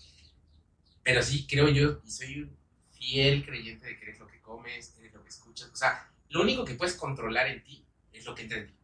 Pero 1.03 1.21
sí, 1.21 1.45
creo 1.47 1.69
yo, 1.69 2.01
y 2.03 2.11
soy 2.11 2.41
un 2.41 2.57
fiel 2.93 3.45
creyente 3.45 3.85
de 3.85 3.97
que 3.97 4.05
eres 4.05 4.19
lo 4.19 4.27
que 4.27 4.41
comes, 4.41 4.97
eres 4.97 5.13
lo 5.13 5.21
que 5.21 5.29
escuchas, 5.29 5.69
o 5.69 5.75
sea, 5.75 6.09
lo 6.29 6.41
único 6.41 6.65
que 6.65 6.73
puedes 6.73 6.95
controlar 6.95 7.47
en 7.47 7.63
ti 7.63 7.85
es 8.11 8.25
lo 8.25 8.33
que 8.33 8.41
entra 8.41 8.57
en 8.57 8.67
ti, 8.67 8.77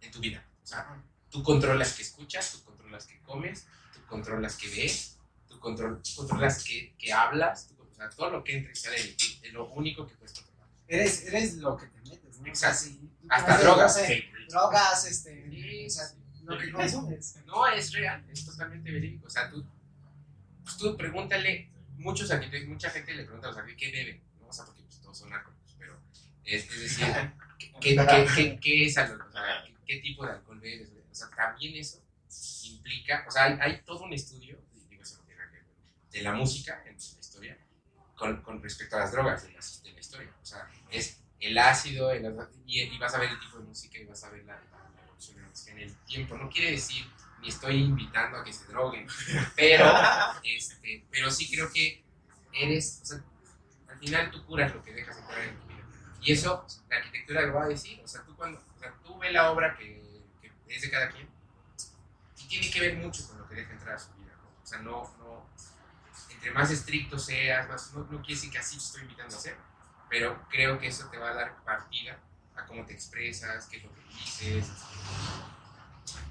en 0.00 0.10
tu 0.10 0.20
vida. 0.20 0.44
O 0.62 0.66
sea, 0.66 1.02
tú 1.30 1.42
controlas 1.42 1.92
que 1.94 2.02
escuchas, 2.02 2.52
tú 2.52 2.64
controlas 2.64 3.06
que 3.06 3.18
comes, 3.20 3.66
tú 3.94 4.00
controlas 4.06 4.56
que 4.56 4.68
ves, 4.68 5.18
tú, 5.48 5.58
control, 5.58 6.02
tú 6.02 6.14
controlas 6.16 6.64
que, 6.64 6.94
que 6.98 7.12
hablas, 7.12 7.68
tú- 7.68 7.76
o 7.90 7.94
sea, 7.94 8.08
todo 8.10 8.30
lo 8.30 8.42
que 8.44 8.56
entra 8.56 8.72
y 8.72 8.76
sale 8.76 9.02
de 9.02 9.08
ti 9.12 9.38
es 9.42 9.52
lo 9.52 9.68
único 9.70 10.06
que 10.06 10.14
puedes 10.16 10.32
controlar. 10.34 10.68
Eres, 10.88 11.24
eres 11.26 11.54
lo 11.58 11.76
que 11.76 11.86
te 11.86 12.00
metes, 12.02 12.38
¿no? 12.40 12.50
O 12.50 12.54
sea, 12.54 12.70
Exacto. 12.70 12.78
si 12.88 13.10
Hasta 13.28 13.58
drogas. 13.58 13.96
no 13.96 14.02
sé, 14.02 14.06
Sí. 14.16 14.24
drogas, 14.48 15.04
este. 15.06 15.50
Sí, 15.50 15.86
o 15.86 15.90
sea, 15.90 16.06
sí. 16.06 16.16
lo 16.44 16.58
que 16.58 16.72
consumes. 16.72 17.36
No, 17.46 17.66
es 17.68 17.92
real, 17.92 18.24
es 18.30 18.44
totalmente 18.44 18.90
verídico. 18.90 19.26
O 19.26 19.30
sea, 19.30 19.50
tú, 19.50 19.64
pues 20.64 20.76
tú 20.78 20.96
pregúntale, 20.96 21.70
muchos 21.96 22.30
arquitectos, 22.30 22.68
mucha 22.68 22.90
gente 22.90 23.12
le 23.14 23.24
pregunta 23.24 23.48
a 23.48 23.50
los 23.50 23.58
arquitectos 23.58 23.90
qué 23.90 23.92
beben, 24.04 24.22
¿no? 24.40 24.46
O 24.48 24.52
sea, 24.52 24.64
porque 24.64 24.82
pues, 24.82 25.00
todos 25.00 25.18
son 25.18 25.30
narcos, 25.30 25.54
pero 25.78 26.00
es, 26.44 26.64
es 26.70 26.80
decir, 26.80 27.06
¿qué, 27.58 27.72
qué, 27.80 27.96
qué, 27.96 28.26
qué- 28.34 28.58
qué 28.60 28.86
es 28.86 28.96
alcohol? 28.98 29.26
O 29.28 29.32
sea, 29.32 29.64
¿qué, 29.90 30.00
tipo 30.00 30.24
de 30.24 30.32
alcohol 30.32 30.60
bebes? 30.60 30.90
O 31.10 31.14
sea, 31.14 31.28
también 31.30 31.76
eso 31.76 32.00
implica, 32.64 33.24
o 33.26 33.30
sea, 33.30 33.44
hay, 33.44 33.58
hay 33.60 33.82
todo 33.82 34.04
un 34.04 34.12
estudio, 34.12 34.58
digo, 34.88 35.02
eso 35.02 35.16
no 35.18 35.24
tiene 35.24 35.40
nada 35.40 35.50
que 35.50 35.56
ver, 35.58 35.66
de 36.12 36.22
la 36.22 36.32
música 36.32 36.82
en 36.86 36.92
la 36.92 37.20
historia 37.20 37.58
con, 38.14 38.40
con 38.42 38.62
respecto 38.62 38.96
a 38.96 39.00
las 39.00 39.12
drogas 39.12 39.42
de 39.42 39.52
la, 39.52 39.60
de 39.82 39.92
la 39.92 40.00
historia. 40.00 40.30
O 40.42 40.46
sea, 40.46 40.70
es 40.90 41.20
el 41.40 41.58
ácido, 41.58 42.10
el- 42.12 42.36
y, 42.66 42.82
y 42.82 42.98
vas 42.98 43.14
a 43.14 43.18
ver 43.18 43.30
el 43.30 43.40
tipo 43.40 43.58
de 43.58 43.64
música 43.64 43.98
y 43.98 44.04
vas 44.04 44.22
a 44.24 44.30
ver 44.30 44.44
la, 44.44 44.54
la- 44.54 44.90
la 44.94 45.02
evolución 45.04 45.36
de 45.36 45.42
la 45.42 45.48
música 45.48 45.72
en 45.72 45.78
el 45.80 45.96
tiempo. 46.04 46.36
No 46.36 46.48
quiere 46.48 46.70
decir, 46.72 47.04
ni 47.40 47.48
estoy 47.48 47.76
invitando 47.82 48.38
a 48.38 48.44
que 48.44 48.52
se 48.52 48.66
droguen, 48.66 49.08
pero, 49.56 49.86
este, 50.44 51.06
pero 51.10 51.30
sí 51.30 51.50
creo 51.50 51.72
que 51.72 52.04
eres, 52.52 53.00
o 53.02 53.06
sea, 53.06 53.24
al 53.88 53.98
final 53.98 54.30
tú 54.30 54.44
curas 54.46 54.72
lo 54.74 54.82
que 54.82 54.92
dejas 54.92 55.16
entrar 55.18 55.40
en 55.42 55.58
tu 55.58 55.66
vida. 55.66 55.80
Y 56.22 56.32
eso 56.32 56.66
la 56.88 56.96
arquitectura 56.96 57.42
lo 57.42 57.54
va 57.54 57.64
a 57.64 57.68
decir. 57.68 58.00
O 58.04 58.08
sea, 58.08 58.22
tú 58.22 58.36
cuando, 58.36 58.62
ves 59.20 59.32
la 59.32 59.50
obra 59.50 59.76
que, 59.76 60.02
que 60.40 60.74
es 60.74 60.82
de 60.82 60.90
cada 60.90 61.10
quien 61.10 61.28
y 62.38 62.48
tiene 62.48 62.70
que 62.70 62.80
ver 62.80 62.96
mucho 62.96 63.26
con 63.28 63.38
lo 63.38 63.48
que 63.48 63.54
deja 63.54 63.72
entrar 63.72 63.94
a 63.94 63.98
su 63.98 64.12
vida. 64.14 64.32
¿no? 64.42 64.62
O 64.62 64.66
sea, 64.66 64.78
no, 64.78 65.14
no, 65.18 65.46
entre 66.30 66.50
más 66.52 66.70
estricto 66.70 67.18
seas, 67.18 67.68
más, 67.68 67.92
no, 67.92 68.00
no 68.00 68.20
quiere 68.20 68.34
decir 68.34 68.50
que 68.50 68.58
así 68.58 68.76
te 68.76 68.84
estoy 68.84 69.02
invitando 69.02 69.34
a 69.34 69.38
hacer, 69.38 69.56
pero 70.08 70.46
creo 70.48 70.78
que 70.78 70.88
eso 70.88 71.08
te 71.08 71.18
va 71.18 71.30
a 71.30 71.34
dar 71.34 71.64
partida 71.64 72.18
a 72.56 72.64
cómo 72.66 72.84
te 72.86 72.94
expresas, 72.94 73.66
qué 73.66 73.78
es 73.78 73.84
lo 73.84 73.94
que 73.94 74.00
dices, 74.14 74.70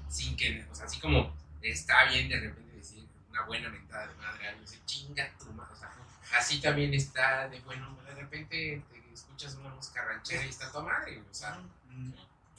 sin 0.08 0.36
que, 0.36 0.66
o 0.70 0.74
sea, 0.74 0.86
así 0.86 1.00
como 1.00 1.34
está 1.62 2.06
bien 2.06 2.28
de 2.28 2.40
repente 2.40 2.76
decir 2.76 3.06
una 3.28 3.44
buena 3.44 3.68
mentada 3.68 4.08
de 4.08 4.14
madre, 4.14 4.48
algo 4.48 4.64
así, 4.64 4.80
chinga 4.84 5.30
tu 5.38 5.52
madre, 5.52 5.72
o 5.74 5.76
sea, 5.76 5.92
así 6.36 6.60
también 6.60 6.92
está 6.94 7.48
de 7.48 7.60
bueno, 7.60 7.96
de 8.04 8.14
repente 8.14 8.82
te 8.90 9.12
escuchas 9.12 9.54
una 9.54 9.70
música 9.70 10.04
ranchera 10.04 10.44
y 10.44 10.48
está 10.48 10.70
tu 10.72 10.82
madre, 10.82 11.22
o 11.30 11.34
sea, 11.34 11.60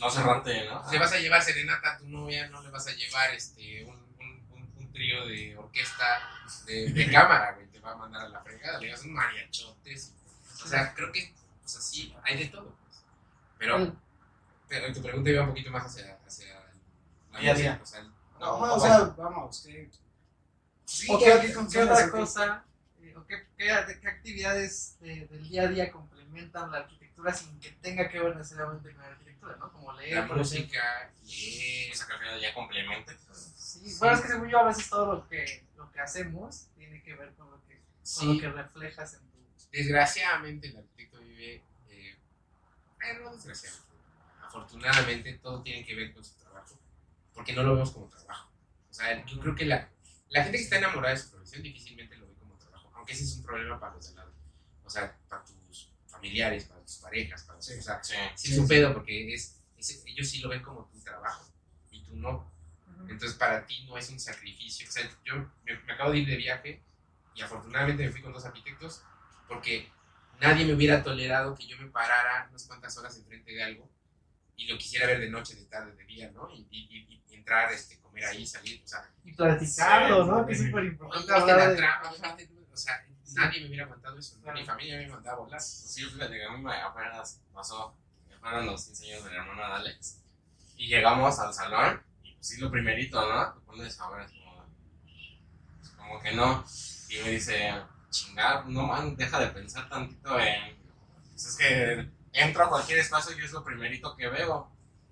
No 0.02 0.10
cerrante, 0.10 0.66
¿no? 0.68 0.92
le 0.92 1.00
vas 1.00 1.14
a 1.14 1.20
llevar 1.20 1.42
serenata 1.42 1.94
a 1.94 1.98
tu 1.98 2.08
novia, 2.10 2.50
no 2.50 2.62
le 2.62 2.70
vas 2.70 2.88
a 2.88 2.92
llevar 2.92 3.32
este 3.34 3.86
un, 3.86 3.96
un, 4.20 4.46
un, 4.52 4.74
un 4.78 4.92
trío 4.92 5.26
de 5.28 5.56
orquesta 5.58 6.06
de, 6.66 6.92
de 6.92 7.12
cámara, 7.12 7.54
güey, 7.54 7.68
te 7.68 7.80
va 7.80 7.92
a 7.92 7.96
mandar 7.96 8.24
a 8.26 8.30
la 8.30 8.42
fregada, 8.42 8.80
le 8.80 8.90
das 8.90 9.04
un 9.04 9.14
mariachotes, 9.14 10.14
o 10.64 10.68
sea, 10.68 10.94
creo 10.94 11.12
que, 11.12 11.34
o 11.64 11.68
sea, 11.68 11.82
sí, 11.82 12.14
hay 12.24 12.38
de 12.38 12.46
todo, 12.48 12.76
pues. 12.84 13.04
pero, 13.58 13.96
pero 14.68 14.94
tu 14.94 15.02
pregunta 15.02 15.30
iba 15.30 15.44
un 15.44 15.50
poquito 15.50 15.72
más 15.72 15.86
hacia, 15.86 16.18
hacia 16.26 16.48
la 17.32 17.40
Día 17.40 17.52
a 17.52 17.54
música, 17.54 17.72
día. 17.74 17.80
o 17.82 17.86
sea, 17.86 18.00
el- 18.02 18.12
No, 18.40 18.66
no, 18.66 18.74
o 18.76 18.80
sea, 18.80 19.00
vamos, 19.18 19.64
que. 19.66 19.90
Sí, 20.86 21.08
¿O 21.10 21.18
que- 21.20 21.26
qué, 21.26 21.40
qué 21.48 21.54
consumes 21.54 21.90
otra 21.90 22.12
cosa, 22.12 22.66
eh, 23.02 23.14
o 23.16 23.26
qué, 23.26 23.48
qué, 23.58 24.00
qué 24.02 24.08
actividades 24.10 24.98
eh, 25.02 25.28
del 25.30 25.48
día 25.48 25.64
a 25.64 25.68
día 25.68 25.92
complementan 25.92 26.70
la 26.72 26.80
arquitectura 26.80 27.34
sin 27.34 27.58
que 27.60 27.70
tenga 27.82 28.10
que 28.10 28.20
ver 28.20 28.36
necesariamente 28.36 28.92
con 28.94 29.02
la 29.02 29.08
arquitectura, 29.10 29.31
¿no? 29.42 29.72
Como 29.72 29.94
leer, 29.94 30.28
la 30.28 30.36
música, 30.36 31.14
leer, 31.24 31.92
Esa 31.92 32.08
carrera 32.08 32.38
ya 32.38 32.54
complementa. 32.54 33.14
Sí, 33.56 33.96
bueno, 34.00 34.16
es 34.16 34.22
que 34.22 34.28
según 34.28 34.50
yo 34.50 34.60
a 34.60 34.66
veces 34.66 34.90
todo 34.90 35.14
lo 35.14 35.28
que, 35.28 35.66
lo 35.76 35.92
que 35.92 36.00
hacemos 36.00 36.68
tiene 36.76 37.02
que 37.02 37.16
ver 37.16 37.34
con 37.34 37.50
lo 37.50 37.64
que, 37.66 37.76
con 37.78 38.28
lo 38.28 38.34
sí, 38.34 38.40
que 38.40 38.50
reflejas 38.50 39.14
en 39.14 39.32
tu... 39.32 39.40
desgraciadamente 39.72 40.68
el 40.68 40.78
arquitecto 40.78 41.20
vive, 41.20 41.64
eh, 41.90 42.18
no 43.22 43.32
desgraciadamente, 43.36 43.96
afortunadamente 44.42 45.34
todo 45.36 45.62
tiene 45.64 45.86
que 45.86 45.96
ver 45.96 46.14
con 46.14 46.24
su 46.24 46.36
trabajo, 46.38 46.78
porque 47.34 47.54
no 47.54 47.64
lo 47.64 47.74
vemos 47.74 47.92
como 47.92 48.08
trabajo. 48.08 48.52
O 48.90 48.94
sea, 48.94 49.26
yo 49.26 49.40
creo 49.40 49.56
que 49.56 49.66
la, 49.66 49.90
la 50.30 50.44
gente 50.44 50.58
que 50.58 50.64
está 50.64 50.78
enamorada 50.78 51.14
de 51.14 51.20
su 51.22 51.32
profesión 51.32 51.64
difícilmente 51.64 52.18
lo 52.18 52.28
ve 52.28 52.34
como 52.36 52.58
trabajo, 52.58 52.92
aunque 52.94 53.14
ese 53.14 53.24
es 53.24 53.38
un 53.38 53.44
problema 53.44 53.80
para 53.80 53.96
los 53.96 54.10
de 54.10 54.16
lado. 54.16 54.34
O 54.84 54.90
sea, 54.90 55.18
para 55.30 55.44
tus 55.46 55.56
familiares, 56.22 56.66
para 56.66 56.82
tus 56.82 56.98
parejas, 56.98 57.44
para 57.44 57.60
tus, 57.60 57.70
o 57.70 57.82
sea, 57.82 58.04
Sí. 58.04 58.16
sí 58.36 58.54
es 58.54 58.60
un 58.60 58.68
pedo 58.68 58.94
porque 58.94 59.34
es, 59.34 59.60
es- 59.78 60.04
ellos 60.06 60.30
sí 60.30 60.40
lo 60.40 60.50
ven 60.50 60.62
como 60.62 60.86
tu 60.86 61.00
trabajo 61.02 61.52
y 61.90 62.04
tú 62.04 62.16
no. 62.16 62.52
Entonces 63.10 63.34
para 63.38 63.66
ti 63.66 63.84
no 63.88 63.98
es 63.98 64.10
un 64.10 64.20
sacrificio. 64.20 64.88
O 64.88 64.92
sea, 64.92 65.10
yo 65.26 65.36
me, 65.66 65.76
me 65.82 65.94
acabo 65.94 66.12
de 66.12 66.20
ir 66.20 66.28
de 66.28 66.38
viaje 66.38 66.82
y 67.34 67.42
afortunadamente 67.42 68.06
me 68.06 68.12
fui 68.12 68.22
con 68.22 68.32
dos 68.32 68.46
arquitectos 68.46 69.02
porque 69.48 69.90
nadie 70.40 70.64
me 70.66 70.74
hubiera 70.74 71.02
tolerado 71.04 71.56
que 71.56 71.68
yo 71.68 71.76
me 71.78 71.88
parara 71.88 72.48
unas 72.50 72.66
cuantas 72.68 72.96
horas 72.98 73.18
enfrente 73.18 73.52
de 73.52 73.64
algo 73.64 73.90
y 74.56 74.68
lo 74.68 74.78
quisiera 74.78 75.08
ver 75.08 75.20
de 75.20 75.30
noche, 75.30 75.56
de 75.56 75.66
tarde, 75.66 75.94
de 75.96 76.06
día, 76.06 76.30
¿no? 76.32 76.48
Y, 76.52 76.68
y- 76.70 76.88
y- 76.98 77.24
y 77.28 77.36
entrar, 77.36 77.72
este, 77.74 78.00
comer 78.00 78.26
ahí, 78.26 78.46
salir, 78.46 78.82
o 78.84 78.88
sea, 78.88 79.10
Y 79.26 79.34
platicarlo, 79.34 80.24
Sí, 80.24 80.30
¿no? 80.30 80.46
Que 80.46 80.52
es 80.54 80.60
sí. 80.60 80.66
súper 80.68 80.84
importante. 80.86 81.34
¿Viste? 81.34 82.54
O 82.72 82.78
sea, 82.78 83.06
nadie 83.36 83.62
me 83.62 83.68
hubiera 83.68 83.86
aguantado 83.86 84.18
eso, 84.18 84.38
¿no? 84.44 84.54
Mi 84.54 84.66
familia 84.66 84.98
me 84.98 85.08
mandaba 85.08 85.38
a 85.38 85.40
volar. 85.42 85.62
Sí, 85.62 86.04
fíjate 86.04 86.34
que 86.34 86.46
a 86.46 86.52
mí 86.52 86.62
me 86.62 86.74
apenas 86.74 87.42
pasó, 87.54 87.96
fueron 88.40 88.66
los 88.66 88.86
15 88.86 89.14
años 89.14 89.24
de 89.24 89.32
la 89.32 89.42
hermana 89.44 89.68
de 89.68 89.74
Alex. 89.74 90.22
Y 90.76 90.88
llegamos 90.88 91.40
al 91.40 91.54
salón, 91.54 92.02
y 92.24 92.34
pues 92.34 92.48
sí, 92.48 92.60
lo 92.60 92.72
primerito, 92.72 93.22
¿no? 93.22 93.54
Te 93.54 93.60
pones 93.62 94.00
a 94.00 94.10
ver, 94.10 94.26
es 94.26 94.32
como, 94.32 94.66
pues, 95.80 95.90
como 95.96 96.20
que 96.22 96.32
no. 96.34 96.66
Y 97.10 97.18
me 97.24 97.30
dice, 97.30 97.74
chingar, 98.10 98.68
no 98.68 98.88
man, 98.88 99.16
deja 99.16 99.40
de 99.40 99.48
pensar 99.48 99.88
tantito 99.90 100.40
en. 100.40 100.76
Pues 101.30 101.46
es 101.46 101.56
que 101.56 102.10
entro 102.34 102.66
a 102.66 102.70
cualquier 102.70 103.00
espacio 103.00 103.38
y 103.38 103.44
es 103.44 103.52
lo 103.52 103.64
primerito 103.64 104.16
que 104.16 104.28
veo. 104.28 104.72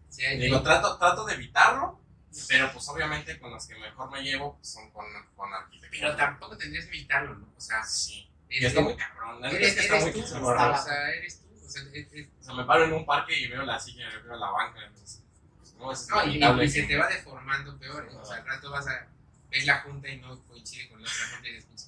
Sí, 0.09 0.23
Y 0.25 0.37
digo, 0.37 0.61
trato, 0.63 0.97
trato 0.97 1.25
de 1.25 1.35
evitarlo, 1.35 1.99
Pero 2.47 2.71
pues 2.73 2.87
obviamente 2.89 3.39
con 3.39 3.51
los 3.51 3.67
que 3.67 3.75
mejor 3.75 4.11
me 4.11 4.21
llevo 4.21 4.55
pues, 4.57 4.69
son 4.73 4.89
con, 4.91 5.05
con 5.35 5.53
arquitectos. 5.53 5.99
Pero 5.99 6.15
tampoco 6.15 6.57
tendrías 6.57 6.85
que 6.85 6.91
evitarlo, 6.97 7.35
¿no? 7.35 7.47
O 7.57 7.61
sea, 7.61 7.83
Sí. 7.83 8.25
Y 8.49 8.65
está 8.65 8.81
muy 8.81 8.95
cabrón. 8.95 9.41
la 9.41 9.51
eres, 9.51 9.67
es 9.69 9.73
que 9.75 9.79
está 9.81 9.97
eres 9.99 10.15
muy 10.15 10.23
tú, 10.23 10.31
cabrón. 10.33 10.71
o 10.73 10.77
sea, 10.83 11.09
eres 11.11 11.39
tú. 11.41 11.47
O 11.65 11.69
sea, 11.69 11.83
es- 11.93 12.07
es- 12.13 12.27
O 12.39 12.43
sea, 12.43 12.53
me 12.55 12.63
paro 12.65 12.83
en 12.85 12.93
un 12.93 13.05
parque 13.05 13.39
y 13.39 13.47
veo 13.47 13.63
la 13.63 13.79
silla, 13.79 14.09
veo 14.23 14.35
la 14.37 14.49
banca. 14.49 14.83
entonces, 14.85 15.21
pues, 15.59 15.75
no, 15.77 15.91
es 15.91 16.07
No, 16.09 16.25
y, 16.61 16.63
y 16.65 16.69
se 16.69 16.83
te 16.83 16.97
va 16.97 17.07
deformando 17.07 17.77
peor. 17.77 18.07
¿eh? 18.11 18.15
O 18.15 18.25
sea, 18.25 18.37
al 18.37 18.45
rato 18.47 18.71
vas 18.71 18.87
a. 18.87 19.07
Ves 19.51 19.65
la 19.65 19.79
junta 19.81 20.07
y 20.09 20.17
no 20.17 20.39
coincide 20.45 20.89
con 20.89 21.01
la 21.01 21.07
otra 21.09 21.27
junta 21.31 21.47
y 21.47 21.51
eres 21.51 21.65
pinche. 21.65 21.85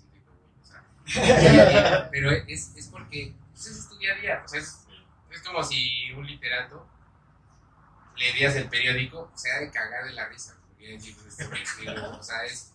O 0.62 0.66
sea, 0.66 0.84
pero 2.12 2.32
es, 2.32 2.76
es 2.76 2.88
porque. 2.88 3.34
Pues 3.54 3.66
es 3.68 3.90
tu 3.90 3.98
día 3.98 4.14
a 4.14 4.18
día. 4.18 4.42
O 4.46 4.48
sea, 4.48 4.60
es, 4.60 4.86
es 5.32 5.42
como 5.42 5.64
si 5.64 6.12
un 6.14 6.26
literato 6.28 6.88
leerías 8.22 8.56
el 8.56 8.70
periódico, 8.70 9.32
se 9.36 9.52
ha 9.52 9.60
de 9.60 9.72
cagar 9.72 10.06
de 10.06 10.14
la 10.14 10.28
risa. 10.30 10.56
Porque 10.68 11.00
pues, 11.24 11.50
me 11.50 11.62
escribo, 11.62 12.10
O 12.20 12.24
sea, 12.24 12.46
es. 12.46 12.72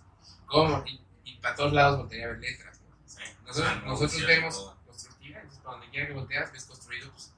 ¿Cómo? 0.46 0.82
Y, 0.86 1.00
y 1.24 1.36
para 1.38 1.54
todos 1.54 1.72
lados 1.72 1.98
voltearía 1.98 2.26
a 2.26 2.30
ver 2.30 2.38
letras. 2.40 2.80
¿no? 2.80 2.96
Sí. 3.06 3.18
Nosotros, 3.44 3.72
Ah, 3.72 3.80
no, 3.80 3.86
nosotros 3.86 4.12
sí, 4.12 4.24
vemos 4.26 4.54
todo. 4.54 4.76
constructiva, 4.86 5.38
entonces 5.40 5.62
para 5.62 5.76
donde 5.76 5.90
quiera 5.90 6.06
que 6.08 6.12
volteas 6.14 6.52
ves 6.52 6.64
construido, 6.64 7.10
pues. 7.12 7.32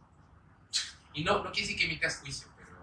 Y 1.14 1.24
no, 1.24 1.42
no 1.42 1.50
quiere 1.52 1.62
decir 1.68 1.78
que 1.78 1.84
emitas 1.86 2.18
juicio, 2.18 2.48
pero 2.56 2.76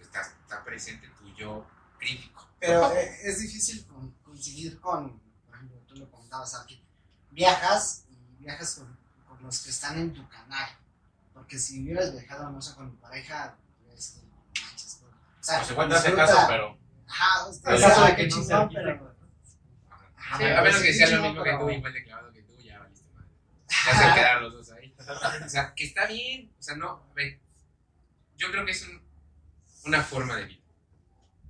está, 0.00 0.20
está 0.22 0.64
presente 0.64 1.08
tu 1.18 1.32
yo 1.34 1.66
crítico. 1.98 2.48
Pero 2.58 2.90
eh, 2.92 3.18
es 3.22 3.38
difícil 3.40 3.86
con- 3.86 4.10
coincidir 4.24 4.80
con, 4.80 5.20
por 5.46 5.54
ejemplo, 5.54 5.78
tú 5.86 5.94
lo 5.96 6.10
comentabas 6.10 6.54
aquí, 6.54 6.82
viajas 7.30 8.04
y 8.10 8.42
viajas 8.42 8.74
con, 8.76 8.98
con 9.28 9.42
los 9.42 9.60
que 9.62 9.70
están 9.70 9.98
en 9.98 10.12
tu 10.12 10.26
canal. 10.28 10.68
Porque 11.34 11.58
si 11.58 11.82
hubieras 11.84 12.12
viajado, 12.12 12.50
no 12.50 12.60
sé, 12.62 12.74
con 12.74 12.90
tu 12.90 12.96
pareja, 12.98 13.56
este, 13.94 14.20
manches, 14.62 14.98
pues, 15.02 15.12
o 15.35 15.35
sea, 15.46 15.72
igual 15.72 15.88
te 15.88 15.94
hace 15.94 16.08
disfruta- 16.08 16.26
caso, 16.34 16.46
pero. 16.48 16.78
Ajá, 17.08 17.46
usted 17.48 17.70
El 17.72 17.80
caso 17.80 18.04
de 18.04 18.16
que 18.16 18.26
no 18.28 18.68
pero. 18.72 19.16
Sí, 20.38 20.44
a 20.44 20.60
menos 20.62 20.80
que 20.82 20.92
sea 20.92 21.08
lo 21.10 21.22
mismo 21.22 21.42
que 21.44 21.52
tú, 21.56 21.70
igual 21.70 21.92
de 21.92 22.04
clavado 22.04 22.32
que 22.32 22.42
tú, 22.42 22.52
ya 22.58 22.78
valiste 22.80 23.08
madre. 23.14 23.28
Ya 23.68 23.92
se 24.08 24.14
quedaron 24.14 24.42
los 24.44 24.52
dos 24.54 24.70
ahí. 24.72 24.94
O 25.44 25.48
sea, 25.48 25.72
que 25.74 25.84
está 25.84 26.06
bien. 26.06 26.52
O 26.58 26.62
sea, 26.62 26.76
no, 26.76 26.88
a 27.10 27.12
ver. 27.14 27.40
Yo 28.36 28.50
creo 28.50 28.64
que 28.64 28.72
es 28.72 28.82
un- 28.88 29.02
una 29.84 30.02
forma 30.02 30.34
de 30.36 30.46
vida. 30.46 30.62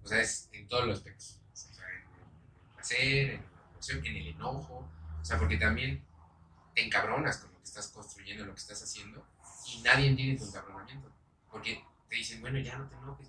O 0.02 0.06
sea, 0.06 0.20
es 0.20 0.48
en 0.52 0.68
todos 0.68 0.86
los 0.86 0.98
aspectos. 0.98 1.40
O 1.52 1.56
sea, 1.56 1.86
en 1.88 1.96
el 1.96 2.74
placer, 2.74 3.30
en 3.30 3.40
la 3.42 3.70
emoción, 3.72 4.06
en 4.06 4.16
el 4.16 4.26
enojo. 4.28 4.88
O 5.20 5.24
sea, 5.24 5.38
porque 5.38 5.56
también 5.56 6.04
te 6.74 6.84
encabronas 6.84 7.38
con 7.38 7.50
lo 7.50 7.58
que 7.58 7.64
estás 7.64 7.88
construyendo, 7.88 8.44
lo 8.44 8.52
que 8.54 8.60
estás 8.60 8.82
haciendo, 8.82 9.26
y 9.72 9.80
nadie 9.80 10.08
entiende 10.08 10.38
tu 10.38 10.46
encabronamiento. 10.48 11.10
Porque 11.50 11.82
te 12.08 12.16
dicen, 12.16 12.40
bueno, 12.42 12.58
ya 12.60 12.76
no 12.76 12.86
te 12.88 12.94
enojes. 12.94 13.28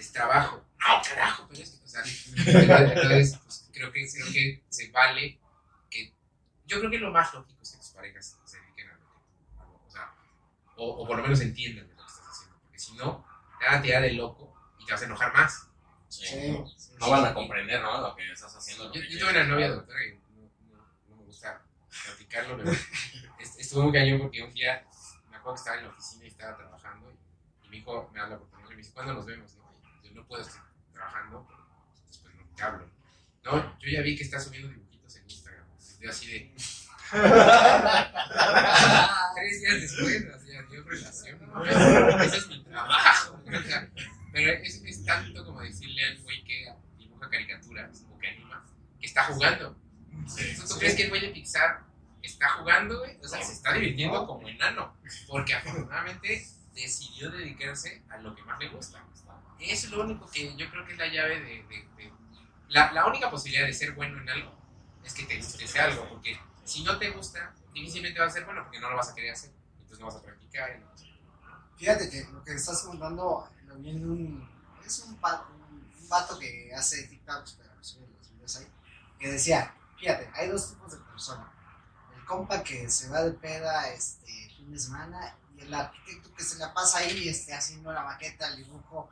Es 0.00 0.12
trabajo. 0.12 0.64
No, 0.78 1.02
carajo, 1.06 1.46
pero 1.48 1.62
es 1.62 1.70
que, 1.70 1.84
o 1.84 1.88
sea, 1.88 2.02
entonces, 2.92 3.38
pues, 3.44 3.68
creo 3.72 3.92
que, 3.92 4.06
creo 4.10 4.32
que 4.32 4.64
se 4.68 4.90
vale 4.90 5.38
que. 5.90 6.14
Yo 6.66 6.78
creo 6.78 6.90
que 6.90 6.98
lo 6.98 7.10
más 7.10 7.32
lógico 7.34 7.62
es 7.62 7.70
que 7.72 7.76
tus 7.78 7.90
parejas 7.90 8.38
se 8.44 8.60
dediquen 8.60 8.88
a 8.88 8.92
lo 8.94 8.98
que. 9.00 9.86
o 9.86 9.90
sea, 9.90 10.14
o, 10.76 10.86
o 11.02 11.06
por 11.06 11.16
lo 11.18 11.22
menos 11.22 11.40
entiendan 11.40 11.86
de 11.86 11.94
lo 11.94 12.00
que 12.04 12.10
estás 12.10 12.26
haciendo. 12.28 12.58
Porque 12.62 12.78
si 12.78 12.94
no, 12.94 13.26
te 13.58 13.66
van 13.66 13.74
a 13.74 13.82
tirar 13.82 14.02
de 14.02 14.12
loco 14.12 14.54
y 14.78 14.86
te 14.86 14.92
vas 14.92 15.02
a 15.02 15.04
enojar 15.04 15.34
más. 15.34 15.66
Sí. 16.08 16.26
Sí, 16.26 16.50
No, 16.50 16.66
sí, 16.66 16.92
no 16.98 17.04
sí. 17.06 17.10
van 17.10 17.24
a 17.26 17.34
comprender, 17.34 17.82
¿no? 17.82 18.00
Lo 18.00 18.16
que 18.16 18.32
estás 18.32 18.56
haciendo. 18.56 18.92
Yo, 18.92 19.00
yo 19.02 19.18
tuve 19.18 19.30
una 19.30 19.44
novia 19.44 19.68
doctora 19.70 20.04
y 20.06 20.14
no, 20.34 20.50
no- 20.76 20.86
no 21.08 21.16
me 21.16 21.24
gusta 21.24 21.62
platicarlo, 22.06 22.56
pero 22.56 22.70
est- 23.38 23.60
estuvo 23.60 23.82
muy 23.84 23.92
cañón 23.92 24.20
porque 24.20 24.42
un 24.42 24.52
día 24.54 24.82
me 25.28 25.36
acuerdo 25.36 25.54
que 25.56 25.58
estaba 25.60 25.76
en 25.76 25.84
la 25.84 25.90
oficina 25.90 26.24
y 26.24 26.28
estaba 26.28 26.56
trabajando 26.56 27.10
y, 27.12 27.66
y 27.66 27.68
mi 27.70 27.76
hijo 27.78 28.10
me 28.12 28.20
habla 28.20 28.38
por 28.38 28.48
teléfono 28.48 28.72
y 28.72 28.76
me 28.76 28.82
dice, 28.82 28.92
¿cuándo 28.94 29.14
nos 29.14 29.26
vemos? 29.26 29.56
No, 30.10 30.16
yo 30.16 30.26
puedo 30.26 30.42
estar 30.42 30.62
trabajando, 30.92 31.46
pero 31.48 31.66
después 32.06 32.34
no 32.34 32.42
te 32.54 32.62
hablo. 32.62 32.90
No, 33.44 33.78
yo 33.80 33.90
ya 33.90 34.02
vi 34.02 34.16
que 34.16 34.24
estás 34.24 34.44
subiendo 34.44 34.68
dibujitos 34.68 35.16
en 35.16 35.30
Instagram. 35.30 35.64
Y 35.98 36.04
yo 36.04 36.10
así 36.10 36.26
de, 36.30 36.54
tres 39.34 39.60
días 39.60 39.80
después, 39.80 40.26
así, 40.34 40.54
adiós 40.54 40.86
relación. 40.86 41.38
¿no? 41.46 41.64
Ese 41.64 42.36
es 42.36 42.48
mi 42.48 42.62
trabajo. 42.64 43.40
o 43.44 43.62
sea, 43.62 43.90
pero 44.32 44.52
es, 44.62 44.82
es 44.84 45.04
tanto 45.04 45.44
como 45.44 45.60
decirle 45.60 46.04
al 46.06 46.18
güey 46.22 46.44
que 46.44 46.72
dibuja 46.98 47.28
caricaturas 47.28 48.04
o 48.10 48.18
que 48.18 48.28
anima, 48.28 48.64
que 49.00 49.06
está 49.06 49.24
jugando. 49.24 49.76
Sí. 50.26 50.56
¿Tú 50.68 50.78
crees 50.78 50.94
que 50.94 51.04
el 51.04 51.08
güey 51.08 51.22
de 51.22 51.30
Pixar 51.30 51.82
está 52.22 52.48
jugando, 52.50 53.00
güey? 53.00 53.16
O 53.22 53.28
sea, 53.28 53.42
se 53.42 53.54
está 53.54 53.72
divirtiendo 53.72 54.26
como 54.26 54.48
enano. 54.48 54.94
Porque 55.26 55.54
afortunadamente 55.54 56.46
decidió 56.74 57.30
dedicarse 57.30 58.02
a 58.08 58.18
lo 58.18 58.34
que 58.34 58.42
más 58.42 58.58
le 58.60 58.68
gusta. 58.68 59.04
Es 59.60 59.90
lo 59.90 60.02
único 60.02 60.26
que 60.30 60.56
yo 60.56 60.70
creo 60.70 60.86
que 60.86 60.92
es 60.92 60.98
la 60.98 61.08
llave 61.08 61.40
de. 61.40 62.12
la, 62.68 63.06
única 63.06 63.30
posibilidad 63.30 63.66
de 63.66 63.74
ser 63.74 63.92
bueno 63.92 64.20
en 64.20 64.28
algo 64.28 64.52
es 65.04 65.14
que 65.14 65.24
te 65.24 65.36
guste 65.36 65.80
algo. 65.80 66.08
Porque 66.08 66.38
si 66.64 66.82
no 66.82 66.98
te 66.98 67.10
gusta, 67.10 67.54
difícilmente 67.72 68.20
va 68.20 68.26
a 68.26 68.30
ser 68.30 68.44
bueno 68.44 68.62
porque 68.62 68.80
no 68.80 68.90
lo 68.90 68.96
vas 68.96 69.10
a 69.10 69.14
querer 69.14 69.32
hacer. 69.32 69.50
Entonces 69.74 69.98
no 70.00 70.06
vas 70.06 70.16
a 70.16 70.22
practicar. 70.22 70.70
y 70.70 71.78
Fíjate 71.78 72.10
que 72.10 72.24
lo 72.30 72.42
que 72.44 72.54
estás 72.54 72.82
contando 72.82 73.48
lo 73.66 73.74
un. 73.74 74.48
Es 74.84 74.98
un, 75.00 75.12
un 75.12 76.08
vato 76.08 76.38
que 76.38 76.72
hace 76.74 77.06
TikToks, 77.06 77.52
pero 77.58 77.70
sube 77.80 78.06
los 78.18 78.30
videos 78.32 78.56
ahí. 78.56 78.66
Que 79.18 79.28
decía: 79.28 79.74
Fíjate, 79.98 80.30
hay 80.34 80.48
dos 80.48 80.70
tipos 80.70 80.92
de 80.92 80.98
personas. 80.98 81.48
El 82.16 82.24
compa 82.24 82.62
que 82.62 82.88
se 82.90 83.08
va 83.08 83.22
de 83.22 83.32
peda 83.32 83.88
este 83.88 84.50
fin 84.56 84.72
de 84.72 84.78
semana 84.78 85.36
y 85.54 85.60
el 85.60 85.72
arquitecto 85.72 86.34
que 86.34 86.42
se 86.42 86.58
la 86.58 86.72
pasa 86.72 86.98
ahí 86.98 87.28
este, 87.28 87.54
haciendo 87.54 87.92
la 87.92 88.02
maqueta, 88.02 88.48
el 88.48 88.56
dibujo. 88.56 89.10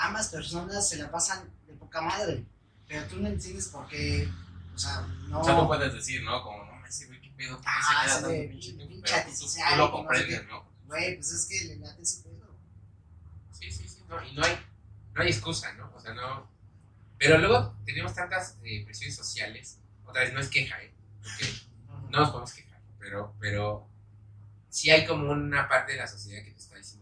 Ambas 0.00 0.28
personas 0.28 0.88
se 0.88 0.96
la 0.96 1.10
pasan 1.10 1.46
de 1.66 1.74
poca 1.74 2.00
madre, 2.00 2.42
pero 2.88 3.06
tú 3.06 3.16
no 3.20 3.28
entiendes 3.28 3.68
por 3.68 3.86
qué. 3.86 4.26
O 4.74 4.78
sea, 4.78 5.02
no. 5.28 5.40
O 5.40 5.44
sea, 5.44 5.58
tú 5.58 5.66
puedes 5.66 5.92
decir, 5.92 6.22
¿no? 6.22 6.42
Como, 6.42 6.64
no, 6.64 6.86
ese 6.86 7.06
güey, 7.06 7.20
qué 7.20 7.30
pedo, 7.36 7.56
¿por 7.56 7.64
qué 7.64 7.70
Ah, 7.70 8.08
se 8.08 8.20
queda 8.20 8.48
pinche 8.48 8.72
tú, 8.72 8.78
lo 8.78 9.76
no 9.76 9.92
comprendes. 9.92 10.46
¿no? 10.46 10.64
Güey, 10.86 11.16
pues 11.16 11.30
es 11.32 11.46
que 11.46 11.68
le 11.68 11.76
late 11.76 12.02
ese 12.02 12.22
pedo. 12.22 12.56
Sí, 13.52 13.70
sí, 13.70 13.86
sí. 13.86 14.02
No, 14.08 14.24
y 14.24 14.32
no 14.32 14.42
hay, 14.42 14.58
no 15.12 15.22
hay 15.22 15.28
excusa, 15.28 15.70
¿no? 15.74 15.92
O 15.94 16.00
sea, 16.00 16.14
no. 16.14 16.48
Pero 17.18 17.36
luego 17.36 17.76
tenemos 17.84 18.14
tantas 18.14 18.56
eh, 18.64 18.82
presiones 18.86 19.16
sociales. 19.16 19.78
Otra 20.06 20.22
vez, 20.22 20.32
no 20.32 20.40
es 20.40 20.48
queja, 20.48 20.82
¿eh? 20.82 20.94
Porque 21.22 21.44
no 22.08 22.20
nos 22.20 22.30
podemos 22.30 22.54
quejar. 22.54 22.80
Pero, 22.98 23.34
pero 23.38 23.86
sí 24.70 24.90
hay 24.90 25.06
como 25.06 25.30
una 25.30 25.68
parte 25.68 25.92
de 25.92 25.98
la 25.98 26.06
sociedad 26.06 26.42
que 26.42 26.52
te 26.52 26.58
está 26.58 26.76
diciendo 26.76 26.99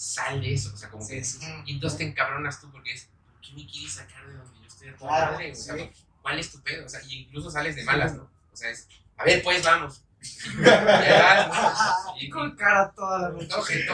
sal 0.00 0.40
de 0.40 0.54
eso. 0.54 0.72
O 0.72 0.76
sea, 0.76 0.88
como 0.88 1.06
que. 1.06 1.22
Sí, 1.22 1.38
sí. 1.40 1.46
Y 1.66 1.74
entonces 1.74 1.98
te 1.98 2.04
encabronas 2.04 2.60
tú 2.60 2.70
porque 2.72 2.92
es, 2.92 3.08
¿por 3.30 3.40
qué 3.40 3.52
me 3.52 3.66
quieres 3.66 3.92
sacar 3.92 4.26
de 4.26 4.34
donde 4.34 4.60
yo 4.60 4.66
estoy 4.66 4.88
a 4.88 4.94
Claro, 4.96 5.32
madre? 5.32 5.52
O 5.52 5.54
sea, 5.54 5.74
sí. 5.76 5.90
¿cuál 6.22 6.38
es 6.38 6.50
tu 6.52 6.60
pedo? 6.62 6.86
O 6.86 6.88
sea, 6.88 7.02
y 7.02 7.22
incluso 7.24 7.50
sales 7.50 7.76
de 7.76 7.84
malas, 7.84 8.14
¿no? 8.14 8.22
O 8.52 8.56
sea, 8.56 8.70
es, 8.70 8.88
a 9.16 9.24
ver, 9.24 9.42
pues 9.42 9.62
vamos. 9.64 10.02
Y 12.18 12.26
Y- 12.26 12.30
con 12.30 12.54
cara 12.56 12.90
toda 12.94 13.18
la 13.20 13.28
noche. 13.30 13.86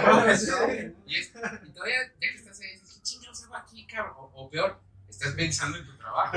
Y, 1.07 1.15
es, 1.17 1.33
y 1.65 1.71
todavía, 1.71 1.97
ya 2.21 2.29
que 2.31 2.35
estás 2.35 2.61
ahí, 2.61 2.73
dices, 2.73 2.95
¿qué 2.95 3.03
chingados 3.03 3.45
hago 3.45 3.57
aquí, 3.57 3.87
cabrón? 3.87 4.15
O, 4.19 4.31
o 4.35 4.51
peor, 4.51 4.81
estás 5.09 5.33
pensando 5.35 5.79
en 5.79 5.87
tu 5.87 5.97
trabajo. 5.97 6.37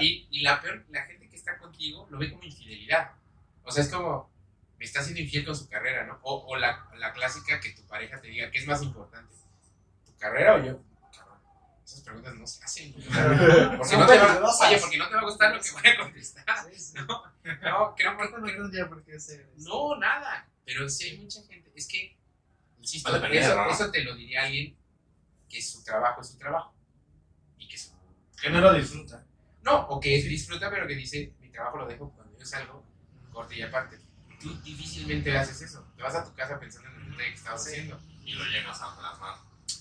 Y, 0.00 0.26
y 0.30 0.40
la 0.42 0.60
peor, 0.60 0.84
la 0.90 1.02
gente 1.02 1.28
que 1.28 1.36
está 1.36 1.58
contigo 1.58 2.06
lo 2.10 2.18
ve 2.18 2.30
como 2.30 2.42
infidelidad. 2.44 3.12
O 3.64 3.70
sea, 3.70 3.82
es 3.82 3.88
como, 3.90 4.30
me 4.78 4.84
está 4.84 5.02
siendo 5.02 5.20
infiel 5.20 5.44
con 5.44 5.56
su 5.56 5.68
carrera, 5.68 6.04
¿no? 6.04 6.18
O, 6.22 6.46
o 6.46 6.56
la, 6.56 6.88
la 6.96 7.12
clásica 7.12 7.60
que 7.60 7.70
tu 7.70 7.82
pareja 7.86 8.20
te 8.20 8.28
diga, 8.28 8.50
¿qué 8.50 8.58
es 8.58 8.66
más 8.66 8.82
importante? 8.82 9.34
¿Tu 10.04 10.16
carrera 10.16 10.56
o 10.56 10.64
yo? 10.64 10.82
Cabrón, 11.16 11.40
esas 11.84 12.00
preguntas 12.02 12.34
no 12.34 12.46
se 12.46 12.62
hacen. 12.64 12.92
güey. 12.92 13.06
Porque 13.78 13.96
no 13.96 14.06
te 14.06 14.18
va, 14.18 14.40
oye, 14.42 14.78
porque 14.78 14.98
no 14.98 15.08
te 15.08 15.14
va 15.14 15.20
a 15.20 15.24
gustar 15.24 15.54
lo 15.54 15.60
que 15.60 15.70
voy 15.72 15.86
a 15.86 15.98
contestar. 15.98 16.44
Sí, 16.70 16.78
sí. 16.78 16.94
No, 16.94 17.06
no, 17.06 17.94
creo 17.94 18.16
que, 18.16 18.24
no 18.24 18.38
no, 19.56 19.96
nada. 19.98 20.48
Pero 20.64 20.88
sí 20.88 21.10
hay 21.10 21.18
mucha 21.18 21.42
gente. 21.44 21.70
Es 21.74 21.86
que, 21.86 22.16
insisto, 22.78 23.14
eso, 23.26 23.54
¿no? 23.54 23.70
eso 23.70 23.90
te 23.90 24.02
lo 24.02 24.14
diría 24.14 24.44
alguien 24.44 24.76
que 25.48 25.62
su 25.62 25.82
trabajo 25.84 26.20
es 26.20 26.28
su 26.28 26.38
trabajo. 26.38 26.74
Y 27.58 27.68
que 27.68 27.78
su. 27.78 27.92
Que 28.40 28.50
no 28.50 28.60
lo 28.60 28.72
disfruta. 28.74 29.24
No, 29.62 29.86
o 29.88 30.00
que 30.00 30.22
disfruta, 30.22 30.70
pero 30.70 30.86
que 30.86 30.94
dice, 30.94 31.32
mi 31.40 31.50
trabajo 31.50 31.78
lo 31.78 31.86
dejo 31.86 32.10
cuando 32.12 32.36
yo 32.38 32.44
salgo, 32.44 32.84
corte 33.32 33.56
y 33.56 33.62
aparte. 33.62 34.05
Tú 34.40 34.54
difícilmente 34.62 35.36
haces 35.36 35.60
eso. 35.62 35.84
Te 35.96 36.02
vas 36.02 36.14
a 36.14 36.24
tu 36.24 36.34
casa 36.34 36.58
pensando 36.58 36.88
en 36.90 37.12
el 37.12 37.16
que 37.16 37.32
estabas 37.34 37.66
haciendo. 37.66 37.98
Y 38.24 38.32
lo 38.34 38.44
llegas 38.46 38.80
a 38.82 38.96
plasmar. 38.98 39.36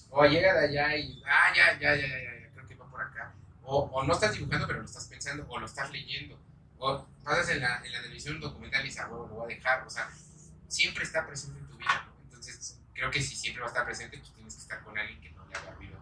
O 0.09 0.25
llega 0.25 0.53
de 0.53 0.67
allá 0.67 0.95
y, 0.95 1.21
ah, 1.25 1.53
ya, 1.55 1.73
ya, 1.79 1.95
ya, 1.95 2.07
ya, 2.07 2.07
ya, 2.07 2.49
creo 2.53 2.67
que 2.67 2.75
va 2.75 2.87
por 2.89 3.01
acá. 3.01 3.33
O, 3.63 3.79
o 3.91 4.03
no 4.03 4.13
estás 4.13 4.33
dibujando, 4.33 4.65
pero 4.67 4.79
lo 4.79 4.85
estás 4.85 5.05
pensando, 5.05 5.45
o 5.49 5.59
lo 5.59 5.65
estás 5.65 5.91
leyendo. 5.91 6.39
O 6.77 7.05
pasas 7.23 7.49
en 7.49 7.61
la, 7.61 7.83
en 7.85 7.91
la 7.91 8.01
televisión 8.01 8.35
un 8.35 8.41
documental 8.41 8.81
y 8.81 8.85
dices, 8.85 9.01
ah, 9.01 9.07
huevo, 9.09 9.27
lo 9.27 9.33
voy 9.35 9.51
a 9.51 9.55
dejar. 9.55 9.85
O 9.85 9.89
sea, 9.89 10.09
siempre 10.67 11.03
está 11.03 11.25
presente 11.25 11.59
en 11.59 11.67
tu 11.67 11.77
vida, 11.77 12.05
¿no? 12.07 12.13
Entonces, 12.23 12.79
creo 12.93 13.11
que 13.11 13.21
si 13.21 13.35
siempre 13.35 13.61
va 13.61 13.67
a 13.67 13.71
estar 13.71 13.85
presente, 13.85 14.17
pues 14.19 14.31
tienes 14.33 14.53
que 14.55 14.61
estar 14.61 14.83
con 14.83 14.97
alguien 14.97 15.19
que 15.19 15.31
no 15.31 15.45
le 15.47 15.55
haga 15.55 15.71
ruido 15.71 15.97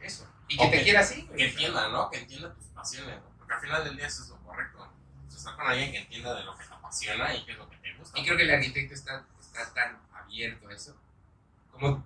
eso. 0.00 0.28
Y 0.48 0.56
que 0.56 0.64
O 0.64 0.70
te 0.70 0.76
que- 0.78 0.82
quiera 0.84 1.00
así. 1.00 1.26
Que 1.36 1.48
entienda, 1.48 1.88
¿no? 1.88 2.10
Que 2.10 2.18
entienda 2.18 2.54
tus 2.54 2.66
pasiones, 2.66 3.16
¿no? 3.16 3.30
Porque 3.38 3.54
al 3.54 3.60
final 3.60 3.84
del 3.84 3.96
día 3.96 4.06
eso 4.06 4.22
es 4.22 4.28
lo 4.28 4.36
correcto. 4.42 4.92
Estar 5.38 5.56
con 5.56 5.66
alguien 5.66 5.92
que 5.92 5.98
entienda 5.98 6.34
de 6.34 6.44
lo 6.44 6.56
que 6.56 6.64
te 6.64 6.74
apasiona 6.74 7.34
y 7.34 7.44
qué 7.44 7.52
es 7.52 7.58
lo 7.58 7.68
que 7.68 7.76
te 7.76 7.94
gusta. 7.94 8.18
Y 8.18 8.24
creo 8.24 8.36
que 8.36 8.42
el 8.42 8.50
arquitecto 8.50 8.94
está, 8.94 9.26
está 9.40 9.72
tan 9.72 9.98
abierto 10.12 10.68
a 10.68 10.74
eso. 10.74 10.96
Como 11.70 12.04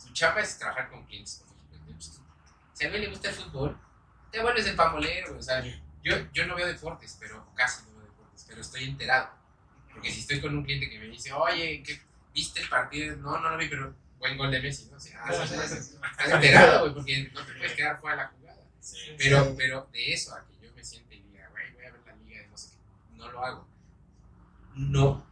tu 0.00 0.12
chapa 0.12 0.40
es 0.40 0.58
trabajar 0.58 0.90
con 0.90 1.04
clientes, 1.06 1.44
pues, 1.86 2.20
si 2.74 2.84
a 2.84 2.90
mí 2.90 2.98
le 2.98 3.08
gusta 3.08 3.28
el 3.28 3.34
fútbol, 3.34 3.78
te 4.30 4.40
vuelves 4.40 4.66
el 4.66 4.76
pambolero. 4.76 5.36
O 5.36 5.42
sea, 5.42 5.62
yo, 6.02 6.16
yo 6.32 6.46
no 6.46 6.56
veo 6.56 6.66
deportes, 6.66 7.16
pero 7.20 7.46
casi 7.54 7.84
no 7.86 7.98
veo 7.98 8.06
deportes, 8.06 8.44
pero 8.48 8.60
estoy 8.60 8.84
enterado. 8.84 9.30
Porque 9.92 10.10
si 10.10 10.20
estoy 10.20 10.40
con 10.40 10.56
un 10.56 10.64
cliente 10.64 10.88
que 10.90 10.98
me 10.98 11.06
dice, 11.06 11.32
oye, 11.32 11.82
¿qué, 11.82 12.00
¿viste 12.32 12.60
el 12.60 12.68
partido? 12.68 13.16
No, 13.16 13.38
no 13.38 13.50
lo 13.50 13.58
vi, 13.58 13.68
pero 13.68 13.94
buen 14.18 14.36
gol 14.38 14.50
de 14.50 14.60
Messi, 14.60 14.86
¿no? 14.86 14.96
O 14.96 15.00
sea, 15.00 15.20
ah, 15.24 15.46
sí, 15.46 15.54
sí, 15.68 15.82
sí. 15.82 15.96
estás 16.10 16.30
enterado, 16.30 16.80
güey, 16.80 16.94
porque 16.94 17.30
no 17.34 17.44
te 17.44 17.52
puedes 17.52 17.72
quedar 17.74 18.00
fuera 18.00 18.16
de 18.16 18.22
la 18.22 18.28
jugada. 18.28 18.62
Sí. 18.80 18.96
Pero, 19.18 19.54
pero 19.56 19.88
de 19.92 20.12
eso 20.12 20.34
a 20.34 20.44
que 20.46 20.66
yo 20.66 20.72
me 20.74 20.84
siente 20.84 21.16
y 21.16 21.22
diga, 21.22 21.48
güey, 21.50 21.72
voy 21.72 21.84
a 21.84 21.90
ver 21.90 22.00
la 22.06 22.14
liga 22.16 22.40
de 22.40 22.48
no 22.48 22.56
sé 22.56 22.70
qué, 22.70 23.16
no 23.18 23.31
hago. 23.44 23.66
No, 24.74 25.24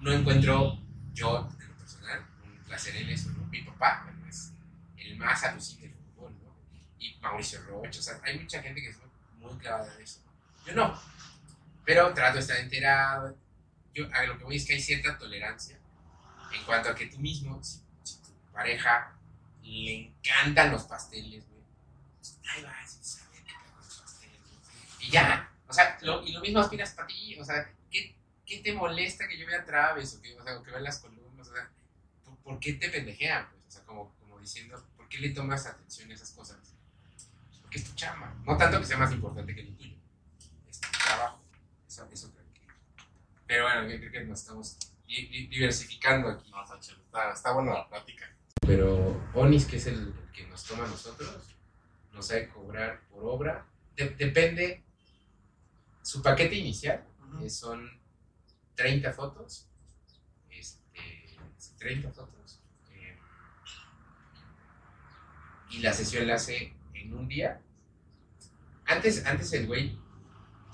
no 0.00 0.12
encuentro 0.12 0.78
yo, 1.12 1.48
en 1.60 1.68
lo 1.68 1.74
personal, 1.76 2.24
un 2.44 2.64
placer 2.64 2.96
en 2.96 3.08
eso. 3.08 3.30
Mi 3.50 3.62
papá, 3.62 4.12
es 4.28 4.52
el 4.96 5.16
más 5.16 5.42
alucinante 5.44 5.88
del 5.88 5.96
fútbol, 5.96 6.32
¿no? 6.42 6.54
Y 6.98 7.16
Mauricio 7.20 7.62
Rocha, 7.62 8.00
o 8.00 8.02
sea, 8.02 8.20
hay 8.24 8.38
mucha 8.38 8.60
gente 8.60 8.82
que 8.82 8.90
es 8.90 8.98
muy, 9.38 9.56
clavada 9.58 9.94
en 9.94 10.02
eso. 10.02 10.20
Yo 10.66 10.74
no, 10.74 11.00
pero 11.84 12.12
trato 12.12 12.34
de 12.34 12.40
estar 12.40 12.56
enterado. 12.58 13.36
Yo 13.94 14.06
lo 14.26 14.38
que 14.38 14.44
voy 14.44 14.56
es 14.56 14.66
que 14.66 14.74
hay 14.74 14.80
cierta 14.80 15.16
tolerancia 15.16 15.78
en 16.52 16.64
cuanto 16.64 16.88
a 16.88 16.94
que 16.94 17.06
tú 17.06 17.18
mismo, 17.18 17.62
si, 17.62 17.80
si 18.02 18.16
tu 18.18 18.32
pareja 18.52 19.12
le 19.62 20.06
encantan 20.06 20.72
los 20.72 20.84
pasteles, 20.84 21.44
güey, 21.48 21.62
ahí 22.50 22.62
vas, 22.62 23.20
y 25.00 25.10
ya, 25.10 25.43
sea, 25.74 25.98
lo, 26.02 26.22
y 26.24 26.32
lo 26.32 26.40
mismo 26.40 26.60
aspiras 26.60 26.92
para 26.92 27.06
ti, 27.08 27.36
o 27.38 27.44
sea, 27.44 27.70
¿qué, 27.90 28.14
¿qué 28.46 28.60
te 28.60 28.72
molesta 28.72 29.28
que 29.28 29.38
yo 29.38 29.46
vea 29.46 29.64
Traves 29.64 30.14
o 30.14 30.22
que, 30.22 30.34
o 30.38 30.42
sea, 30.42 30.58
o 30.58 30.62
que 30.62 30.70
vea 30.70 30.80
las 30.80 30.98
columnas? 31.00 31.48
O 31.48 31.54
sea, 31.54 31.70
¿por, 32.24 32.36
por 32.38 32.58
qué 32.60 32.74
te 32.74 32.88
pendejean? 32.88 33.48
Pues, 33.50 33.66
o 33.66 33.70
sea, 33.70 33.82
como, 33.84 34.14
como 34.20 34.38
diciendo, 34.40 34.82
¿por 34.96 35.08
qué 35.08 35.18
le 35.18 35.30
tomas 35.30 35.66
atención 35.66 36.10
a 36.10 36.14
esas 36.14 36.30
cosas? 36.30 36.58
Porque 37.60 37.78
es 37.78 37.84
tu 37.84 37.94
chamba. 37.94 38.34
No 38.44 38.56
tanto 38.56 38.78
que 38.80 38.86
sea 38.86 38.96
más 38.98 39.12
importante 39.12 39.54
que 39.54 39.62
lo 39.64 39.72
tuyo. 39.76 39.96
Es 40.68 40.80
tu 40.80 40.88
trabajo. 41.04 41.42
Eso, 41.88 42.08
eso 42.12 42.30
creo 42.32 42.44
que. 42.54 42.60
Pero 43.46 43.64
bueno, 43.64 43.88
yo 43.88 43.98
creo 43.98 44.12
que 44.12 44.24
nos 44.24 44.40
estamos 44.40 44.78
di- 45.06 45.26
di- 45.26 45.46
diversificando 45.48 46.28
aquí. 46.28 46.50
No, 46.50 46.62
está. 46.62 46.78
Está, 46.78 47.32
está 47.32 47.52
buena 47.52 47.72
la 47.74 47.88
plática. 47.88 48.30
Pero 48.60 49.20
Onis, 49.34 49.66
que 49.66 49.76
es 49.76 49.86
el, 49.86 49.94
el 50.08 50.30
que 50.32 50.46
nos 50.46 50.64
toma 50.64 50.84
a 50.84 50.88
nosotros, 50.88 51.54
nos 52.12 52.26
sabe 52.26 52.48
cobrar 52.48 53.00
por 53.10 53.24
obra. 53.24 53.66
De- 53.96 54.10
depende. 54.10 54.82
Su 56.04 56.22
paquete 56.22 56.54
inicial 56.54 57.02
eh, 57.42 57.48
son 57.50 57.90
30 58.74 59.12
fotos. 59.12 59.66
Este, 60.50 61.36
30 61.78 62.12
fotos. 62.12 62.60
eh, 62.90 63.18
y 65.70 65.78
la 65.78 65.92
sesión 65.92 66.26
la 66.26 66.34
hace 66.34 66.74
en 66.92 67.14
un 67.14 67.26
día. 67.26 67.60
Antes, 68.86 69.24
antes 69.24 69.52
el 69.54 69.66
güey 69.66 69.98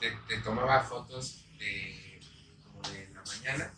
te, 0.01 0.11
te 0.29 0.41
tomaba 0.41 0.83
fotos 0.83 1.47
de, 1.59 2.21
como 2.65 2.83
de 2.91 3.09
la 3.11 3.23
mañana, 3.23 3.73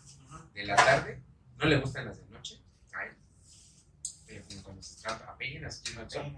de 0.53 0.65
la 0.65 0.75
tarde. 0.75 1.21
No 1.57 1.65
le 1.65 1.77
gustan 1.77 2.05
las 2.05 2.17
de 2.17 2.25
noche. 2.29 2.59
a 2.93 3.05
él, 3.05 3.15
Pero 4.25 4.43
como 4.47 4.63
cuando 4.63 4.81
se 4.83 4.99
trata 5.01 5.31
apenas 5.31 5.83
sol, 6.09 6.35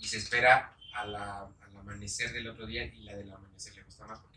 y 0.00 0.06
se 0.08 0.18
espera 0.18 0.76
a 0.94 1.06
la- 1.06 1.42
al 1.60 1.76
amanecer 1.76 2.32
del 2.32 2.48
otro 2.48 2.66
día 2.66 2.84
y 2.84 3.04
la 3.04 3.14
del 3.16 3.30
amanecer 3.32 3.74
le 3.76 3.82
gusta 3.84 4.06
más 4.06 4.18
porque 4.20 4.35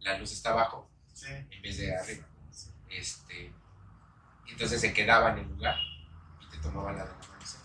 la 0.00 0.18
luz 0.18 0.32
está 0.32 0.50
abajo 0.50 0.88
Sí. 1.12 1.26
en 1.28 1.62
vez 1.62 1.76
de 1.78 1.96
arriba. 1.96 2.26
Este, 2.88 3.52
entonces 4.48 4.80
se 4.80 4.92
quedaba 4.92 5.30
en 5.32 5.38
el 5.38 5.48
lugar 5.48 5.76
y 6.40 6.46
te 6.50 6.58
tomaba 6.58 6.92
la 6.92 7.04
del 7.04 7.14
amanecer. 7.24 7.60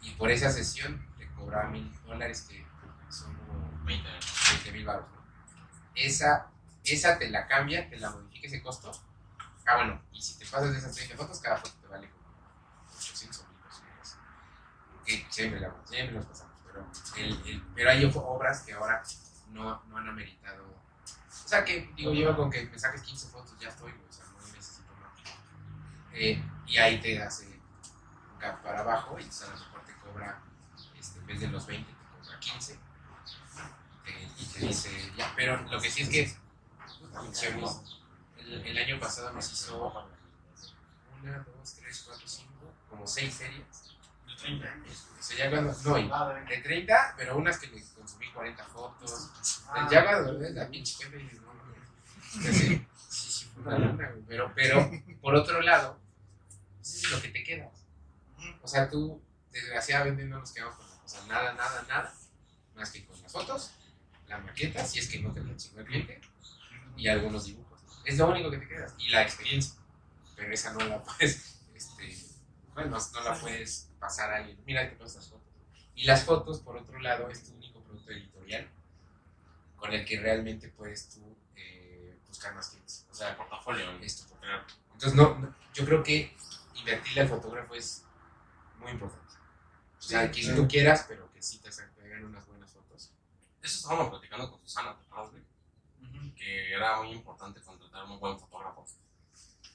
Y 0.00 0.10
por 0.12 0.30
esa 0.30 0.50
sesión 0.50 1.06
te 1.16 1.28
cobraba 1.32 1.68
mil 1.68 1.92
dólares 2.04 2.42
que 2.48 2.66
son 3.10 3.34
como 3.46 3.84
20 3.84 4.08
20 4.52 4.72
mil 4.72 4.84
baros. 4.86 5.06
¿no? 5.12 5.22
Esa, 5.94 6.50
esa 6.84 7.18
te 7.18 7.30
la 7.30 7.46
cambia, 7.46 7.88
te 7.88 7.98
la 7.98 8.10
modifica 8.10 8.46
ese 8.48 8.62
costo. 8.62 8.90
Ah, 9.66 9.76
bueno, 9.76 10.02
y 10.12 10.20
si 10.20 10.38
te 10.38 10.46
pasas 10.46 10.72
de 10.72 10.78
esas 10.78 10.92
30 10.94 11.16
fotos, 11.16 11.38
cada 11.40 11.56
foto 11.56 11.74
te 11.80 11.86
vale 11.86 12.10
como 12.10 12.24
800 12.96 13.38
o 13.40 13.48
1000 13.48 13.58
pesos. 13.62 14.16
Que 15.06 15.26
siempre, 15.30 15.60
la, 15.60 15.72
siempre 15.84 16.16
los 16.16 16.26
pasamos. 16.26 16.52
Pero, 16.66 16.86
el, 17.16 17.46
el- 17.46 17.62
pero 17.74 17.90
hay 17.90 18.04
obras 18.04 18.62
que 18.62 18.72
ahora 18.72 19.02
no, 19.50 19.82
no 19.84 19.96
han 19.98 20.08
ameritado. 20.08 20.81
Sea, 21.52 21.66
que 21.66 21.92
digo 21.94 22.14
yo 22.14 22.34
con 22.34 22.50
que 22.50 22.64
me 22.64 22.78
saques 22.78 23.02
15 23.02 23.28
fotos, 23.28 23.54
ya 23.60 23.68
estoy, 23.68 23.92
o 23.92 24.10
sea, 24.10 24.24
no 24.24 24.38
necesito 24.38 24.90
más. 24.94 25.12
Eh, 26.14 26.42
y 26.66 26.78
ahí 26.78 26.98
te 26.98 27.22
hace 27.22 27.44
un 27.44 28.38
gap 28.38 28.62
para 28.62 28.80
abajo 28.80 29.18
y 29.18 29.24
a 29.24 29.50
lo 29.50 29.58
mejor 29.58 29.84
te 29.84 29.94
cobra, 29.96 30.42
este, 30.98 31.18
en 31.18 31.26
vez 31.26 31.40
de 31.40 31.48
los 31.48 31.66
20, 31.66 31.92
te 31.92 32.24
cobra 32.24 32.40
15 32.40 32.72
eh, 32.72 34.28
y 34.38 34.44
te 34.46 34.60
dice, 34.60 35.12
ya, 35.14 35.30
pero 35.36 35.60
lo 35.64 35.78
que 35.78 35.90
sí 35.90 36.00
es 36.00 36.08
que 36.08 36.34
Chemis, 37.32 37.80
el, 38.38 38.66
el 38.68 38.78
año 38.78 38.98
pasado 38.98 39.30
nos 39.34 39.52
hizo 39.52 40.08
una, 41.20 41.36
dos, 41.36 41.74
tres, 41.74 42.02
cuatro, 42.06 42.26
cinco, 42.26 42.72
como 42.88 43.06
seis 43.06 43.34
series. 43.34 43.81
De 44.42 44.48
30. 44.58 44.68
O 45.18 45.22
sea, 45.22 45.36
ya 45.36 45.50
cuando, 45.50 45.72
no, 45.84 45.98
y 45.98 46.10
Ah, 46.12 46.34
de 46.34 46.56
de 46.56 46.62
30, 46.62 47.14
pero 47.16 47.36
unas 47.36 47.58
que 47.58 47.68
le 47.68 47.82
consumí 47.94 48.28
40 48.32 48.64
fotos. 48.64 49.30
Ah. 49.68 49.88
ya 49.90 50.04
cuando 50.04 50.38
ves 50.38 50.52
la 50.52 50.68
pinche 50.68 51.08
no, 51.08 51.54
no, 51.54 51.64
no. 51.64 52.52
Sí, 52.52 52.86
sí, 53.08 53.50
fue 53.54 53.74
una 53.74 54.08
güey. 54.10 54.22
Pero, 54.26 54.52
pero, 54.54 54.90
por 55.20 55.34
otro 55.36 55.60
lado, 55.60 55.98
eso 56.80 57.06
es 57.06 57.10
lo 57.12 57.22
que 57.22 57.28
te 57.28 57.44
quedas. 57.44 57.70
O 58.62 58.66
sea, 58.66 58.88
tú, 58.88 59.22
desgraciadamente, 59.52 60.24
no 60.24 60.40
nos 60.40 60.52
quedamos 60.52 60.76
con 60.76 60.88
la 60.90 60.96
cosa, 60.96 61.26
nada, 61.28 61.52
nada, 61.54 61.84
nada, 61.88 62.14
más 62.74 62.90
que 62.90 63.04
con 63.04 63.20
las 63.22 63.30
fotos, 63.30 63.72
la 64.26 64.38
maqueta, 64.38 64.84
si 64.84 64.98
es 64.98 65.08
que 65.08 65.20
no 65.20 65.32
te 65.32 65.40
la 65.40 65.56
chingó 65.56 65.80
el 65.80 65.86
cliente, 65.86 66.20
y 66.96 67.06
algunos 67.06 67.44
dibujos. 67.44 67.80
Es 68.04 68.18
lo 68.18 68.28
único 68.28 68.50
que 68.50 68.58
te 68.58 68.66
quedas, 68.66 68.94
y 68.98 69.10
la 69.10 69.22
experiencia. 69.22 69.74
Pero 70.34 70.52
esa 70.52 70.72
no 70.72 70.80
la 70.80 71.02
puedes, 71.02 71.60
este, 71.74 72.16
bueno, 72.74 72.98
no 72.98 73.20
la 73.20 73.38
puedes 73.38 73.91
pasar 74.02 74.32
a 74.32 74.36
alguien. 74.38 74.58
Mira 74.66 74.90
que 74.90 74.96
todas 74.96 75.12
estas 75.12 75.30
fotos. 75.30 75.48
Y 75.94 76.04
las 76.04 76.24
fotos, 76.24 76.60
por 76.60 76.76
otro 76.76 76.98
lado, 77.00 77.30
es 77.30 77.44
tu 77.44 77.54
único 77.54 77.80
producto 77.82 78.10
editorial 78.10 78.68
con 79.76 79.92
el 79.92 80.04
que 80.04 80.18
realmente 80.20 80.68
puedes 80.70 81.08
tú 81.10 81.36
eh, 81.56 82.18
buscar 82.26 82.52
más 82.54 82.68
clientes. 82.70 83.06
O 83.10 83.14
sea, 83.14 83.30
el 83.30 83.36
portafolio. 83.36 83.88
esto, 84.00 84.24
ejemplo. 84.42 84.74
Entonces, 84.92 85.14
no, 85.14 85.38
no- 85.38 85.54
yo 85.72 85.84
creo 85.84 86.02
que 86.02 86.36
invertirle 86.74 87.20
al 87.22 87.28
fotógrafo 87.28 87.74
es 87.76 88.04
muy 88.78 88.90
importante. 88.90 89.34
O 89.98 90.02
sea, 90.02 90.26
Sí, 90.26 90.32
que 90.40 90.42
sí. 90.48 90.54
tú 90.56 90.66
quieras, 90.66 91.04
pero 91.08 91.30
que 91.32 91.40
sí 91.40 91.58
te 91.60 91.68
hagan 91.68 92.24
unas 92.24 92.44
buenas 92.46 92.72
fotos. 92.72 93.12
Eso 93.62 93.76
estábamos 93.78 94.08
platicando 94.10 94.50
con 94.50 94.60
Susana, 94.62 94.98
¿te 94.98 95.04
acuerdas? 95.06 95.32
Que 96.36 96.72
era 96.74 97.00
muy 97.02 97.12
importante 97.12 97.60
contratar 97.60 98.04
un 98.04 98.18
buen 98.18 98.36
fotógrafo. 98.38 98.84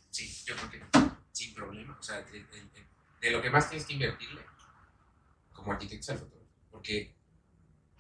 Sí, 0.10 0.28
yo 0.46 0.56
creo 0.58 0.70
que 0.70 0.84
sin 1.32 1.54
problema. 1.54 1.96
O 1.98 2.04
sea, 2.04 2.22
de, 2.22 2.32
de- 2.44 2.44
de- 2.46 2.88
de 3.22 3.32
lo 3.32 3.42
que 3.42 3.50
más 3.50 3.70
tienes 3.70 3.88
que 3.88 3.94
invertirle 3.94 4.46
como 5.54 5.72
arquitecto 5.72 6.12
al 6.12 6.20
fotógrafo. 6.20 6.52
Porque 6.72 7.16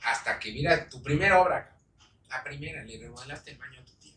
hasta 0.01 0.39
que 0.39 0.51
mira 0.51 0.87
tu 0.89 1.01
primera 1.01 1.41
obra, 1.41 1.75
la 2.29 2.43
primera, 2.43 2.83
le 2.83 2.99
remodelaste 2.99 3.51
el 3.51 3.57
baño 3.57 3.81
a 3.81 3.85
tu 3.85 3.93
tía. 3.95 4.13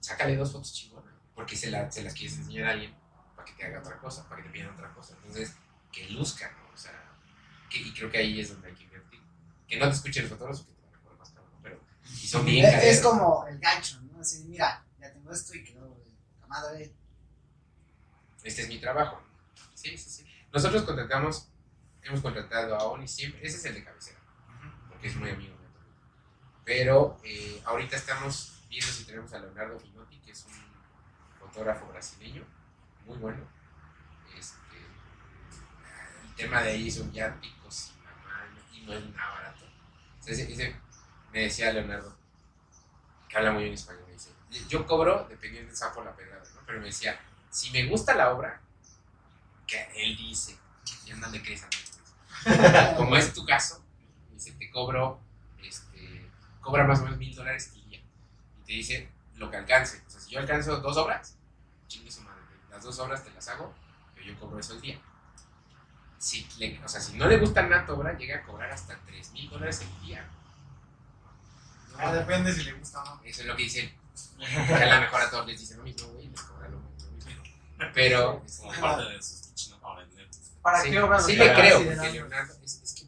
Sácale 0.00 0.36
dos 0.36 0.52
fotos 0.52 0.72
chingonas. 0.74 1.14
Porque 1.34 1.56
se, 1.56 1.70
la- 1.70 1.90
se 1.90 2.02
las 2.02 2.14
quieres 2.14 2.36
enseñar 2.38 2.68
a 2.68 2.70
alguien 2.72 2.94
para 3.34 3.44
que 3.46 3.52
te 3.54 3.64
haga 3.64 3.80
otra 3.80 3.98
cosa, 3.98 4.28
para 4.28 4.42
que 4.42 4.48
te 4.48 4.52
pidan 4.52 4.70
otra 4.74 4.92
cosa. 4.94 5.14
Entonces, 5.16 5.54
que 5.92 6.08
luzca, 6.10 6.50
¿no? 6.52 6.72
O 6.74 6.76
sea, 6.76 6.92
que- 7.70 7.78
y 7.78 7.92
creo 7.92 8.10
que 8.10 8.18
ahí 8.18 8.40
es 8.40 8.50
donde 8.50 8.68
hay 8.68 8.74
que 8.74 8.84
invertir. 8.84 9.20
Que 9.66 9.76
no 9.78 9.88
te 9.88 9.94
escuche 9.94 10.20
el 10.20 10.28
fotógrafo, 10.28 10.64
que 10.66 10.72
te 10.72 11.06
va 11.06 11.12
a 11.12 11.16
más 11.16 11.30
caro, 11.30 11.46
pero 11.62 11.80
y 12.04 12.26
son 12.26 12.44
bien 12.44 12.64
Es, 12.66 12.84
es 12.84 13.00
como 13.02 13.46
el 13.46 13.58
gancho, 13.58 14.00
¿no? 14.02 14.20
Así, 14.20 14.44
mira, 14.44 14.84
ya 14.98 15.12
tengo 15.12 15.32
esto 15.32 15.54
y 15.54 15.64
quedó 15.64 15.96
madre. 16.46 16.92
este 18.44 18.62
es 18.62 18.68
mi 18.68 18.78
trabajo. 18.80 19.20
Sí, 19.90 19.98
sí, 19.98 20.10
sí. 20.10 20.26
Nosotros 20.52 20.82
contratamos, 20.84 21.48
hemos 22.02 22.20
contratado 22.20 22.74
a 22.76 22.84
Oni 22.84 23.06
siempre, 23.06 23.40
ese 23.46 23.56
es 23.56 23.64
el 23.66 23.74
de 23.74 23.84
cabecera, 23.84 24.18
porque 24.88 25.08
es 25.08 25.16
muy 25.16 25.30
amigo 25.30 25.54
mío 25.56 25.68
también. 25.72 25.96
Pero 26.64 27.18
eh, 27.24 27.62
ahorita 27.64 27.96
estamos 27.96 28.62
viendo 28.68 28.88
si 28.92 29.04
tenemos 29.04 29.32
a 29.32 29.38
Leonardo 29.40 29.78
Finotti, 29.78 30.18
que 30.20 30.32
es 30.32 30.44
un 30.46 30.54
fotógrafo 31.38 31.86
brasileño, 31.88 32.44
muy 33.06 33.16
bueno. 33.18 33.48
Este, 34.38 34.76
el 36.28 36.34
tema 36.34 36.62
de 36.62 36.70
ahí 36.70 36.90
son 36.90 37.12
ya 37.12 37.34
picos 37.40 37.92
y 37.96 38.02
mamá, 38.04 38.44
y 38.72 38.80
no 38.82 38.92
es 38.94 39.04
nada 39.14 39.32
barato. 39.34 39.64
Ese- 40.26 40.76
me 41.32 41.40
decía 41.42 41.72
Leonardo, 41.72 42.16
que 43.28 43.36
habla 43.36 43.52
muy 43.52 43.62
bien 43.64 43.74
español, 43.74 44.04
me 44.06 44.12
dice, 44.12 44.30
yo 44.68 44.86
cobro 44.86 45.26
dependiendo 45.28 45.68
del 45.68 45.76
sapo 45.76 46.02
la 46.04 46.14
pedrada, 46.14 46.42
¿no? 46.54 46.60
Pero 46.66 46.78
me 46.80 46.86
decía, 46.86 47.18
si 47.50 47.70
me 47.70 47.86
gusta 47.88 48.14
la 48.14 48.32
obra, 48.32 48.60
que 49.66 49.88
él 49.96 50.16
dice, 50.16 50.56
y 51.06 51.10
andan 51.10 51.32
de 51.32 51.42
crees, 51.42 51.62
de 51.62 51.68
crees. 51.68 52.94
como 52.96 53.16
es 53.16 53.32
tu 53.32 53.44
caso, 53.44 53.82
dice, 54.32 54.52
te 54.52 54.70
cobro, 54.70 55.20
este, 55.62 56.30
cobra 56.60 56.84
más 56.84 57.00
o 57.00 57.04
menos 57.04 57.18
mil 57.18 57.34
dólares 57.34 57.72
al 57.74 57.88
día. 57.90 57.98
Y 57.98 58.64
te 58.66 58.72
dice 58.72 59.08
lo 59.34 59.50
que 59.50 59.56
alcance. 59.56 60.02
O 60.06 60.10
sea, 60.10 60.20
si 60.20 60.30
yo 60.30 60.38
alcanzo 60.40 60.76
dos 60.80 60.96
obras, 60.96 61.36
chingue 61.88 62.10
su 62.10 62.20
madre, 62.22 62.40
las 62.70 62.82
dos 62.82 62.98
obras 62.98 63.24
te 63.24 63.30
las 63.30 63.48
hago, 63.48 63.74
pero 64.14 64.26
yo 64.26 64.38
cobro 64.38 64.58
eso 64.58 64.74
al 64.74 64.80
día. 64.80 64.98
si, 66.18 66.46
le- 66.58 66.82
o 66.84 66.88
sea, 66.88 67.00
si 67.00 67.16
no 67.16 67.26
le 67.28 67.38
gusta 67.38 67.62
nada 67.62 67.84
tu 67.86 67.92
obra, 67.92 68.16
llega 68.16 68.36
a 68.38 68.42
cobrar 68.44 68.70
hasta 68.70 68.96
3 69.06 69.30
mil 69.32 69.48
dólares 69.50 69.80
el 69.82 70.06
día. 70.06 70.28
Ah, 71.98 72.12
depende 72.12 72.52
si 72.52 72.62
le 72.64 72.72
gusta 72.74 73.02
o 73.02 73.04
no. 73.16 73.20
Eso 73.24 73.40
es 73.42 73.46
lo 73.46 73.56
que 73.56 73.62
dicen. 73.64 73.94
Que 74.38 74.74
a 74.74 74.94
lo 74.96 75.00
mejor 75.02 75.20
a 75.20 75.30
todos 75.30 75.46
les 75.46 75.58
dicen 75.60 75.78
lo 75.78 75.84
mismo, 75.84 76.08
güey, 76.08 76.28
les 76.28 76.40
cobran 76.42 76.72
lo 76.72 76.78
mismo. 76.78 77.42
Pero, 77.94 78.42
Como 78.58 78.72
parte 78.80 79.02
de 79.04 79.22
su 79.22 79.34
chino 79.40 79.45
para 79.45 79.45
vender. 79.45 79.45
¿Para 80.66 80.80
sí, 80.82 80.90
qué 80.90 81.00
obras 81.00 81.24
sí 81.26 81.36
le 81.36 81.52
creo, 81.54 81.84
porque 81.84 82.10
Leonardo, 82.12 82.54
es, 82.64 82.82
es 82.82 82.92
que 82.94 83.06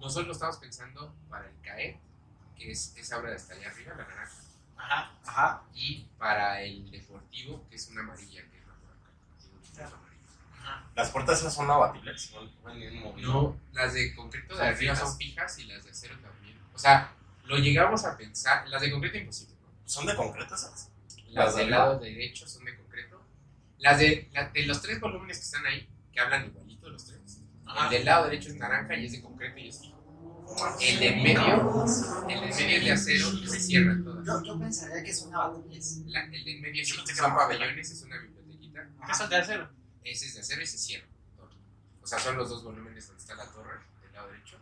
nosotros 0.00 0.26
lo 0.28 0.32
estamos 0.34 0.56
pensando 0.58 1.12
para 1.28 1.46
el 1.48 1.60
CAE, 1.60 1.98
que 2.56 2.70
es 2.70 2.94
esa 2.96 3.18
obra 3.18 3.30
de 3.30 3.36
hasta 3.36 3.54
allá 3.54 3.70
arriba, 3.70 3.94
la 3.96 4.04
naranja, 4.06 4.36
Ajá. 4.76 5.12
Ajá. 5.26 5.62
y 5.74 6.06
para 6.16 6.62
el 6.62 6.90
deportivo, 6.92 7.66
que 7.68 7.74
es 7.74 7.88
una 7.88 8.02
amarilla, 8.02 8.42
que 8.48 8.56
es 8.58 8.66
la 8.68 8.74
por 8.74 8.90
acá, 8.90 9.10
tiene 9.40 9.54
un 9.56 9.62
punto 9.62 9.82
amarillo. 9.96 10.92
Las 10.94 11.10
puertas 11.10 11.40
esas 11.40 11.54
son 11.54 11.68
abatibles. 11.68 12.30
No, 12.34 12.42
no, 12.42 12.68
hay 12.70 12.78
ningún 12.78 13.02
movido. 13.02 13.32
No, 13.32 13.56
las 13.72 13.94
de 13.94 14.14
concreto 14.14 14.56
de 14.56 14.66
arriba 14.68 14.94
son 14.94 15.16
fijas 15.18 15.58
y 15.58 15.64
las 15.64 15.84
de 15.84 15.90
acero 15.90 16.16
también. 16.20 16.56
O 16.72 16.78
sea, 16.78 17.12
lo 17.44 17.56
llegamos 17.58 18.04
a 18.04 18.16
pensar, 18.16 18.68
las 18.68 18.80
de 18.80 18.92
concreto 18.92 19.16
imposible, 19.18 19.56
¿no? 19.60 19.68
¿Son 19.88 20.06
de 20.06 20.14
concreto 20.14 20.54
esas? 20.54 20.88
Las 21.30 21.46
¿Las 21.46 21.54
de 21.56 21.64
del 21.64 21.72
arriba? 21.74 21.86
lado 21.88 21.98
derecho 21.98 22.46
son 22.46 22.64
de 22.64 22.76
concreto. 22.76 23.20
Las 23.78 23.98
de, 23.98 24.28
la- 24.32 24.50
de 24.50 24.66
los 24.66 24.80
tres 24.80 25.00
volúmenes 25.00 25.38
que 25.38 25.44
están 25.44 25.66
ahí, 25.66 25.88
que 26.12 26.20
hablan 26.20 26.52
tres. 26.52 26.61
El 27.84 27.90
del 27.90 28.04
lado 28.04 28.24
derecho 28.24 28.48
es 28.50 28.56
naranja 28.56 28.94
y 28.96 29.06
es 29.06 29.12
de 29.12 29.22
concreto 29.22 29.58
y 29.58 29.68
es 29.68 29.80
fijo. 29.80 29.98
El 30.80 30.98
de 30.98 31.08
en 31.08 31.22
medio, 31.22 31.84
el 32.28 32.40
de 32.40 32.46
en 32.50 32.56
medio 32.56 32.76
es 32.78 32.84
de 32.84 32.92
acero 32.92 33.28
y 33.32 33.48
se 33.48 33.60
cierran 33.60 34.04
todas. 34.04 34.26
Yo, 34.26 34.42
yo 34.42 34.58
pensaría 34.58 35.02
que 35.02 35.14
son 35.14 35.34
abatibles. 35.34 35.98
La- 36.06 36.24
el 36.24 36.44
de 36.44 36.52
en 36.56 36.60
medio 36.60 36.84
sí, 36.84 36.94
son 37.14 37.34
pabellones, 37.34 37.90
es 37.90 38.02
una 38.02 38.18
bibliotequita. 38.18 38.86
¿Qué 39.06 39.14
son 39.14 39.30
de 39.30 39.36
acero? 39.36 39.70
Ese 40.04 40.26
es 40.26 40.34
de 40.34 40.40
acero 40.40 40.62
y 40.62 40.66
se 40.66 40.78
cierra. 40.78 41.06
todo. 41.36 41.48
O 42.02 42.06
sea, 42.06 42.18
son 42.18 42.36
los 42.36 42.48
dos 42.50 42.62
volúmenes 42.64 43.06
donde 43.06 43.22
está 43.22 43.34
la 43.34 43.46
torre, 43.46 43.78
del 44.02 44.12
lado 44.12 44.28
derecho. 44.28 44.58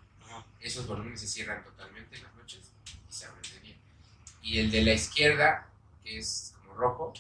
Esos 0.61 0.86
volúmenes 0.86 1.20
se 1.20 1.26
cierran 1.26 1.64
totalmente 1.64 2.16
en 2.16 2.22
las 2.22 2.34
noches 2.36 2.61
y 3.08 3.12
se 3.12 3.24
abren 3.24 3.42
de 3.54 3.61
día. 3.61 3.76
Y 4.42 4.58
el 4.61 4.70
de 4.70 4.82
la 4.82 4.92
izquierda, 4.92 5.68
que 6.04 6.18
es 6.18 6.54
como 6.61 6.74
rojo, 6.74 7.12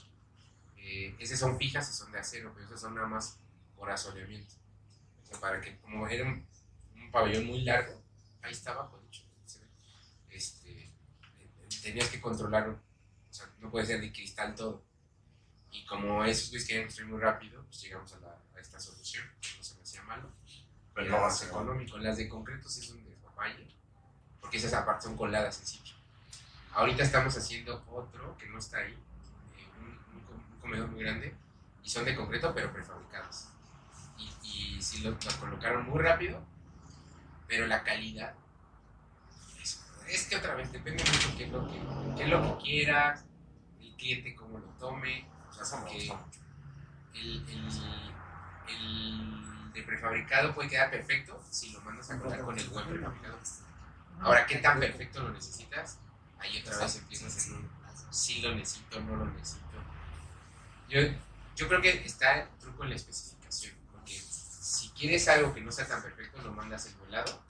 eh, 0.78 1.14
esos 1.18 1.38
son 1.38 1.58
fijas 1.58 1.90
y 1.90 1.92
son 1.94 2.12
de 2.12 2.18
acero, 2.18 2.52
pero 2.54 2.66
esos 2.66 2.80
son 2.80 2.94
nada 2.94 3.06
más 3.08 3.36
por 3.76 3.90
asoleamiento. 3.90 4.54
O 5.30 5.32
sea, 5.32 5.40
para 5.40 5.60
que, 5.60 5.78
como 5.78 6.06
era 6.08 6.24
un, 6.24 6.46
un 6.94 7.10
pabellón 7.10 7.46
muy 7.46 7.62
largo, 7.62 8.02
ahí 8.42 8.52
está 8.52 8.72
abajo, 8.72 8.98
de 8.98 9.06
hecho, 9.06 9.22
se 9.46 9.60
ve, 9.60 9.66
este, 10.30 10.82
eh, 11.38 11.68
tenías 11.82 12.08
que 12.08 12.20
controlarlo. 12.20 12.74
O 13.30 13.32
sea, 13.32 13.46
no 13.60 13.70
puede 13.70 13.86
ser 13.86 14.00
de 14.00 14.12
cristal 14.12 14.54
todo. 14.54 14.82
Y 15.72 15.86
como 15.86 16.24
esos 16.24 16.50
güeyes 16.50 16.66
querían 16.66 16.86
construir 16.86 17.10
muy 17.12 17.20
rápido, 17.20 17.64
pues 17.64 17.80
llegamos 17.82 18.12
a, 18.14 18.18
la- 18.18 18.38
a 18.56 18.60
esta 18.60 18.80
solución, 18.80 19.24
que 19.40 19.48
no 19.56 19.62
se 19.62 19.74
me 19.76 19.82
hacía 19.82 20.02
malo. 20.02 20.28
Pero 20.94 21.06
Era 21.06 21.16
no 21.16 21.22
más 21.24 21.42
económico. 21.44 21.96
Las 21.98 22.16
de 22.16 22.28
concreto 22.28 22.68
sí 22.68 22.82
son 22.84 23.04
de 23.04 23.10
papaya, 23.22 23.56
porque 24.40 24.56
esas 24.56 24.72
aparte 24.74 25.04
son 25.04 25.16
coladas 25.16 25.60
en 25.60 25.66
sitio. 25.66 25.94
Ahorita 26.72 27.02
estamos 27.04 27.36
haciendo 27.36 27.84
otro 27.88 28.36
que 28.36 28.46
no 28.48 28.58
está 28.58 28.78
ahí, 28.78 28.92
eh, 28.92 29.66
un, 29.80 30.16
un 30.16 30.24
com- 30.24 30.44
un 30.54 30.60
comedor 30.60 30.88
muy 30.88 31.02
grande, 31.04 31.34
y 31.84 31.88
son 31.88 32.04
de 32.04 32.16
concreto 32.16 32.52
pero 32.54 32.72
prefabricados. 32.72 33.46
Y, 34.76 34.82
sí 34.82 35.02
lo, 35.02 35.10
lo 35.10 35.40
colocaron 35.40 35.88
muy 35.88 36.00
rápido, 36.00 36.42
pero 37.46 37.66
la 37.66 37.82
calidad 37.82 38.34
es, 39.60 39.84
es 40.08 40.26
que 40.26 40.36
otra 40.36 40.54
vez 40.54 40.70
depende 40.72 41.02
mucho 41.04 41.36
qué 41.36 41.44
es 41.44 41.50
lo 41.50 41.66
que, 41.66 41.80
qué 42.16 42.22
es 42.24 42.28
lo 42.28 42.42
que 42.42 42.64
quieras, 42.64 43.24
el 43.80 43.94
cliente 43.96 44.34
cómo 44.34 44.58
lo 44.58 44.66
tome, 44.78 45.26
o 45.48 45.64
sea, 45.64 45.80
porque 45.80 46.12
el, 47.14 47.44
el, 47.48 47.68
el 48.68 49.72
de 49.72 49.82
prefabricado 49.82 50.54
puede 50.54 50.68
quedar 50.68 50.90
perfecto 50.90 51.42
si 51.50 51.70
lo 51.72 51.80
mandas 51.80 52.10
a 52.10 52.18
colar 52.18 52.40
con 52.40 52.58
el 52.58 52.68
buen 52.68 52.86
prefabricado. 52.86 53.38
Ahora, 54.20 54.46
¿qué 54.46 54.56
tan 54.56 54.78
perfecto 54.78 55.22
lo 55.22 55.30
necesitas? 55.30 55.98
Ahí 56.38 56.60
otra 56.60 56.78
vez 56.78 56.96
empiezas 56.96 57.48
en 57.48 57.54
un 57.54 57.80
sí 58.10 58.42
lo 58.42 58.54
necesito, 58.54 59.00
no 59.00 59.16
lo 59.16 59.24
necesito. 59.26 59.64
Yo, 60.88 61.00
yo 61.56 61.68
creo 61.68 61.80
que 61.80 62.04
está 62.04 62.40
el 62.40 62.48
truco 62.58 62.84
en 62.84 62.90
la 62.90 62.96
especificación, 62.96 63.39
si 64.70 64.88
quieres 64.90 65.26
algo 65.26 65.52
que 65.52 65.60
no 65.60 65.72
sea 65.72 65.84
tan 65.88 66.00
perfecto, 66.00 66.40
lo 66.42 66.52
mandas 66.52 66.86
envolado, 66.86 67.42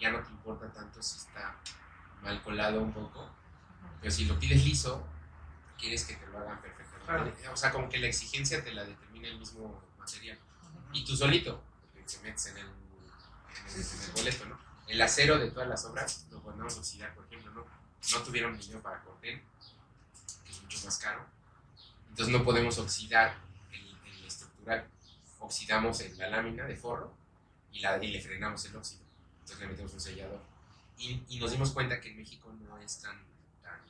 ya 0.00 0.10
no 0.10 0.20
te 0.20 0.30
importa 0.30 0.72
tanto 0.72 1.02
si 1.02 1.18
está 1.18 1.54
mal 2.22 2.42
colado 2.42 2.80
un 2.80 2.94
poco, 2.94 3.28
pero 4.00 4.10
si 4.10 4.24
lo 4.24 4.38
pides 4.38 4.64
liso, 4.64 5.06
quieres 5.78 6.02
que 6.06 6.14
te 6.14 6.26
lo 6.28 6.38
hagan 6.38 6.58
perfectamente. 6.62 7.46
O 7.48 7.56
sea, 7.56 7.70
como 7.70 7.90
que 7.90 7.98
la 7.98 8.06
exigencia 8.06 8.64
te 8.64 8.72
la 8.72 8.84
determina 8.84 9.28
el 9.28 9.38
mismo 9.38 9.82
material. 9.98 10.38
Y 10.94 11.04
tú 11.04 11.14
solito, 11.14 11.62
porque 11.82 12.10
te 12.10 12.18
metes 12.22 12.46
en 12.46 12.56
el, 12.56 12.66
en 12.66 12.72
el, 13.66 13.82
en 13.82 14.02
el 14.02 14.12
boleto, 14.12 14.46
¿no? 14.46 14.58
El 14.86 15.02
acero 15.02 15.38
de 15.38 15.50
todas 15.50 15.68
las 15.68 15.84
obras 15.84 16.26
lo 16.30 16.42
podemos 16.42 16.74
oxidar, 16.78 17.14
por 17.14 17.26
ejemplo, 17.26 17.52
¿no? 17.52 17.66
No 18.12 18.24
tuvieron 18.24 18.58
dinero 18.58 18.80
para 18.80 19.02
corten, 19.02 19.42
que 20.42 20.52
es 20.52 20.62
mucho 20.62 20.86
más 20.86 20.96
caro. 20.96 21.26
Entonces 22.08 22.32
no 22.32 22.42
podemos 22.42 22.78
oxidar 22.78 23.36
el, 23.70 23.98
el 24.06 24.24
estructural. 24.24 24.88
Oxidamos 25.40 26.00
en 26.00 26.16
la 26.18 26.28
lámina 26.28 26.64
de 26.66 26.76
forro 26.76 27.12
y, 27.72 27.80
la, 27.80 28.02
y 28.02 28.08
le 28.12 28.20
frenamos 28.20 28.64
el 28.66 28.76
óxido. 28.76 29.02
Entonces 29.40 29.58
le 29.60 29.66
metemos 29.68 29.92
un 29.94 30.00
sellador. 30.00 30.40
Y, 30.98 31.22
y 31.28 31.38
nos 31.40 31.50
dimos 31.50 31.70
cuenta 31.72 32.00
que 32.00 32.10
en 32.10 32.18
México 32.18 32.52
no 32.68 32.78
es 32.78 33.00
tan, 33.00 33.16
tan 33.62 33.80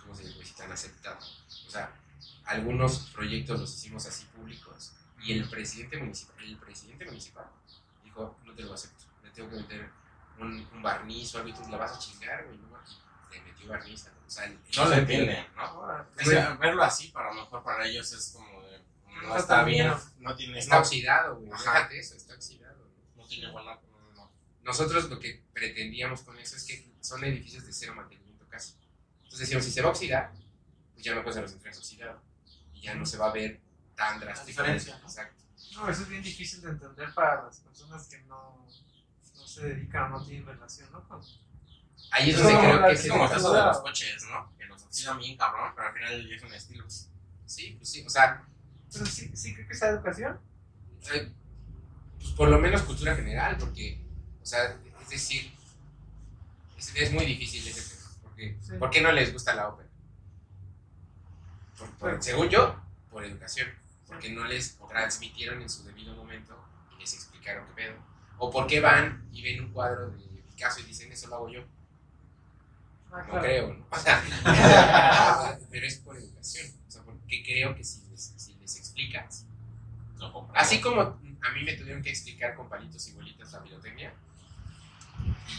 ¿cómo 0.00 0.14
se 0.14 0.24
dice? 0.26 0.54
tan 0.56 0.72
aceptado. 0.72 1.18
O 1.66 1.70
sea, 1.70 1.92
algunos 2.44 3.10
proyectos 3.14 3.60
los 3.60 3.74
hicimos 3.74 4.06
así 4.06 4.24
públicos 4.26 4.92
y 5.22 5.32
el 5.34 5.48
presidente 5.48 5.96
municipal, 5.98 6.34
el 6.44 6.56
presidente 6.56 7.04
municipal 7.04 7.46
dijo, 8.04 8.36
no 8.44 8.52
te 8.54 8.62
lo 8.62 8.74
acepto, 8.74 9.04
le 9.22 9.30
tengo 9.30 9.48
que 9.50 9.56
meter 9.56 9.90
un, 10.38 10.68
un 10.74 10.82
barniz 10.82 11.34
o 11.34 11.38
algo 11.38 11.50
y 11.50 11.52
tú 11.52 11.68
la 11.70 11.76
vas 11.78 11.92
a 11.92 11.98
chingar, 11.98 12.44
güey, 12.46 12.58
no 12.58 12.66
le 13.30 13.40
metió 13.42 13.68
barniz. 13.68 14.06
O 14.26 14.30
sea, 14.30 14.46
el- 14.46 14.58
No 14.76 14.84
le 14.88 14.94
el- 14.96 15.00
entiende, 15.02 15.46
¿no? 15.56 15.78
O 15.80 16.24
sea, 16.24 16.54
verlo 16.54 16.82
así, 16.82 17.08
para 17.08 17.32
lo 17.32 17.42
mejor 17.42 17.62
para 17.62 17.86
ellos 17.86 18.12
es 18.12 18.30
como 18.34 18.62
de. 18.62 18.82
No, 19.22 19.28
No 19.28 19.36
está 19.36 19.54
está 19.54 19.64
bien, 19.64 19.86
bien. 19.86 19.98
no 20.18 20.36
tiene. 20.36 20.58
Está 20.58 20.76
no, 20.76 20.80
oxidado, 20.82 21.36
güey, 21.36 21.50
Ajá. 21.52 21.72
déjate 21.74 21.98
eso, 21.98 22.16
está 22.16 22.34
oxidado. 22.34 22.88
¿no? 23.16 23.22
no 23.22 23.28
tiene 23.28 23.50
buena. 23.50 23.74
no, 23.90 24.12
no. 24.14 24.32
Nosotros 24.62 25.08
lo 25.08 25.18
que 25.18 25.44
pretendíamos 25.52 26.22
con 26.22 26.38
eso 26.38 26.56
es 26.56 26.64
que 26.64 26.92
son 27.00 27.24
edificios 27.24 27.66
de 27.66 27.72
cero 27.72 27.94
mantenimiento 27.94 28.46
casi. 28.48 28.74
Entonces 29.18 29.40
decíamos, 29.40 29.64
si 29.64 29.72
se 29.72 29.82
va 29.82 29.88
a 29.88 29.90
oxidar, 29.92 30.32
pues 30.92 31.04
ya 31.04 31.14
mejor 31.14 31.32
se 31.32 31.42
los 31.42 31.52
entregas 31.52 31.78
oxidado. 31.78 32.22
Y 32.72 32.82
ya 32.82 32.94
no 32.94 33.06
se 33.06 33.16
va 33.16 33.30
a 33.30 33.32
ver 33.32 33.60
tan 33.96 34.20
drástico. 34.20 34.48
diferencia, 34.48 34.98
¿no? 34.98 35.04
Exacto. 35.06 35.42
No, 35.74 35.88
eso 35.88 36.02
es 36.02 36.08
bien 36.08 36.22
difícil 36.22 36.60
de 36.60 36.70
entender 36.70 37.14
para 37.14 37.44
las 37.44 37.60
personas 37.60 38.06
que 38.06 38.18
no, 38.22 38.66
no 39.36 39.46
se 39.46 39.66
dedican 39.68 40.12
o 40.12 40.18
no 40.18 40.24
tienen 40.24 40.46
relación, 40.46 40.92
¿no? 40.92 41.06
Con, 41.08 41.22
Ahí 42.10 42.30
es 42.30 42.36
donde 42.36 42.58
creo 42.58 42.86
que 42.86 42.92
Es 42.92 43.08
como 43.08 43.24
el 43.24 43.30
caso 43.30 43.54
de 43.54 43.62
los 43.62 43.80
coches, 43.80 44.24
¿no? 44.28 44.52
Que 44.58 44.66
los 44.66 44.82
oxidan 44.82 45.18
bien 45.18 45.36
cabrón, 45.36 45.72
pero 45.74 45.88
al 45.88 45.94
final 45.94 46.28
ya 46.28 46.36
es 46.36 46.42
un 46.42 46.52
estilo. 46.52 46.84
Sí, 47.46 47.74
pues 47.78 47.90
sí, 47.90 48.04
o 48.06 48.10
sea, 48.10 48.46
sí, 49.04 49.30
sí 49.34 49.54
creo 49.54 49.66
que 49.66 49.72
esa 49.72 49.88
educación. 49.88 50.38
eh, 51.14 51.32
pues 52.18 52.30
por 52.34 52.48
lo 52.48 52.58
menos 52.58 52.82
cultura 52.82 53.16
general, 53.16 53.56
porque, 53.58 54.00
o 54.42 54.46
sea, 54.46 54.78
es 55.02 55.08
decir, 55.08 55.52
es, 56.78 56.94
es 56.94 57.12
muy 57.12 57.24
difícil 57.24 57.66
ese 57.66 57.82
tema. 57.96 58.10
Porque, 58.22 58.56
Sí. 58.62 58.72
¿Por 58.78 58.90
qué 58.90 59.00
no 59.00 59.10
les 59.12 59.32
gusta 59.32 59.54
la 59.54 59.68
ópera? 59.68 59.88
Por- 61.78 61.88
por- 61.90 61.98
Bueno. 62.10 62.22
según 62.22 62.48
yo, 62.48 62.80
por 63.10 63.24
educación. 63.24 63.68
Porque 64.06 64.30
no 64.30 64.44
les 64.44 64.78
transmitieron 64.88 65.62
en 65.62 65.68
su 65.70 65.84
debido 65.84 66.14
momento 66.14 66.56
y 66.96 67.00
les 67.00 67.14
explicaron 67.14 67.66
qué 67.68 67.72
pedo. 67.74 67.94
O 68.38 68.50
por 68.50 68.66
qué 68.66 68.80
van 68.80 69.26
y 69.32 69.42
ven 69.42 69.64
un 69.64 69.72
cuadro 69.72 70.10
de 70.10 70.42
Picasso 70.50 70.80
y 70.80 70.84
dicen, 70.84 71.10
eso 71.10 71.28
lo 71.28 71.36
hago 71.36 71.48
yo. 71.48 71.62
Ah, 73.10 73.18
No 73.22 73.24
claro. 73.26 73.40
creo, 73.40 73.74
¿no? 73.74 73.86
O 73.90 73.98
sea, 73.98 74.22
pero 75.70 75.86
es 75.86 75.96
por 75.98 76.16
educación. 76.16 76.68
O 76.86 76.90
sea, 76.90 77.02
porque 77.02 77.42
creo 77.42 77.74
que 77.74 77.82
si 77.84 78.00
compro. 80.32 80.56
Así 80.56 80.80
como 80.80 81.00
a 81.00 81.50
mí 81.54 81.64
me 81.64 81.74
tuvieron 81.74 82.02
que 82.02 82.10
explicar 82.10 82.54
con 82.54 82.68
palitos 82.68 83.06
y 83.08 83.12
bolitas 83.12 83.52
la 83.52 83.62
pirotecnia, 83.62 84.12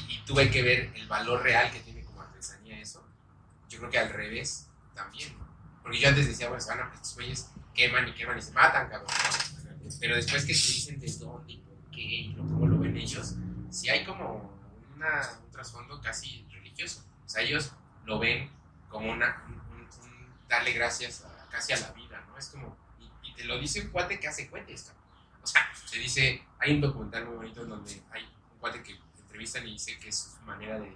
y, 0.07 0.13
y 0.15 0.19
tuve 0.25 0.49
que 0.49 0.61
ver 0.61 0.91
el 0.95 1.07
valor 1.07 1.41
real 1.43 1.71
que 1.71 1.79
tiene 1.81 2.03
como 2.03 2.21
artesanía 2.21 2.79
eso, 2.79 3.05
yo 3.69 3.79
creo 3.79 3.89
que 3.89 3.99
al 3.99 4.09
revés 4.09 4.67
también. 4.93 5.37
¿no? 5.37 5.45
Porque 5.81 5.99
yo 5.99 6.09
antes 6.09 6.27
decía, 6.27 6.47
bueno, 6.47 6.61
se 6.61 6.69
van 6.69 6.79
a, 6.79 6.93
estos 6.93 7.15
güeyes 7.15 7.49
queman 7.73 8.07
y 8.07 8.13
queman 8.13 8.37
y 8.37 8.41
se 8.41 8.51
matan, 8.51 8.87
cabrón. 8.89 9.09
¿no? 9.83 9.89
Pero 9.99 10.15
después 10.15 10.43
que 10.45 10.53
te 10.53 10.59
dicen 10.59 10.99
de 10.99 11.11
dónde 11.17 11.53
y 11.53 11.57
por 11.57 11.75
qué 11.91 12.01
y 12.01 12.33
cómo 12.35 12.67
lo 12.67 12.79
ven 12.79 12.95
ellos, 12.97 13.35
sí 13.69 13.89
hay 13.89 14.05
como 14.05 14.53
una- 14.95 15.29
un 15.43 15.51
trasfondo 15.51 15.99
casi 16.01 16.45
religioso. 16.49 17.03
O 17.25 17.29
sea, 17.29 17.41
ellos 17.43 17.71
lo 18.05 18.19
ven 18.19 18.49
como 18.89 19.11
una, 19.11 19.43
un, 19.47 19.53
un- 19.75 19.81
un 19.81 20.47
darle 20.47 20.71
gracias 20.73 21.23
a- 21.25 21.47
casi 21.49 21.73
a 21.73 21.79
la 21.79 21.91
vida, 21.91 22.23
¿no? 22.27 22.37
Es 22.37 22.47
como, 22.49 22.77
te 23.35 23.45
lo 23.45 23.59
dice 23.59 23.81
un 23.81 23.89
cuate 23.89 24.19
que 24.19 24.27
hace 24.27 24.49
cohetes. 24.49 24.91
O 25.41 25.47
sea, 25.47 25.61
te 25.89 25.97
dice, 25.97 26.43
hay 26.59 26.73
un 26.73 26.81
documental 26.81 27.25
muy 27.25 27.35
bonito 27.35 27.65
donde 27.65 28.01
hay 28.11 28.23
un 28.23 28.59
cuate 28.59 28.81
que 28.81 28.97
entrevistan 29.19 29.67
y 29.67 29.73
dice 29.73 29.97
que 29.99 30.09
es 30.09 30.17
su 30.17 30.41
manera 30.45 30.79
de, 30.79 30.95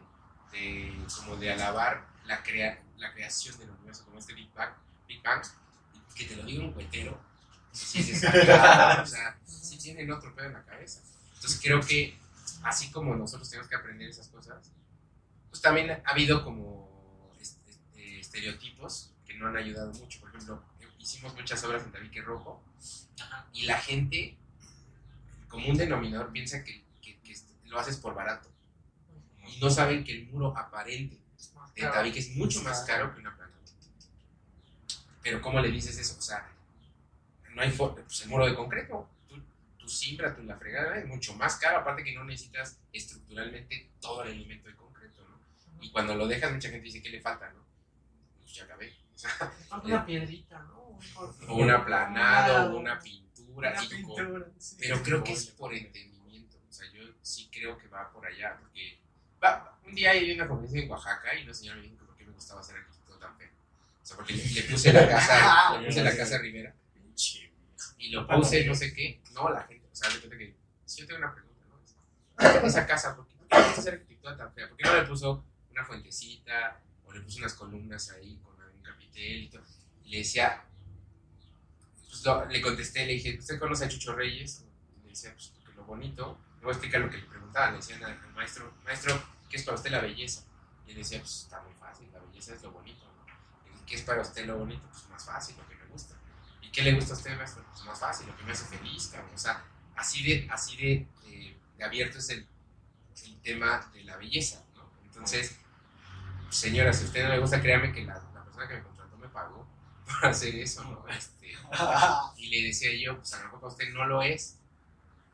de 0.51 0.93
como 1.17 1.35
de 1.35 1.51
alabar 1.51 2.07
la, 2.25 2.43
crea, 2.43 2.81
la 2.97 3.13
creación 3.13 3.57
del 3.59 3.69
universo, 3.71 4.05
como 4.05 4.19
este 4.19 4.33
Big 4.33 4.53
Bang, 4.53 4.73
Big 5.07 5.21
Bang, 5.21 5.43
que 6.15 6.25
te 6.25 6.35
lo 6.35 6.43
diga 6.43 6.63
un 6.63 6.73
cohetero, 6.73 7.19
sí 7.71 7.99
es 7.99 8.07
desarrollado, 8.07 9.03
o 9.03 9.05
sea, 9.05 9.37
sí 9.45 9.77
tienen 9.77 10.11
otro 10.11 10.33
pedo 10.35 10.47
en 10.47 10.53
la 10.53 10.63
cabeza. 10.63 11.01
Entonces 11.35 11.59
creo 11.61 11.81
que 11.81 12.17
así 12.63 12.91
como 12.91 13.15
nosotros 13.15 13.49
tenemos 13.49 13.69
que 13.69 13.75
aprender 13.75 14.09
esas 14.09 14.27
cosas, 14.29 14.71
pues 15.49 15.61
también 15.61 15.91
ha 15.91 16.01
habido 16.05 16.43
como 16.43 17.31
este, 17.39 17.71
este, 17.71 18.19
estereotipos 18.19 19.11
que 19.25 19.35
no 19.35 19.47
han 19.47 19.57
ayudado 19.57 19.93
mucho. 19.93 20.19
Por 20.19 20.29
ejemplo, 20.29 20.63
hicimos 20.99 21.33
muchas 21.35 21.63
obras 21.63 21.83
en 21.83 21.91
tabique 21.91 22.21
rojo 22.21 22.63
y 23.53 23.63
la 23.65 23.77
gente, 23.79 24.37
como 25.47 25.67
un 25.69 25.77
denominador, 25.77 26.31
piensa 26.31 26.63
que, 26.63 26.83
que- 27.01 27.19
que 27.21 27.35
lo 27.65 27.79
haces 27.79 27.97
por 27.97 28.13
barato 28.13 28.49
y 29.47 29.59
no 29.59 29.69
saben 29.69 30.03
que 30.03 30.11
el 30.13 30.27
muro 30.27 30.55
aparente 30.57 31.17
de 31.75 31.81
tabique 31.83 32.19
es 32.19 32.35
mucho 32.35 32.61
más 32.63 32.81
caro 32.85 33.13
que 33.13 33.19
una 33.21 33.35
planta. 33.35 33.57
Pero 35.21 35.41
¿cómo 35.41 35.59
le 35.59 35.69
dices 35.71 35.97
eso? 35.97 36.17
O 36.17 36.21
sea, 36.21 36.49
no 37.53 37.61
hay 37.61 37.71
forma, 37.71 37.95
pues 38.03 38.21
el 38.21 38.29
muro 38.29 38.45
de 38.45 38.55
concreto, 38.55 39.09
tú, 39.27 39.41
tú 39.77 39.87
simbra, 39.89 40.35
tú 40.35 40.43
la 40.43 40.55
fregada, 40.57 40.97
es 40.97 41.05
mucho 41.07 41.33
más 41.35 41.55
caro, 41.57 41.79
aparte 41.79 42.03
que 42.03 42.13
no 42.13 42.23
necesitas 42.23 42.79
estructuralmente 42.93 43.89
todo 43.99 44.23
el 44.23 44.29
elemento 44.33 44.69
de 44.69 44.75
concreto, 44.75 45.21
¿no? 45.27 45.39
Y 45.83 45.91
cuando 45.91 46.15
lo 46.15 46.27
dejas, 46.27 46.51
mucha 46.53 46.69
gente 46.69 46.83
dice, 46.85 47.01
¿qué 47.01 47.09
le 47.09 47.19
falta, 47.21 47.51
no? 47.51 47.59
Pues 48.41 48.53
ya 48.53 48.63
acabé. 48.65 48.95
O 49.17 49.19
sea, 49.19 49.31
Falta 49.67 49.87
una 49.87 50.05
piedrita, 50.05 50.59
¿no? 50.59 50.76
O 51.47 51.55
un 51.55 51.69
aplanado, 51.69 52.75
o 52.75 52.79
una 52.79 52.99
pintura, 52.99 53.71
Una 53.71 53.89
pintura, 53.89 54.45
sí. 54.57 54.75
pero 54.79 55.01
creo 55.03 55.23
que 55.23 55.33
es 55.33 55.47
por 55.47 55.73
entendimiento. 55.73 56.57
O 56.69 56.71
sea, 56.71 56.91
yo 56.93 57.03
sí 57.21 57.49
creo 57.51 57.77
que 57.77 57.87
va 57.87 58.11
por 58.11 58.25
allá. 58.25 58.57
Porque 58.59 58.99
va, 59.43 59.77
un 59.85 59.95
día 59.95 60.11
hay 60.11 60.31
una 60.31 60.47
conferencia 60.47 60.83
en 60.83 60.91
Oaxaca 60.91 61.35
y 61.35 61.43
una 61.43 61.53
señora 61.53 61.77
me 61.77 61.83
dijo 61.83 61.97
que 61.97 62.05
por 62.05 62.15
qué 62.17 62.25
me 62.25 62.33
gustaba 62.33 62.59
hacer 62.59 62.77
arquitecto 62.77 63.17
tan 63.17 63.37
feo. 63.37 63.49
O 64.01 64.05
sea, 64.05 64.17
porque 64.17 64.33
le, 64.33 64.43
le 64.53 64.63
puse 64.63 64.93
la 64.93 65.07
casa, 65.07 65.79
le 65.79 65.87
puse 65.87 66.03
la 66.03 66.15
casa 66.15 66.37
Rivera 66.37 66.73
Pinche. 66.93 67.51
y 67.97 68.09
lo 68.09 68.27
puse 68.27 68.65
no 68.65 68.75
sé 68.75 68.93
qué. 68.93 69.21
No, 69.33 69.49
la 69.49 69.63
gente, 69.63 69.87
o 69.91 69.95
sea, 69.95 70.09
de 70.09 70.15
repente 70.15 70.37
que. 70.37 70.55
Si 70.85 71.01
yo 71.01 71.07
tengo 71.07 71.19
una 71.19 71.33
pregunta, 71.33 71.65
¿no? 71.67 71.75
¿Por 72.35 72.61
qué 72.61 72.67
esa 72.67 72.87
casa? 72.87 73.15
¿Por 73.15 73.27
qué, 73.27 73.35
le 73.35 73.63
gusta 73.63 73.81
hacer 73.81 73.93
arquitectura 73.95 74.37
tan 74.37 74.53
fea? 74.53 74.67
¿Por 74.69 74.77
qué 74.77 74.83
no 74.85 74.95
le 74.95 75.03
puso 75.03 75.43
una 75.71 75.83
fuentecita 75.83 76.79
o 77.05 77.11
le 77.11 77.21
puso 77.21 77.39
unas 77.39 77.53
columnas 77.53 78.09
ahí 78.11 78.39
con 78.43 78.55
un 78.55 78.81
capitel 78.81 79.43
y 79.43 79.49
todo? 79.49 79.63
Y 80.05 80.11
le 80.11 80.17
decía, 80.19 80.63
le 82.49 82.61
contesté, 82.61 83.05
le 83.05 83.13
dije, 83.13 83.37
¿usted 83.37 83.59
conoce 83.59 83.85
a 83.85 83.87
Chucho 83.87 84.13
Reyes? 84.13 84.65
Le 85.03 85.09
decía, 85.09 85.31
pues 85.33 85.51
porque 85.55 85.75
lo 85.75 85.83
bonito, 85.85 86.39
le 86.57 86.61
voy 86.61 86.69
a 86.69 86.73
explicar 86.73 87.01
lo 87.01 87.09
que 87.09 87.17
le 87.17 87.23
preguntaban, 87.23 87.71
le 87.71 87.77
decían 87.77 88.03
al, 88.03 88.19
maestro, 88.33 88.73
maestro, 88.83 89.21
¿qué 89.49 89.57
es 89.57 89.63
para 89.63 89.75
usted 89.75 89.91
la 89.91 90.01
belleza? 90.01 90.43
Y 90.85 90.91
él 90.91 90.97
decía, 90.97 91.19
pues 91.19 91.43
está 91.43 91.61
muy 91.61 91.73
fácil, 91.73 92.09
la 92.11 92.19
belleza 92.19 92.53
es 92.53 92.63
lo 92.63 92.71
bonito, 92.71 93.05
¿no? 93.05 93.25
Dije, 93.65 93.83
¿qué 93.85 93.95
es 93.95 94.01
para 94.01 94.21
usted 94.21 94.45
lo 94.45 94.57
bonito? 94.57 94.87
Pues 94.89 95.09
más 95.09 95.25
fácil, 95.25 95.55
lo 95.57 95.67
que 95.67 95.75
me 95.75 95.85
gusta. 95.85 96.15
¿Y 96.61 96.71
qué 96.71 96.81
le 96.81 96.93
gusta 96.93 97.13
a 97.13 97.17
usted, 97.17 97.37
maestro? 97.37 97.63
Pues 97.71 97.83
más 97.85 97.99
fácil, 97.99 98.27
lo 98.27 98.37
que 98.37 98.43
me 98.43 98.51
hace 98.51 98.65
feliz, 98.65 99.07
cabrón. 99.07 99.31
O 99.33 99.37
sea, 99.37 99.63
así 99.95 100.23
de, 100.23 100.47
así 100.49 100.77
de, 100.77 101.07
eh, 101.25 101.57
abierto 101.83 102.17
es 102.19 102.29
el, 102.29 102.47
el 103.25 103.41
tema 103.41 103.89
de 103.93 104.03
la 104.03 104.17
belleza, 104.17 104.63
¿no? 104.75 104.91
Entonces, 105.03 105.57
señora, 106.49 106.93
si 106.93 107.03
a 107.03 107.07
usted 107.07 107.23
no 107.23 107.29
le 107.29 107.39
gusta, 107.39 107.61
créame 107.61 107.91
que 107.91 108.03
la, 108.03 108.15
la 108.33 108.43
persona 108.43 108.67
que 108.67 108.75
me 108.75 108.83
contrató 108.83 109.17
me 109.17 109.29
pagó 109.29 109.66
por 110.07 110.25
hacer 110.25 110.55
eso, 110.55 110.83
¿no? 110.83 111.05
Este, 111.09 111.55
y 112.37 112.49
le 112.49 112.67
decía 112.67 112.91
yo, 112.95 113.17
pues 113.17 113.33
a 113.33 113.37
lo 113.37 113.43
mejor 113.45 113.59
para 113.59 113.73
usted 113.73 113.93
no 113.93 114.05
lo 114.05 114.21
es, 114.21 114.57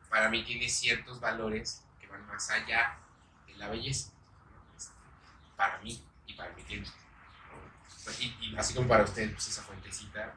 para 0.10 0.30
mí 0.30 0.44
tiene 0.44 0.68
ciertos 0.70 1.20
valores 1.20 1.84
que 2.00 2.08
van 2.08 2.26
más 2.28 2.50
allá 2.50 2.98
de 3.48 3.56
la 3.56 3.70
belleza. 3.70 4.12
Este, 4.76 4.94
para 5.56 5.80
mí 5.80 6.04
y 6.28 6.34
para 6.34 6.54
mi 6.54 6.64
tiempo. 6.64 6.90
Y, 8.20 8.36
y 8.42 8.58
así 8.58 8.74
como 8.74 8.88
para 8.88 9.04
usted, 9.04 9.32
pues 9.32 9.48
esa 9.48 9.62
fuentecita 9.62 10.36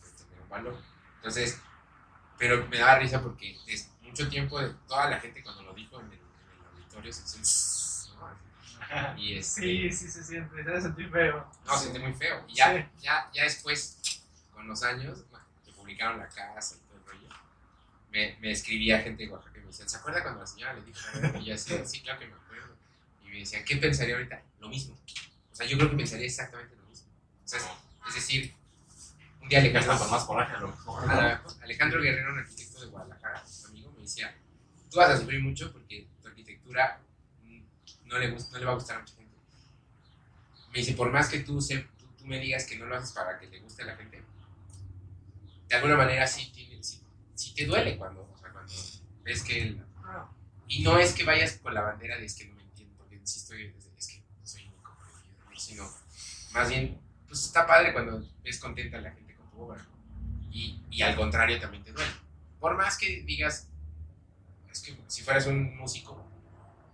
puede 0.00 0.12
tener 0.14 0.40
un 0.42 0.48
valor. 0.48 0.78
Entonces, 1.16 1.60
pero 2.38 2.66
me 2.68 2.78
daba 2.78 2.98
risa 2.98 3.22
porque 3.22 3.58
es 3.66 3.90
mucho 4.00 4.28
tiempo 4.28 4.58
de 4.58 4.70
toda 4.88 5.10
la 5.10 5.20
gente 5.20 5.42
cuando 5.42 5.62
lo 5.62 5.74
dijo 5.74 6.00
en 6.00 6.06
el, 6.06 6.12
en 6.12 6.60
el 6.60 6.66
auditorio 6.66 7.12
se. 7.12 7.79
Y 9.16 9.36
este, 9.36 9.60
Sí, 9.62 9.92
sí 9.92 10.08
se 10.10 10.24
siente, 10.24 10.64
se 10.64 10.80
sentir 10.80 11.10
feo. 11.10 11.46
no, 11.66 11.72
se 11.74 11.80
siente 11.90 11.98
muy 12.00 12.12
feo. 12.12 12.44
Y 12.48 12.54
ya, 12.54 12.74
Sí. 12.76 12.84
ya, 13.02 13.30
ya 13.32 13.44
después, 13.44 14.22
con 14.52 14.66
los 14.66 14.82
años, 14.82 15.24
que 15.64 15.72
publicaron 15.72 16.18
la 16.18 16.28
casa 16.28 16.74
y 16.76 16.78
todo 16.88 16.98
el 16.98 17.04
rollo, 17.06 17.28
me, 18.10 18.36
me 18.40 18.50
escribía 18.50 19.00
gente 19.00 19.24
de 19.24 19.30
Oaxaca 19.32 19.58
y 19.58 19.60
me 19.60 19.66
decían, 19.68 19.88
¿se 19.88 19.96
acuerda 19.96 20.22
cuando 20.22 20.40
la 20.40 20.46
señora 20.46 20.74
le 20.74 20.82
dijo? 20.82 20.98
Y 21.40 21.44
yo 21.44 21.54
así, 21.54 21.74
sí, 21.84 22.00
claro 22.02 22.18
que 22.20 22.26
me 22.26 22.34
acuerdo. 22.34 22.74
Y 23.24 23.28
me 23.28 23.38
decían, 23.38 23.64
¿qué 23.64 23.76
pensaría 23.76 24.16
ahorita? 24.16 24.42
Lo 24.60 24.68
mismo. 24.68 24.94
O 25.52 25.54
sea, 25.54 25.66
yo 25.66 25.76
creo 25.76 25.90
que 25.90 25.96
pensaría 25.96 26.26
exactamente 26.26 26.74
lo 26.76 26.82
mismo. 26.88 27.08
O 27.44 27.48
sea, 27.48 27.58
es, 27.60 27.66
es 28.08 28.14
decir, 28.14 28.54
un 29.40 29.48
día 29.48 29.58
Alejandro, 29.60 29.98
con 29.98 30.10
más 30.10 30.24
coraje 30.24 30.54
a 30.56 30.60
lo 30.60 30.68
mejor. 30.68 31.10
Alejandro 31.62 32.00
Guerrero, 32.02 32.32
un 32.32 32.38
arquitecto 32.40 32.80
de 32.80 32.86
Guadalajara, 32.88 33.44
amigo, 33.68 33.92
me 33.92 34.02
decía, 34.02 34.34
tú 34.90 34.98
vas 34.98 35.10
a 35.10 35.18
sufrir 35.18 35.40
mucho 35.42 35.72
porque 35.72 36.06
tu 36.22 36.28
arquitectura 36.28 37.00
no 38.10 38.18
le, 38.18 38.34
gust- 38.34 38.50
no 38.52 38.58
le 38.58 38.64
va 38.66 38.72
a 38.72 38.74
gustar 38.74 38.96
a 38.96 39.00
mucha 39.00 39.14
gente. 39.14 39.30
Me 40.72 40.78
dice, 40.78 40.92
por 40.94 41.10
más 41.10 41.28
que 41.28 41.40
tú, 41.40 41.60
se- 41.60 41.78
tú, 41.98 42.06
tú 42.18 42.26
me 42.26 42.38
digas 42.38 42.64
que 42.64 42.76
no 42.78 42.86
lo 42.86 42.96
haces 42.96 43.12
para 43.12 43.38
que 43.38 43.46
le 43.48 43.60
guste 43.60 43.82
a 43.82 43.86
la 43.86 43.96
gente, 43.96 44.22
de 45.68 45.74
alguna 45.76 45.96
manera 45.96 46.26
sí, 46.26 46.50
tiene, 46.52 46.82
sí, 46.82 47.00
sí 47.34 47.54
te 47.54 47.64
duele 47.66 47.96
cuando, 47.96 48.22
o 48.32 48.38
sea, 48.38 48.50
cuando 48.52 48.72
ves 49.22 49.42
que... 49.42 49.62
el- 49.62 49.84
y 50.68 50.82
no 50.82 50.98
es 50.98 51.12
que 51.14 51.24
vayas 51.24 51.58
con 51.58 51.74
la 51.74 51.80
bandera 51.82 52.16
de 52.16 52.24
es 52.26 52.34
que 52.36 52.46
no 52.46 52.54
me 52.54 52.62
entiendo, 52.62 52.94
porque 52.98 53.16
estoy, 53.16 53.74
es 53.96 54.06
que 54.06 54.22
soy 54.44 54.66
¿no? 54.66 55.58
sino 55.58 55.90
más 56.52 56.68
bien, 56.68 57.00
pues 57.26 57.44
está 57.44 57.66
padre 57.66 57.92
cuando 57.92 58.24
ves 58.44 58.58
contenta 58.60 58.98
a 58.98 59.00
la 59.00 59.12
gente 59.12 59.34
con 59.34 59.50
tu 59.50 59.60
obra. 59.62 59.84
Y, 60.52 60.80
y 60.90 61.02
al 61.02 61.14
contrario 61.16 61.60
también 61.60 61.82
te 61.84 61.92
duele. 61.92 62.10
Por 62.60 62.76
más 62.76 62.96
que 62.98 63.22
digas, 63.22 63.68
es 64.70 64.80
que 64.80 64.96
si 65.08 65.22
fueras 65.22 65.46
un 65.46 65.76
músico, 65.76 66.24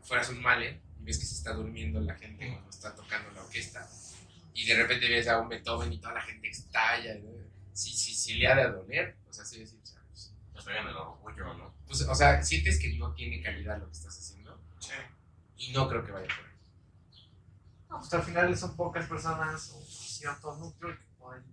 fueras 0.02 0.28
un 0.30 0.40
male 0.42 0.80
ves 1.06 1.18
que 1.18 1.24
se 1.24 1.34
está 1.36 1.52
durmiendo 1.54 2.00
la 2.00 2.14
gente 2.16 2.50
cuando 2.50 2.68
está 2.68 2.94
tocando 2.94 3.30
la 3.30 3.42
orquesta 3.44 3.88
y 4.52 4.66
de 4.66 4.74
repente 4.74 5.08
ves 5.08 5.28
a 5.28 5.38
un 5.40 5.48
Beethoven 5.48 5.92
y 5.92 5.98
toda 5.98 6.14
la 6.14 6.22
gente 6.22 6.48
estalla, 6.48 7.14
¿no? 7.14 7.30
sí, 7.72 7.90
sí, 7.94 8.14
sí 8.14 8.34
le 8.34 8.48
ha 8.48 8.56
de 8.56 8.70
doler, 8.72 9.16
o 9.28 9.32
sea, 9.32 9.44
sí, 9.44 9.64
sí, 9.66 9.78
o 9.82 9.86
sea, 9.86 10.02
pues, 10.52 10.64
pegan 10.64 10.88
el 10.88 10.96
orgullo, 10.96 11.54
¿no? 11.54 11.74
pues, 11.86 12.02
o 12.02 12.14
sea, 12.14 12.42
sientes 12.42 12.78
que 12.80 12.96
no 12.98 13.12
tiene 13.14 13.40
calidad 13.42 13.78
lo 13.78 13.86
que 13.86 13.92
estás 13.92 14.18
haciendo 14.18 14.60
Sí. 14.80 14.92
y 15.56 15.72
no 15.72 15.88
creo 15.88 16.04
que 16.04 16.12
vaya 16.12 16.26
por 16.26 16.44
ahí. 16.44 16.52
No, 17.88 17.98
pues 18.00 18.12
al 18.14 18.22
final 18.22 18.56
son 18.56 18.76
pocas 18.76 19.06
personas 19.06 19.70
o 19.70 19.80
cierto 19.86 20.56
núcleo 20.56 20.96
que 20.98 21.04
pueden 21.18 21.44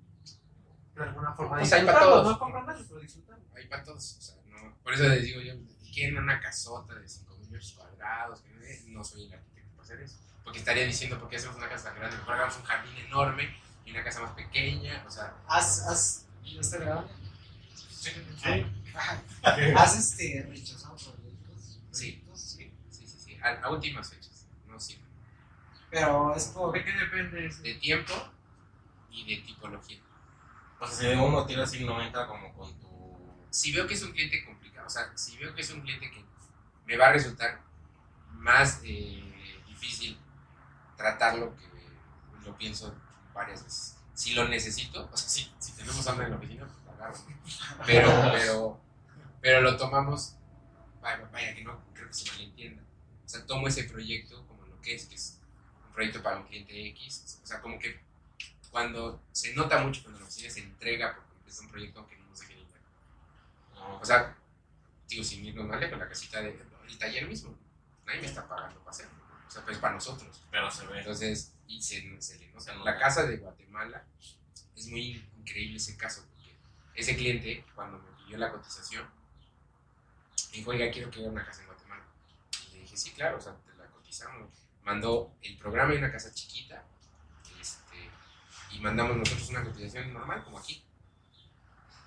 de 0.96 1.04
alguna 1.04 1.34
forma 1.34 1.58
Pues 1.58 1.74
hay 1.74 1.86
para 1.86 2.00
todos. 2.00 2.32
no 2.32 2.40
comprenderlo, 2.40 2.86
pero 2.88 3.00
disfrutarlo. 3.00 3.46
Hay 3.56 3.68
para 3.68 3.84
todos, 3.84 4.18
o 4.18 4.22
sea, 4.22 4.36
no, 4.48 4.78
por 4.84 4.94
eso 4.94 5.08
les 5.08 5.24
digo 5.24 5.42
yo, 5.42 5.54
quieren 5.94 6.18
una 6.18 6.40
casota 6.40 6.96
de 6.96 7.06
5.000 7.06 7.33
metros 7.54 7.74
cuadrados, 7.74 8.42
que 8.42 8.52
no, 8.88 9.00
no 9.00 9.04
soy 9.04 9.26
el 9.26 9.34
arquitecto 9.34 9.72
para 9.72 9.84
hacer 9.84 10.02
eso, 10.02 10.18
porque 10.44 10.60
estaría 10.60 10.86
diciendo, 10.86 11.20
¿por 11.20 11.30
qué 11.30 11.38
hacemos 11.38 11.56
una 11.56 11.70
casa 11.70 11.86
tan 11.86 11.96
grande? 11.96 12.18
Mejor 12.18 12.34
hagamos 12.36 12.58
un 12.58 12.64
jardín 12.64 12.98
enorme 12.98 13.56
y 13.86 13.92
una 13.92 14.04
casa 14.04 14.22
más 14.22 14.32
pequeña, 14.32 15.04
o 15.08 15.12
sea, 15.12 15.36
¿Has, 15.48 15.80
has, 15.88 16.26
¿este 16.46 16.78
grabando? 16.80 17.12
Sí. 17.64 18.66
¿Has 19.76 19.98
este, 19.98 20.46
rechazado 20.50 20.96
proyectos? 20.96 21.80
Sí. 21.92 22.24
Sí. 22.34 22.72
sí, 22.90 23.08
sí, 23.08 23.18
sí, 23.26 23.38
a, 23.42 23.62
a 23.62 23.72
últimas 23.72 24.10
fechas, 24.10 24.48
no 24.68 24.80
siempre, 24.80 25.10
Pero 25.90 26.36
es 26.36 26.46
por... 26.48 26.74
¿De 26.74 26.84
qué 26.84 26.92
depende 26.92 27.46
eso? 27.46 27.62
de 27.62 27.76
tiempo 27.76 28.14
y 29.12 29.36
de 29.36 29.42
tipología. 29.44 30.00
O 30.80 30.88
sea, 30.88 31.12
si 31.12 31.16
uno 31.16 31.46
tira 31.46 31.64
así, 31.64 31.86
no 31.86 32.02
entra 32.02 32.28
como 32.28 32.54
con 32.54 32.74
tu. 32.80 33.18
si 33.52 33.72
veo 33.72 33.88
que 33.88 33.94
es 33.94 34.04
un 34.04 34.12
cliente 34.12 34.44
complicado, 34.44 34.88
o 34.88 34.90
sea, 34.90 35.16
si 35.16 35.38
veo 35.38 35.56
que 35.56 35.62
es 35.62 35.70
un 35.70 35.82
cliente 35.82 36.12
que 36.12 36.26
me 36.86 36.98
va 36.98 37.08
a 37.08 37.14
resultar 37.14 37.62
más 38.32 38.82
eh, 38.84 39.62
difícil 39.68 40.18
tratarlo 40.98 41.56
que 41.56 42.46
lo 42.46 42.58
pienso 42.58 42.96
varias 43.34 43.64
veces. 43.64 43.98
Si 44.14 44.34
lo 44.34 44.48
necesito, 44.48 45.10
o 45.12 45.18
sea, 45.18 45.30
si, 45.30 45.52
si 45.60 45.72
tenemos 45.74 46.06
hambre 46.08 46.26
en 46.26 46.32
la 46.32 46.38
oficina, 46.38 46.66
pues 46.66 46.86
lo 46.86 46.92
agarro. 46.92 47.18
Pero, 47.86 48.32
pero, 48.34 48.82
pero 49.42 49.62
lo 49.62 49.78
tomamos, 49.78 50.36
vaya, 51.02 51.28
vaya, 51.32 51.56
que 51.56 51.64
no 51.64 51.80
creo 51.94 52.08
que 52.08 52.14
se 52.14 52.30
malentienda. 52.32 52.84
O 53.26 53.30
sea, 53.30 53.46
tomo 53.46 53.68
ese 53.68 53.86
proyecto 53.86 54.46
como 54.48 54.66
lo 54.66 54.80
que 54.82 54.96
es, 54.96 55.06
que 55.06 55.16
es 55.16 55.40
un 55.88 55.94
proyecto 55.94 56.22
para 56.22 56.38
un 56.38 56.48
cliente 56.48 56.88
X. 56.90 57.40
O 57.42 57.46
sea, 57.46 57.62
como 57.62 57.80
que 57.80 58.02
cuando 58.72 59.22
se 59.32 59.54
nota 59.56 59.80
mucho 59.80 60.02
cuando 60.02 60.20
la 60.20 60.26
oficina 60.26 60.50
se 60.50 60.62
entrega 60.62 61.16
por 61.16 61.24
completo 61.26 61.62
un 61.62 61.70
proyecto, 61.70 62.00
aunque 62.00 62.18
no 62.18 62.26
interno. 62.26 62.90
No, 63.76 63.98
O 63.98 64.06
sea, 64.06 64.36
digo, 65.08 65.24
sin 65.24 65.46
irnos 65.46 65.68
mal 65.68 65.90
con 65.90 66.00
la 66.00 66.10
casita 66.10 66.42
de 66.42 66.73
el 66.88 66.98
taller 66.98 67.28
mismo. 67.28 67.58
Nadie 68.06 68.22
me 68.22 68.28
está 68.28 68.48
pagando 68.48 68.80
para 68.80 68.92
hacerlo. 68.92 69.14
O 69.48 69.52
sea, 69.52 69.64
pues 69.64 69.78
para 69.78 69.94
nosotros. 69.94 70.44
pero 70.52 70.70
se 70.72 70.86
ve. 70.88 71.00
Entonces, 71.00 71.54
y 71.68 71.82
se, 71.82 72.22
se 72.22 72.40
le 72.40 72.52
nota. 72.52 72.76
La 72.76 72.98
casa 72.98 73.26
de 73.26 73.38
Guatemala 73.38 74.06
es 74.76 74.88
muy 74.88 75.30
increíble 75.38 75.78
ese 75.78 75.98
caso, 75.98 76.26
porque 76.30 76.58
ese 76.96 77.16
cliente, 77.16 77.66
cuando 77.76 78.00
me 78.00 78.12
pidió 78.18 78.38
la 78.38 78.52
cotización, 78.52 79.08
me 80.52 80.58
dijo, 80.58 80.72
oiga, 80.72 80.92
quiero 80.92 81.10
que 81.10 81.20
haga 81.20 81.30
una 81.30 81.46
casa 81.46 81.62
en 81.62 81.68
Guatemala. 81.68 82.04
Y 82.70 82.74
le 82.76 82.82
dije, 82.82 82.98
sí, 82.98 83.12
claro, 83.12 83.38
o 83.38 83.42
sea, 83.42 83.56
te 83.58 83.76
la 83.76 83.88
cotizamos. 83.88 84.50
Mandó 84.84 85.36
el 85.42 85.58
programa 85.58 85.92
de 85.94 86.00
una 86.00 86.12
casa 86.12 86.34
chiquita, 86.34 86.84
este, 87.60 88.10
y 88.72 88.80
mandamos 88.80 89.18
nosotros 89.18 89.50
una 89.50 89.64
cotización 89.64 90.14
normal, 90.14 90.44
como 90.44 90.60
aquí. 90.60 90.84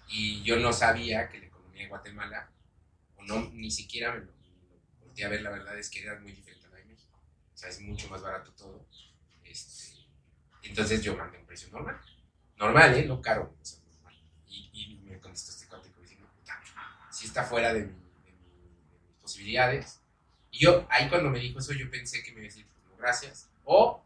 Y 0.08 0.42
yo 0.42 0.58
no 0.58 0.72
sabía 0.72 1.28
que 1.28 1.40
la 1.40 1.46
economía 1.46 1.82
de 1.82 1.88
Guatemala, 1.88 2.50
o 3.16 3.24
no, 3.24 3.50
ni 3.52 3.70
siquiera 3.70 4.12
me 4.12 4.20
lo 4.20 4.35
volteé 5.16 5.24
a 5.24 5.28
ver, 5.30 5.42
la 5.42 5.50
verdad 5.50 5.78
es 5.78 5.88
que 5.88 6.02
era 6.02 6.18
muy 6.20 6.32
diferente 6.32 6.66
a 6.66 6.70
la 6.70 6.76
de 6.76 6.84
México. 6.84 7.18
O 7.54 7.56
sea, 7.56 7.70
es 7.70 7.80
mucho 7.80 8.08
más 8.10 8.20
barato 8.20 8.52
todo. 8.52 8.86
Este, 9.44 9.96
entonces 10.62 11.02
yo 11.02 11.16
mandé 11.16 11.38
un 11.38 11.46
precio 11.46 11.70
normal. 11.70 11.98
Normal, 12.56 12.94
¿eh? 12.94 13.06
No 13.06 13.22
caro. 13.22 13.56
o 13.60 13.64
sea, 13.64 13.78
normal. 13.86 14.14
Y, 14.48 14.98
me 15.04 15.18
contestó 15.20 15.52
este 15.52 15.66
cuate 15.68 15.88
como 15.90 16.02
diciendo, 16.02 16.28
puta, 16.36 16.60
si 17.10 17.26
está 17.26 17.44
fuera 17.44 17.72
de, 17.72 17.84
mi- 17.84 17.92
de 17.92 18.32
mi- 18.32 18.92
de 18.92 19.06
mis 19.08 19.16
posibilidades. 19.22 20.00
Y 20.50 20.58
yo, 20.58 20.86
ahí 20.90 21.08
cuando 21.08 21.30
me 21.30 21.38
dijo 21.38 21.60
eso, 21.60 21.72
yo 21.72 21.90
pensé 21.90 22.22
que 22.22 22.32
me 22.32 22.40
iba 22.40 22.48
a 22.48 22.50
decir, 22.50 22.66
pues 22.66 22.84
no, 22.84 22.96
gracias. 22.98 23.48
O 23.64 24.04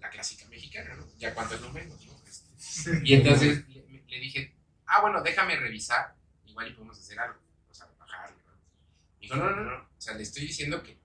la 0.00 0.08
clásica 0.10 0.46
mexicana, 0.46 0.94
¿no? 0.94 1.04
Ya 1.18 1.34
cuánto 1.34 1.56
es 1.56 1.60
lo 1.62 1.72
menos, 1.72 2.04
¿no? 2.06 2.12
Este, 2.26 3.00
y 3.02 3.14
entonces 3.14 3.66
le, 3.68 4.18
dije, 4.20 4.54
ah, 4.86 5.00
bueno, 5.00 5.20
déjame 5.22 5.56
revisar, 5.56 6.14
igual 6.46 6.68
y 6.68 6.74
podemos 6.74 6.98
hacer 6.98 7.18
algo, 7.18 7.40
o 7.70 7.74
sea, 7.74 7.86
bajarle, 7.98 8.36
¿no? 8.46 8.52
Me 8.52 9.20
dijo, 9.20 9.36
no, 9.36 9.50
no, 9.50 9.62
no, 9.64 9.88
sea, 10.04 10.14
le 10.14 10.22
estoy 10.22 10.46
diciendo 10.46 10.82
que 10.82 10.98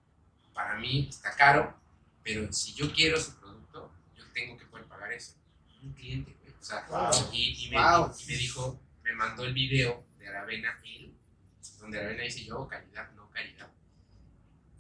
para 0.54 0.78
mí 0.80 1.08
está 1.10 1.36
caro, 1.36 1.80
pero 2.24 2.52
si 2.52 2.74
yo 2.74 2.92
quiero 2.94 3.20
su 3.20 3.34
producto, 3.40 3.92
yo 4.18 4.26
tengo 4.34 4.58
que 4.58 4.66
poder 4.66 4.86
pagar 4.88 5.12
eso. 5.14 5.34
Un 5.82 5.94
cliente, 5.94 6.36
güey, 6.42 6.54
o 6.60 6.64
sea, 6.64 6.86
Wow. 6.90 7.30
y, 7.32 7.66
y 7.66 7.70
me, 7.70 7.78
Wow. 7.78 8.12
y 8.20 8.26
me 8.26 8.36
dijo, 8.36 8.82
me 9.04 9.14
mandó 9.14 9.44
el 9.46 9.54
video 9.54 10.06
de 10.18 10.28
Aravena, 10.28 10.78
él, 10.84 11.16
donde 11.80 12.00
Aravena 12.00 12.24
dice, 12.24 12.44
yo 12.44 12.68
calidad, 12.68 13.12
no 13.14 13.30
caridad. 13.30 13.72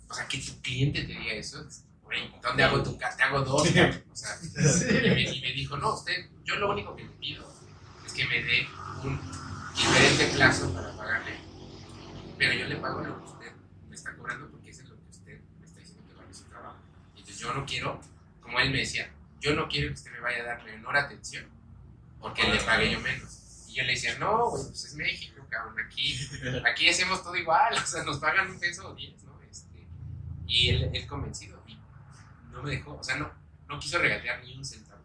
O 0.09 0.13
sea, 0.13 0.27
que 0.27 0.39
tu 0.39 0.59
cliente 0.61 1.01
te 1.03 1.07
diga 1.13 1.33
eso, 1.33 1.65
güey, 2.01 2.29
¿dónde 2.41 2.63
hago 2.63 2.83
tu 2.83 2.97
casa? 2.97 3.15
Te 3.17 3.23
hago 3.23 3.41
dos, 3.41 3.61
o 3.61 4.15
sea, 4.15 4.37
y 4.43 5.09
me, 5.09 5.21
y 5.21 5.41
me 5.41 5.51
dijo, 5.53 5.77
no, 5.77 5.93
usted, 5.93 6.29
yo 6.43 6.55
lo 6.55 6.71
único 6.71 6.95
que 6.95 7.03
le 7.03 7.09
pido 7.11 7.47
es 8.05 8.11
que 8.13 8.25
me 8.25 8.43
dé 8.43 8.67
un 9.03 9.19
diferente 9.73 10.25
plazo 10.35 10.73
para 10.73 10.95
pagarle, 10.97 11.37
pero 12.37 12.53
yo 12.53 12.65
le 12.67 12.75
pago 12.77 13.01
lo 13.01 13.17
que 13.23 13.31
usted 13.31 13.51
me 13.87 13.95
está 13.95 14.15
cobrando 14.17 14.49
porque 14.49 14.69
eso 14.71 14.81
es 14.83 14.89
lo 14.89 14.95
que 14.97 15.09
usted 15.09 15.39
me 15.59 15.65
está 15.65 15.79
diciendo 15.79 16.03
que 16.07 16.13
vale 16.15 16.33
su 16.33 16.43
trabajo. 16.45 16.77
Y 17.15 17.19
entonces 17.19 17.27
yo 17.39 17.53
no 17.53 17.65
quiero, 17.65 17.99
como 18.41 18.59
él 18.59 18.71
me 18.71 18.79
decía, 18.79 19.09
yo 19.39 19.55
no 19.55 19.67
quiero 19.67 19.87
que 19.87 19.93
usted 19.93 20.11
me 20.11 20.19
vaya 20.19 20.43
a 20.43 20.45
dar 20.45 20.63
menor 20.63 20.95
atención 20.97 21.47
porque 22.19 22.43
le 22.43 22.59
pague 22.59 22.91
yo 22.91 22.99
menos. 22.99 23.65
Y 23.67 23.75
yo 23.75 23.83
le 23.83 23.91
decía, 23.91 24.17
no, 24.19 24.49
güey, 24.49 24.63
pues 24.65 24.85
es 24.85 24.95
México, 24.95 25.45
cabrón, 25.49 25.75
aquí, 25.79 26.19
aquí 26.69 26.89
hacemos 26.89 27.23
todo 27.23 27.35
igual, 27.35 27.73
o 27.73 27.85
sea, 27.85 28.03
nos 28.03 28.19
pagan 28.19 28.49
un 28.49 28.59
peso 28.59 28.89
o 28.89 28.95
diez, 28.95 29.23
¿no? 29.23 29.39
Este, 29.49 29.85
y 30.47 30.69
él, 30.69 30.89
él 30.93 31.07
convencido, 31.07 31.63
y 31.67 31.77
no 32.51 32.61
me 32.61 32.71
dejó, 32.71 32.97
o 32.97 33.03
sea, 33.03 33.15
no, 33.15 33.31
no 33.67 33.79
quiso 33.79 33.99
regatear 33.99 34.43
ni 34.43 34.57
un 34.57 34.65
centavo. 34.65 35.03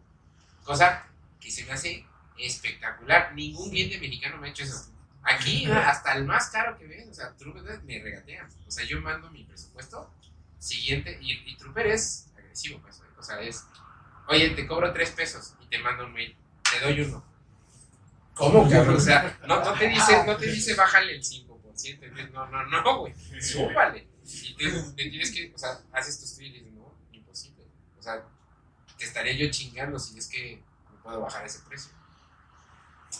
Cosa 0.63 1.07
que 1.39 1.51
se 1.51 1.63
me 1.65 1.73
hace 1.73 2.05
espectacular. 2.37 3.33
Ningún 3.33 3.69
cliente 3.69 3.99
mexicano 3.99 4.37
me 4.37 4.47
ha 4.47 4.49
hecho 4.51 4.63
eso. 4.63 4.91
Aquí, 5.21 5.65
hasta 5.65 6.13
el 6.15 6.25
más 6.25 6.49
caro 6.49 6.77
que 6.77 6.85
ves, 6.85 7.07
o 7.07 7.13
sea, 7.13 7.33
me 7.83 8.01
regatean. 8.01 8.47
O 8.67 8.71
sea, 8.71 8.85
yo 8.85 8.99
mando 9.01 9.29
mi 9.31 9.43
presupuesto 9.43 10.11
siguiente, 10.65 11.17
y, 11.21 11.31
y 11.51 11.55
Trooper 11.57 11.87
es 11.87 12.27
agresivo, 12.37 12.79
pues, 12.81 13.01
o 13.17 13.23
sea, 13.23 13.39
es, 13.41 13.63
oye, 14.27 14.49
te 14.51 14.67
cobro 14.67 14.91
tres 14.93 15.11
pesos 15.11 15.55
y 15.61 15.67
te 15.67 15.77
mando 15.79 16.05
un 16.05 16.13
mail, 16.13 16.35
te 16.71 16.79
doy 16.79 17.01
uno. 17.01 17.23
¿Cómo, 18.33 18.69
cabrón? 18.69 18.95
O 18.95 18.99
sea, 18.99 19.37
no, 19.47 19.63
no 19.63 19.73
te 19.73 19.87
dice, 19.87 20.23
no 20.25 20.35
te 20.35 20.47
dice 20.47 20.75
bájale 20.75 21.15
el 21.15 21.23
5%, 21.23 22.31
no, 22.31 22.47
no, 22.47 22.65
no, 22.65 22.99
güey, 22.99 23.13
súbale. 23.41 24.07
Y 24.25 24.55
te, 24.55 24.71
te 24.71 25.09
tienes 25.09 25.31
que, 25.31 25.53
o 25.53 25.57
sea, 25.57 25.79
haces 25.93 26.19
tus 26.19 26.35
tweets 26.35 26.55
y 26.55 26.59
dices, 26.59 26.73
no, 26.73 26.93
imposible. 27.11 27.63
O 27.97 28.01
sea, 28.01 28.23
te 28.97 29.05
estaría 29.05 29.33
yo 29.33 29.49
chingando 29.51 29.99
si 29.99 30.17
es 30.17 30.27
que 30.27 30.61
no 30.91 31.01
puedo 31.03 31.21
bajar 31.21 31.45
ese 31.45 31.59
precio. 31.59 31.91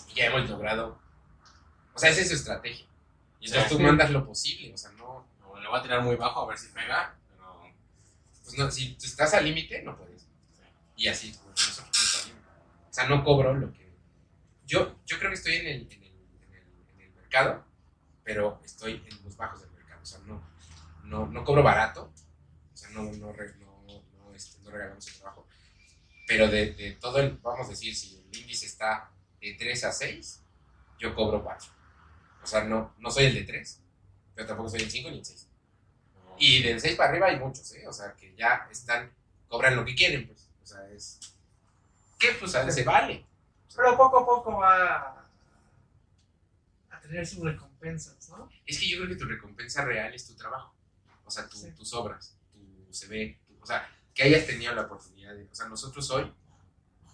Y 0.09 0.15
ya 0.15 0.25
hemos 0.25 0.49
logrado, 0.49 0.99
o 1.93 1.99
sea, 1.99 2.09
esa 2.09 2.21
es 2.21 2.29
su 2.29 2.35
estrategia. 2.35 2.85
Y 3.39 3.47
entonces 3.47 3.69
Sí. 3.71 3.77
tú 3.77 3.83
mandas 3.83 4.09
lo 4.09 4.25
posible, 4.25 4.73
o 4.73 4.77
sea, 4.77 4.91
no, 4.93 5.27
No, 5.39 5.59
le 5.59 5.67
voy 5.69 5.79
a 5.79 5.83
tirar 5.83 6.01
muy 6.01 6.15
bajo 6.15 6.41
a 6.41 6.47
ver 6.47 6.57
si 6.57 6.67
pega, 6.69 7.15
pues 8.45 8.57
no, 8.59 8.69
si 8.69 8.95
estás 9.03 9.33
al 9.33 9.43
límite, 9.43 9.81
no 9.81 9.97
puedes. 9.97 10.27
Y 10.95 11.07
así, 11.07 11.35
pues. 11.43 11.79
O 11.79 12.93
sea, 12.93 13.07
no 13.09 13.23
cobro 13.23 13.53
lo 13.53 13.73
que. 13.73 13.91
Yo, 14.65 14.95
yo 15.05 15.17
creo 15.17 15.31
que 15.31 15.35
estoy 15.35 15.55
en 15.55 15.67
el, 15.67 15.81
en, 15.91 16.03
el, 16.03 16.13
en, 16.93 17.01
el, 17.01 17.11
mercado, 17.13 17.65
pero 18.23 18.61
estoy 18.63 19.03
en 19.05 19.23
los 19.23 19.35
bajos 19.35 19.61
del 19.61 19.71
mercado. 19.71 20.01
O 20.01 20.05
sea, 20.05 20.19
no, 20.25 20.41
no, 21.03 21.25
no 21.27 21.43
cobro 21.43 21.63
barato. 21.63 22.13
O 22.73 22.77
sea, 22.77 22.89
no, 22.91 23.03
no, 23.03 23.33
no, 23.33 24.33
este, 24.33 24.59
no 24.61 24.69
regalamos 24.69 25.07
el 25.07 25.15
trabajo. 25.15 25.47
Pero 26.27 26.47
de, 26.47 26.73
de 26.73 26.91
todo 26.93 27.19
el, 27.19 27.37
vamos 27.37 27.67
a 27.67 27.71
decir, 27.71 27.95
si 27.95 28.15
el 28.15 28.37
índice 28.37 28.67
está 28.67 29.11
de 29.41 29.53
3 29.53 29.83
a 29.85 29.91
6, 29.91 30.43
yo 30.99 31.15
cobro 31.15 31.43
4. 31.43 31.71
O 32.43 32.47
sea, 32.47 32.63
no, 32.63 32.93
no 32.99 33.09
soy 33.09 33.25
el 33.25 33.33
de 33.33 33.43
3, 33.43 33.81
pero 34.35 34.47
tampoco 34.47 34.69
soy 34.69 34.81
el 34.81 34.91
5 34.91 35.09
ni 35.09 35.17
el 35.17 35.25
6. 35.25 35.44
Y 36.37 36.61
del 36.63 36.79
6 36.79 36.95
para 36.95 37.09
arriba 37.09 37.27
hay 37.27 37.39
muchos, 37.39 37.71
¿eh? 37.73 37.87
O 37.87 37.93
sea, 37.93 38.13
que 38.15 38.35
ya 38.35 38.67
están, 38.71 39.11
cobran 39.47 39.75
lo 39.75 39.85
que 39.85 39.95
quieren, 39.95 40.27
pues. 40.27 40.49
O 40.63 40.65
sea, 40.65 40.87
es. 40.89 41.19
¿Qué? 42.19 42.29
Pues 42.39 42.53
a 42.55 42.59
veces 42.59 42.75
se 42.75 42.83
vale. 42.83 43.25
O 43.67 43.71
sea, 43.71 43.83
Pero 43.83 43.97
poco 43.97 44.19
a 44.19 44.25
poco 44.25 44.57
va 44.57 45.25
a 46.91 46.99
tener 47.01 47.25
sus 47.27 47.43
recompensas, 47.43 48.29
¿no? 48.29 48.49
Es 48.65 48.79
que 48.79 48.87
yo 48.89 48.97
creo 48.97 49.09
que 49.09 49.15
tu 49.15 49.25
recompensa 49.25 49.83
real 49.85 50.13
es 50.13 50.25
tu 50.25 50.35
trabajo. 50.35 50.73
O 51.25 51.31
sea, 51.31 51.47
tu- 51.47 51.57
Sí. 51.57 51.71
tus 51.71 51.93
obras, 51.93 52.35
tu 52.53 52.93
CV. 52.93 53.39
tu- 53.47 53.57
o 53.61 53.65
sea, 53.65 53.87
que 54.13 54.23
hayas 54.23 54.45
tenido 54.45 54.73
la 54.73 54.83
oportunidad 54.83 55.33
de. 55.35 55.43
O 55.51 55.55
sea, 55.55 55.67
nosotros 55.67 56.09
hoy 56.11 56.31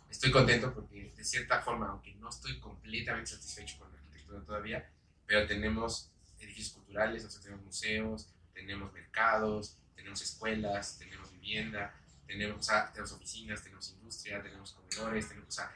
estoy 0.10 0.32
contento 0.32 0.74
porque, 0.74 1.12
de 1.16 1.24
cierta 1.24 1.62
forma, 1.62 1.88
aunque 1.90 2.14
no 2.16 2.30
estoy 2.30 2.60
completamente 2.60 3.32
satisfecho 3.32 3.78
con 3.80 3.92
la 3.92 3.98
arquitectura 3.98 4.42
todavía, 4.44 4.90
pero 5.26 5.48
tenemos 5.48 6.12
edificios 6.40 6.72
culturales, 6.74 7.24
o 7.26 7.30
sea, 7.30 7.42
tenemos 7.42 7.64
museos, 7.66 8.30
tenemos 8.54 8.92
mercados, 8.94 9.78
tenemos 9.96 10.22
escuelas, 10.22 10.98
tenemos 10.98 11.32
vivienda, 11.32 11.94
tenemos, 12.26 12.60
o 12.60 12.64
sea, 12.64 12.92
tenemos 12.92 13.12
oficinas, 13.12 13.62
tenemos 13.62 13.90
industria, 13.90 14.42
tenemos 14.42 14.74
comedores, 14.74 15.28
tenemos, 15.28 15.50
o 15.50 15.52
sea, 15.52 15.72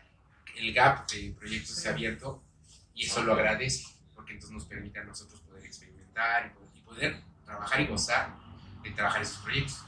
el 0.56 0.74
gap 0.74 1.10
de 1.12 1.36
proyectos 1.38 1.76
se 1.76 1.90
ha 1.90 1.92
abierto 1.92 2.42
y 2.94 3.06
eso 3.06 3.24
lo 3.24 3.34
agradezco, 3.34 3.92
porque 4.14 4.34
entonces 4.34 4.52
nos 4.52 4.66
permite 4.66 5.00
a 5.00 5.04
nosotros 5.04 5.40
poder 5.42 5.66
experimentar 5.66 6.54
y 6.74 6.80
poder, 6.82 7.22
trabajar 7.44 7.82
y 7.82 7.88
gozar 7.88 8.34
de 8.82 8.92
trabajar 8.92 9.22
esos 9.22 9.38
proyectos. 9.40 9.84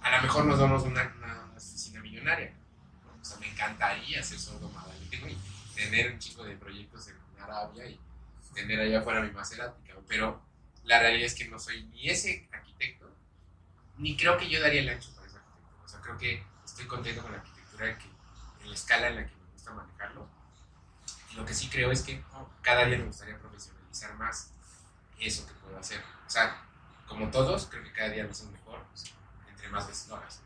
A 0.00 0.16
lo 0.16 0.22
mejor 0.22 0.44
nos 0.44 0.58
damos 0.58 0.84
una, 0.84 1.12
una, 1.16 1.44
una 1.44 1.56
oficina 1.56 2.00
millonaria, 2.00 2.54
o 3.20 3.24
sea, 3.24 3.38
me 3.38 3.50
encantaría 3.50 4.22
ser 4.22 4.38
sordo 4.38 4.68
madaleno 4.68 5.28
y 5.28 5.36
tener 5.74 6.12
un 6.12 6.18
chico 6.18 6.44
de 6.44 6.56
proyectos 6.56 7.08
en 7.08 7.16
Arabia 7.42 7.86
y 7.86 7.98
tener 8.54 8.80
allá 8.80 9.00
afuera 9.00 9.20
mi 9.20 9.30
Maserati, 9.30 9.82
pero 10.06 10.40
la 10.84 10.98
realidad 10.98 11.26
es 11.26 11.34
que 11.34 11.48
no 11.48 11.58
soy 11.58 11.84
ni 11.84 12.08
ese 12.08 12.48
arquitecto, 12.52 13.10
ni 13.96 14.16
creo 14.16 14.36
que 14.38 14.48
yo 14.48 14.60
daría 14.60 14.80
el 14.80 14.88
ancho 14.88 15.14
para 15.14 15.26
ese 15.26 15.36
arquitecto. 15.36 15.84
O 15.84 15.88
sea, 15.88 16.00
creo 16.00 16.18
que 16.18 16.46
estoy 16.64 16.86
contento 16.86 17.22
con 17.22 17.32
la 17.32 17.38
arquitectura 17.38 17.88
en 17.88 18.68
la 18.68 18.74
escala 18.74 19.08
en 19.08 19.16
la 19.16 19.26
que 19.26 19.34
me 19.36 19.52
gusta 19.52 19.72
manejarlo. 19.72 20.28
Y 21.30 21.34
lo 21.34 21.44
que 21.44 21.54
sí 21.54 21.68
creo 21.68 21.90
es 21.90 22.02
que 22.02 22.22
cada 22.62 22.84
día 22.84 22.98
me 22.98 23.04
gustaría 23.04 23.38
profesionalizar 23.38 24.14
más 24.16 24.52
eso 25.18 25.46
que 25.46 25.54
puedo 25.54 25.78
hacer. 25.78 26.02
O 26.26 26.30
sea, 26.30 26.64
como 27.08 27.30
todos, 27.30 27.66
creo 27.66 27.82
que 27.82 27.92
cada 27.92 28.10
día 28.10 28.24
lo 28.24 28.30
hacemos 28.30 28.52
mejor, 28.52 28.84
entre 29.48 29.68
más 29.68 29.86
veces 29.86 30.08
lo 30.08 30.16
hagas. 30.16 30.42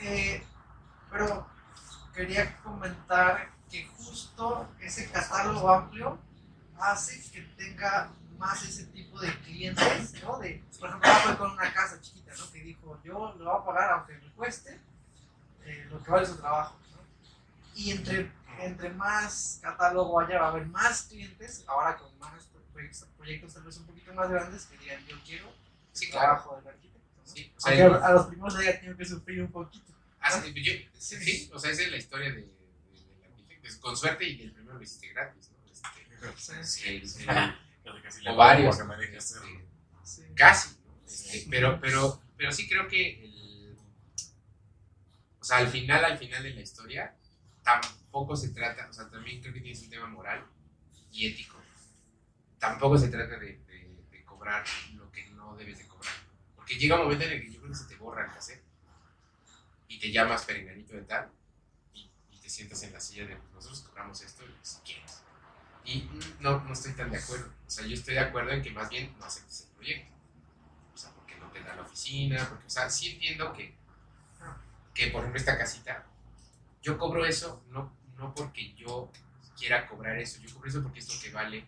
Eh, 0.00 0.42
pero 1.10 1.48
quería 2.12 2.56
comentar 2.62 3.50
que 3.70 3.86
justo 3.86 4.68
ese 4.80 5.10
catálogo 5.10 5.70
amplio 5.70 6.18
hace 6.78 7.20
que 7.30 7.42
tenga 7.56 8.10
más 8.40 8.62
ese 8.64 8.86
tipo 8.86 9.20
de 9.20 9.32
clientes, 9.40 10.14
¿no? 10.22 10.38
De, 10.38 10.64
por 10.80 10.88
ejemplo, 10.88 11.10
fue 11.24 11.36
con 11.38 11.50
una 11.52 11.72
casa 11.72 12.00
chiquita, 12.00 12.32
¿no? 12.36 12.50
Que 12.50 12.60
dijo, 12.62 12.98
yo 13.04 13.34
lo 13.38 13.44
voy 13.44 13.60
a 13.60 13.64
pagar 13.64 13.90
aunque 13.92 14.14
me 14.14 14.32
cueste 14.32 14.80
eh, 15.64 15.86
lo 15.90 16.02
que 16.02 16.10
vale 16.10 16.26
su 16.26 16.36
trabajo, 16.36 16.78
¿no? 16.92 16.98
Y 17.74 17.90
entre, 17.92 18.32
entre 18.58 18.90
más 18.90 19.58
catálogo 19.62 20.18
haya, 20.20 20.40
va 20.40 20.46
a 20.48 20.50
haber 20.52 20.66
más 20.66 21.02
clientes, 21.02 21.64
ahora 21.68 21.96
con 21.98 22.18
más 22.18 22.32
proyectos, 22.72 23.08
proyectos 23.18 23.54
tal 23.54 23.62
vez 23.64 23.76
un 23.76 23.86
poquito 23.86 24.14
más 24.14 24.30
grandes 24.30 24.64
que 24.64 24.78
digan, 24.78 25.06
yo 25.06 25.16
quiero 25.24 25.52
Sí, 25.92 26.06
el 26.06 26.10
claro. 26.12 26.26
trabajo 26.26 26.56
del 26.56 26.68
arquitecto, 26.68 26.98
¿no? 27.18 27.26
Sí, 27.32 27.52
o 27.56 27.60
sea, 27.60 27.84
Aunque 27.84 28.04
a 28.06 28.10
los 28.12 28.26
primeros 28.26 28.56
haya 28.56 28.80
tenido 28.80 28.96
que 28.96 29.04
sufrir 29.04 29.42
un 29.42 29.52
poquito. 29.52 29.92
Ah, 30.20 30.30
sí, 30.30 30.52
yo- 30.54 30.72
sí, 30.98 31.16
sí, 31.16 31.50
o 31.52 31.58
sea, 31.58 31.70
esa 31.72 31.82
es 31.82 31.90
la 31.90 31.96
historia 31.98 32.30
de, 32.30 32.36
de- 32.36 32.42
del 32.42 33.24
arquitecto. 33.32 33.68
Es 33.68 33.76
Con 33.76 33.96
suerte 33.96 34.26
y 34.26 34.42
el 34.42 34.52
primero 34.52 34.76
lo 34.78 34.82
hiciste 34.82 35.08
gratis, 35.08 35.50
¿no? 35.50 35.60
Este, 36.30 36.64
Sí. 36.66 36.88
el- 36.88 37.02
el- 37.02 37.26
le 37.26 37.69
o 38.30 38.36
varios. 38.36 38.76
me 38.78 38.84
Sí. 40.04 40.22
casi. 40.34 40.76
Este, 41.06 41.46
pero, 41.50 41.80
pero, 41.80 42.22
pero 42.36 42.52
sí 42.52 42.68
creo 42.68 42.86
que 42.88 43.24
el, 43.24 43.76
o 45.40 45.44
sea, 45.44 45.58
al 45.58 45.68
final, 45.68 46.04
al 46.04 46.18
final 46.18 46.42
de 46.42 46.50
la 46.50 46.60
historia, 46.60 47.14
tampoco 47.62 48.36
se 48.36 48.50
trata, 48.50 48.88
o 48.88 48.92
sea, 48.92 49.08
también 49.10 49.40
creo 49.40 49.52
que 49.54 49.60
tienes 49.60 49.82
un 49.82 49.90
tema 49.90 50.06
moral 50.06 50.44
y 51.12 51.26
ético. 51.26 51.56
Tampoco 52.58 52.98
se 52.98 53.08
trata 53.08 53.38
de, 53.38 53.56
de- 53.66 54.04
de 54.10 54.24
cobrar 54.24 54.64
lo 54.94 55.10
que 55.10 55.28
no 55.30 55.56
debes 55.56 55.78
de 55.78 55.86
cobrar. 55.88 56.12
Porque 56.56 56.74
llega 56.76 56.96
un 56.96 57.02
momento 57.04 57.24
en 57.24 57.32
el 57.32 57.40
que 57.42 57.50
yo 57.52 57.60
creo 57.60 57.72
que 57.72 57.78
se 57.78 57.86
te 57.86 57.96
borra 57.96 58.26
el 58.26 58.32
cassette 58.32 58.62
y 59.88 59.98
te 59.98 60.10
llamas 60.12 60.44
perenganito 60.44 60.94
de 60.94 61.02
tal 61.02 61.30
y, 61.94 62.10
y 62.30 62.38
te 62.38 62.48
sientas 62.48 62.82
en 62.82 62.92
la 62.92 63.00
silla 63.00 63.26
de 63.26 63.36
nosotros 63.52 63.80
cobramos 63.80 64.20
esto 64.22 64.44
si 64.62 64.76
quieres. 64.82 65.19
Y 65.84 66.08
no, 66.40 66.60
no 66.64 66.72
estoy 66.72 66.92
tan 66.92 67.10
de 67.10 67.18
acuerdo. 67.18 67.48
O 67.66 67.70
sea, 67.70 67.86
yo 67.86 67.94
estoy 67.94 68.14
de 68.14 68.20
acuerdo 68.20 68.50
en 68.52 68.62
que 68.62 68.70
más 68.70 68.88
bien 68.90 69.14
no 69.18 69.24
aceptes 69.24 69.62
el 69.62 69.68
proyecto. 69.76 70.12
O 70.94 70.98
sea, 70.98 71.12
porque 71.14 71.36
no 71.36 71.50
te 71.50 71.62
da 71.62 71.76
la 71.76 71.82
oficina, 71.82 72.48
porque, 72.48 72.66
o 72.66 72.70
sea, 72.70 72.90
sí 72.90 73.12
entiendo 73.12 73.52
que, 73.52 73.74
que 74.94 75.08
por 75.08 75.20
ejemplo, 75.20 75.38
esta 75.38 75.56
casita, 75.58 76.04
yo 76.82 76.98
cobro 76.98 77.24
eso 77.26 77.64
no, 77.70 77.92
no 78.16 78.34
porque 78.34 78.74
yo 78.74 79.10
quiera 79.58 79.86
cobrar 79.88 80.18
eso, 80.18 80.40
yo 80.40 80.54
cobro 80.54 80.68
eso 80.68 80.82
porque 80.82 81.00
es 81.00 81.14
lo 81.14 81.20
que 81.20 81.30
vale 81.32 81.66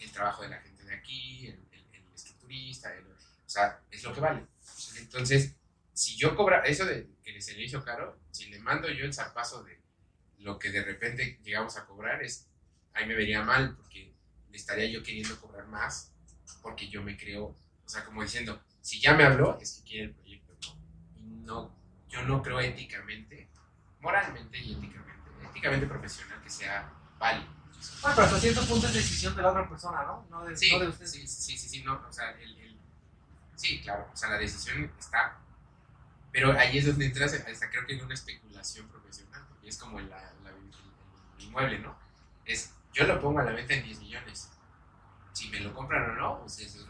el 0.00 0.12
trabajo 0.12 0.42
de 0.42 0.50
la 0.50 0.60
gente 0.60 0.84
de 0.84 0.94
aquí, 0.94 1.48
el, 1.48 1.54
el, 1.72 1.84
el 1.92 2.04
el- 2.04 3.06
o 3.46 3.50
sea, 3.50 3.80
es 3.90 4.02
lo 4.04 4.12
que 4.14 4.20
vale. 4.20 4.46
Entonces, 4.98 5.54
si 5.92 6.16
yo 6.16 6.34
cobra 6.36 6.62
eso 6.64 6.84
de 6.86 7.08
que 7.22 7.40
se 7.40 7.54
le 7.54 7.64
hizo 7.64 7.84
caro, 7.84 8.18
si 8.30 8.46
le 8.46 8.58
mando 8.60 8.88
yo 8.90 9.04
el 9.04 9.14
zarpazo 9.14 9.62
de 9.64 9.80
lo 10.38 10.58
que 10.58 10.70
de 10.70 10.84
repente 10.84 11.38
llegamos 11.44 11.76
a 11.76 11.86
cobrar, 11.86 12.22
es 12.22 12.48
ahí 12.94 13.06
me 13.06 13.14
vería 13.14 13.42
mal 13.42 13.76
porque 13.76 14.14
estaría 14.52 14.86
yo 14.86 15.02
queriendo 15.02 15.38
cobrar 15.40 15.66
más 15.66 16.12
porque 16.62 16.88
yo 16.88 17.02
me 17.02 17.16
creo, 17.16 17.44
o 17.46 17.88
sea, 17.88 18.04
como 18.04 18.22
diciendo, 18.22 18.62
si 18.80 19.00
ya 19.00 19.14
me 19.14 19.24
habló, 19.24 19.58
es 19.60 19.78
que 19.78 19.82
quiere 19.90 20.04
el 20.06 20.14
proyecto, 20.14 20.54
¿no? 20.62 20.76
Y 21.16 21.22
no, 21.44 21.74
yo 22.08 22.22
no 22.22 22.42
creo 22.42 22.60
éticamente, 22.60 23.50
moralmente 24.00 24.58
y 24.58 24.72
éticamente, 24.74 25.30
éticamente 25.50 25.86
profesional 25.86 26.40
que 26.42 26.50
sea 26.50 26.90
válido. 27.18 27.52
Bueno, 28.00 28.16
pero 28.16 28.26
hasta 28.26 28.40
cierto 28.40 28.64
punto 28.66 28.86
es 28.86 28.94
decisión 28.94 29.36
de 29.36 29.42
la 29.42 29.50
otra 29.50 29.68
persona, 29.68 30.02
¿no? 30.04 30.26
No 30.30 30.44
de, 30.44 30.56
Sí, 30.56 30.70
no 30.72 30.78
de 30.80 30.88
usted. 30.88 31.06
sí, 31.06 31.26
sí, 31.26 31.58
sí, 31.58 31.68
sí, 31.68 31.82
no, 31.82 32.02
o 32.08 32.12
sea, 32.12 32.30
el, 32.32 32.56
el- 32.58 32.78
sí, 33.56 33.80
claro, 33.82 34.08
o 34.12 34.16
sea, 34.16 34.30
la 34.30 34.38
decisión 34.38 34.90
está, 34.98 35.38
pero 36.32 36.52
ahí 36.52 36.78
es 36.78 36.86
donde 36.86 37.06
entras, 37.06 37.32
hasta 37.34 37.70
creo 37.70 37.86
que 37.86 37.94
en 37.94 38.04
una 38.04 38.14
especulación 38.14 38.88
profesional, 38.88 39.44
porque 39.48 39.68
es 39.68 39.78
como 39.78 40.00
la, 40.00 40.32
la- 40.42 40.50
el, 40.50 40.72
el 41.38 41.44
inmueble, 41.44 41.78
¿no? 41.78 41.96
Es, 42.44 42.72
yo 42.94 43.04
lo 43.04 43.20
pongo 43.20 43.40
a 43.40 43.44
la 43.44 43.52
venta 43.52 43.74
en 43.74 43.84
10 43.84 44.00
millones, 44.00 44.50
si 45.32 45.48
me 45.50 45.60
lo 45.60 45.74
compran 45.74 46.10
o 46.10 46.14
no, 46.14 46.46
ese 46.46 46.64
es 46.64 46.86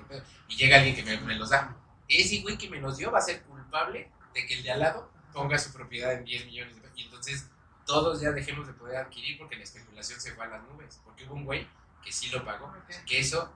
y 0.49 0.57
llega 0.57 0.77
alguien 0.77 0.95
que 0.95 1.03
me, 1.03 1.35
los 1.35 1.51
da, 1.51 1.75
ese 2.07 2.43
güey 2.43 2.59
que 2.59 2.69
me 2.69 2.79
los 2.79 2.99
dio 2.99 3.11
va 3.11 3.19
a 3.19 3.23
ser 3.23 3.43
culpable 3.43 4.11
de 4.35 4.47
que 4.47 4.55
el 4.55 4.63
de 4.63 4.71
al 4.71 4.81
lado 4.81 5.11
ponga 5.33 5.59
su 5.59 5.73
propiedad 5.73 6.13
en 6.13 6.25
10 6.25 6.47
millones, 6.47 6.75
de 6.77 6.83
pesos. 6.83 6.99
y 6.99 7.05
entonces 7.05 7.51
todos 7.87 8.21
ya 8.21 8.31
dejemos 8.33 8.67
de 8.67 8.75
poder 8.75 8.99
adquirir 8.99 9.39
porque 9.39 9.57
la 9.57 9.65
especulación 9.65 10.21
se 10.21 10.33
fue 10.35 10.45
a 10.45 10.49
las 10.49 10.63
nubes, 10.65 11.01
porque 11.05 11.25
hubo 11.25 11.35
un 11.35 11.45
güey 11.45 11.67
que 12.03 12.13
sí 12.13 12.29
lo 12.29 12.45
pagó, 12.45 12.73
que 13.07 13.19
eso 13.19 13.53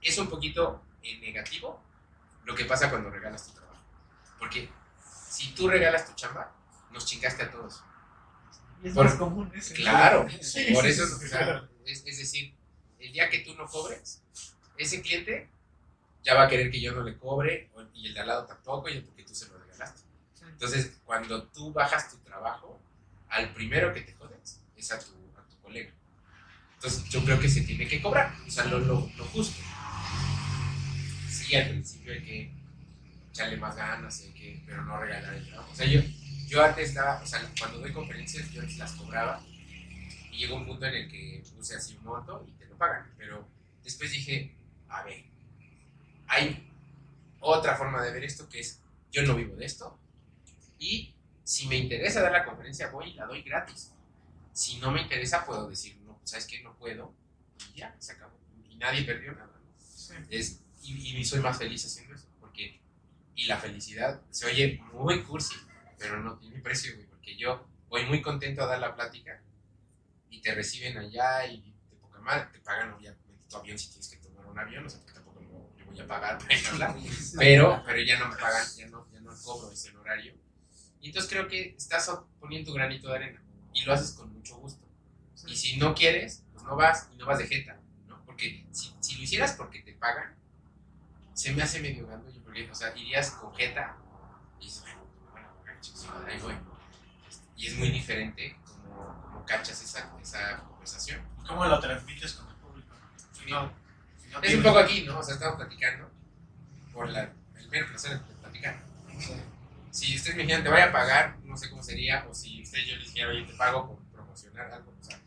es 0.00 0.18
un 0.18 0.28
poquito 0.28 0.82
en 1.02 1.20
negativo 1.20 1.80
lo 2.44 2.54
que 2.54 2.64
pasa 2.64 2.90
cuando 2.90 3.10
regalas 3.10 3.46
tu 3.46 3.52
trabajo. 3.52 3.82
Porque 4.38 4.68
si 5.30 5.52
tú 5.54 5.68
regalas 5.68 6.06
tu 6.06 6.14
chamba, 6.14 6.52
nos 6.90 7.06
chingaste 7.06 7.42
a 7.42 7.50
todos. 7.50 7.82
Es 8.82 8.92
Por- 8.94 9.04
más 9.06 9.14
común 9.14 9.50
ese. 9.54 9.74
Claro, 9.74 10.26
Sí, 10.42 10.66
por 10.72 10.84
sí, 10.84 10.90
eso, 10.90 11.06
sí, 11.06 11.24
o 11.24 11.28
sea, 11.28 11.68
es, 11.84 12.02
es 12.06 12.18
decir, 12.18 12.54
el 12.98 13.12
día 13.12 13.28
que 13.28 13.40
tú 13.40 13.54
no 13.54 13.66
cobres, 13.66 14.22
ese 14.76 15.02
cliente 15.02 15.48
ya 16.22 16.34
va 16.34 16.44
a 16.44 16.48
querer 16.48 16.70
que 16.70 16.80
yo 16.80 16.92
no 16.92 17.02
le 17.02 17.16
cobre 17.16 17.70
y 17.94 18.08
el 18.08 18.14
de 18.14 18.20
al 18.20 18.26
lado 18.28 18.46
tampoco, 18.46 18.88
y 18.88 19.00
porque 19.00 19.24
tú 19.24 19.34
se 19.34 19.46
lo 19.48 19.58
regalaste. 19.58 20.02
Entonces, 20.48 20.98
cuando 21.04 21.44
tú 21.44 21.72
bajas 21.72 22.10
tu 22.10 22.18
trabajo, 22.18 22.80
al 23.28 23.52
primero 23.54 23.92
que 23.94 24.00
te 24.02 24.12
jodes 24.14 24.60
es 24.76 24.92
a 24.92 24.98
tu, 24.98 25.12
a 25.36 25.42
tu 25.48 25.56
colega. 25.62 25.92
Entonces, 26.74 27.04
yo 27.08 27.24
creo 27.24 27.38
que 27.40 27.48
se 27.48 27.62
tiene 27.62 27.86
que 27.88 28.00
cobrar, 28.00 28.34
o 28.46 28.50
sea, 28.50 28.64
lo, 28.66 28.78
lo, 28.78 29.10
lo 29.16 29.24
justo. 29.26 29.60
Sí, 31.28 31.54
al 31.56 31.68
principio 31.70 32.12
hay 32.12 32.22
que 32.24 32.52
echarle 33.38 33.56
más 33.56 33.76
ganas, 33.76 34.20
hay 34.20 34.32
que, 34.32 34.62
pero 34.66 34.84
no 34.84 34.98
regalar 34.98 35.34
el 35.34 35.46
trabajo. 35.46 35.70
O 35.70 35.74
sea, 35.74 35.86
yo, 35.86 36.00
yo 36.48 36.64
antes 36.64 36.94
daba, 36.94 37.22
o 37.22 37.26
sea, 37.26 37.40
cuando 37.58 37.78
doy 37.78 37.92
conferencias, 37.92 38.50
yo 38.50 38.60
antes 38.60 38.78
las 38.78 38.92
cobraba 38.92 39.40
y 40.32 40.38
llegó 40.38 40.56
un 40.56 40.66
punto 40.66 40.86
en 40.86 40.94
el 40.94 41.10
que 41.10 41.44
puse 41.54 41.76
así 41.76 41.96
un 41.96 42.04
monto 42.04 42.44
y 42.48 42.52
te 42.52 42.66
lo 42.66 42.76
pagan. 42.76 43.08
Pero 43.16 43.46
después 43.84 44.10
dije, 44.10 44.56
a 44.88 45.04
ver, 45.04 45.24
hay 46.26 46.68
otra 47.38 47.76
forma 47.76 48.02
de 48.02 48.12
ver 48.12 48.24
esto 48.24 48.48
que 48.48 48.58
es, 48.60 48.80
yo 49.12 49.22
no 49.22 49.36
vivo 49.36 49.54
de 49.54 49.66
esto 49.66 49.96
y 50.78 51.14
si 51.44 51.68
me 51.68 51.76
interesa 51.76 52.20
dar 52.20 52.32
la 52.32 52.44
conferencia, 52.44 52.90
voy 52.90 53.10
y 53.10 53.14
la 53.14 53.26
doy 53.26 53.42
gratis. 53.42 53.92
Si 54.52 54.78
no 54.78 54.90
me 54.90 55.02
interesa, 55.02 55.46
puedo 55.46 55.68
decir, 55.68 55.96
no, 56.04 56.18
¿sabes 56.24 56.46
qué? 56.46 56.60
No 56.62 56.74
puedo 56.74 57.14
y 57.72 57.78
ya, 57.78 57.94
se 58.00 58.12
acabó. 58.12 58.36
Y 58.68 58.76
nadie 58.76 59.04
perdió 59.04 59.32
nada. 59.32 59.52
¿no? 59.54 60.26
Es, 60.28 60.60
y, 60.82 61.16
y 61.16 61.24
soy 61.24 61.40
más 61.40 61.56
feliz 61.56 61.84
haciendo 61.86 62.14
eso, 62.14 62.26
porque, 62.40 62.80
y 63.38 63.46
la 63.46 63.56
felicidad 63.56 64.20
se 64.30 64.46
oye 64.46 64.82
muy 64.92 65.22
cursi, 65.22 65.54
pero 65.96 66.20
no 66.20 66.36
tiene 66.38 66.58
precio, 66.58 66.92
güey, 66.96 67.06
porque 67.06 67.36
yo 67.36 67.68
voy 67.88 68.04
muy 68.04 68.20
contento 68.20 68.62
a 68.62 68.66
dar 68.66 68.80
la 68.80 68.96
plática 68.96 69.40
y 70.28 70.42
te 70.42 70.52
reciben 70.52 70.98
allá 70.98 71.46
y 71.46 71.72
de 71.88 71.96
poca 71.98 72.18
madre, 72.18 72.48
te 72.52 72.58
pagan 72.58 72.92
obviamente 72.92 73.22
tu 73.48 73.56
avión 73.56 73.78
si 73.78 73.90
tienes 73.90 74.08
que 74.08 74.16
tomar 74.16 74.44
un 74.44 74.58
avión, 74.58 74.84
o 74.84 74.90
sea, 74.90 74.98
porque 74.98 75.14
tampoco 75.14 75.40
no, 75.40 75.70
yo 75.78 75.86
voy 75.86 76.00
a 76.00 76.06
pagar 76.08 76.38
para 76.38 76.52
ir 76.52 76.66
a 76.66 76.70
hablar, 76.70 76.96
pero, 77.38 77.82
pero 77.86 78.02
ya 78.02 78.18
no 78.18 78.28
me 78.28 78.36
pagan, 78.36 78.66
ya 78.76 78.88
no, 78.88 79.06
ya 79.12 79.20
no 79.20 79.32
cobro 79.44 79.70
ese 79.70 79.96
horario. 79.96 80.34
Y 81.00 81.06
entonces 81.06 81.30
creo 81.30 81.46
que 81.46 81.76
estás 81.76 82.10
poniendo 82.40 82.72
tu 82.72 82.74
granito 82.74 83.08
de 83.08 83.14
arena 83.14 83.42
y 83.72 83.84
lo 83.84 83.92
haces 83.92 84.16
con 84.16 84.32
mucho 84.32 84.56
gusto. 84.56 84.84
Y 85.46 85.54
si 85.54 85.76
no 85.76 85.94
quieres, 85.94 86.42
pues 86.52 86.64
no 86.64 86.74
vas 86.74 87.08
y 87.14 87.16
no 87.16 87.24
vas 87.24 87.38
de 87.38 87.46
jeta, 87.46 87.78
¿no? 88.08 88.20
Porque 88.26 88.66
si, 88.72 88.92
si 88.98 89.14
lo 89.14 89.22
hicieras 89.22 89.52
porque 89.52 89.78
te 89.82 89.92
pagan, 89.92 90.34
se 91.34 91.52
me 91.52 91.62
hace 91.62 91.78
medio 91.78 92.04
gando 92.08 92.28
porque, 92.48 92.70
o 92.70 92.74
sea, 92.74 92.96
irías 92.96 93.30
con 93.32 93.54
jeta 93.54 93.96
y 94.60 94.64
dices, 94.64 94.84
bueno, 95.32 95.48
ahí 96.26 96.38
voy. 96.40 96.54
Y 97.56 97.66
es 97.66 97.76
muy 97.76 97.90
diferente 97.90 98.56
como, 98.64 99.20
como 99.22 99.44
cachas 99.44 99.82
esa, 99.82 100.10
esa 100.22 100.58
conversación. 100.60 101.20
¿Cómo 101.46 101.64
lo 101.66 101.80
transmites 101.80 102.34
con 102.34 102.48
el 102.48 102.54
público? 102.56 102.94
Si 103.32 103.50
no, 103.50 103.72
si 104.22 104.28
no 104.30 104.40
Es 104.42 104.54
un 104.54 104.62
poco 104.62 104.78
aquí, 104.78 105.02
¿no? 105.04 105.18
O 105.18 105.22
sea, 105.22 105.34
estamos 105.34 105.56
platicando 105.56 106.10
por 106.92 107.08
la, 107.08 107.32
el 107.56 107.68
mero 107.70 107.88
placer 107.88 108.20
de 108.20 108.34
platicar. 108.36 108.78
Si 109.90 110.16
ustedes 110.16 110.36
me 110.36 110.42
dijeran, 110.42 110.62
te 110.62 110.70
voy 110.70 110.80
a 110.80 110.92
pagar, 110.92 111.38
no 111.44 111.56
sé 111.56 111.70
cómo 111.70 111.82
sería, 111.82 112.26
o 112.28 112.34
si 112.34 112.62
usted 112.62 112.78
yo 112.86 112.96
les 112.96 113.06
dijera, 113.12 113.30
oye, 113.30 113.44
te 113.44 113.54
pago 113.54 113.88
por 113.88 113.98
promocionar 114.12 114.70
algo, 114.70 114.94
o 115.00 115.04
sea, 115.04 115.18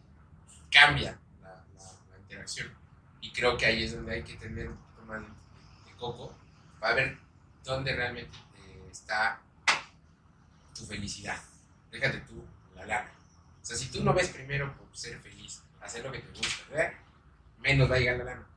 cambia 0.72 1.19
la, 1.41 1.49
la- 1.49 1.99
la 2.11 2.19
interacción. 2.19 2.72
Y 3.22 3.31
creo 3.34 3.57
que 3.57 3.65
ahí 3.65 3.84
es 3.84 3.95
donde 3.95 4.14
hay 4.14 4.23
que 4.23 4.35
tener 4.35 4.69
un 4.69 4.77
poquito 4.77 5.06
más 5.06 5.22
de, 5.22 5.27
de 5.27 5.98
coco 5.98 6.35
para 6.82 6.95
ver 6.95 7.18
dónde 7.64 7.95
realmente 7.95 8.36
eh, 8.58 8.90
está 8.91 9.40
tu 10.76 10.84
felicidad. 10.86 11.38
Déjate 11.91 12.22
tú 12.22 12.44
la 12.76 12.86
lana. 12.86 13.12
O 13.62 13.66
sea, 13.66 13.78
si 13.78 13.90
tú 13.90 14.03
no 14.03 14.14
ves 14.14 14.30
primero 14.30 14.76
por 14.76 14.98
ser 14.98 15.20
feliz, 15.20 15.62
hacer 15.80 16.03
lo 16.03 16.12
que 16.12 16.20
te 16.20 16.28
gusta, 16.30 16.70
¿verdad? 16.70 16.94
menos 17.60 17.90
va 17.90 17.95
a 17.95 17.99
llegar 17.99 18.18
la 18.18 18.24
lana. 18.24 18.48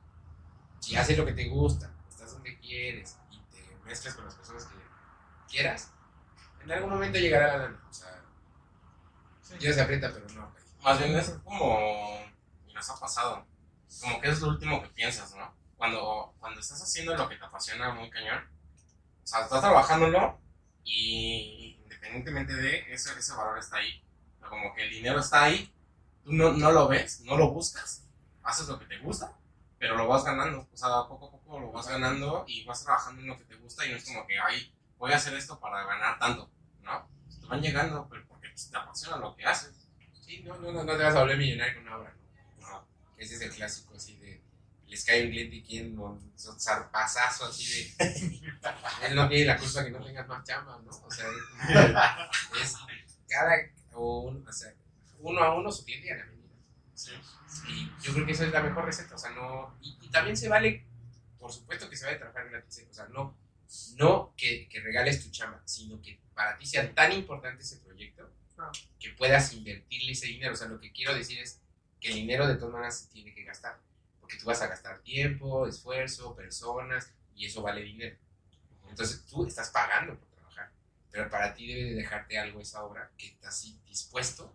Si 0.81 0.97
haces 0.97 1.19
lo 1.19 1.27
que 1.27 1.35
te 1.35 1.49
gusta, 1.49 1.93
estás 2.09 2.33
donde 2.33 2.59
quieres 2.59 3.19
y 3.31 3.39
te 3.55 3.77
mezclas 3.85 4.15
con 4.15 4.25
las 4.25 4.35
personas 4.35 4.65
que 4.65 4.77
quieras, 5.47 5.93
en 6.63 6.73
algún 6.73 6.91
momento 6.91 7.19
llegará 7.19 7.59
la 7.59 7.65
lana. 7.65 7.81
O 7.91 7.93
sea, 7.93 8.23
ya 9.59 9.73
se 9.73 9.81
aprieta, 9.83 10.11
pero 10.13 10.27
no. 10.35 10.51
Más 10.83 10.99
bien 10.99 11.15
es 11.17 11.29
como. 11.45 12.25
y 12.67 12.73
nos 12.73 12.89
ha 12.89 12.99
pasado. 12.99 13.47
Como 14.01 14.21
que 14.21 14.31
es 14.31 14.41
lo 14.41 14.49
último 14.49 14.83
que 14.83 14.89
piensas, 14.89 15.35
¿no? 15.35 15.55
Cuando, 15.85 16.35
cuando 16.41 16.61
estás 16.61 16.81
haciendo 16.81 17.15
lo 17.15 17.29
que 17.29 17.37
te 17.37 17.45
apasiona 17.45 17.93
muy 17.93 18.09
cañón. 18.09 18.43
O 19.23 19.27
sea, 19.27 19.43
estás 19.43 19.61
trabajándolo 19.61 20.41
y 20.83 21.79
independientemente 21.83 22.55
de 22.55 22.91
ese, 22.91 23.13
ese 23.19 23.35
valor 23.35 23.59
está 23.59 23.77
ahí. 23.77 24.03
O 24.37 24.39
sea, 24.39 24.49
como 24.49 24.75
que 24.75 24.85
el 24.85 24.89
dinero 24.89 25.21
está 25.21 25.43
ahí. 25.43 25.71
Tú 26.23 26.33
no, 26.33 26.53
no 26.53 26.73
lo 26.73 26.89
ves, 26.89 27.21
no 27.21 27.37
lo 27.37 27.51
buscas. 27.51 28.09
Haces 28.43 28.67
lo 28.67 28.79
que 28.79 28.87
te 28.87 28.97
gusta, 28.97 29.37
pero 29.79 29.95
lo 29.95 30.09
vas 30.09 30.25
ganando. 30.25 30.67
O 30.73 30.75
sea, 30.75 30.89
poco 31.07 31.27
a 31.27 31.31
poco 31.33 31.61
lo 31.61 31.71
vas 31.71 31.87
ganando 31.87 32.47
y 32.49 32.65
vas 32.65 32.83
trabajando 32.83 33.21
en 33.21 33.27
lo 33.29 33.37
que 33.37 33.45
te 33.45 33.57
gusta 33.57 33.85
y 33.85 33.91
no 33.91 33.99
es 33.99 34.07
como 34.07 34.27
que, 34.27 34.39
ay, 34.39 34.75
voy 34.97 35.13
a 35.13 35.17
hacer 35.17 35.35
esto 35.35 35.61
para 35.61 35.85
ganar 35.85 36.19
tanto, 36.19 36.51
¿no? 36.81 37.07
Te 37.43 37.47
van 37.47 37.61
llegando 37.61 38.09
pero 38.09 38.27
porque 38.27 38.49
pues, 38.49 38.71
te 38.71 38.77
apasiona 38.79 39.19
lo 39.19 39.37
que 39.37 39.45
haces. 39.45 39.87
Sí, 40.19 40.43
no, 40.45 40.57
no, 40.57 40.73
no, 40.73 40.83
no 40.83 40.97
te 40.97 41.03
vas 41.03 41.15
a 41.15 41.21
volver 41.21 41.37
millonario 41.37 41.75
con 41.75 41.83
una 41.83 41.99
obra, 41.99 42.17
¿no? 42.59 42.71
No. 42.71 42.89
Ese 43.19 43.35
es 43.35 43.43
el 43.43 43.51
clásico, 43.51 43.95
así 43.95 44.17
de. 44.17 44.24
Les 44.95 45.05
cae 45.05 45.25
un 45.25 45.31
cliente 45.31 45.57
y 45.57 45.63
quieren 45.65 45.99
un 45.99 46.33
zarpazazo 46.39 47.47
así 47.47 47.67
de. 47.99 48.07
Él 49.09 49.17
no 49.17 49.29
tiene 49.29 49.47
la 49.47 49.59
culpa 49.59 49.85
que 49.85 49.91
no 49.91 50.05
tengas 50.05 50.29
más 50.29 50.45
chamba, 50.47 50.81
¿no? 50.85 50.91
O 50.91 51.11
sea, 51.11 51.27
es, 52.63 52.63
es 52.63 52.77
cada. 53.29 53.57
O 53.93 54.21
un- 54.29 54.47
o 54.47 54.53
sea, 54.53 54.73
uno 55.19 55.41
a 55.43 55.57
uno 55.57 55.73
su 55.73 55.85
cliente 55.85 56.07
y 56.07 56.11
a 56.11 56.17
la 56.19 56.27
medida. 56.27 56.45
Y 57.69 57.91
yo 58.05 58.13
creo 58.13 58.25
que 58.25 58.33
esa 58.33 58.45
es 58.45 58.53
la 58.53 58.63
mejor 58.63 58.85
receta, 58.85 59.17
o 59.17 59.19
sea, 59.19 59.31
no. 59.31 59.77
Y, 59.81 59.99
y 60.01 60.09
también 60.11 60.37
se 60.37 60.49
vale, 60.49 60.87
por 61.41 61.51
supuesto 61.53 61.91
que 61.91 61.97
se 61.97 62.05
vale 62.05 62.19
trabajar 62.19 62.49
gratis, 62.49 62.79
¿eh? 62.79 62.87
o 62.89 62.95
sea, 62.95 63.07
no, 63.09 63.37
no 63.97 64.33
que, 64.37 64.69
que 64.69 64.81
regales 64.81 65.25
tu 65.25 65.31
chamba, 65.33 65.61
sino 65.65 66.01
que 66.01 66.21
para 66.35 66.57
ti 66.57 66.67
sea 66.67 66.95
tan 66.95 67.11
importante 67.11 67.65
ese 67.65 67.79
proyecto 67.79 68.31
Ah. 68.57 68.71
que 69.01 69.11
puedas 69.11 69.53
invertirle 69.55 70.13
ese 70.13 70.29
dinero. 70.29 70.53
O 70.53 70.57
sea, 70.57 70.69
lo 70.69 70.79
que 70.79 70.93
quiero 70.93 71.13
decir 71.13 71.41
es 71.41 71.61
que 72.01 72.11
el 72.11 72.15
dinero 72.15 72.47
de 72.47 72.55
todas 72.55 72.73
maneras 72.75 73.01
se 73.01 73.09
tiene 73.09 73.35
que 73.35 73.43
gastar, 73.43 73.81
porque 74.35 74.41
tú 74.41 74.47
vas 74.47 74.63
a 74.63 74.67
gastar 74.67 74.99
tiempo, 75.01 75.67
esfuerzo, 75.67 76.35
personas, 76.35 77.13
y 77.35 77.47
eso 77.47 77.63
vale 77.63 77.83
dinero. 77.83 78.17
Entonces 78.89 79.25
tú 79.27 79.47
estás 79.47 79.71
pagando 79.71 80.19
por 80.19 80.29
trabajar, 80.29 80.73
pero 81.11 81.29
para 81.29 81.55
ti 81.55 81.67
debe 81.67 81.91
de 81.91 81.97
dejarte 81.97 82.39
algo 82.39 82.61
esa 82.61 82.85
obra 82.85 83.11
que 83.17 83.29
estás 83.29 83.63
dispuesto 83.87 84.55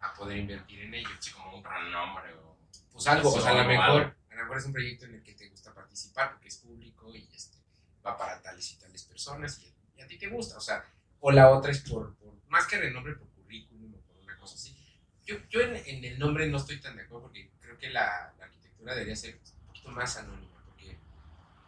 a 0.00 0.12
poder 0.14 0.38
invertir 0.38 0.80
en 0.80 0.94
ello. 0.94 1.08
Sí, 1.20 1.30
como 1.32 1.56
un 1.56 1.64
renombre 1.64 2.34
o 2.34 2.56
pues 2.92 3.06
algo, 3.06 3.32
o 3.32 3.40
sea, 3.40 3.52
a 3.52 3.62
lo 3.62 3.68
mejor, 3.68 4.16
a 4.30 4.34
lo 4.34 4.42
mejor 4.42 4.58
es 4.58 4.66
un 4.66 4.72
proyecto 4.72 5.06
en 5.06 5.14
el 5.14 5.22
que 5.22 5.34
te 5.34 5.48
gusta 5.48 5.74
participar 5.74 6.32
porque 6.32 6.48
es 6.48 6.58
público 6.58 7.14
y 7.14 7.28
este, 7.34 7.58
va 8.06 8.16
para 8.16 8.40
tales 8.40 8.72
y 8.72 8.78
tales 8.78 9.02
personas 9.04 9.58
y, 9.58 9.74
y 9.96 10.02
a 10.02 10.06
ti 10.06 10.18
te 10.18 10.28
gusta, 10.28 10.56
o 10.56 10.60
sea, 10.60 10.84
o 11.20 11.32
la 11.32 11.50
otra 11.50 11.72
es 11.72 11.80
por, 11.80 12.14
por 12.16 12.34
más 12.48 12.66
que 12.66 12.78
renombre, 12.78 13.14
por 13.16 13.28
currículum 13.30 13.94
o 13.94 14.00
por 14.00 14.16
una 14.18 14.36
cosa 14.38 14.54
así. 14.54 14.76
Yo, 15.24 15.36
yo 15.48 15.60
en, 15.62 15.76
en 15.76 16.04
el 16.04 16.18
nombre 16.18 16.46
no 16.46 16.58
estoy 16.58 16.80
tan 16.80 16.96
de 16.96 17.02
acuerdo 17.02 17.22
porque 17.22 17.50
creo 17.58 17.78
que 17.78 17.90
la, 17.90 18.32
la 18.38 18.48
arquitectura 18.84 18.94
debería 18.94 19.16
ser 19.16 19.34
un 19.34 19.66
poquito 19.68 19.90
más 19.90 20.16
anónima, 20.16 20.52
porque 20.66 20.98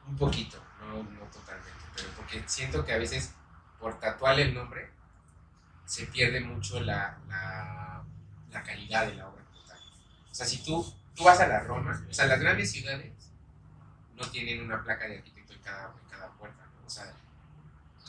un 0.06 0.16
poquito, 0.16 0.62
no, 0.80 1.02
no 1.02 1.20
totalmente, 1.30 1.70
pero 1.94 2.08
porque 2.16 2.42
siento 2.46 2.84
que 2.84 2.92
a 2.92 2.98
veces 2.98 3.32
por 3.80 3.98
tatuarle 3.98 4.42
el 4.42 4.54
nombre 4.54 4.90
se 5.84 6.06
pierde 6.06 6.40
mucho 6.40 6.80
la, 6.80 7.18
la, 7.28 8.04
la 8.50 8.62
calidad 8.62 9.06
de 9.06 9.14
la 9.14 9.28
obra 9.28 9.44
como 9.44 9.64
tal. 9.66 9.78
O 10.30 10.34
sea, 10.34 10.46
si 10.46 10.62
tú, 10.64 10.94
tú 11.14 11.24
vas 11.24 11.40
a 11.40 11.46
la 11.46 11.60
Roma, 11.60 12.04
o 12.08 12.12
sea, 12.12 12.26
las 12.26 12.40
grandes 12.40 12.70
ciudades 12.70 13.12
no 14.14 14.28
tienen 14.30 14.64
una 14.64 14.82
placa 14.82 15.06
de 15.06 15.18
arquitecto 15.18 15.52
en 15.52 15.60
cada, 15.60 15.94
en 16.02 16.08
cada 16.08 16.30
puerta, 16.32 16.64
¿no? 16.64 16.86
O 16.86 16.90
sea, 16.90 17.12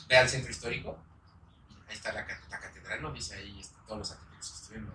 ve 0.08 0.16
al 0.16 0.28
centro 0.28 0.50
histórico, 0.50 0.98
ahí 1.86 1.94
está 1.94 2.12
la, 2.12 2.26
la 2.50 2.60
catedral, 2.60 3.02
¿no? 3.02 3.12
Dice 3.12 3.34
ahí 3.34 3.60
este, 3.60 3.76
todos 3.86 3.98
los 3.98 4.10
arquitectos 4.10 4.50
que 4.50 4.56
estuvieron, 4.56 4.88
¿no? 4.88 4.94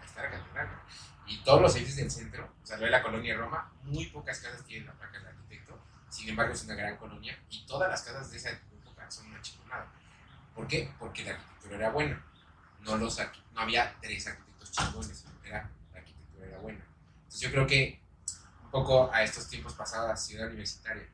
ahí 0.00 0.06
está 0.06 0.22
la 0.22 0.30
catedral, 0.30 0.66
¿no? 0.66 0.82
Y 1.26 1.42
todos 1.44 1.62
los 1.62 1.74
edificios 1.76 1.96
del 1.96 2.10
centro, 2.10 2.51
o 2.72 2.74
sea, 2.74 2.78
lo 2.78 2.84
de 2.86 2.90
la 2.90 3.02
colonia 3.02 3.36
Roma, 3.36 3.70
muy 3.84 4.06
pocas 4.06 4.38
casas 4.40 4.64
tienen 4.64 4.86
la 4.86 4.94
placa 4.94 5.18
del 5.18 5.26
arquitecto, 5.28 5.78
sin 6.08 6.28
embargo 6.30 6.54
es 6.54 6.64
una 6.64 6.74
gran 6.74 6.96
colonia 6.96 7.38
y 7.50 7.66
todas 7.66 7.90
las 7.90 8.00
casas 8.02 8.30
de 8.30 8.38
esa 8.38 8.50
época 8.50 9.10
son 9.10 9.26
una 9.26 9.42
chingonada. 9.42 9.86
¿Por 10.54 10.66
qué? 10.66 10.90
Porque 10.98 11.22
la 11.24 11.32
arquitectura 11.32 11.76
era 11.76 11.90
buena. 11.90 12.24
No, 12.80 12.96
los 12.96 13.18
no 13.52 13.60
había 13.60 13.94
tres 14.00 14.26
arquitectos 14.26 14.70
chingones, 14.72 15.24
era, 15.44 15.70
la 15.92 15.98
arquitectura 15.98 16.46
era 16.46 16.58
buena. 16.58 16.84
Entonces 17.18 17.40
yo 17.40 17.50
creo 17.50 17.66
que 17.66 18.00
un 18.64 18.70
poco 18.70 19.12
a 19.12 19.22
estos 19.22 19.48
tiempos 19.48 19.74
pasados 19.74 20.10
a 20.10 20.16
Ciudad 20.16 20.46
Universitaria, 20.46 21.06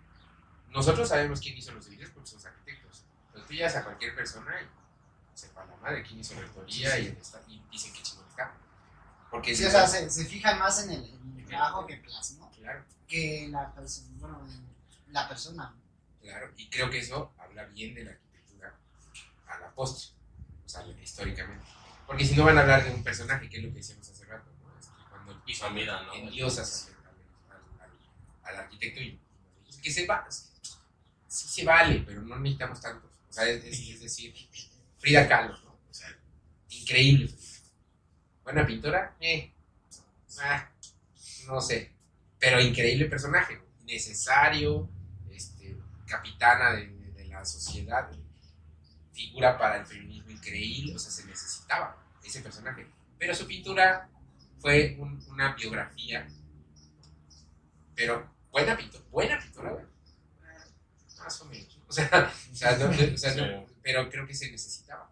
nosotros 0.68 1.08
sabemos 1.08 1.40
quién 1.40 1.56
hizo 1.56 1.72
los 1.72 1.84
edificios 1.86 2.10
porque 2.12 2.28
somos 2.30 2.46
arquitectos, 2.46 3.04
pero 3.32 3.44
tú 3.44 3.52
llegas 3.52 3.74
a 3.76 3.82
cualquier 3.84 4.14
persona 4.14 4.52
y 4.62 5.38
sepa 5.38 5.64
la 5.64 5.76
madre 5.76 6.02
quién 6.04 6.20
hizo 6.20 6.34
la 6.34 6.42
rectoría 6.42 6.98
y, 6.98 7.06
el 7.06 7.16
esta- 7.16 7.42
y 7.48 7.60
dicen 7.70 7.92
que 7.92 8.02
chingón 8.02 8.26
está. 8.28 8.52
Porque 9.30 9.54
Sí, 9.54 9.64
o 9.64 9.70
sea, 9.70 9.86
se, 9.86 10.08
se 10.10 10.24
fijan 10.24 10.58
más 10.58 10.82
en 10.84 10.90
el, 10.90 11.04
en 11.04 11.37
trabajo 11.48 11.86
que 11.86 11.96
plasmó 11.96 12.50
Claro, 12.52 12.84
que 13.06 13.48
la 13.50 13.72
persona. 13.74 14.08
Bueno, 14.18 14.46
en 14.48 15.12
la 15.12 15.28
persona. 15.28 15.74
claro, 16.20 16.52
y 16.56 16.68
creo 16.68 16.90
que 16.90 16.98
eso 16.98 17.32
habla 17.38 17.64
bien 17.66 17.94
de 17.94 18.04
la 18.04 18.10
arquitectura 18.12 18.74
a 19.46 19.58
la 19.58 19.70
postre, 19.74 20.14
o 20.64 20.68
sea, 20.68 20.86
históricamente. 21.02 21.64
Porque 22.06 22.24
si 22.24 22.34
no 22.36 22.44
van 22.44 22.58
a 22.58 22.62
hablar 22.62 22.84
de 22.84 22.90
un 22.94 23.02
personaje, 23.02 23.48
que 23.48 23.58
es 23.58 23.62
lo 23.64 23.70
que 23.70 23.76
decíamos 23.76 24.08
hace 24.08 24.24
rato, 24.24 24.50
¿no? 24.62 24.78
Este, 24.78 24.92
cuando 25.10 25.42
Y 25.46 25.54
su 25.54 25.68
vida, 25.70 26.02
¿no? 26.02 26.14
endiosas 26.14 26.90
al, 27.48 27.56
al, 27.56 27.90
al, 27.90 28.54
al 28.54 28.56
arquitecto 28.64 29.00
y 29.00 29.20
que 29.82 29.90
se 29.92 30.06
va, 30.06 30.26
sí 30.30 31.48
se 31.48 31.64
vale, 31.64 32.00
pero 32.06 32.22
no 32.22 32.36
necesitamos 32.38 32.80
tantos. 32.80 33.10
O 33.28 33.32
sea, 33.32 33.44
es, 33.48 33.62
es- 33.64 33.88
es 33.90 34.00
decir, 34.00 34.34
Frida 34.98 35.28
Kahlo, 35.28 35.56
¿no? 35.64 35.70
O 35.90 35.94
sea, 35.94 36.08
increíble. 36.70 37.32
Buena 38.42 38.66
pintora, 38.66 39.14
eh, 39.20 39.52
ah, 40.40 40.68
no 41.54 41.60
sé, 41.60 41.92
pero 42.38 42.60
increíble 42.60 43.06
personaje, 43.06 43.60
necesario, 43.84 44.88
este, 45.30 45.76
capitana 46.06 46.72
de, 46.72 46.86
de 46.88 47.24
la 47.26 47.44
sociedad, 47.44 48.10
figura 49.12 49.58
para 49.58 49.78
el 49.78 49.86
feminismo 49.86 50.30
increíble, 50.30 50.94
o 50.94 50.98
sea, 50.98 51.10
se 51.10 51.24
necesitaba 51.26 51.96
ese 52.22 52.40
personaje. 52.40 52.86
Pero 53.18 53.34
su 53.34 53.46
pintura 53.46 54.08
fue 54.58 54.96
un- 55.00 55.20
una 55.28 55.54
biografía, 55.54 56.28
pero 57.94 58.30
buena 58.50 58.76
pintura, 58.76 59.04
buena 59.10 59.38
pintura, 59.40 59.84
Más 61.18 61.40
o 61.42 61.44
menos. 61.46 61.78
O 61.88 61.92
sea, 61.92 62.32
o 62.52 62.54
sea, 62.54 62.76
no- 62.78 62.90
o 62.90 63.16
sea, 63.18 63.34
no- 63.34 63.66
Sí. 63.66 63.72
pero 63.82 64.08
creo 64.08 64.26
que 64.26 64.34
se 64.34 64.50
necesitaba. 64.50 65.10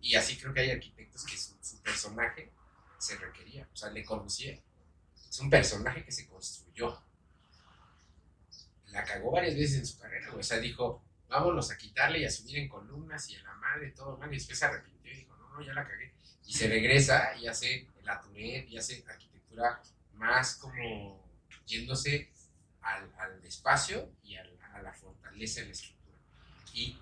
Y 0.00 0.14
así 0.16 0.36
creo 0.36 0.52
que 0.52 0.60
hay 0.60 0.70
arquitectos 0.70 1.24
que 1.24 1.36
su, 1.38 1.56
su 1.62 1.80
personaje 1.82 2.52
se 2.98 3.16
requería. 3.16 3.68
O 3.72 3.76
sea, 3.76 3.90
Le 3.90 4.04
Corbusier 4.04 4.60
es 5.36 5.40
un 5.40 5.50
personaje 5.50 6.02
que 6.02 6.12
se 6.12 6.26
construyó. 6.26 6.98
La 8.86 9.04
cagó 9.04 9.30
varias 9.30 9.54
veces 9.54 9.76
en 9.80 9.86
su 9.86 9.98
carrera. 9.98 10.32
O 10.34 10.42
sea, 10.42 10.58
dijo, 10.58 11.04
vámonos 11.28 11.70
a 11.70 11.76
quitarle 11.76 12.20
y 12.20 12.24
a 12.24 12.30
subir 12.30 12.56
en 12.56 12.68
columnas 12.68 13.28
y 13.28 13.36
a 13.36 13.42
la 13.42 13.52
madre, 13.56 13.90
todo 13.90 14.16
mal. 14.16 14.32
Y 14.32 14.36
después 14.36 14.58
se 14.58 14.64
arrepintió 14.64 15.12
y 15.12 15.16
dijo, 15.16 15.36
no, 15.36 15.50
no, 15.50 15.60
ya 15.60 15.74
la 15.74 15.86
cagué. 15.86 16.14
Y 16.46 16.54
se 16.54 16.68
regresa 16.68 17.36
y 17.36 17.46
hace 17.48 17.86
la 18.02 18.18
Tourette 18.18 18.66
y 18.70 18.78
hace 18.78 19.04
arquitectura 19.06 19.82
más 20.14 20.54
como 20.54 21.22
yéndose 21.66 22.32
al, 22.80 23.12
al 23.18 23.44
espacio 23.44 24.10
y 24.22 24.36
a 24.36 24.44
la 24.82 24.92
fortaleza 24.94 25.60
de 25.60 25.66
la 25.66 25.72
estructura. 25.72 26.16
Y 26.72 26.92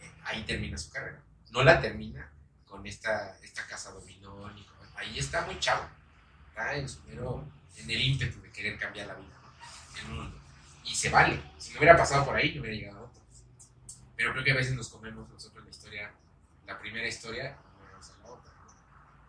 eh, 0.00 0.10
ahí 0.24 0.42
termina 0.44 0.76
su 0.76 0.90
carrera. 0.90 1.22
No 1.50 1.62
la 1.62 1.80
termina 1.80 2.32
con 2.64 2.84
esta, 2.84 3.38
esta 3.42 3.64
casa 3.68 3.92
dominó 3.92 4.44
ahí 4.96 5.18
está 5.20 5.46
muy 5.46 5.56
chavo. 5.60 5.88
Está 6.48 6.74
en 6.74 6.88
su 6.88 7.00
mero, 7.04 7.46
en 7.76 7.90
el 7.90 8.00
ímpetu 8.00 8.40
de 8.40 8.50
querer 8.52 8.78
cambiar 8.78 9.06
la 9.08 9.14
vida, 9.14 9.34
el 10.00 10.08
mundo. 10.08 10.40
Y 10.84 10.94
se 10.94 11.10
vale. 11.10 11.40
Si 11.58 11.72
no 11.72 11.78
hubiera 11.78 11.96
pasado 11.96 12.24
por 12.24 12.36
ahí, 12.36 12.54
no 12.54 12.62
hubiera 12.62 12.76
llegado 12.76 12.98
a 12.98 13.02
otro. 13.08 13.22
Pero 14.16 14.32
creo 14.32 14.44
que 14.44 14.52
a 14.52 14.56
veces 14.56 14.74
nos 14.74 14.88
comemos 14.88 15.28
nosotros 15.28 15.64
la 15.64 15.70
historia, 15.70 16.12
la 16.66 16.78
primera 16.78 17.06
historia, 17.06 17.56
y 17.76 17.78
no 17.84 17.90
vamos 17.92 18.10
a 18.10 18.18
la 18.22 18.26
otra. 18.32 18.52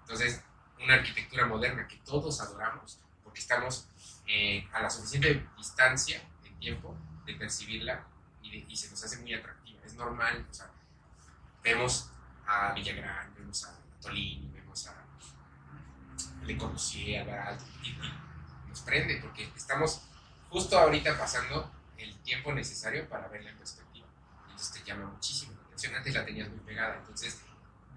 Entonces, 0.02 0.42
una 0.84 0.94
arquitectura 0.96 1.46
moderna 1.46 1.88
que 1.88 1.98
todos 1.98 2.40
adoramos, 2.42 3.00
porque 3.24 3.40
estamos 3.40 3.88
eh, 4.28 4.68
a 4.74 4.82
la 4.82 4.90
suficiente 4.90 5.48
distancia 5.58 6.22
en 6.46 6.58
tiempo 6.60 6.96
de 7.26 7.34
percibirla 7.34 8.06
y, 8.42 8.62
de- 8.64 8.76
se 8.76 8.90
nos 8.90 9.04
hace 9.04 9.18
muy 9.18 9.34
atractiva. 9.34 9.82
Es 9.86 9.94
normal, 9.96 10.46
vemos 11.64 12.10
a 12.46 12.72
Villagrán, 12.74 13.34
vemos 13.36 13.66
a 13.66 13.76
Tolini, 14.02 14.50
vemos 14.54 14.88
a 14.88 14.96
Le 16.46 16.58
Corbusier, 16.58 17.22
a 17.22 17.26
Baralt, 17.26 17.62
y, 17.84 17.90
y 17.90 18.14
nos 18.78 18.86
prende 18.86 19.18
porque 19.18 19.52
estamos 19.56 20.02
justo 20.50 20.78
ahorita 20.78 21.18
pasando 21.18 21.72
el 21.98 22.16
tiempo 22.22 22.54
necesario 22.54 23.10
para 23.10 23.28
verla 23.28 23.50
en 23.50 23.58
perspectiva. 23.58 24.08
Entonces 24.44 24.72
te 24.72 24.88
llama 24.88 25.08
muchísimo 25.08 25.54
la 25.54 25.66
atención. 25.66 25.96
Antes 25.96 26.14
la 26.14 26.26
tenías 26.26 26.50
muy 26.50 26.60
pegada, 26.60 26.98
entonces 26.98 27.42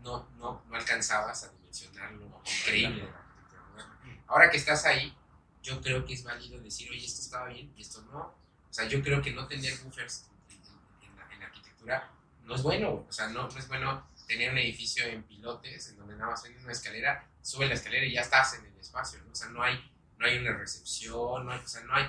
no, 0.03 0.29
no, 0.39 0.63
no 0.67 0.75
alcanzabas 0.75 1.45
a 1.45 1.49
dimensionar 1.51 2.13
lo 2.13 2.43
increíble 2.47 3.03
de 3.03 3.11
la 3.11 3.19
arquitectura 3.19 3.63
moderna. 3.69 4.25
Ahora 4.27 4.51
que 4.51 4.57
estás 4.57 4.87
ahí, 4.87 5.15
yo 5.63 5.81
creo 5.83 6.05
que 6.07 6.15
es 6.15 6.25
válido 6.25 6.61
decir, 6.61 6.91
oye, 6.91 7.05
esto 7.05 7.21
estaba 7.21 7.49
bien 7.49 7.73
y 7.77 7.83
esto 7.83 8.03
no. 8.11 8.21
O 8.21 8.73
sea, 8.73 8.87
yo 8.87 9.03
creo 9.03 9.21
que 9.21 9.33
no 9.33 9.47
tener 9.47 9.77
buffers 9.81 10.31
en, 10.49 11.17
la, 11.17 11.35
en 11.35 11.41
la 11.41 11.47
arquitectura 11.47 12.11
no 12.45 12.55
es 12.55 12.63
bueno. 12.63 13.05
O 13.07 13.13
sea, 13.13 13.29
no, 13.29 13.49
no 13.49 13.59
es 13.59 13.69
bueno 13.69 14.09
tener 14.27 14.51
un 14.51 14.59
edificio 14.59 15.05
en 15.05 15.25
pilotes 15.25 15.91
en 15.91 15.99
donde 15.99 16.15
nada 16.15 16.31
más 16.31 16.43
ven 16.43 16.57
una 16.63 16.73
escalera, 16.73 17.29
sube 17.43 17.67
la 17.67 17.75
escalera 17.75 18.07
y 18.07 18.13
ya 18.15 18.23
estás 18.23 18.55
en 18.55 18.65
el 18.65 18.79
espacio. 18.79 19.21
¿no? 19.25 19.33
O 19.33 19.35
sea, 19.35 19.49
no 19.49 19.63
hay, 19.63 19.77
no 20.21 20.27
hay 20.27 20.39
una 20.39 20.53
recepción, 20.53 21.47
no 21.47 21.51
hay, 21.51 21.61
o 21.61 21.67
sea, 21.67 21.83
no 21.85 21.95
hay, 21.95 22.05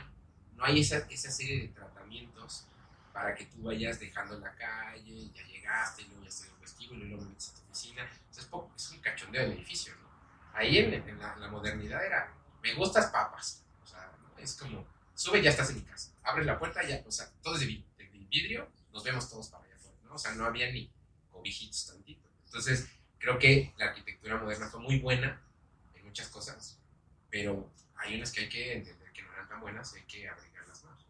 no 0.57 0.65
hay 0.65 0.81
esa, 0.81 0.97
esa 1.09 1.31
serie 1.31 1.61
de 1.61 1.67
tratamientos 1.69 2.67
para 3.13 3.33
que 3.33 3.45
tú 3.45 3.63
vayas 3.63 4.01
dejando 4.01 4.37
la 4.37 4.53
calle, 4.53 5.31
ya 5.33 5.43
llegaste, 5.47 6.03
luego 6.03 6.23
ya 6.23 6.27
estás 6.27 6.47
en 6.47 6.53
el 6.53 6.59
vestíbulo, 6.59 7.05
y 7.05 7.07
luego 7.07 7.23
metes 7.23 7.49
a 7.49 7.53
tu 7.55 7.61
oficina. 7.61 8.09
Sea, 8.29 8.43
es, 8.75 8.91
un 8.91 8.99
cachondeo 8.99 9.43
del 9.43 9.53
edificio, 9.53 9.93
¿no? 9.95 10.09
Ahí 10.53 10.77
en, 10.77 10.93
en 10.93 11.19
la, 11.19 11.47
modernidad 11.49 12.05
era, 12.05 12.33
me 12.61 12.73
gustas 12.73 13.07
papas. 13.11 13.63
O 13.81 13.87
sea, 13.87 14.11
es 14.37 14.55
como, 14.55 14.85
sube, 15.15 15.41
ya 15.41 15.49
estás 15.49 15.69
en 15.69 15.77
mi 15.77 15.83
casa. 15.83 16.11
Abres 16.23 16.45
la 16.45 16.59
puerta, 16.59 16.83
ya, 16.83 17.01
o 17.07 17.11
sea, 17.11 17.31
todo 17.41 17.55
es 17.55 17.61
de, 17.61 17.67
de 17.97 18.09
vidrio, 18.29 18.69
nos 18.91 19.05
vemos 19.05 19.29
todos 19.29 19.47
para 19.47 19.63
allá 19.63 19.75
afuera, 19.75 19.97
¿no? 20.03 20.15
O 20.15 20.17
sea, 20.17 20.33
no 20.33 20.45
había 20.45 20.69
ni 20.69 20.91
cobijitos 21.31 21.87
tantito. 21.87 22.29
Entonces, 22.43 22.89
creo 23.19 23.39
que 23.39 23.73
la 23.77 23.85
arquitectura 23.85 24.35
moderna 24.35 24.67
fue 24.67 24.81
muy 24.81 24.99
buena 24.99 25.41
en 25.93 26.03
muchas 26.03 26.27
cosas, 26.27 26.77
pero 27.29 27.71
hay 28.01 28.15
unas 28.15 28.31
que 28.31 28.41
hay 28.41 28.49
que 28.49 28.73
entender 28.73 29.11
que 29.13 29.21
no 29.23 29.31
eran 29.33 29.47
tan 29.47 29.61
buenas 29.61 29.93
y 29.93 29.99
hay 29.99 30.05
que 30.05 30.27
abrigarlas 30.29 30.83
más. 30.83 31.05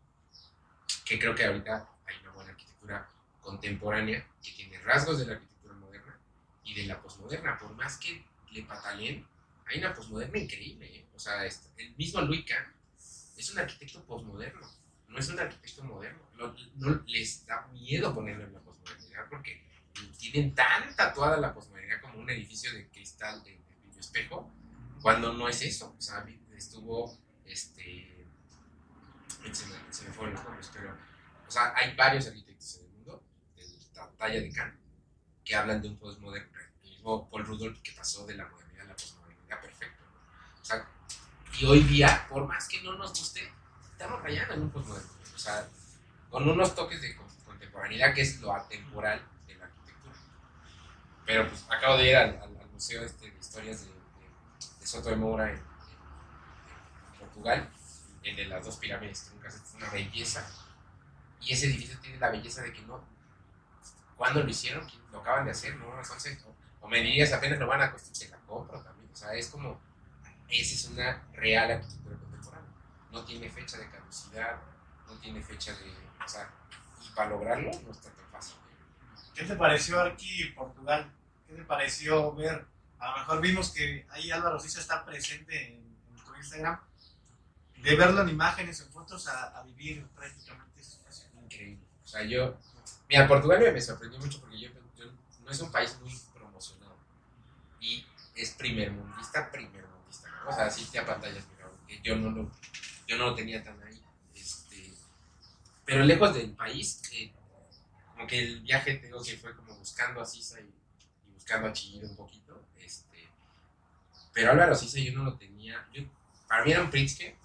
Que 1.06 1.18
creo 1.20 1.34
que 1.36 1.46
ahorita 1.46 1.90
hay 2.06 2.16
una 2.22 2.32
buena 2.32 2.52
arquitectura 2.52 3.10
contemporánea 3.42 4.26
que 4.44 4.52
tiene 4.52 4.78
rasgos 4.80 5.20
de 5.20 5.26
la 5.26 5.34
arquitectura 5.34 5.74
moderna 5.76 6.18
y 6.64 6.74
de 6.76 6.84
la 6.86 7.02
posmoderna. 7.02 7.58
Por 7.58 7.74
más 7.76 7.98
que 7.98 8.24
le 8.52 8.64
pataleen, 8.64 9.26
hay 9.66 9.80
una 9.80 9.94
posmoderna 9.94 10.38
increíble. 10.38 10.86
¿eh? 10.98 11.06
O 11.16 11.20
sea, 11.20 11.46
el 11.46 11.96
mismo 11.96 12.22
Louis 12.22 12.46
Kahn 12.46 12.74
es 13.38 13.52
un 13.52 13.60
arquitecto 13.60 14.04
posmoderno, 14.06 14.62
no 15.08 15.18
es 15.18 15.30
un 15.30 15.40
arquitecto 15.40 15.84
moderno. 15.84 16.20
Lo- 16.36 16.56
no 16.76 17.04
les 17.08 17.46
da 17.46 17.68
miedo 17.68 18.14
ponerlo 18.14 18.46
en 18.46 18.54
la 18.54 18.60
posmodernidad 18.60 19.28
porque 19.30 19.64
tienen 20.18 20.54
tan 20.56 20.96
tatuada 20.96 21.38
la 21.38 21.54
posmodernidad 21.54 22.02
como 22.02 22.20
un 22.20 22.30
edificio 22.30 22.72
de 22.74 22.88
cristal 22.90 23.44
de, 23.44 23.52
de 23.94 24.00
espejo, 24.00 24.52
cuando 25.02 25.34
no 25.34 25.48
es 25.50 25.62
eso. 25.64 25.96
O 25.98 26.02
sea, 26.02 26.24
estuvo, 26.62 27.18
este, 27.46 28.26
se 29.52 29.66
me, 29.66 29.76
se 29.94 30.06
los 30.08 30.44
nombres, 30.44 30.70
pero, 30.74 30.96
o 31.48 31.52
sea, 31.52 31.74
hay 31.76 31.96
varios 31.96 32.28
arquitectos 32.28 32.78
en 32.78 32.86
el 32.86 32.92
mundo, 32.92 33.24
de 33.56 33.64
la 33.96 34.10
talla 34.12 34.40
de 34.42 34.52
Kant, 34.52 34.76
que 35.44 35.56
hablan 35.56 35.82
de 35.82 35.90
un 35.90 35.98
postmoderno. 35.98 36.60
El 36.84 36.90
mismo 36.92 37.30
Paul 37.30 37.46
Rudolph 37.46 37.82
que 37.82 37.92
pasó 37.94 38.26
de 38.28 38.36
la 38.36 38.48
modernidad 38.48 38.86
a 38.86 38.90
la 38.90 38.96
posmodernidad 38.96 39.62
perfecto. 39.62 40.04
O 40.62 40.66
sea, 40.66 40.88
Y 41.60 41.66
hoy 41.66 41.84
día, 41.84 42.26
por 42.30 42.48
más 42.48 42.68
que 42.68 42.82
no 42.84 42.94
nos 42.96 43.10
guste, 43.10 43.42
estamos 43.92 44.22
rayando 44.22 44.54
en 44.54 44.62
un 44.62 44.70
postmoderno. 44.70 45.10
O 45.36 45.38
sea, 45.38 45.68
con 46.30 46.48
unos 46.48 46.74
toques 46.76 47.02
de 47.02 47.16
con- 47.16 47.28
contemporaneidad 47.46 48.14
que 48.14 48.22
es 48.22 48.40
lo 48.40 48.54
atemporal 48.54 49.22
de 49.48 49.56
la 49.56 49.66
arquitectura. 49.66 50.16
Pero 51.26 51.48
pues 51.50 51.66
acabo 51.70 51.98
de 51.98 52.10
ir 52.10 52.16
al, 52.16 52.40
museo 52.72 53.04
este 53.04 53.30
de 53.32 53.38
historias 53.38 53.86
de, 53.86 53.92
Soto 54.88 55.10
de 55.10 55.16
en- 55.16 55.22
en 55.50 55.71
Portugal, 57.32 57.70
el 58.24 58.36
de 58.36 58.46
las 58.46 58.66
dos 58.66 58.78
pirámides 58.78 59.26
truncas, 59.26 59.56
es 59.56 59.74
una 59.76 59.90
belleza. 59.90 60.46
Y 61.40 61.54
ese 61.54 61.68
edificio 61.68 61.98
tiene 62.00 62.18
la 62.20 62.30
belleza 62.30 62.62
de 62.62 62.74
que 62.74 62.82
no. 62.82 63.04
¿Cuándo 64.16 64.44
lo 64.44 64.50
hicieron? 64.50 64.88
¿Quién- 64.88 65.02
¿Lo 65.12 65.20
acaban 65.22 65.46
de 65.46 65.52
hacer? 65.52 65.76
¿No? 65.78 66.00
Entonces, 66.00 66.44
o, 66.46 66.56
o 66.86 66.88
me 66.88 67.02
dirías 67.02 67.34
apenas 67.34 67.58
lo 67.60 67.68
van 67.68 67.82
a 67.82 67.92
construir, 67.92 68.18
te 68.20 68.30
la 68.30 68.38
compro 68.46 68.82
también. 68.82 69.10
O 69.12 69.16
sea, 69.16 69.34
es 69.34 69.48
como. 69.48 69.80
Esa 70.50 70.76
es 70.76 70.86
una 70.86 71.24
real 71.34 71.72
arquitectura 71.72 72.18
contemporánea. 72.18 72.70
No 73.12 73.24
tiene 73.26 73.50
fecha 73.50 73.78
de 73.78 73.90
caducidad, 73.90 74.58
no 75.08 75.14
tiene 75.20 75.42
fecha 75.42 75.74
de. 75.74 75.92
O 76.24 76.28
sea, 76.28 76.50
y 77.02 77.10
para 77.16 77.30
lograrlo 77.30 77.72
no 77.72 77.92
está 77.92 78.12
tan 78.12 78.28
fácil. 78.30 78.56
¿Qué 79.34 79.46
te 79.46 79.56
pareció 79.56 80.02
aquí 80.02 80.46
Portugal? 80.56 81.12
¿Qué 81.48 81.54
te 81.56 81.64
pareció 81.64 82.34
ver? 82.36 82.66
A 83.00 83.12
lo 83.12 83.18
mejor 83.18 83.42
vimos 83.42 83.72
que 83.72 84.06
ahí 84.12 84.30
Álvaro 84.30 84.60
Sisa 84.60 84.80
está 84.80 85.04
presente 85.06 85.74
en, 85.74 85.74
en 86.10 86.24
tu 86.24 86.36
Instagram. 86.36 86.80
De 87.82 87.96
verlo 87.96 88.22
en 88.22 88.30
imágenes, 88.30 88.80
en 88.82 88.92
fotos, 88.92 89.28
a, 89.28 89.64
vivir 89.64 90.06
prácticamente 90.16 90.82
ese 90.82 90.98
espacio. 90.98 91.28
increíble. 91.42 91.84
O 92.04 92.08
sea, 92.08 92.24
yo. 92.24 92.58
Mira, 93.10 93.28
Portugal 93.28 93.60
me, 93.74 93.82
sorprendió 93.82 94.20
mucho 94.20 94.40
porque 94.40 94.60
yo, 94.60 94.70
yo- 94.96 95.12
no 95.44 95.52
es 95.52 95.60
un 95.60 95.72
país 95.72 95.98
muy 96.00 96.18
promocionado. 96.34 96.98
Y 97.80 98.06
es 98.36 98.52
primer 98.52 98.92
mundista, 98.92 99.52
primer 99.52 99.86
mundista. 99.88 100.30
¿no? 100.30 100.50
O 100.50 100.54
sea, 100.54 100.70
sí 100.70 100.88
te 100.92 101.00
apantallas, 101.00 101.46
mira, 101.50 102.02
yo 102.04 102.16
no 102.16 102.30
lo, 102.30 102.52
yo 103.08 103.18
no 103.18 103.32
lo 103.32 103.36
tenía 103.36 103.64
tan 103.64 103.82
ahí. 103.84 104.02
Este, 104.34 104.94
pero 105.84 106.04
lejos 106.04 106.34
del 106.34 106.52
país, 106.52 107.02
eh, 107.12 107.34
como 108.14 108.28
que 108.28 108.40
el 108.40 108.62
viaje 108.62 108.96
tengo 108.96 109.22
que 109.22 109.38
fue 109.38 109.56
como 109.56 109.76
buscando 109.76 110.22
a 110.22 110.26
Sisa 110.26 110.60
y, 110.62 110.72
buscando 111.34 111.68
a 111.68 111.74
Chillido 111.74 112.08
un 112.10 112.16
poquito. 112.16 112.64
Este, 112.78 113.28
pero 114.32 114.52
Álvaro 114.52 114.76
Sisa 114.76 115.00
yo 115.00 115.14
no 115.14 115.24
lo 115.24 115.38
tenía. 115.38 115.88
Yo, 115.92 116.04
para 116.48 116.64
mí 116.64 116.72
era 116.72 116.82
un 116.82 116.92
Pritzker, 116.92 117.36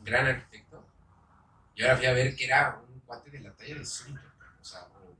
un 0.00 0.04
gran 0.04 0.26
arquitecto. 0.26 0.84
Y 1.76 1.82
ahora 1.82 1.96
fui 1.96 2.06
a 2.06 2.12
ver 2.12 2.34
que 2.34 2.44
era 2.46 2.80
un 2.88 3.00
cuate 3.00 3.30
de 3.30 3.40
la 3.40 3.52
talla 3.54 3.76
de 3.76 3.86
Zúñiga, 3.86 4.34
o 4.60 4.64
sea, 4.64 4.82
o 4.82 5.16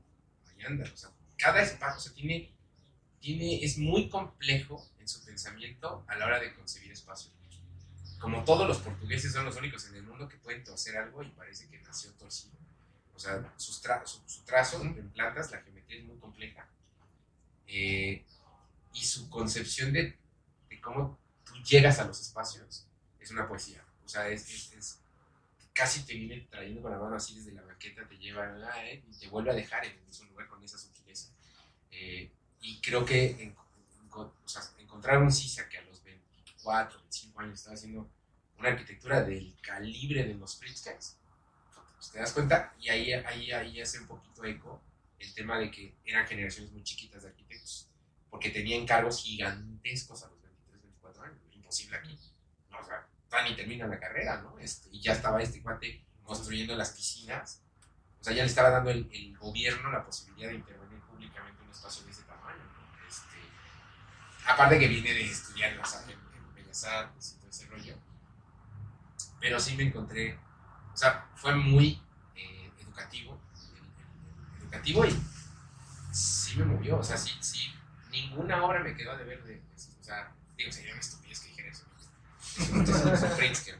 Allanda, 0.49 0.85
o 0.91 0.97
sea, 0.97 1.09
cada 1.37 1.61
espacio, 1.61 1.97
o 1.97 2.01
sea, 2.01 2.13
tiene, 2.13 2.51
tiene, 3.19 3.63
es 3.63 3.77
muy 3.77 4.09
complejo 4.09 4.85
en 4.99 5.07
su 5.07 5.23
pensamiento 5.23 6.03
a 6.07 6.15
la 6.15 6.25
hora 6.25 6.39
de 6.39 6.53
concebir 6.53 6.91
espacios. 6.91 7.33
Como 8.19 8.43
todos 8.43 8.67
los 8.67 8.77
portugueses 8.79 9.33
son 9.33 9.45
los 9.45 9.55
únicos 9.55 9.87
en 9.87 9.95
el 9.95 10.03
mundo 10.03 10.27
que 10.27 10.37
pueden 10.37 10.63
torcer 10.63 10.97
algo 10.97 11.23
y 11.23 11.29
parece 11.29 11.67
que 11.69 11.79
nació 11.81 12.11
torcido. 12.13 12.53
O 13.15 13.19
sea, 13.19 13.53
sus 13.57 13.83
tra- 13.83 14.05
su, 14.05 14.19
su 14.27 14.43
trazo 14.43 14.81
en 14.81 15.09
plantas, 15.09 15.51
la 15.51 15.61
geometría 15.61 15.99
es 15.99 16.05
muy 16.05 16.17
compleja. 16.17 16.67
Eh, 17.67 18.23
y 18.93 19.03
su 19.03 19.29
concepción 19.29 19.93
de, 19.93 20.17
de 20.69 20.81
cómo 20.81 21.17
tú 21.45 21.55
llegas 21.63 21.97
a 21.99 22.05
los 22.05 22.19
espacios 22.21 22.85
es 23.19 23.31
una 23.31 23.47
poesía. 23.47 23.83
Sea, 24.11 24.27
es, 24.29 24.49
es- 24.49 24.73
es- 24.73 24.99
casi 25.73 26.03
te 26.05 26.13
viene 26.15 26.47
trayendo 26.49 26.81
con 26.81 26.91
la 26.91 26.99
mano 26.99 27.15
así 27.15 27.35
desde 27.35 27.53
la 27.53 27.63
maqueta, 27.63 28.07
te 28.07 28.17
lleva 28.17 28.43
ah, 28.71 28.85
eh, 28.85 29.03
y 29.09 29.17
te 29.19 29.27
vuelve 29.29 29.51
a 29.51 29.55
dejar 29.55 29.85
en 29.85 29.93
el 29.93 30.03
mismo 30.05 30.27
lugar 30.29 30.47
con 30.47 30.63
esa 30.63 30.77
sutileza. 30.77 31.29
Eh, 31.91 32.31
y 32.61 32.81
creo 32.81 33.05
que 33.05 33.31
en- 33.31 33.39
en- 33.41 33.57
o 34.13 34.33
sea, 34.45 34.61
encontrar 34.79 35.19
un 35.21 35.31
Sisa 35.31 35.67
que 35.69 35.77
a 35.77 35.81
los 35.83 36.03
24, 36.03 36.99
25 36.99 37.39
años 37.41 37.59
estaba 37.59 37.75
haciendo 37.75 38.09
una 38.57 38.69
arquitectura 38.69 39.23
del 39.23 39.55
calibre 39.61 40.25
de 40.25 40.35
los 40.35 40.55
Pritzkers, 40.55 41.17
pues 41.95 42.11
te 42.11 42.19
das 42.19 42.33
cuenta, 42.33 42.73
y 42.79 42.89
ahí, 42.89 43.13
ahí, 43.13 43.51
ahí 43.51 43.81
hace 43.81 43.99
un 43.99 44.07
poquito 44.07 44.43
eco 44.45 44.81
el 45.19 45.33
tema 45.33 45.59
de 45.59 45.71
que 45.71 45.95
eran 46.05 46.27
generaciones 46.27 46.71
muy 46.71 46.83
chiquitas 46.83 47.23
de 47.23 47.29
arquitectos, 47.29 47.89
porque 48.29 48.49
tenían 48.49 48.85
cargos 48.85 49.23
gigantescos 49.23 50.23
a 50.23 50.27
los 50.29 50.41
23, 50.41 50.81
24 50.81 51.23
años, 51.23 51.37
imposible 51.53 51.97
aquí. 51.97 52.17
O 53.31 53.33
sea, 53.33 53.43
todavía 53.43 53.49
ni 53.49 53.55
termina 53.55 53.87
la 53.87 53.97
carrera, 53.99 54.41
¿no? 54.41 54.59
Este, 54.59 54.89
y 54.91 55.01
ya 55.01 55.13
estaba 55.13 55.41
este 55.41 55.61
cuate 55.61 56.03
construyendo 56.23 56.75
las 56.75 56.91
piscinas, 56.91 57.63
o 58.19 58.23
sea, 58.23 58.33
ya 58.33 58.43
le 58.43 58.49
estaba 58.49 58.69
dando 58.69 58.89
el, 58.91 59.09
gobierno 59.37 59.89
la 59.91 60.05
posibilidad 60.05 60.49
de 60.49 60.55
intervenir 60.55 60.99
públicamente 61.01 61.61
en 61.61 61.67
un 61.69 61.73
espacio 61.73 62.03
de 62.05 62.11
ese 62.11 62.23
tamaño, 62.23 62.57
¿no? 62.57 63.07
Este, 63.07 63.37
aparte 64.45 64.77
que 64.79 64.87
viene 64.87 65.13
de 65.13 65.21
estudiar 65.21 65.71
en, 65.71 65.77
las- 65.77 66.03
en- 66.03 66.11
en 66.11 66.53
Bellas 66.53 66.85
y 67.33 67.39
todo 67.39 67.49
ese 67.49 67.65
rollo, 67.67 67.97
pero 69.39 69.59
sí 69.59 69.75
me 69.75 69.83
encontré, 69.83 70.37
o 70.93 70.97
sea, 70.97 71.29
fue 71.35 71.55
muy 71.55 72.01
eh, 72.35 72.69
educativo, 72.79 73.41
el- 73.55 74.61
educativo 74.61 75.05
y 75.05 75.17
sí 76.13 76.57
me 76.57 76.65
movió, 76.65 76.97
o 76.99 77.03
sea, 77.03 77.17
sí, 77.17 77.31
sí, 77.41 77.73
ninguna 78.09 78.63
obra 78.63 78.81
me 78.81 78.95
quedó 78.95 79.17
de 79.17 79.23
ver 79.23 79.43
de, 79.43 79.53
de- 79.55 79.61
o 79.99 80.03
sea, 80.03 80.35
digo, 80.57 80.71
sería 80.71 80.91
una 80.91 80.99
estupidez 81.01 81.39
que 81.39 81.47
dijera 81.49 81.69
eso, 81.69 81.85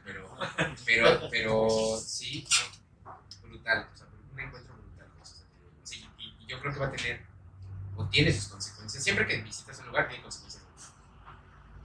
pero, 0.04 0.36
pero, 0.84 1.28
pero 1.30 1.98
sí, 1.98 2.46
brutal, 3.42 3.88
o 3.92 3.96
sea, 3.96 4.06
un 4.32 4.40
encuentro 4.40 4.74
brutal. 4.74 5.08
Sí, 5.82 6.08
y, 6.18 6.46
yo 6.46 6.60
creo 6.60 6.72
que 6.72 6.78
va 6.78 6.86
a 6.86 6.92
tener, 6.92 7.24
o 7.96 8.06
tiene 8.06 8.32
sus 8.32 8.48
consecuencias, 8.48 9.02
siempre 9.02 9.26
que 9.26 9.42
visitas 9.42 9.78
un 9.80 9.86
lugar 9.86 10.08
tiene 10.08 10.22
consecuencias. 10.22 10.62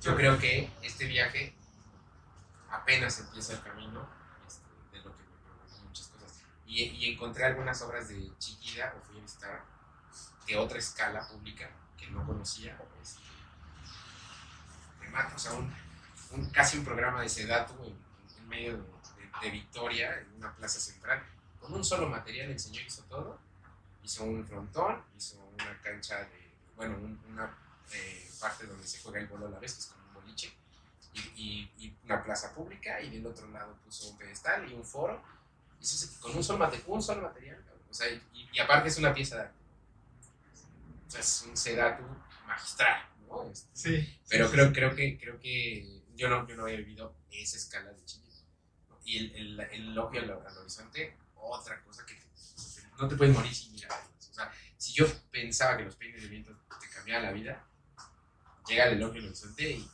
Yo 0.02 0.16
creo 0.16 0.38
que 0.38 0.72
este 0.82 1.06
viaje 1.06 1.54
apenas 2.70 3.20
empieza 3.20 3.54
el 3.54 3.62
camino 3.62 4.08
este, 4.48 4.68
de 4.92 5.04
lo 5.04 5.16
que 5.16 5.24
me 5.24 5.38
preguntan 5.44 5.86
muchas 5.88 6.08
cosas. 6.08 6.44
Y, 6.66 7.12
encontré 7.12 7.46
algunas 7.46 7.82
obras 7.82 8.08
de 8.08 8.32
Chiquida, 8.38 8.94
o 8.98 9.02
fui 9.02 9.20
a 9.20 9.22
visitar, 9.22 9.64
de 10.46 10.58
otra 10.58 10.78
escala 10.78 11.28
pública 11.28 11.70
que 11.98 12.08
no 12.08 12.26
conocía. 12.26 12.78
Este, 13.02 13.22
me 15.02 15.08
o 15.10 15.58
un, 15.58 15.74
un- 16.32 16.50
casi 16.52 16.78
un 16.78 16.86
programa 16.86 17.22
de 17.22 17.30
Sedatu 17.30 17.74
en, 17.84 17.96
en 18.38 18.48
medio 18.48 18.74
de, 18.78 18.84
de- 18.84 19.32
de 19.42 19.52
Victoria, 19.52 20.20
en 20.20 20.34
una 20.38 20.56
plaza 20.56 20.80
central, 20.80 21.24
con 21.60 21.74
un 21.74 21.84
solo 21.84 22.08
material, 22.10 22.50
el 22.52 22.60
señor 22.60 22.84
hizo 22.84 23.04
todo. 23.04 23.40
Hizo 24.04 24.24
un 24.24 24.46
frontón, 24.46 25.04
hizo 25.18 25.38
una 25.54 25.82
cancha 25.82 26.20
de, 26.20 26.52
bueno, 26.76 26.96
un- 26.98 27.20
una 27.30 27.56
eh, 27.92 28.30
parte 28.40 28.66
donde 28.66 28.86
se 28.88 29.00
juega 29.02 29.20
el 29.20 29.28
bolo 29.28 29.48
a 29.48 29.50
la 29.50 29.60
vez, 29.60 29.74
que 29.74 29.80
es 29.82 29.86
como 29.88 30.08
un 30.08 30.14
boliche, 30.16 30.54
y, 31.14 31.20
y- 31.36 31.72
y 31.78 31.98
una 32.06 32.24
plaza 32.24 32.54
pública, 32.54 33.02
y 33.02 33.10
del 33.10 33.26
otro 33.26 33.48
lado 33.50 33.76
puso 33.84 34.10
un 34.10 34.18
pedestal 34.18 34.70
y 34.70 34.74
un 34.74 34.84
foro. 34.86 35.22
Hizo 35.82 36.20
con 36.22 36.36
un 36.36 36.44
solo, 36.44 36.60
mate- 36.60 36.84
un 36.88 37.02
solo 37.02 37.22
material, 37.22 37.64
o 37.90 37.94
sea, 37.94 38.10
y, 38.10 38.50
y 38.54 38.60
aparte 38.60 38.90
es 38.90 38.98
una 38.98 39.14
pieza 39.14 39.36
de 39.36 39.42
arte. 39.44 39.56
O 41.08 41.12
sea, 41.12 41.22
es 41.22 41.46
un 41.48 41.56
sedatu 41.58 42.04
magistral, 42.46 43.02
¿no? 43.28 43.44
Este, 43.50 43.68
Sí. 43.74 44.20
pero 44.30 44.50
creo, 44.52 44.72
creo 44.74 44.96
que, 44.96 45.18
creo 45.18 45.40
que 45.40 45.97
yo 46.18 46.30
no, 46.30 46.48
yo 46.48 46.56
no 46.56 46.64
había 46.64 46.78
vivido 46.78 47.16
esa 47.32 47.58
escala 47.58 47.92
de 47.94 48.04
Chile. 48.06 48.28
¿no? 48.90 49.00
Y 49.04 49.18
el, 49.18 49.36
el, 49.36 49.60
el 49.60 49.88
elogio 49.90 50.22
al, 50.22 50.32
al 50.32 50.58
horizonte, 50.58 51.16
otra 51.36 51.82
cosa 51.84 52.06
que 52.06 52.18
no 53.00 53.08
te 53.08 53.16
puedes 53.16 53.34
morir 53.34 53.54
sin 53.54 53.74
mirar. 53.74 53.92
O 53.92 54.34
sea, 54.34 54.52
si 54.78 54.94
yo 54.94 55.06
pensaba 55.32 55.78
que 55.78 55.84
los 55.84 55.96
peines 55.96 56.22
de 56.22 56.28
viento 56.28 56.52
te 56.80 56.90
cambiaban 56.90 57.24
la 57.24 57.32
vida, 57.32 57.66
llega 58.68 58.86
el 58.86 58.98
elogio 58.98 59.22
al 59.22 59.28
horizonte 59.28 59.72
y 59.72 59.90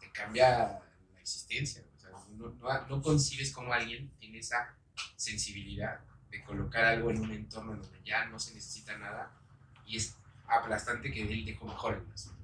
te 0.00 0.10
cambia 0.10 0.80
la 1.12 1.20
existencia. 1.20 1.84
O 1.96 2.00
sea, 2.00 2.10
no, 2.30 2.50
no, 2.50 2.86
no 2.88 3.02
concibes 3.02 3.52
cómo 3.52 3.72
alguien 3.72 4.10
tiene 4.18 4.38
esa 4.38 4.74
sensibilidad 5.16 6.00
de 6.30 6.42
colocar 6.42 6.84
algo 6.84 7.10
en 7.10 7.20
un 7.20 7.32
entorno 7.32 7.76
donde 7.76 8.02
ya 8.04 8.24
no 8.26 8.38
se 8.38 8.54
necesita 8.54 8.96
nada 8.96 9.30
y 9.86 9.98
es 9.98 10.16
aplastante 10.46 11.12
que 11.12 11.22
él 11.22 11.44
dejó 11.44 11.66
mejor 11.66 11.94
el 11.94 12.12
asunto. 12.12 12.42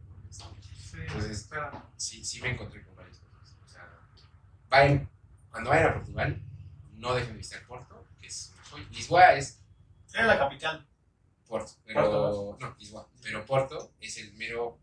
Entonces, 0.95 1.49
sí, 1.97 2.25
sí 2.25 2.41
me 2.41 2.51
encontré 2.51 2.83
con 2.83 2.97
varias 2.97 3.19
cosas. 3.19 3.57
O 3.65 3.69
sea, 3.69 3.89
vayan, 4.69 5.09
cuando 5.51 5.71
vayan 5.71 5.89
a 5.91 5.95
Portugal, 5.95 6.41
no 6.95 7.15
dejen 7.15 7.33
de 7.33 7.39
visitar 7.39 7.67
Porto, 7.67 8.07
que 8.21 8.27
es 8.27 8.53
una 8.55 8.63
joya. 8.65 8.87
Lisboa 8.91 9.35
es 9.35 9.61
Era 10.13 10.27
la 10.27 10.39
capital. 10.39 10.87
Porto, 11.47 11.73
pero 11.87 12.01
Porto. 12.03 12.57
no, 12.61 12.77
Lisboa, 12.79 13.09
pero 13.23 13.47
Porto 13.47 13.93
es 14.01 14.19
el 14.19 14.33
mero, 14.35 14.79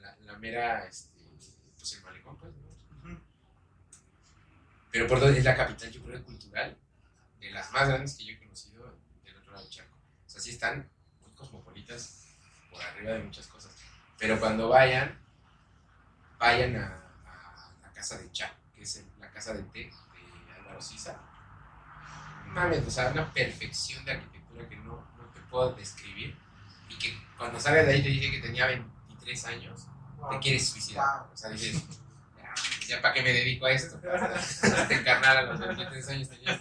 la, 0.00 0.14
la 0.20 0.38
mera, 0.38 0.86
este, 0.86 1.18
pues 1.76 1.92
el 1.94 2.02
malecón, 2.04 2.36
pues. 2.38 2.52
Pero 4.90 5.08
Porto 5.08 5.28
es 5.28 5.42
la 5.44 5.56
capital, 5.56 5.90
yo 5.90 6.02
creo, 6.04 6.22
cultural, 6.24 6.76
de 7.40 7.50
las 7.50 7.72
más 7.72 7.88
grandes 7.88 8.14
que 8.16 8.24
yo 8.26 8.32
he 8.34 8.38
conocido 8.38 8.96
del 9.24 9.36
otro 9.36 9.52
lado 9.52 9.64
del 9.64 9.72
charco. 9.72 9.96
O 10.26 10.30
sea, 10.30 10.40
sí 10.40 10.50
están 10.50 10.88
muy 11.22 11.32
cosmopolitas 11.34 12.26
por 12.70 12.80
arriba 12.80 13.12
de 13.14 13.24
muchas 13.24 13.46
cosas. 13.48 13.74
Pero 14.18 14.38
cuando 14.38 14.68
vayan, 14.68 15.18
vayan 16.38 16.76
a, 16.76 16.94
a 17.26 17.72
la 17.82 17.92
casa 17.92 18.18
de 18.18 18.30
Cha, 18.30 18.54
que 18.74 18.82
es 18.82 18.96
el- 18.96 19.06
casa 19.34 19.52
de 19.52 19.62
té 19.64 19.90
de 19.90 20.52
Álvaro 20.56 20.80
Sisa. 20.80 21.20
Mames, 22.46 22.86
o 22.86 22.90
sea, 22.90 23.10
una 23.10 23.32
perfección 23.32 24.04
de 24.04 24.12
arquitectura 24.12 24.68
que 24.68 24.76
no, 24.76 25.04
no 25.18 25.24
te 25.34 25.40
puedo 25.50 25.72
describir. 25.74 26.36
Y 26.88 26.96
que 26.96 27.18
cuando 27.36 27.58
salgas 27.58 27.86
de 27.86 27.94
ahí 27.94 28.02
te 28.02 28.08
dije 28.08 28.30
que 28.30 28.40
tenía 28.40 28.66
23 28.66 29.44
años, 29.46 29.86
te 30.16 30.20
wow. 30.20 30.40
quieres 30.40 30.68
suicidar. 30.68 31.22
Wow. 31.22 31.32
O 31.32 31.36
sea, 31.36 31.50
dices, 31.50 31.82
"Ya, 32.36 32.54
ya 32.86 33.02
para 33.02 33.14
qué 33.14 33.22
me 33.22 33.32
dedico 33.32 33.66
a 33.66 33.72
esto. 33.72 34.00
Hasta 34.12 34.94
encarnar 34.94 35.36
a 35.36 35.42
los 35.42 35.58
23 35.58 36.08
años 36.08 36.28
tenía. 36.28 36.60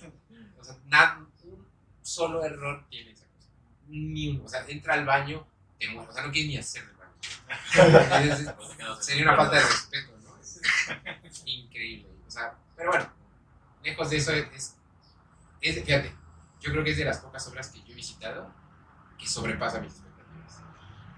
O 0.60 0.64
sea, 0.64 0.76
nada, 0.86 1.28
un 1.44 1.68
solo 2.02 2.44
error 2.44 2.86
tiene 2.90 3.12
esa 3.12 3.28
cosa. 3.28 3.50
Ni 3.88 4.30
uno. 4.30 4.46
O 4.46 4.50
sea, 4.50 4.66
entra 4.68 4.96
al 4.96 5.06
baño, 5.06 5.46
te 5.80 5.90
muere. 5.90 6.10
O 6.10 6.14
sea, 6.14 6.24
no 6.24 6.32
quieres 6.32 6.50
ni 6.50 6.58
hacer 6.58 6.84
el 6.84 6.96
baño. 6.98 7.04
Entonces, 8.80 9.06
sería 9.06 9.24
una 9.24 9.36
falta 9.36 9.58
de 9.58 9.62
respeto, 9.62 10.18
¿no? 10.24 10.38
Es 11.24 11.44
increíble. 11.46 12.10
O 12.26 12.32
sea, 12.32 12.58
pero 12.76 12.92
bueno, 12.92 13.10
lejos 13.84 14.10
de 14.10 14.18
eso 14.18 14.32
es, 14.34 14.76
es, 15.62 15.84
fíjate, 15.84 16.14
yo 16.60 16.72
creo 16.72 16.84
que 16.84 16.92
es 16.92 16.98
de 16.98 17.06
las 17.06 17.20
pocas 17.20 17.48
obras 17.48 17.70
que 17.70 17.80
yo 17.84 17.94
he 17.94 17.96
visitado 17.96 18.52
que 19.18 19.28
sobrepasa 19.28 19.80
mis 19.80 19.94
expectativas. 19.94 20.62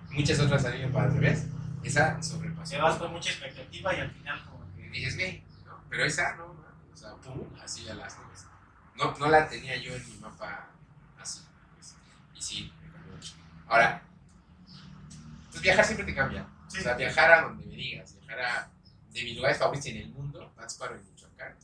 Muchas 0.09 0.39
otras 0.39 0.65
han 0.65 0.79
ido 0.79 0.91
para 0.91 1.07
el 1.07 1.13
revés, 1.13 1.47
esa 1.83 2.21
sobrepasó. 2.21 2.71
Se 2.71 2.77
vas 2.77 2.97
con 2.97 3.11
mucha 3.11 3.29
expectativa 3.29 3.95
y 3.95 3.99
al 3.99 4.11
final 4.11 4.45
como 4.45 4.75
que... 4.75 4.89
dices, 4.89 5.17
ve, 5.17 5.43
¿no? 5.65 5.83
Pero 5.89 6.05
esa 6.05 6.35
no, 6.35 6.45
o 6.45 6.95
sea, 6.97 7.15
pum, 7.15 7.47
así 7.63 7.87
a 7.87 7.95
las 7.95 8.17
nubes. 8.19 8.45
No, 8.95 9.15
no 9.17 9.29
la 9.29 9.47
tenía 9.47 9.75
yo 9.77 9.93
en 9.93 10.09
mi 10.09 10.17
mapa 10.17 10.69
así. 11.19 11.41
pues, 11.75 11.95
y 12.33 12.41
sí, 12.41 12.73
me 12.81 12.91
cambió 12.91 13.15
mucho. 13.15 13.33
Ahora, 13.67 14.01
pues 15.51 15.61
viajar 15.61 15.85
siempre 15.85 16.05
te 16.05 16.15
cambia. 16.15 16.47
Sí. 16.67 16.79
O 16.79 16.81
sea, 16.81 16.95
viajar 16.95 17.31
a 17.31 17.41
donde 17.43 17.65
me 17.65 17.75
digas, 17.75 18.15
viajar 18.19 18.39
a 18.39 18.71
de 19.15 19.23
mis 19.23 19.35
lugares 19.37 19.57
favoritos 19.57 19.87
en 19.87 19.97
el 19.97 20.09
mundo, 20.09 20.51
Pátzcuaro 20.55 20.95
en 20.95 21.14
Michoacán, 21.35 21.57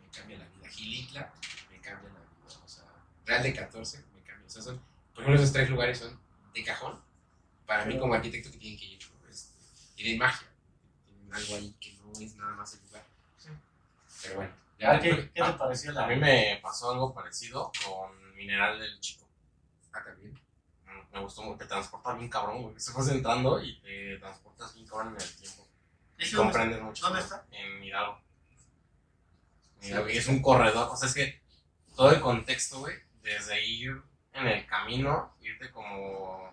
me 0.00 0.08
cambia 0.10 0.38
la 0.38 0.44
vida. 0.46 0.68
Gilitla, 0.68 1.32
me 1.70 1.80
cambia 1.80 2.10
la 2.10 2.20
vida. 2.20 2.60
O 2.64 2.68
sea, 2.68 2.84
Real 3.26 3.42
de 3.42 3.54
14, 3.54 4.04
me 4.14 4.22
cambia. 4.22 4.46
O 4.46 4.50
sea, 4.50 4.62
son, 4.62 4.80
por 5.14 5.22
ejemplo, 5.22 5.42
esos 5.42 5.52
tres 5.52 5.70
lugares 5.70 5.98
son 5.98 6.18
de 6.54 6.64
cajón, 6.64 7.00
para 7.66 7.84
mí 7.84 7.98
como 7.98 8.14
arquitecto 8.14 8.50
que 8.50 8.58
tienen 8.58 8.78
que 8.78 8.86
ir. 8.86 9.00
¿no? 9.02 9.12
Y 9.96 10.12
de 10.12 10.18
magia. 10.18 10.48
Tienen 11.06 11.34
algo 11.34 11.56
ahí 11.56 11.74
que 11.80 11.92
no 11.94 12.12
es 12.20 12.34
nada 12.36 12.54
más 12.56 12.74
el 12.74 12.80
lugar. 12.86 13.04
Pero 14.22 14.36
bueno, 14.36 14.54
ya. 14.78 14.92
Ah, 14.92 15.00
¿Qué, 15.00 15.30
¿Qué 15.34 15.42
te 15.42 15.52
pareció 15.52 15.92
la 15.92 16.04
A 16.04 16.08
mí 16.08 16.16
me 16.16 16.58
pasó 16.62 16.92
algo 16.92 17.12
parecido 17.14 17.70
con 17.84 18.34
Mineral 18.34 18.78
del 18.78 19.00
Chico. 19.00 19.26
Ah, 19.92 20.02
también. 20.04 20.32
Mm, 20.86 21.12
Me 21.14 21.20
gustó 21.20 21.42
mucho, 21.42 21.58
te 21.58 21.66
transporta 21.66 22.14
bien 22.14 22.28
cabrón, 22.28 22.62
güey. 22.62 22.80
Se 22.80 22.92
vas 22.92 23.08
entrando 23.08 23.62
y 23.62 23.80
te 23.80 24.18
transportas 24.18 24.74
bien 24.74 24.86
cabrón 24.86 25.08
en 25.16 25.20
el 25.20 25.36
tiempo. 25.36 25.66
Y 26.18 26.22
¿Ese 26.22 26.36
dónde 26.36 26.52
comprendes 26.52 26.82
mucho. 26.82 27.04
¿Dónde 27.06 27.20
está? 27.20 27.46
En 27.50 27.82
Hidalgo. 27.84 28.20
Y 30.08 30.16
es 30.18 30.28
un 30.28 30.40
corredor, 30.42 30.88
o 30.90 30.96
sea, 30.96 31.08
es 31.08 31.14
que 31.14 31.40
todo 31.96 32.10
el 32.12 32.20
contexto, 32.20 32.80
güey, 32.80 32.96
desde 33.22 33.64
ir 33.66 34.00
en 34.32 34.46
el 34.46 34.66
camino, 34.66 35.34
irte 35.40 35.70
como. 35.70 36.52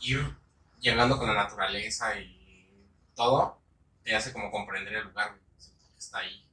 ir 0.00 0.36
llegando 0.80 1.16
con 1.18 1.28
la 1.28 1.34
naturaleza 1.34 2.18
y 2.18 2.66
todo, 3.14 3.60
te 4.02 4.14
hace 4.16 4.32
como 4.32 4.50
comprender 4.50 4.94
el 4.94 5.04
lugar, 5.04 5.30
güey, 5.30 5.40
que 5.92 5.98
está 5.98 6.18
ahí 6.18 6.44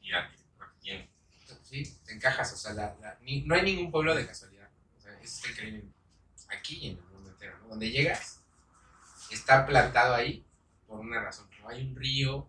y 0.00 0.10
la 0.10 0.20
arquitectura 0.20 0.70
que 0.74 0.80
tiene. 0.80 1.10
Sí, 1.62 1.98
te 2.04 2.12
encajas. 2.14 2.52
O 2.52 2.56
sea, 2.56 2.72
la, 2.72 2.96
la- 3.00 3.18
ni- 3.20 3.42
no 3.42 3.54
hay 3.54 3.62
ningún 3.62 3.90
pueblo 3.90 4.14
de 4.14 4.26
casualidad. 4.26 4.68
O 4.96 5.00
sea, 5.00 5.12
está 5.20 5.50
increíble. 5.50 5.84
Aquí 6.48 6.76
y 6.78 6.90
en 6.90 6.96
el 6.98 7.04
mundo 7.04 7.30
entero. 7.30 7.58
¿no? 7.62 7.68
Donde 7.68 7.90
llegas, 7.90 8.40
está 9.30 9.66
plantado 9.66 10.14
ahí 10.14 10.44
por 10.86 11.00
una 11.00 11.20
razón. 11.22 11.48
O 11.62 11.68
hay 11.68 11.82
un 11.86 11.94
río, 11.94 12.48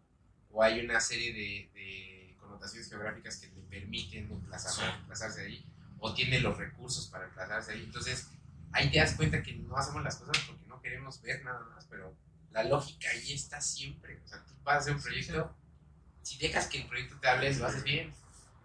o 0.51 0.63
hay 0.63 0.79
una 0.79 0.99
serie 1.01 1.33
de, 1.33 1.69
de 1.73 2.08
connotaciones 2.59 2.89
geográficas 2.89 3.37
que 3.37 3.47
te 3.47 3.61
permiten 3.61 4.31
emplazarse, 4.31 4.81
Sí. 4.81 4.87
emplazarse 4.99 5.41
ahí, 5.41 5.65
o 5.99 6.13
tiene 6.13 6.39
los 6.41 6.57
recursos 6.57 7.07
para 7.07 7.25
emplazarse 7.25 7.71
ahí. 7.71 7.83
Entonces, 7.83 8.27
ahí 8.73 8.91
te 8.91 8.99
das 8.99 9.13
cuenta 9.13 9.41
que 9.41 9.53
no 9.53 9.77
hacemos 9.77 10.03
las 10.03 10.17
cosas 10.17 10.43
porque 10.45 10.65
no 10.67 10.81
queremos 10.81 11.21
ver 11.21 11.43
nada 11.43 11.61
más, 11.73 11.85
pero 11.89 12.13
la 12.51 12.63
lógica 12.63 13.09
ahí 13.09 13.33
está 13.33 13.61
siempre. 13.61 14.21
O 14.23 14.27
sea, 14.27 14.43
tú 14.43 14.53
vas 14.63 14.75
a 14.75 14.79
hacer 14.79 14.95
un 14.95 15.01
proyecto, 15.01 15.55
si 16.21 16.37
dejas 16.37 16.67
que 16.67 16.81
el 16.81 16.87
proyecto 16.87 17.17
te 17.19 17.27
hable, 17.29 17.53
lo 17.55 17.65
haces 17.65 17.83
bien. 17.83 18.13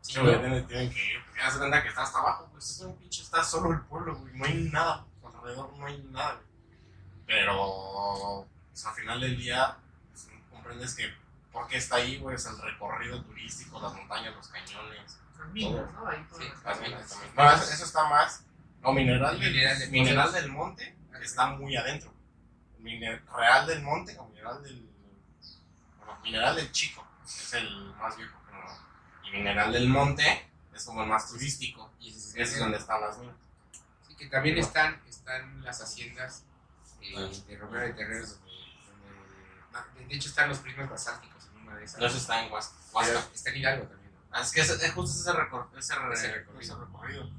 Si 0.01 0.13
Sí, 0.13 0.19
no, 0.19 0.25
tienen 0.39 0.67
que 0.67 0.83
ir, 0.85 1.25
porque 1.25 1.41
ya 1.41 1.51
se 1.51 1.59
cuenta 1.59 1.83
que 1.83 1.89
está 1.89 2.03
hasta 2.03 2.19
abajo, 2.19 2.49
pues 2.53 2.69
es 2.71 2.81
un 2.81 2.97
pinche, 2.99 3.23
está 3.23 3.43
solo 3.43 3.73
el 3.73 3.81
pueblo, 3.83 4.15
güey, 4.17 4.35
no 4.35 4.45
hay 4.45 4.69
nada, 4.71 5.07
alrededor 5.25 5.73
no 5.79 5.87
hay 5.87 6.03
nada, 6.11 6.35
güey. 6.35 6.79
Pero, 7.27 8.47
pues, 8.69 8.85
al 8.85 8.95
final 8.95 9.21
del 9.21 9.39
día, 9.39 9.79
pues, 10.11 10.29
comprendes 10.51 10.95
que 10.95 11.11
por 11.55 11.67
qué 11.69 11.79
está 11.79 11.97
ahí, 11.97 12.19
güey, 12.19 12.37
es 12.37 12.45
el 12.47 12.59
recorrido 12.61 13.23
turístico, 13.23 13.81
las 13.81 13.95
montañas, 13.95 14.35
los 14.35 14.49
cañones, 14.49 15.19
Las 15.39 15.49
minas, 15.49 15.93
¿no? 15.93 16.07
Ahí 16.09 16.27
Sí, 16.37 16.45
las 16.65 16.81
minas 16.81 17.09
también. 17.09 17.33
No, 17.37 17.51
eso, 17.53 17.73
eso 17.73 17.85
está 17.85 18.09
más, 18.09 18.45
no, 18.83 18.93
Mineral, 18.93 19.41
del- 19.41 19.51
Mineral 19.53 19.79
del- 19.79 19.91
mineral 19.91 20.33
del 20.33 20.49
Monte 20.51 20.97
está 21.23 21.47
muy 21.47 21.75
adentro. 21.77 22.13
Mine- 22.81 23.23
Real 23.35 23.67
del 23.67 23.83
Monte 23.83 24.19
o 24.19 24.27
Mineral 24.29 24.63
del, 24.63 24.87
bueno, 25.99 26.19
Mineral 26.23 26.55
del 26.57 26.71
Chico, 26.71 27.07
es 27.25 27.55
el 27.55 27.95
más 27.95 28.15
viejo, 28.17 28.39
¿no? 28.53 29.29
y 29.29 29.31
Mineral 29.31 29.73
del 29.73 29.89
Monte 29.89 30.51
es 30.75 30.85
como 30.85 31.03
el 31.03 31.09
más 31.09 31.31
turístico. 31.31 31.93
Y 32.01 32.11
ese 32.11 32.19
es, 32.19 32.35
Ese 32.35 32.55
es 32.55 32.59
donde 32.59 32.77
están 32.77 33.01
las 33.01 33.17
minas. 33.19 33.37
Sí, 34.07 34.15
que 34.17 34.27
también 34.27 34.59
están, 34.59 35.01
están 35.09 35.63
las 35.65 35.81
haciendas 35.81 36.45
eh, 37.01 37.43
de 37.47 37.57
Romero 37.57 37.87
de 37.87 37.93
Terreros, 37.95 38.39
donde, 38.41 40.07
de- 40.09 40.15
hecho 40.15 40.29
están 40.29 40.49
los 40.51 40.59
prismas 40.59 40.91
basálticos 40.91 41.34
de 41.75 41.85
esas. 41.85 42.01
Eso 42.03 42.17
está 42.17 42.45
en 42.45 42.53
Huas- 42.53 42.73
Pero 42.93 43.19
Huasca. 43.19 43.35
está 43.35 43.51
en 43.51 43.57
Hidalgo 43.57 43.87
también. 43.87 44.13
¿no? 44.13 44.19
Ah, 44.33 44.41
Es 44.43 44.53
que 44.53 44.61
es 44.61 44.93
justo 44.93 45.31
ese, 45.31 45.39
recor- 45.39 45.69
ese, 45.79 45.95
re- 45.95 46.15
Ese 46.15 46.27
ese 46.27 46.35
recorrido. 46.37 46.81
recorrido. 46.85 47.31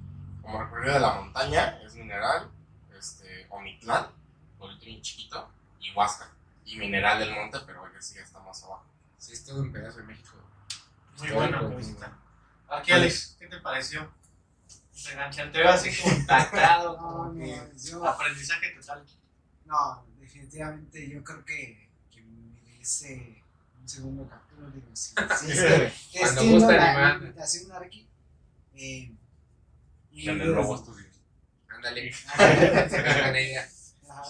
Como 0.42 0.64
recorrido 0.64 0.94
de 0.94 1.00
la 1.00 1.14
montaña, 1.16 1.80
es 1.84 1.96
Mineral, 1.96 2.50
este, 2.98 3.48
Omitlán, 3.50 4.08
pueblito 4.58 4.86
bien 4.86 5.02
chiquito, 5.02 5.50
y 5.80 5.92
Huasca. 5.94 6.30
Y 6.66 6.78
Mineral 6.78 7.20
del 7.20 7.34
Monte, 7.34 7.60
pero 7.66 7.82
oiga, 7.84 8.02
sí, 8.02 8.18
está 8.18 8.40
más 8.40 8.64
abajo. 8.64 8.86
Sí, 9.18 9.34
es 9.34 9.44
todo 9.46 9.62
un 9.62 9.72
pedazo 9.72 9.98
de 9.98 10.04
México. 10.04 10.32
Muy 11.20 11.30
bueno 11.32 11.70
que 11.70 11.76
visitar. 11.78 12.12
Aquí, 12.70 12.92
Alex, 12.92 13.36
¿qué 13.40 13.48
te 13.48 13.60
pareció? 13.60 14.12
Te 15.52 15.60
veo 15.60 15.70
así 15.70 15.96
como 16.02 16.16
impactado, 16.16 16.94
No, 16.98 16.98
como 16.98 17.26
no, 17.26 17.34
que 17.38 17.72
yo, 17.78 18.06
aprendizaje 18.08 18.70
total. 18.72 19.06
no, 19.66 20.06
definitivamente 20.20 21.10
yo 21.10 21.24
creo 21.24 21.44
que, 21.46 21.90
que 22.12 22.22
merece 22.22 23.44
un 23.86 23.90
segundo 23.90 24.28
capítulo. 24.28 24.72
Digo, 24.72 24.88
es 24.94 25.14
que 25.14 25.92
te 26.12 26.20
Cuando 26.20 26.44
gusta. 26.46 27.20
Eh, 28.74 29.12
y. 30.12 30.30
Ándale. 31.70 32.12
Buena 32.38 33.40
idea. 33.40 33.70
Ajá. 34.10 34.24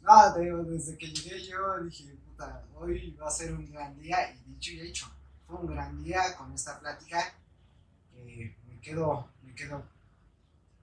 No, 0.00 0.34
te 0.34 0.40
digo, 0.40 0.64
desde 0.64 0.98
que 0.98 1.06
llegué 1.06 1.46
yo 1.46 1.78
dije, 1.84 2.16
puta, 2.26 2.64
hoy 2.74 3.16
va 3.20 3.28
a 3.28 3.30
ser 3.30 3.52
un 3.52 3.70
gran 3.70 3.96
día 4.00 4.32
y 4.32 4.52
dicho 4.52 4.72
y 4.72 4.80
hecho, 4.80 5.10
fue 5.46 5.56
un 5.56 5.66
gran 5.68 6.02
día 6.02 6.34
con 6.36 6.52
esta 6.52 6.80
plática 6.80 7.34
que 8.10 8.56
me 8.66 8.80
quedo, 8.80 9.28
me 9.42 9.54
quedo, 9.54 9.84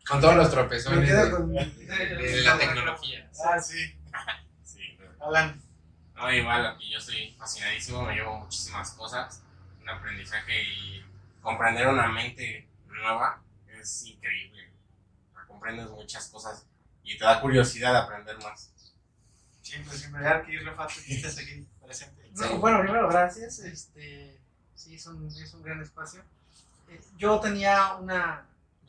Con 0.07 0.21
todos 0.21 0.35
los 0.35 0.47
me 0.47 0.53
tropezones 0.53 1.09
de 1.09 2.43
la 2.43 2.57
tecnología. 2.57 3.29
Ah, 3.43 3.59
sí. 3.59 3.93
Sí, 4.63 4.97
Alan, 5.19 5.59
No, 6.15 6.31
igual, 6.31 6.65
aquí 6.65 6.89
yo 6.91 6.97
estoy 6.97 7.33
fascinadísimo, 7.37 8.03
me 8.03 8.15
llevo 8.15 8.39
muchísimas 8.39 8.91
cosas, 8.91 9.43
un 9.81 9.89
aprendizaje 9.89 10.63
y 10.63 11.05
comprender 11.41 11.87
una 11.87 12.07
mente 12.07 12.67
nueva 12.87 13.41
es 13.67 14.05
increíble. 14.05 14.71
Comprendes 15.47 15.89
muchas 15.89 16.27
cosas 16.29 16.65
y 17.03 17.17
te 17.17 17.25
da 17.25 17.41
curiosidad 17.41 17.91
de 17.93 17.99
aprender 17.99 18.37
más. 18.41 18.71
siempre, 19.61 19.97
siempre. 19.97 20.25
Arqui, 20.27 20.57
Rafa, 20.57 20.87
tú 20.87 21.01
que 21.05 21.15
estás 21.15 21.37
aquí 21.37 21.67
presente. 21.83 22.29
No, 22.33 22.47
Sí. 22.47 22.53
Bueno, 22.55 22.81
primero, 22.81 23.07
gracias. 23.09 23.59
Este, 23.59 24.39
sí, 24.75 24.95
es 24.95 25.05
un, 25.07 25.25
es 25.27 25.53
un 25.53 25.63
gran 25.63 25.81
espacio. 25.81 26.23
Eh, 26.89 27.01
yo 27.17 27.39
tenía 27.39 27.95
una, 27.95 28.45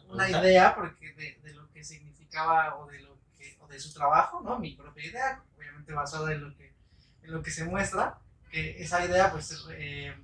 una 0.09 0.29
idea 0.29 0.75
porque 0.75 1.13
de, 1.15 1.39
de 1.43 1.55
lo 1.55 1.71
que 1.73 1.85
significaba 1.85 2.77
o 2.77 2.87
de 2.87 3.01
lo 3.01 3.17
que 3.39 3.57
o 3.61 3.67
de 3.69 3.79
su 3.79 3.93
trabajo, 3.93 4.41
¿no? 4.41 4.59
Mi 4.59 4.73
propia 4.75 5.07
idea, 5.07 5.43
obviamente 5.57 5.93
basada 5.93 6.33
en 6.33 6.43
lo 6.43 6.57
que 6.57 6.66
lo 7.27 7.43
que 7.43 7.51
se 7.51 7.65
muestra, 7.65 8.19
que 8.51 8.83
esa 8.83 9.05
idea 9.05 9.31
pues 9.31 9.67
eh, 9.73 10.15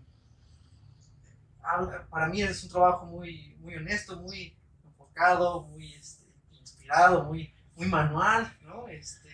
para 2.10 2.28
mí 2.28 2.42
es 2.42 2.62
un 2.64 2.70
trabajo 2.70 3.06
muy 3.06 3.56
muy 3.60 3.76
honesto, 3.76 4.16
muy 4.16 4.56
enfocado, 4.84 5.62
muy 5.62 5.94
este, 5.94 6.24
inspirado, 6.52 7.24
muy 7.24 7.52
muy 7.76 7.86
manual, 7.86 8.52
¿no? 8.62 8.88
Este, 8.88 9.30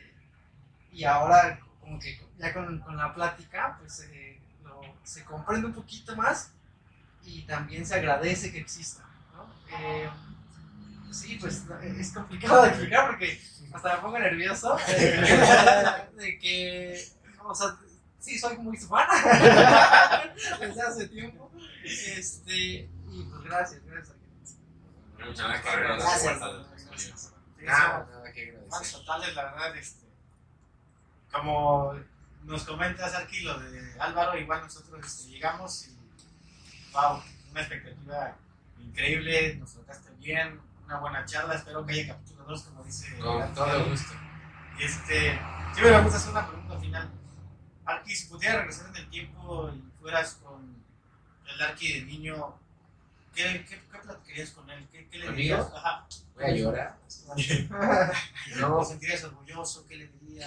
y 0.93 1.05
ahora 1.05 1.61
como 1.81 1.99
que 1.99 2.20
ya 2.39 2.53
con, 2.53 2.81
con 2.81 2.97
la 2.97 3.15
plática 3.15 3.77
pues 3.81 4.01
eh, 4.01 4.40
se 5.03 5.24
comprende 5.24 5.66
un 5.66 5.73
poquito 5.73 6.15
más 6.16 6.53
y 7.24 7.43
también 7.43 7.85
se 7.85 7.95
agradece 7.95 8.53
que 8.53 8.61
exista, 8.61 9.05
¿no? 9.35 9.49
Eh, 9.78 10.09
sí, 11.11 11.36
pues 11.40 11.65
es 11.99 12.12
complicado 12.12 12.62
de 12.62 12.69
explicar 12.69 13.07
porque 13.09 13.40
hasta 13.73 13.97
me 13.97 14.03
pongo 14.03 14.19
nervioso 14.19 14.77
de 16.16 16.39
que, 16.40 17.18
o 17.49 17.55
sea, 17.55 17.77
sí 18.19 18.39
soy 18.39 18.59
muy 18.59 18.77
su 18.77 18.89
fan 18.89 19.07
desde 20.61 20.83
hace 20.83 21.09
tiempo, 21.09 21.51
este, 21.83 22.55
y 22.55 23.25
pues 23.31 23.43
gracias, 23.45 23.85
gracias. 23.85 24.16
Muchas 25.19 25.49
gracias 25.49 25.77
Gracias. 25.87 27.33
Nada, 27.61 28.07
nada 28.11 28.33
que 28.33 28.51
agradecer. 28.51 29.01
totales, 29.01 29.35
la 29.35 29.45
verdad, 29.45 29.77
este, 29.77 30.07
como 31.33 31.95
nos 32.45 32.65
comentas, 32.65 33.15
Arqui, 33.15 33.43
lo 33.43 33.59
de 33.59 34.01
Álvaro, 34.01 34.39
igual 34.39 34.62
nosotros 34.62 35.05
este, 35.05 35.31
llegamos 35.31 35.89
y, 35.89 35.99
wow, 36.93 37.23
una 37.51 37.61
expectativa 37.61 38.37
increíble, 38.79 39.57
nos 39.57 39.75
tocaste 39.75 40.11
bien, 40.19 40.61
una 40.85 40.99
buena 40.99 41.25
charla, 41.25 41.55
espero 41.55 41.85
que 41.85 41.93
haya 41.93 42.15
capítulo 42.15 42.45
2, 42.45 42.62
como 42.62 42.85
dice. 42.85 43.19
Con 43.19 43.55
todo 43.55 43.91
gusto. 43.91 44.15
Y 44.79 44.85
este, 44.85 45.39
sí 45.75 45.83
me 45.83 46.01
gusta 46.01 46.16
hacer 46.16 46.31
una 46.31 46.49
pregunta 46.49 46.79
final. 46.79 47.18
Arqui, 47.89 48.15
si 48.15 48.27
pudieras 48.28 48.59
regresar 48.59 48.89
en 48.90 48.97
el 48.97 49.09
tiempo 49.10 49.70
y 49.70 50.01
fueras 50.01 50.35
con 50.43 50.77
el 51.52 51.62
Arqui 51.62 51.93
de 51.94 52.02
niño, 52.02 52.55
¿qué, 53.35 53.65
qué, 53.69 53.81
qué 53.90 53.98
platicarías 54.02 54.51
con 54.51 54.69
él? 54.70 54.86
¿Qué, 54.93 55.09
qué 55.09 55.19
le 55.19 55.27
¿Conmigo? 55.27 55.56
dirías? 55.56 55.73
Ajá. 55.74 56.06
Voy 56.35 56.44
a 56.44 56.51
llorar. 56.51 56.98
¿Te 57.36 58.85
sentirías 58.86 59.24
orgulloso? 59.24 59.86
¿Qué 59.86 59.97
le 59.97 60.09
dirías? 60.20 60.47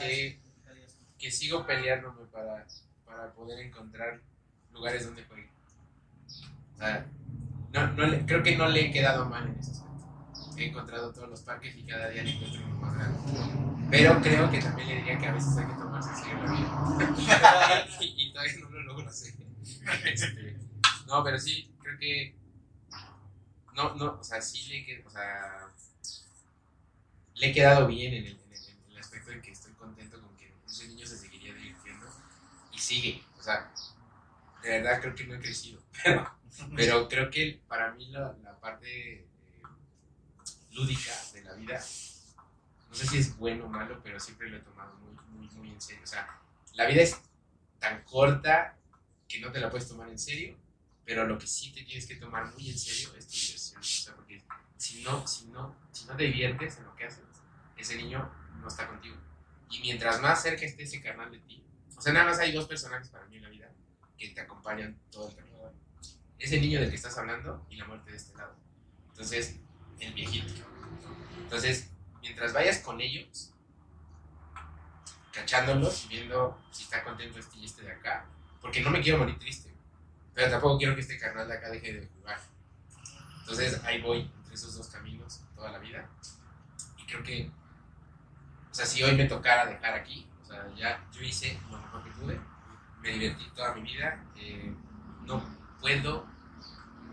Que- 1.18 1.31
sigo 1.31 1.65
peleándome 1.68 2.26
para, 2.31 2.65
para 3.05 3.31
poder 3.34 3.59
encontrar 3.65 4.19
lugares 4.73 5.05
donde 5.05 5.23
juegue. 5.26 5.49
O 6.76 6.77
sea, 6.80 7.05
no, 7.73 7.88
no 7.93 8.26
creo 8.26 8.41
que 8.41 8.55
no 8.57 8.68
le 8.68 8.88
he 8.88 8.91
quedado 8.91 9.26
mal 9.26 9.47
en 9.47 9.59
ese 9.59 9.72
aspecto. 9.72 9.90
He 10.61 10.67
encontrado 10.69 11.11
todos 11.11 11.29
los 11.29 11.41
parques 11.41 11.75
y 11.75 11.83
cada 11.83 12.09
día 12.09 12.23
le 12.23 12.31
encuentro 12.31 12.61
uno 12.65 12.75
más 12.77 12.95
grande. 12.95 13.19
Pero 13.89 14.21
creo 14.21 14.49
que 14.51 14.59
también 14.61 14.88
le 14.88 14.95
diría 14.97 15.17
que 15.19 15.27
a 15.27 15.33
veces 15.33 15.57
hay 15.57 15.65
que 15.67 15.73
tomarse 15.73 16.09
en 16.11 16.15
serio 16.17 16.38
la 16.43 16.51
vida. 16.51 17.95
y, 17.99 18.05
y 18.27 18.31
todavía 18.31 18.53
no 18.61 18.69
lo 18.69 18.81
logro 18.83 19.09
hacer. 19.09 19.33
Este, 20.05 20.57
no, 21.07 21.23
pero 21.23 21.39
sí, 21.39 21.71
creo 21.81 21.97
que. 21.97 22.35
No, 23.73 23.95
no, 23.95 24.19
o 24.19 24.23
sea, 24.23 24.41
sí 24.41 24.67
le, 24.69 24.85
que- 24.85 25.03
o 25.05 25.09
sea, 25.09 25.67
le 27.35 27.47
he 27.49 27.53
quedado 27.53 27.88
bien 27.88 28.13
en 28.13 28.25
el, 28.25 28.31
en 28.39 28.51
el- 28.53 28.69
en 28.85 28.91
el 28.91 28.97
aspecto 28.99 29.31
de 29.31 29.41
que 29.41 29.51
estoy 29.51 29.73
contento 29.73 30.21
con 30.21 30.35
que 30.38 30.53
ese 30.67 30.88
niño 30.88 31.05
se 31.05 31.17
seguiría 31.17 31.53
divirtiendo 31.53 32.07
y 32.71 32.77
sigue. 32.79 33.23
O 33.39 33.41
sea, 33.43 33.71
de 34.63 34.69
verdad 34.69 35.01
creo 35.01 35.15
que 35.15 35.25
no 35.25 35.35
he 35.35 35.39
crecido. 35.39 35.81
Pero, 36.03 36.29
pero 36.75 37.07
creo 37.07 37.29
que 37.31 37.61
para 37.67 37.93
mí 37.93 38.07
la, 38.07 38.35
la 38.43 38.59
parte 38.59 39.25
lúdica 40.72 41.11
de 41.34 41.43
la 41.43 41.53
vida, 41.53 41.84
no 42.89 42.95
sé 42.95 43.07
si 43.07 43.18
es 43.19 43.38
bueno 43.38 43.65
o 43.65 43.69
malo, 43.69 44.02
pero 44.03 44.19
siempre 44.19 44.49
lo 44.49 44.57
he 44.57 44.61
tomado 44.61 44.93
muy, 44.95 45.48
muy, 45.49 45.69
en 45.69 45.81
serio. 45.81 46.03
O 46.03 46.07
sea, 46.07 46.41
la 46.73 46.88
vida 46.88 47.02
es 47.02 47.22
tan 47.80 48.03
corta 48.03 48.77
que 49.27 49.39
no 49.39 49.52
te 49.52 49.60
la 49.60 49.69
puedes 49.69 49.88
tomar 49.88 50.10
en 50.10 50.19
serio, 50.19 50.56
pero 51.06 51.26
lo 51.26 51.38
que 51.38 51.48
sí 51.48 51.72
te 51.72 51.84
tienes 51.84 52.06
que 52.06 52.15
tomar 52.15 52.53
muy 52.53 52.69
en 52.69 52.77
serio 52.77 53.15
es 53.18 53.27
tu 53.27 53.34
diversión. 53.34 53.80
O 53.80 53.84
sea, 53.84 54.15
porque 54.15 54.41
si 54.77 55.03
no, 55.03 55.27
si 55.27 55.45
no, 55.48 55.76
si 55.91 56.06
no 56.06 56.15
te 56.15 56.23
diviertes 56.23 56.77
en 56.77 56.85
lo 56.85 56.95
que 56.95 57.06
haces, 57.06 57.23
ese 57.77 57.95
niño 57.95 58.31
no 58.60 58.68
está 58.68 58.88
contigo. 58.88 59.15
Y 59.69 59.80
mientras 59.80 60.22
más 60.22 60.41
cerca 60.41 60.65
esté 60.65 60.84
ese 60.84 61.02
carnal 61.02 61.31
de 61.31 61.39
ti, 61.39 61.64
o 61.95 62.02
sea, 62.02 62.14
nada 62.14 62.26
más 62.26 62.39
hay 62.39 62.52
dos 62.52 62.68
personajes 62.68 63.10
para 63.10 63.26
mí 63.27 63.38
en 63.38 63.43
la 63.43 63.49
vida 63.49 63.72
que 64.18 64.30
te 64.30 64.41
acompañan 64.41 64.99
todo 65.11 65.30
el 65.30 65.35
camino. 65.35 65.52
Ese 66.38 66.60
niño 66.60 66.80
del 66.80 66.89
que 66.89 66.95
estás 66.95 67.18
hablando 67.18 67.65
y 67.69 67.76
la 67.76 67.85
muerte 67.85 68.11
de 68.11 68.18
este 68.18 68.35
lado. 68.35 68.56
Entonces, 69.10 69.60
el 70.02 70.14
viejito. 70.14 70.53
Entonces, 71.44 71.90
mientras 72.22 72.53
vayas 72.53 72.80
con 72.80 72.99
ellos, 73.02 73.52
cachándolos 75.32 76.06
y 76.06 76.07
viendo 76.10 76.60
si 76.72 76.84
está 76.84 77.03
contento 77.03 77.40
este 77.40 77.57
y 77.57 77.65
este 77.65 77.84
de 77.84 77.91
acá, 77.94 78.26
porque 78.61 78.82
no 78.82 78.90
me 78.90 79.02
quiero 79.02 79.19
morir 79.19 79.38
triste, 79.40 79.73
pero 80.34 80.49
tampoco 80.52 80.78
quiero 80.78 80.95
que 80.95 81.02
este 81.02 81.18
carnal 81.18 81.48
de 81.48 81.56
acá 81.57 81.69
deje 81.69 81.94
de 81.94 82.07
jugar. 82.07 82.40
Entonces, 83.40 83.82
ahí 83.84 84.02
voy 84.02 84.30
entre 84.38 84.53
esos 84.56 84.76
dos 84.78 84.88
caminos 84.88 85.41
toda 85.56 85.72
la 85.72 85.80
vida. 85.80 86.07
Y 86.98 87.06
creo 87.06 87.23
que, 87.23 87.49
o 88.69 88.73
sea, 88.73 88.86
si 88.86 89.03
hoy 89.03 89.15
me 89.15 89.26
tocara 89.26 89.65
dejar 89.65 89.94
aquí, 89.94 90.28
o 90.41 90.45
sea, 90.45 90.68
ya 90.76 91.03
yo 91.11 91.22
hice 91.22 91.60
lo 91.69 91.78
mejor 91.78 92.03
que 92.03 92.11
pude, 92.11 92.40
me 93.02 93.10
divertí 93.10 93.49
toda 93.56 93.73
mi 93.73 93.82
vida, 93.82 94.23
eh, 94.36 94.73
no 95.26 95.44
puedo 95.80 96.26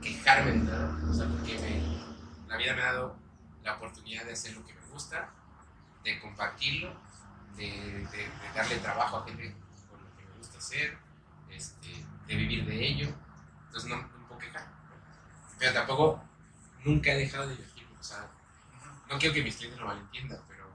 quejarme 0.02 0.52
de 0.52 0.58
nada, 0.58 0.98
o 1.08 1.12
sea, 1.14 1.26
porque 1.28 1.58
me- 1.58 2.07
la 2.48 2.56
vida 2.56 2.74
me 2.74 2.82
ha 2.82 2.92
dado 2.92 3.16
la 3.62 3.74
oportunidad 3.76 4.24
de 4.24 4.32
hacer 4.32 4.54
lo 4.54 4.64
que 4.64 4.74
me 4.74 4.86
gusta, 4.88 5.30
de 6.02 6.20
compartirlo, 6.20 6.94
de, 7.56 7.64
de- 7.64 8.06
de 8.08 8.52
darle 8.54 8.76
trabajo 8.78 9.18
a 9.18 9.24
gente 9.24 9.54
con 9.90 10.02
lo 10.02 10.16
que 10.16 10.24
me 10.24 10.36
gusta 10.38 10.58
hacer, 10.58 10.98
este, 11.50 12.04
de 12.26 12.36
vivir 12.36 12.64
de 12.66 12.86
ello, 12.88 13.08
entonces 13.66 13.90
no, 13.90 13.96
me 13.96 14.26
puedo 14.26 14.38
quejar, 14.40 14.66
pero 15.58 15.72
tampoco 15.72 16.22
nunca 16.84 17.10
he 17.12 17.18
dejado 17.18 17.48
de 17.48 17.56
divertirme, 17.56 17.98
o 17.98 18.02
sea, 18.02 18.28
no 19.08 19.18
quiero 19.18 19.34
que 19.34 19.42
mis 19.42 19.56
clientes 19.56 19.80
lo 19.80 19.86
malentiendan, 19.86 20.40
pero 20.48 20.68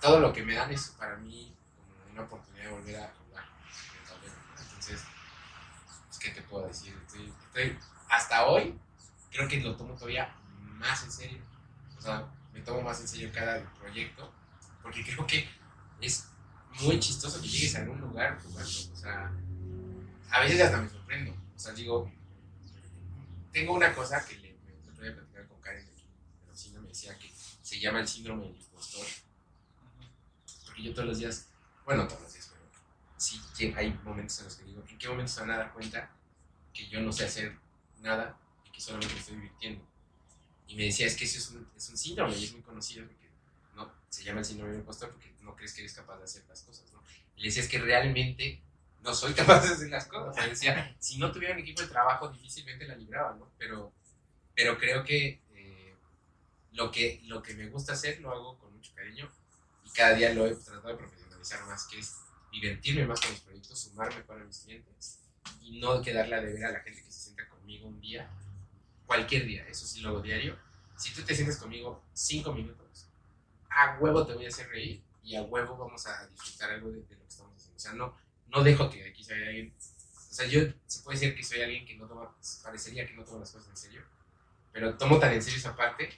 todo 0.00 0.20
lo 0.20 0.32
que 0.32 0.42
me 0.42 0.54
dan 0.54 0.70
es 0.72 0.88
para 0.98 1.16
mí 1.16 1.54
como 1.76 2.12
una 2.12 2.22
oportunidad 2.22 2.64
de 2.64 2.70
volver 2.70 2.96
a 2.96 3.12
jugar 3.14 3.44
entonces 4.58 5.04
pues, 6.06 6.18
¿qué 6.18 6.30
te 6.30 6.42
puedo 6.42 6.66
decir? 6.66 6.96
Estoy, 7.06 7.32
estoy- 7.46 7.78
hasta 8.08 8.46
hoy 8.46 8.78
creo 9.32 9.48
que 9.48 9.60
lo 9.60 9.74
tomo 9.76 9.94
todavía 9.94 10.34
más 10.78 11.02
en 11.04 11.10
serio. 11.10 11.38
O 11.96 12.00
sea, 12.00 12.28
me 12.52 12.60
tomo 12.60 12.82
más 12.82 13.00
en 13.00 13.08
serio 13.08 13.30
cada 13.32 13.62
proyecto 13.74 14.32
porque 14.82 15.02
creo 15.04 15.26
que 15.26 15.48
es 16.00 16.28
muy 16.82 16.98
chistoso 17.00 17.40
que 17.40 17.48
llegues 17.48 17.76
a 17.76 17.80
algún 17.80 18.00
lugar 18.00 18.38
jugando. 18.42 18.70
O 18.92 18.96
sea, 18.96 19.32
a 20.30 20.40
veces 20.40 20.60
hasta 20.60 20.80
me 20.80 20.88
sorprendo. 20.88 21.32
O 21.54 21.58
sea, 21.58 21.72
digo, 21.72 22.10
tengo 23.52 23.74
una 23.74 23.94
cosa 23.94 24.24
que 24.26 24.36
le, 24.38 24.56
otro 24.90 25.04
día 25.04 25.14
platicar 25.14 25.46
con 25.48 25.60
Karen 25.60 25.86
la 26.46 26.52
oficina, 26.52 26.80
me 26.80 26.88
decía 26.88 27.16
que 27.18 27.30
se 27.62 27.80
llama 27.80 28.00
el 28.00 28.08
síndrome 28.08 28.46
del 28.46 28.56
impostor. 28.56 29.06
Porque 30.66 30.82
yo 30.82 30.92
todos 30.92 31.08
los 31.08 31.18
días, 31.18 31.48
bueno, 31.84 32.06
todos 32.06 32.22
los 32.22 32.32
días, 32.32 32.50
pero 32.52 32.64
sí 33.16 33.40
hay 33.76 33.92
momentos 34.04 34.38
en 34.40 34.44
los 34.46 34.56
que 34.56 34.64
digo, 34.64 34.82
¿en 34.88 34.98
qué 34.98 35.08
momento 35.08 35.32
se 35.32 35.40
van 35.40 35.50
a 35.52 35.58
dar 35.58 35.72
cuenta 35.72 36.10
que 36.72 36.88
yo 36.88 37.00
no 37.00 37.12
sé 37.12 37.26
hacer 37.26 37.56
nada 38.00 38.36
que 38.72 38.80
solamente 38.80 39.14
me 39.14 39.20
estoy 39.20 39.36
divirtiendo? 39.36 39.86
Y 40.66 40.76
me 40.76 40.84
decía, 40.84 41.06
es 41.06 41.16
que 41.16 41.24
eso 41.24 41.38
es 41.76 41.88
un, 41.90 41.96
síndrome 41.96 42.36
y 42.36 42.44
es 42.44 42.52
muy 42.52 42.62
conocido 42.62 43.06
porque 43.06 43.28
no, 43.74 43.92
se 44.08 44.24
llama 44.24 44.40
el 44.40 44.44
síndrome 44.44 44.72
del 44.72 44.80
impostor 44.80 45.10
porque 45.10 45.32
no 45.42 45.54
crees 45.54 45.74
que 45.74 45.82
eres 45.82 45.92
capaz 45.92 46.18
de 46.18 46.24
hacer 46.24 46.44
las 46.48 46.62
cosas, 46.62 46.90
¿no? 46.92 47.02
Y 47.36 47.42
le 47.42 47.48
decía, 47.48 47.62
es 47.62 47.68
que 47.68 47.78
realmente 47.78 48.62
no 49.02 49.14
soy 49.14 49.34
capaz 49.34 49.62
de 49.66 49.74
hacer 49.74 49.90
las 49.90 50.06
cosas. 50.06 50.48
Decía, 50.48 50.96
si 50.98 51.18
no 51.18 51.30
tuviera 51.30 51.54
un 51.54 51.60
equipo 51.60 51.82
de 51.82 51.88
trabajo, 51.88 52.28
difícilmente 52.28 52.86
la 52.86 52.96
libraba, 52.96 53.34
¿no? 53.34 53.50
Pero, 53.58 53.92
pero 54.54 54.78
creo 54.78 55.04
que, 55.04 55.40
eh, 55.54 55.94
lo 56.72 56.90
que 56.90 57.20
lo 57.24 57.42
que 57.42 57.54
me 57.54 57.68
gusta 57.68 57.92
hacer 57.92 58.20
lo 58.20 58.30
hago 58.30 58.58
con 58.58 58.72
mucho 58.72 58.92
cariño 58.94 59.30
y 59.84 59.90
cada 59.90 60.14
día 60.14 60.32
lo 60.32 60.46
he 60.46 60.54
tratado 60.54 60.88
de 60.88 60.96
profesionalizar 60.96 61.66
más, 61.66 61.86
que 61.86 61.98
es 61.98 62.16
divertirme 62.50 63.06
más 63.06 63.20
con 63.20 63.30
mis 63.30 63.40
proyectos, 63.40 63.80
sumar 63.80 64.14
mejor 64.14 64.40
a 64.40 64.44
mis 64.44 64.58
clientes 64.60 65.18
y 65.60 65.80
no 65.80 66.02
quedarle 66.02 66.36
a 66.36 66.40
deber 66.40 66.64
a 66.66 66.72
la 66.72 66.80
gente 66.80 67.02
que 67.02 67.10
se 67.10 67.20
sienta 67.20 67.48
conmigo 67.48 67.88
un 67.88 68.00
día, 68.00 68.30
cualquier 69.12 69.44
día, 69.44 69.66
eso 69.68 69.86
sí 69.86 70.00
lo 70.00 70.08
hago 70.08 70.22
diario. 70.22 70.58
Si 70.96 71.12
tú 71.12 71.22
te 71.22 71.34
sientes 71.34 71.58
conmigo 71.58 72.02
cinco 72.14 72.54
minutos, 72.54 73.08
a 73.68 73.98
huevo 73.98 74.26
te 74.26 74.32
voy 74.32 74.46
a 74.46 74.48
hacer 74.48 74.68
reír 74.68 75.02
y 75.22 75.36
a 75.36 75.42
huevo 75.42 75.76
vamos 75.76 76.06
a 76.06 76.26
disfrutar 76.28 76.70
algo 76.70 76.90
de, 76.90 77.02
de 77.02 77.16
lo 77.16 77.22
que 77.22 77.28
estamos 77.28 77.54
haciendo. 77.54 77.76
O 77.76 77.80
sea, 77.80 77.92
no, 77.92 78.16
no 78.48 78.64
dejo 78.64 78.88
que 78.88 79.06
aquí 79.06 79.22
se 79.22 79.34
alguien. 79.34 79.74
O 80.30 80.34
sea, 80.34 80.46
yo 80.46 80.60
se 80.86 81.02
puede 81.02 81.18
decir 81.18 81.36
que 81.36 81.42
soy 81.42 81.60
alguien 81.60 81.84
que 81.84 81.94
no 81.96 82.06
toma, 82.06 82.34
parecería 82.62 83.06
que 83.06 83.12
no 83.12 83.22
toma 83.22 83.40
las 83.40 83.50
cosas 83.50 83.68
en 83.68 83.76
serio, 83.76 84.02
pero 84.72 84.96
tomo 84.96 85.18
tan 85.18 85.34
en 85.34 85.42
serio 85.42 85.58
esa 85.58 85.76
parte 85.76 86.08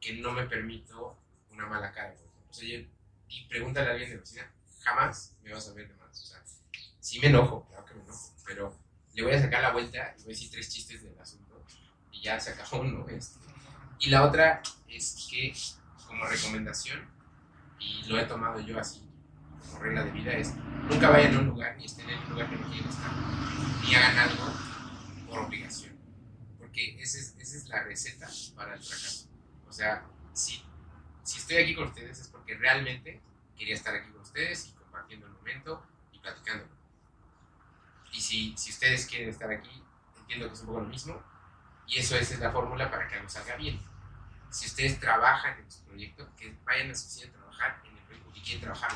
que 0.00 0.14
no 0.14 0.32
me 0.32 0.46
permito 0.46 1.18
una 1.50 1.66
mala 1.66 1.92
cara. 1.92 2.14
O 2.48 2.54
sea, 2.54 2.66
yo, 2.66 2.78
y 3.28 3.44
pregúntale 3.48 3.88
a 3.88 3.92
alguien 3.92 4.08
de 4.08 4.16
la 4.16 4.22
oficina, 4.22 4.50
jamás 4.80 5.36
me 5.42 5.52
vas 5.52 5.68
a 5.68 5.74
ver 5.74 5.88
de 5.88 5.94
más. 5.96 6.22
O 6.22 6.26
sea, 6.26 6.42
sí 7.00 7.20
me 7.20 7.26
enojo, 7.26 7.66
claro 7.68 7.84
que 7.84 7.94
me 7.94 8.02
enojo, 8.02 8.34
pero 8.46 8.74
le 9.12 9.22
voy 9.24 9.32
a 9.32 9.42
sacar 9.42 9.60
la 9.60 9.72
vuelta 9.72 10.14
y 10.16 10.22
voy 10.22 10.32
a 10.32 10.36
decir 10.36 10.50
tres 10.50 10.70
chistes 10.70 11.02
del 11.02 11.18
asunto 11.18 11.49
y 12.20 12.24
ya 12.24 12.38
se 12.38 12.50
acabó 12.50 12.82
uno. 12.82 13.06
Este. 13.08 13.38
Y 13.98 14.10
la 14.10 14.24
otra 14.24 14.62
es 14.88 15.28
que, 15.30 15.52
como 16.06 16.26
recomendación, 16.26 17.08
y 17.78 18.04
lo 18.04 18.18
he 18.18 18.24
tomado 18.24 18.60
yo 18.60 18.78
así 18.78 19.08
como 19.60 19.78
regla 19.78 20.04
de 20.04 20.10
vida, 20.10 20.32
es 20.32 20.54
nunca 20.54 21.10
vayan 21.10 21.36
a 21.36 21.38
un 21.38 21.46
lugar 21.46 21.76
ni 21.76 21.84
estén 21.84 22.08
en 22.08 22.18
un 22.18 22.30
lugar 22.30 22.50
que 22.50 22.56
no 22.56 22.66
quieren 22.68 22.88
estar, 22.88 23.10
ni 23.82 23.94
hagan 23.94 24.18
algo 24.18 24.52
por 25.28 25.38
obligación, 25.40 25.96
porque 26.58 27.00
esa 27.00 27.18
es, 27.18 27.34
esa 27.38 27.56
es 27.56 27.68
la 27.68 27.82
receta 27.84 28.28
para 28.54 28.74
el 28.74 28.82
fracaso. 28.82 29.28
O 29.68 29.72
sea, 29.72 30.06
si, 30.32 30.62
si 31.22 31.38
estoy 31.38 31.58
aquí 31.58 31.74
con 31.74 31.88
ustedes 31.88 32.20
es 32.20 32.28
porque 32.28 32.56
realmente 32.56 33.20
quería 33.56 33.74
estar 33.74 33.94
aquí 33.94 34.10
con 34.10 34.22
ustedes 34.22 34.68
y 34.68 34.72
compartiendo 34.72 35.26
el 35.26 35.32
momento 35.32 35.86
y 36.12 36.18
platicando. 36.18 36.66
Y 38.12 38.20
si, 38.20 38.54
si 38.56 38.70
ustedes 38.70 39.06
quieren 39.06 39.28
estar 39.28 39.50
aquí, 39.50 39.82
entiendo 40.18 40.48
que 40.48 40.54
es 40.54 40.60
un 40.60 40.66
poco 40.66 40.80
lo 40.80 40.86
mismo, 40.86 41.22
y 41.90 41.98
eso 41.98 42.16
esa 42.16 42.34
es 42.34 42.40
la 42.40 42.52
fórmula 42.52 42.88
para 42.88 43.08
que 43.08 43.16
algo 43.16 43.28
salga 43.28 43.56
bien. 43.56 43.80
Si 44.48 44.66
ustedes 44.66 45.00
trabajan 45.00 45.58
en 45.58 45.70
su 45.70 45.82
proyecto, 45.82 46.28
que 46.36 46.56
vayan 46.64 46.92
a 46.92 46.94
su 46.94 47.06
oficina 47.06 47.30
a 47.30 47.32
trabajar 47.32 47.82
en 47.84 47.96
el 47.96 48.04
proyecto 48.04 48.32
que 48.32 48.42
quieren 48.42 48.60
trabajar 48.60 48.92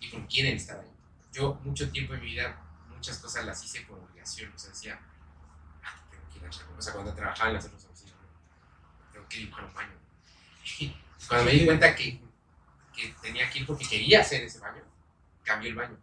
y 0.00 0.10
con 0.10 0.26
quieren 0.26 0.56
estar 0.56 0.80
ahí. 0.80 0.90
Yo 1.32 1.54
mucho 1.62 1.88
tiempo 1.92 2.14
en 2.14 2.20
mi 2.20 2.26
vida, 2.26 2.60
muchas 2.88 3.18
cosas 3.18 3.44
las 3.44 3.64
hice 3.64 3.82
por 3.82 4.00
obligación, 4.00 4.52
o 4.52 4.58
sea, 4.58 4.70
decía, 4.70 4.98
ah, 5.84 6.04
tengo 6.10 6.24
que 6.32 6.38
ir 6.38 6.44
a 6.44 6.76
O 6.76 6.82
sea, 6.82 6.92
cuando 6.92 7.14
trabajaba 7.14 7.50
en 7.50 7.54
las 7.54 7.64
otras 7.66 7.84
oficinas, 7.84 8.16
¿no? 8.20 9.12
tengo 9.12 9.28
que 9.28 9.38
dibujar 9.38 9.64
un 9.64 9.74
baño. 9.74 9.94
Y 10.80 10.96
cuando 11.28 11.44
me 11.46 11.52
di 11.52 11.64
cuenta 11.64 11.94
que, 11.94 12.20
que 12.92 13.14
tenía 13.22 13.48
que 13.48 13.60
ir 13.60 13.66
porque 13.66 13.86
quería 13.86 14.20
hacer 14.20 14.42
ese 14.42 14.58
baño, 14.58 14.82
cambió 15.44 15.70
el 15.70 15.76
baño. 15.76 15.96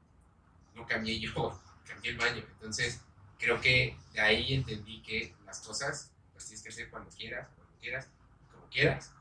No 0.74 0.86
cambié 0.86 1.20
yo, 1.20 1.62
cambié 1.86 2.12
el 2.12 2.18
baño. 2.18 2.44
Entonces, 2.54 3.02
creo 3.42 3.60
que 3.60 3.98
de 4.14 4.22
ahí 4.22 4.54
entendí 4.54 5.02
que 5.02 5.34
las 5.46 5.60
cosas 5.62 6.12
las 6.36 6.46
tienes 6.46 6.62
que 6.64 6.70
hacer 6.70 6.90
cuando 6.92 7.10
quieras, 7.10 7.50
cuando 7.56 7.76
quieras, 7.80 8.08
como 8.52 8.68
quieras. 8.70 9.12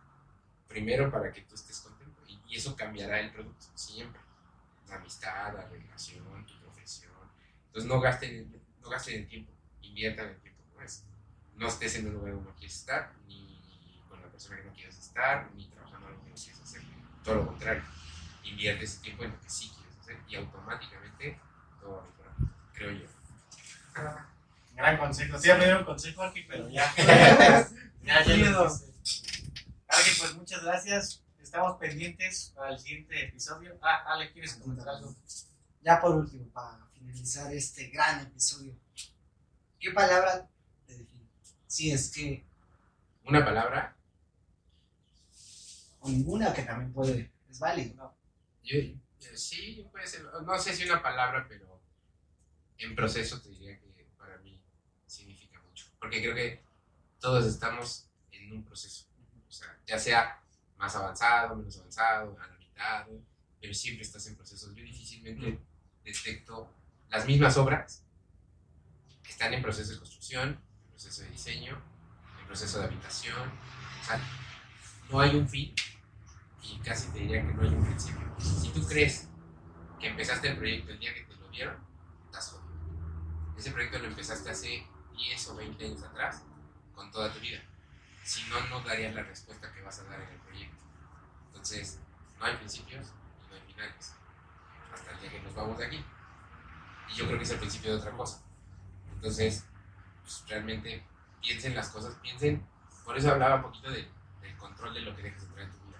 Primero 0.69 1.11
para 1.11 1.33
que 1.33 1.41
tú 1.41 1.55
estés 1.55 1.81
contento. 1.81 2.21
Y, 2.29 2.39
eso 2.55 2.77
cambiará 2.77 3.19
el 3.21 3.33
producto, 3.33 3.67
siempre. 3.75 4.21
La 4.89 4.97
amistad, 4.97 5.55
la 5.55 5.67
relación, 5.69 6.45
tu 6.47 6.61
profesión. 6.61 7.13
Entonces, 7.67 7.89
no 7.89 8.01
gasten, 8.01 8.61
no 8.83 8.91
gasten 8.91 9.21
el 9.21 9.29
tiempo, 9.29 9.53
inviertan 9.81 10.29
el 10.29 10.41
tiempo. 10.41 10.63
No, 10.75 10.83
es- 10.83 11.05
no 11.55 11.69
estés 11.69 11.95
en 11.95 12.09
un 12.09 12.15
lugar 12.15 12.35
donde 12.35 12.51
no 12.51 12.57
quieres 12.57 12.77
estar, 12.77 13.15
ni 13.27 13.61
con 14.09 14.21
la 14.21 14.29
persona 14.29 14.59
que 14.59 14.65
no 14.65 14.75
quieres 14.75 14.99
estar, 14.99 15.51
ni 15.55 15.69
trabajando 15.69 16.09
en 16.09 16.15
lo 16.15 16.25
que 16.25 16.31
no 16.31 16.35
quieres 16.35 16.61
hacer. 16.61 16.83
Todo 17.25 17.35
lo 17.37 17.47
contrario. 17.47 17.85
Invierte 18.43 18.85
ese 18.85 19.01
tiempo 19.01 19.25
en 19.25 19.31
lo 19.31 19.41
que 19.41 19.49
sí 19.49 19.71
quieres 19.77 19.97
hacer 19.99 20.19
y 20.29 20.35
automáticamente 20.37 21.41
todo 21.81 21.97
va 21.97 22.03
a 22.03 22.07
mejorar, 22.07 22.35
creo 22.75 22.91
yo. 22.93 23.20
Gran 24.75 24.99
consejo. 24.99 25.39
Sí, 25.39 25.49
me 25.49 25.57
dieron 25.59 25.79
un 25.79 25.85
consejo 25.85 26.23
aquí, 26.23 26.43
pero 26.49 26.69
ya. 26.69 26.93
ya, 28.03 28.25
ya. 28.25 28.59
Arqui, 29.89 30.11
pues 30.19 30.35
muchas 30.35 30.63
gracias. 30.63 31.23
Estamos 31.41 31.79
pendientes 31.79 32.53
para 32.55 32.73
el 32.73 32.79
siguiente 32.79 33.25
episodio. 33.29 33.77
Ah, 33.83 34.05
Ale, 34.07 34.33
¿quieres 34.33 34.55
comentar 34.55 34.89
algo? 34.89 35.15
Ya 35.83 36.01
por 36.01 36.15
último, 36.15 36.47
para 36.53 36.87
finalizar 36.93 37.53
este 37.53 37.89
gran 37.89 38.21
episodio, 38.21 38.75
¿qué 39.81 39.91
palabra 39.91 40.47
te 40.87 40.97
define? 40.99 41.25
Si 41.67 41.91
es 41.91 42.11
que, 42.13 42.45
Una 43.25 43.45
palabra, 43.45 43.97
o 46.01 46.09
ninguna 46.09 46.53
que 46.53 46.63
también 46.63 46.93
puede, 46.93 47.31
es 47.51 47.59
válido, 47.59 47.95
¿no? 47.97 48.15
yo, 48.63 48.79
yo- 48.79 49.37
sí, 49.37 49.87
puede 49.91 50.07
ser, 50.07 50.23
no 50.25 50.59
sé 50.59 50.75
si 50.75 50.85
una 50.85 51.03
palabra, 51.03 51.47
pero 51.49 51.81
en 52.79 52.95
proceso 52.95 53.41
te 53.41 53.51
diría 53.51 53.79
que 53.79 54.07
para 54.19 54.39
mí 54.39 54.61
significa 55.07 55.61
mucho. 55.61 55.87
Porque 56.01 56.21
creo 56.21 56.35
que 56.35 56.65
todos 57.21 57.47
estamos 57.47 58.09
en 58.33 58.53
un 58.53 58.65
proceso. 58.65 59.07
O 59.47 59.53
sea, 59.53 59.79
ya 59.87 59.99
sea 59.99 60.43
más 60.79 60.97
avanzado, 60.97 61.57
menos 61.57 61.77
avanzado, 61.79 62.37
a 62.41 62.47
la 62.47 62.57
mitad, 62.57 63.07
pero 63.61 63.75
siempre 63.75 64.03
estás 64.03 64.27
en 64.27 64.37
procesos. 64.37 64.75
Yo 64.75 64.83
difícilmente 64.83 65.61
detecto 66.03 66.73
las 67.11 67.27
mismas 67.27 67.57
obras 67.57 68.05
que 69.23 69.31
están 69.31 69.53
en 69.53 69.63
proceso 69.63 69.93
de 69.93 69.99
construcción, 69.99 70.49
en 70.49 70.91
proceso 70.91 71.23
de 71.23 71.31
diseño, 71.31 71.83
en 72.41 72.47
proceso 72.47 72.79
de 72.79 72.85
habitación. 72.87 73.49
O 74.01 74.05
sea, 74.05 74.21
no 75.11 75.21
hay 75.21 75.37
un 75.37 75.49
fin 75.49 75.75
y 76.63 76.79
casi 76.79 77.09
te 77.11 77.21
diría 77.21 77.47
que 77.47 77.53
no 77.53 77.63
hay 77.63 77.69
un 77.69 77.85
principio. 77.85 78.35
Si 78.39 78.71
tú 78.71 78.87
crees 78.87 79.29
que 79.99 80.09
empezaste 80.09 80.49
el 80.49 80.57
proyecto 80.57 80.93
el 80.93 80.99
día 80.99 81.15
que 81.15 81.25
te 81.25 81.35
lo 81.35 81.49
dieron, 81.49 81.77
estás 82.27 82.51
jodido. 82.51 83.55
Ese 83.59 83.71
proyecto 83.71 83.99
lo 83.99 84.07
empezaste 84.07 84.51
hace 84.51 84.87
10 85.29 85.49
o 85.49 85.57
20 85.57 85.85
años 85.85 86.03
atrás, 86.03 86.43
con 86.95 87.11
toda 87.11 87.33
tu 87.33 87.41
vida. 87.41 87.61
Si 88.25 88.43
no, 88.49 88.61
no 88.69 88.81
darías 88.83 89.15
la 89.15 89.23
respuesta 89.23 89.73
que 89.73 89.83
vas 89.83 89.99
a 90.01 90.05
dar 90.05 90.21
en 90.21 90.29
el 90.29 90.41
proyecto. 90.41 90.83
Entonces, 91.47 91.99
no 92.39 92.45
hay 92.47 92.57
principios 92.57 93.07
y 93.09 93.49
no 93.49 93.55
hay 93.55 93.63
finales. 93.63 94.15
Hasta 94.93 95.11
el 95.13 95.21
día 95.21 95.31
que 95.31 95.41
nos 95.43 95.55
vamos 95.55 95.79
de 95.79 95.87
aquí. 95.87 96.05
Y 97.11 97.15
yo 97.15 97.27
creo 97.27 97.39
que 97.39 97.45
es 97.45 97.51
el 97.51 97.59
principio 97.59 97.93
de 97.93 97.99
otra 97.99 98.13
cosa. 98.13 98.43
Entonces, 99.13 99.65
pues, 100.23 100.45
realmente 100.49 101.05
piensen 101.41 101.75
las 101.75 101.89
cosas, 101.89 102.15
piensen. 102.23 102.67
Por 103.05 103.17
eso 103.17 103.31
hablaba 103.31 103.57
un 103.57 103.63
poquito 103.63 103.91
de- 103.91 104.09
del 104.41 104.57
control 104.57 104.95
de 104.95 105.01
lo 105.01 105.15
que 105.17 105.23
dejas 105.23 105.43
entrar 105.43 105.65
en 105.67 105.73
tu 105.73 105.79
vida. 105.87 105.99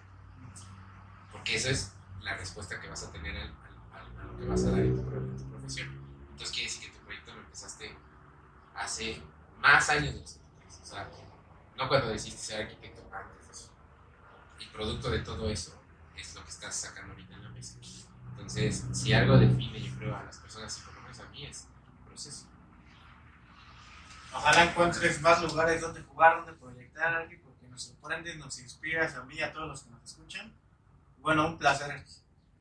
Porque 1.33 1.57
eso 1.57 1.69
es 1.71 1.93
la 2.21 2.37
respuesta 2.37 2.81
que 2.81 2.89
vas 2.89 3.03
a 3.05 3.13
tener 3.13 3.37
al, 3.37 3.55
a 3.93 4.25
lo 4.25 4.37
que 4.39 4.45
vas 4.47 4.65
a 4.65 4.71
dar 4.71 4.81
en 4.81 4.97
tu 4.97 5.49
profesión. 5.51 5.89
Entonces 6.31 6.51
quiere 6.53 6.69
decir 6.71 6.91
que 6.93 6.99
tu 6.99 7.05
proyecto 7.05 7.35
lo 7.35 7.41
empezaste 7.41 7.97
hace 8.81 9.23
más 9.59 9.89
años 9.91 10.15
de 10.15 10.21
los. 10.21 10.41
O 10.83 10.85
sea, 10.85 11.09
no 11.77 11.89
cuando 11.89 12.09
decidiste 12.09 12.43
ser 12.43 12.63
arquitecto 12.63 13.03
antes 13.13 13.47
de 13.47 13.53
eso. 13.53 13.73
Y 14.59 14.67
producto 14.67 15.11
de 15.11 15.21
todo 15.21 15.49
eso 15.49 15.81
es 16.17 16.35
lo 16.35 16.43
que 16.43 16.51
estás 16.51 16.75
sacando 16.75 17.13
ahorita 17.13 17.35
en 17.35 17.45
la 17.45 17.51
mesa. 17.51 17.79
Entonces, 18.31 18.87
si 18.93 19.13
algo 19.13 19.39
define, 19.39 19.81
yo 19.81 19.97
creo, 19.97 20.17
a 20.17 20.25
las 20.25 20.39
personas, 20.39 20.77
y 20.79 20.83
por 20.83 20.95
lo 20.95 21.03
menos 21.03 21.21
a 21.21 21.27
mí, 21.27 21.47
es 21.47 21.67
el 21.67 22.07
proceso. 22.07 22.47
Ojalá 24.33 24.65
encuentres 24.65 25.21
más 25.21 25.43
lugares 25.43 25.81
donde 25.81 26.03
jugar, 26.03 26.39
donde 26.39 26.53
proyectar, 26.55 27.29
porque 27.45 27.69
nos 27.69 27.83
sorprendes, 27.83 28.37
nos 28.37 28.59
inspiras 28.59 29.15
a 29.15 29.25
mí 29.25 29.37
y 29.37 29.43
a 29.43 29.53
todos 29.53 29.69
los 29.69 29.83
que 29.83 29.91
nos 29.91 30.05
escuchan. 30.05 30.55
Bueno, 31.19 31.47
un 31.47 31.59
placer. 31.59 32.05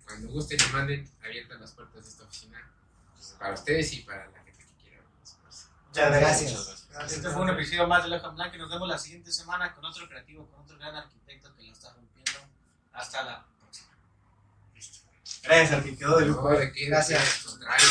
Cuando 0.05 0.27
gusten 0.29 0.57
y 0.59 0.73
manden, 0.73 1.11
abiertas 1.23 1.59
las 1.59 1.71
puertas 1.71 2.03
de 2.03 2.09
esta 2.09 2.23
oficina 2.23 2.71
pues, 3.13 3.35
para 3.39 3.53
ustedes 3.53 3.93
y 3.93 4.01
para 4.01 4.27
la 4.27 4.43
gente 4.43 4.65
que 4.65 4.83
quiera. 4.83 5.03
pues, 5.19 5.69
Muchas 5.89 6.11
Gracias. 6.11 6.87
Este 7.07 7.29
fue 7.29 7.41
un 7.41 7.49
episodio 7.49 7.87
más 7.87 8.03
de 8.03 8.09
Loja 8.09 8.27
Blanca 8.29 8.55
y 8.55 8.59
nos 8.59 8.69
vemos 8.69 8.87
la 8.87 8.97
siguiente 8.97 9.31
semana 9.31 9.73
con 9.73 9.85
otro 9.85 10.07
creativo, 10.07 10.45
con 10.47 10.61
otro 10.61 10.77
gran 10.77 10.95
arquitecto 10.95 11.55
que 11.55 11.63
lo 11.63 11.71
está 11.71 11.93
rompiendo. 11.93 12.39
Hasta 12.93 13.23
la 13.23 13.45
próxima. 13.59 13.89
Gracias, 15.43 15.71
Arqui, 15.71 15.95
quedó 15.95 16.19
de 16.19 16.25
lujo. 16.27 16.51
No, 16.51 16.59
Gracias. 16.87 17.43
Contrario. 17.45 17.87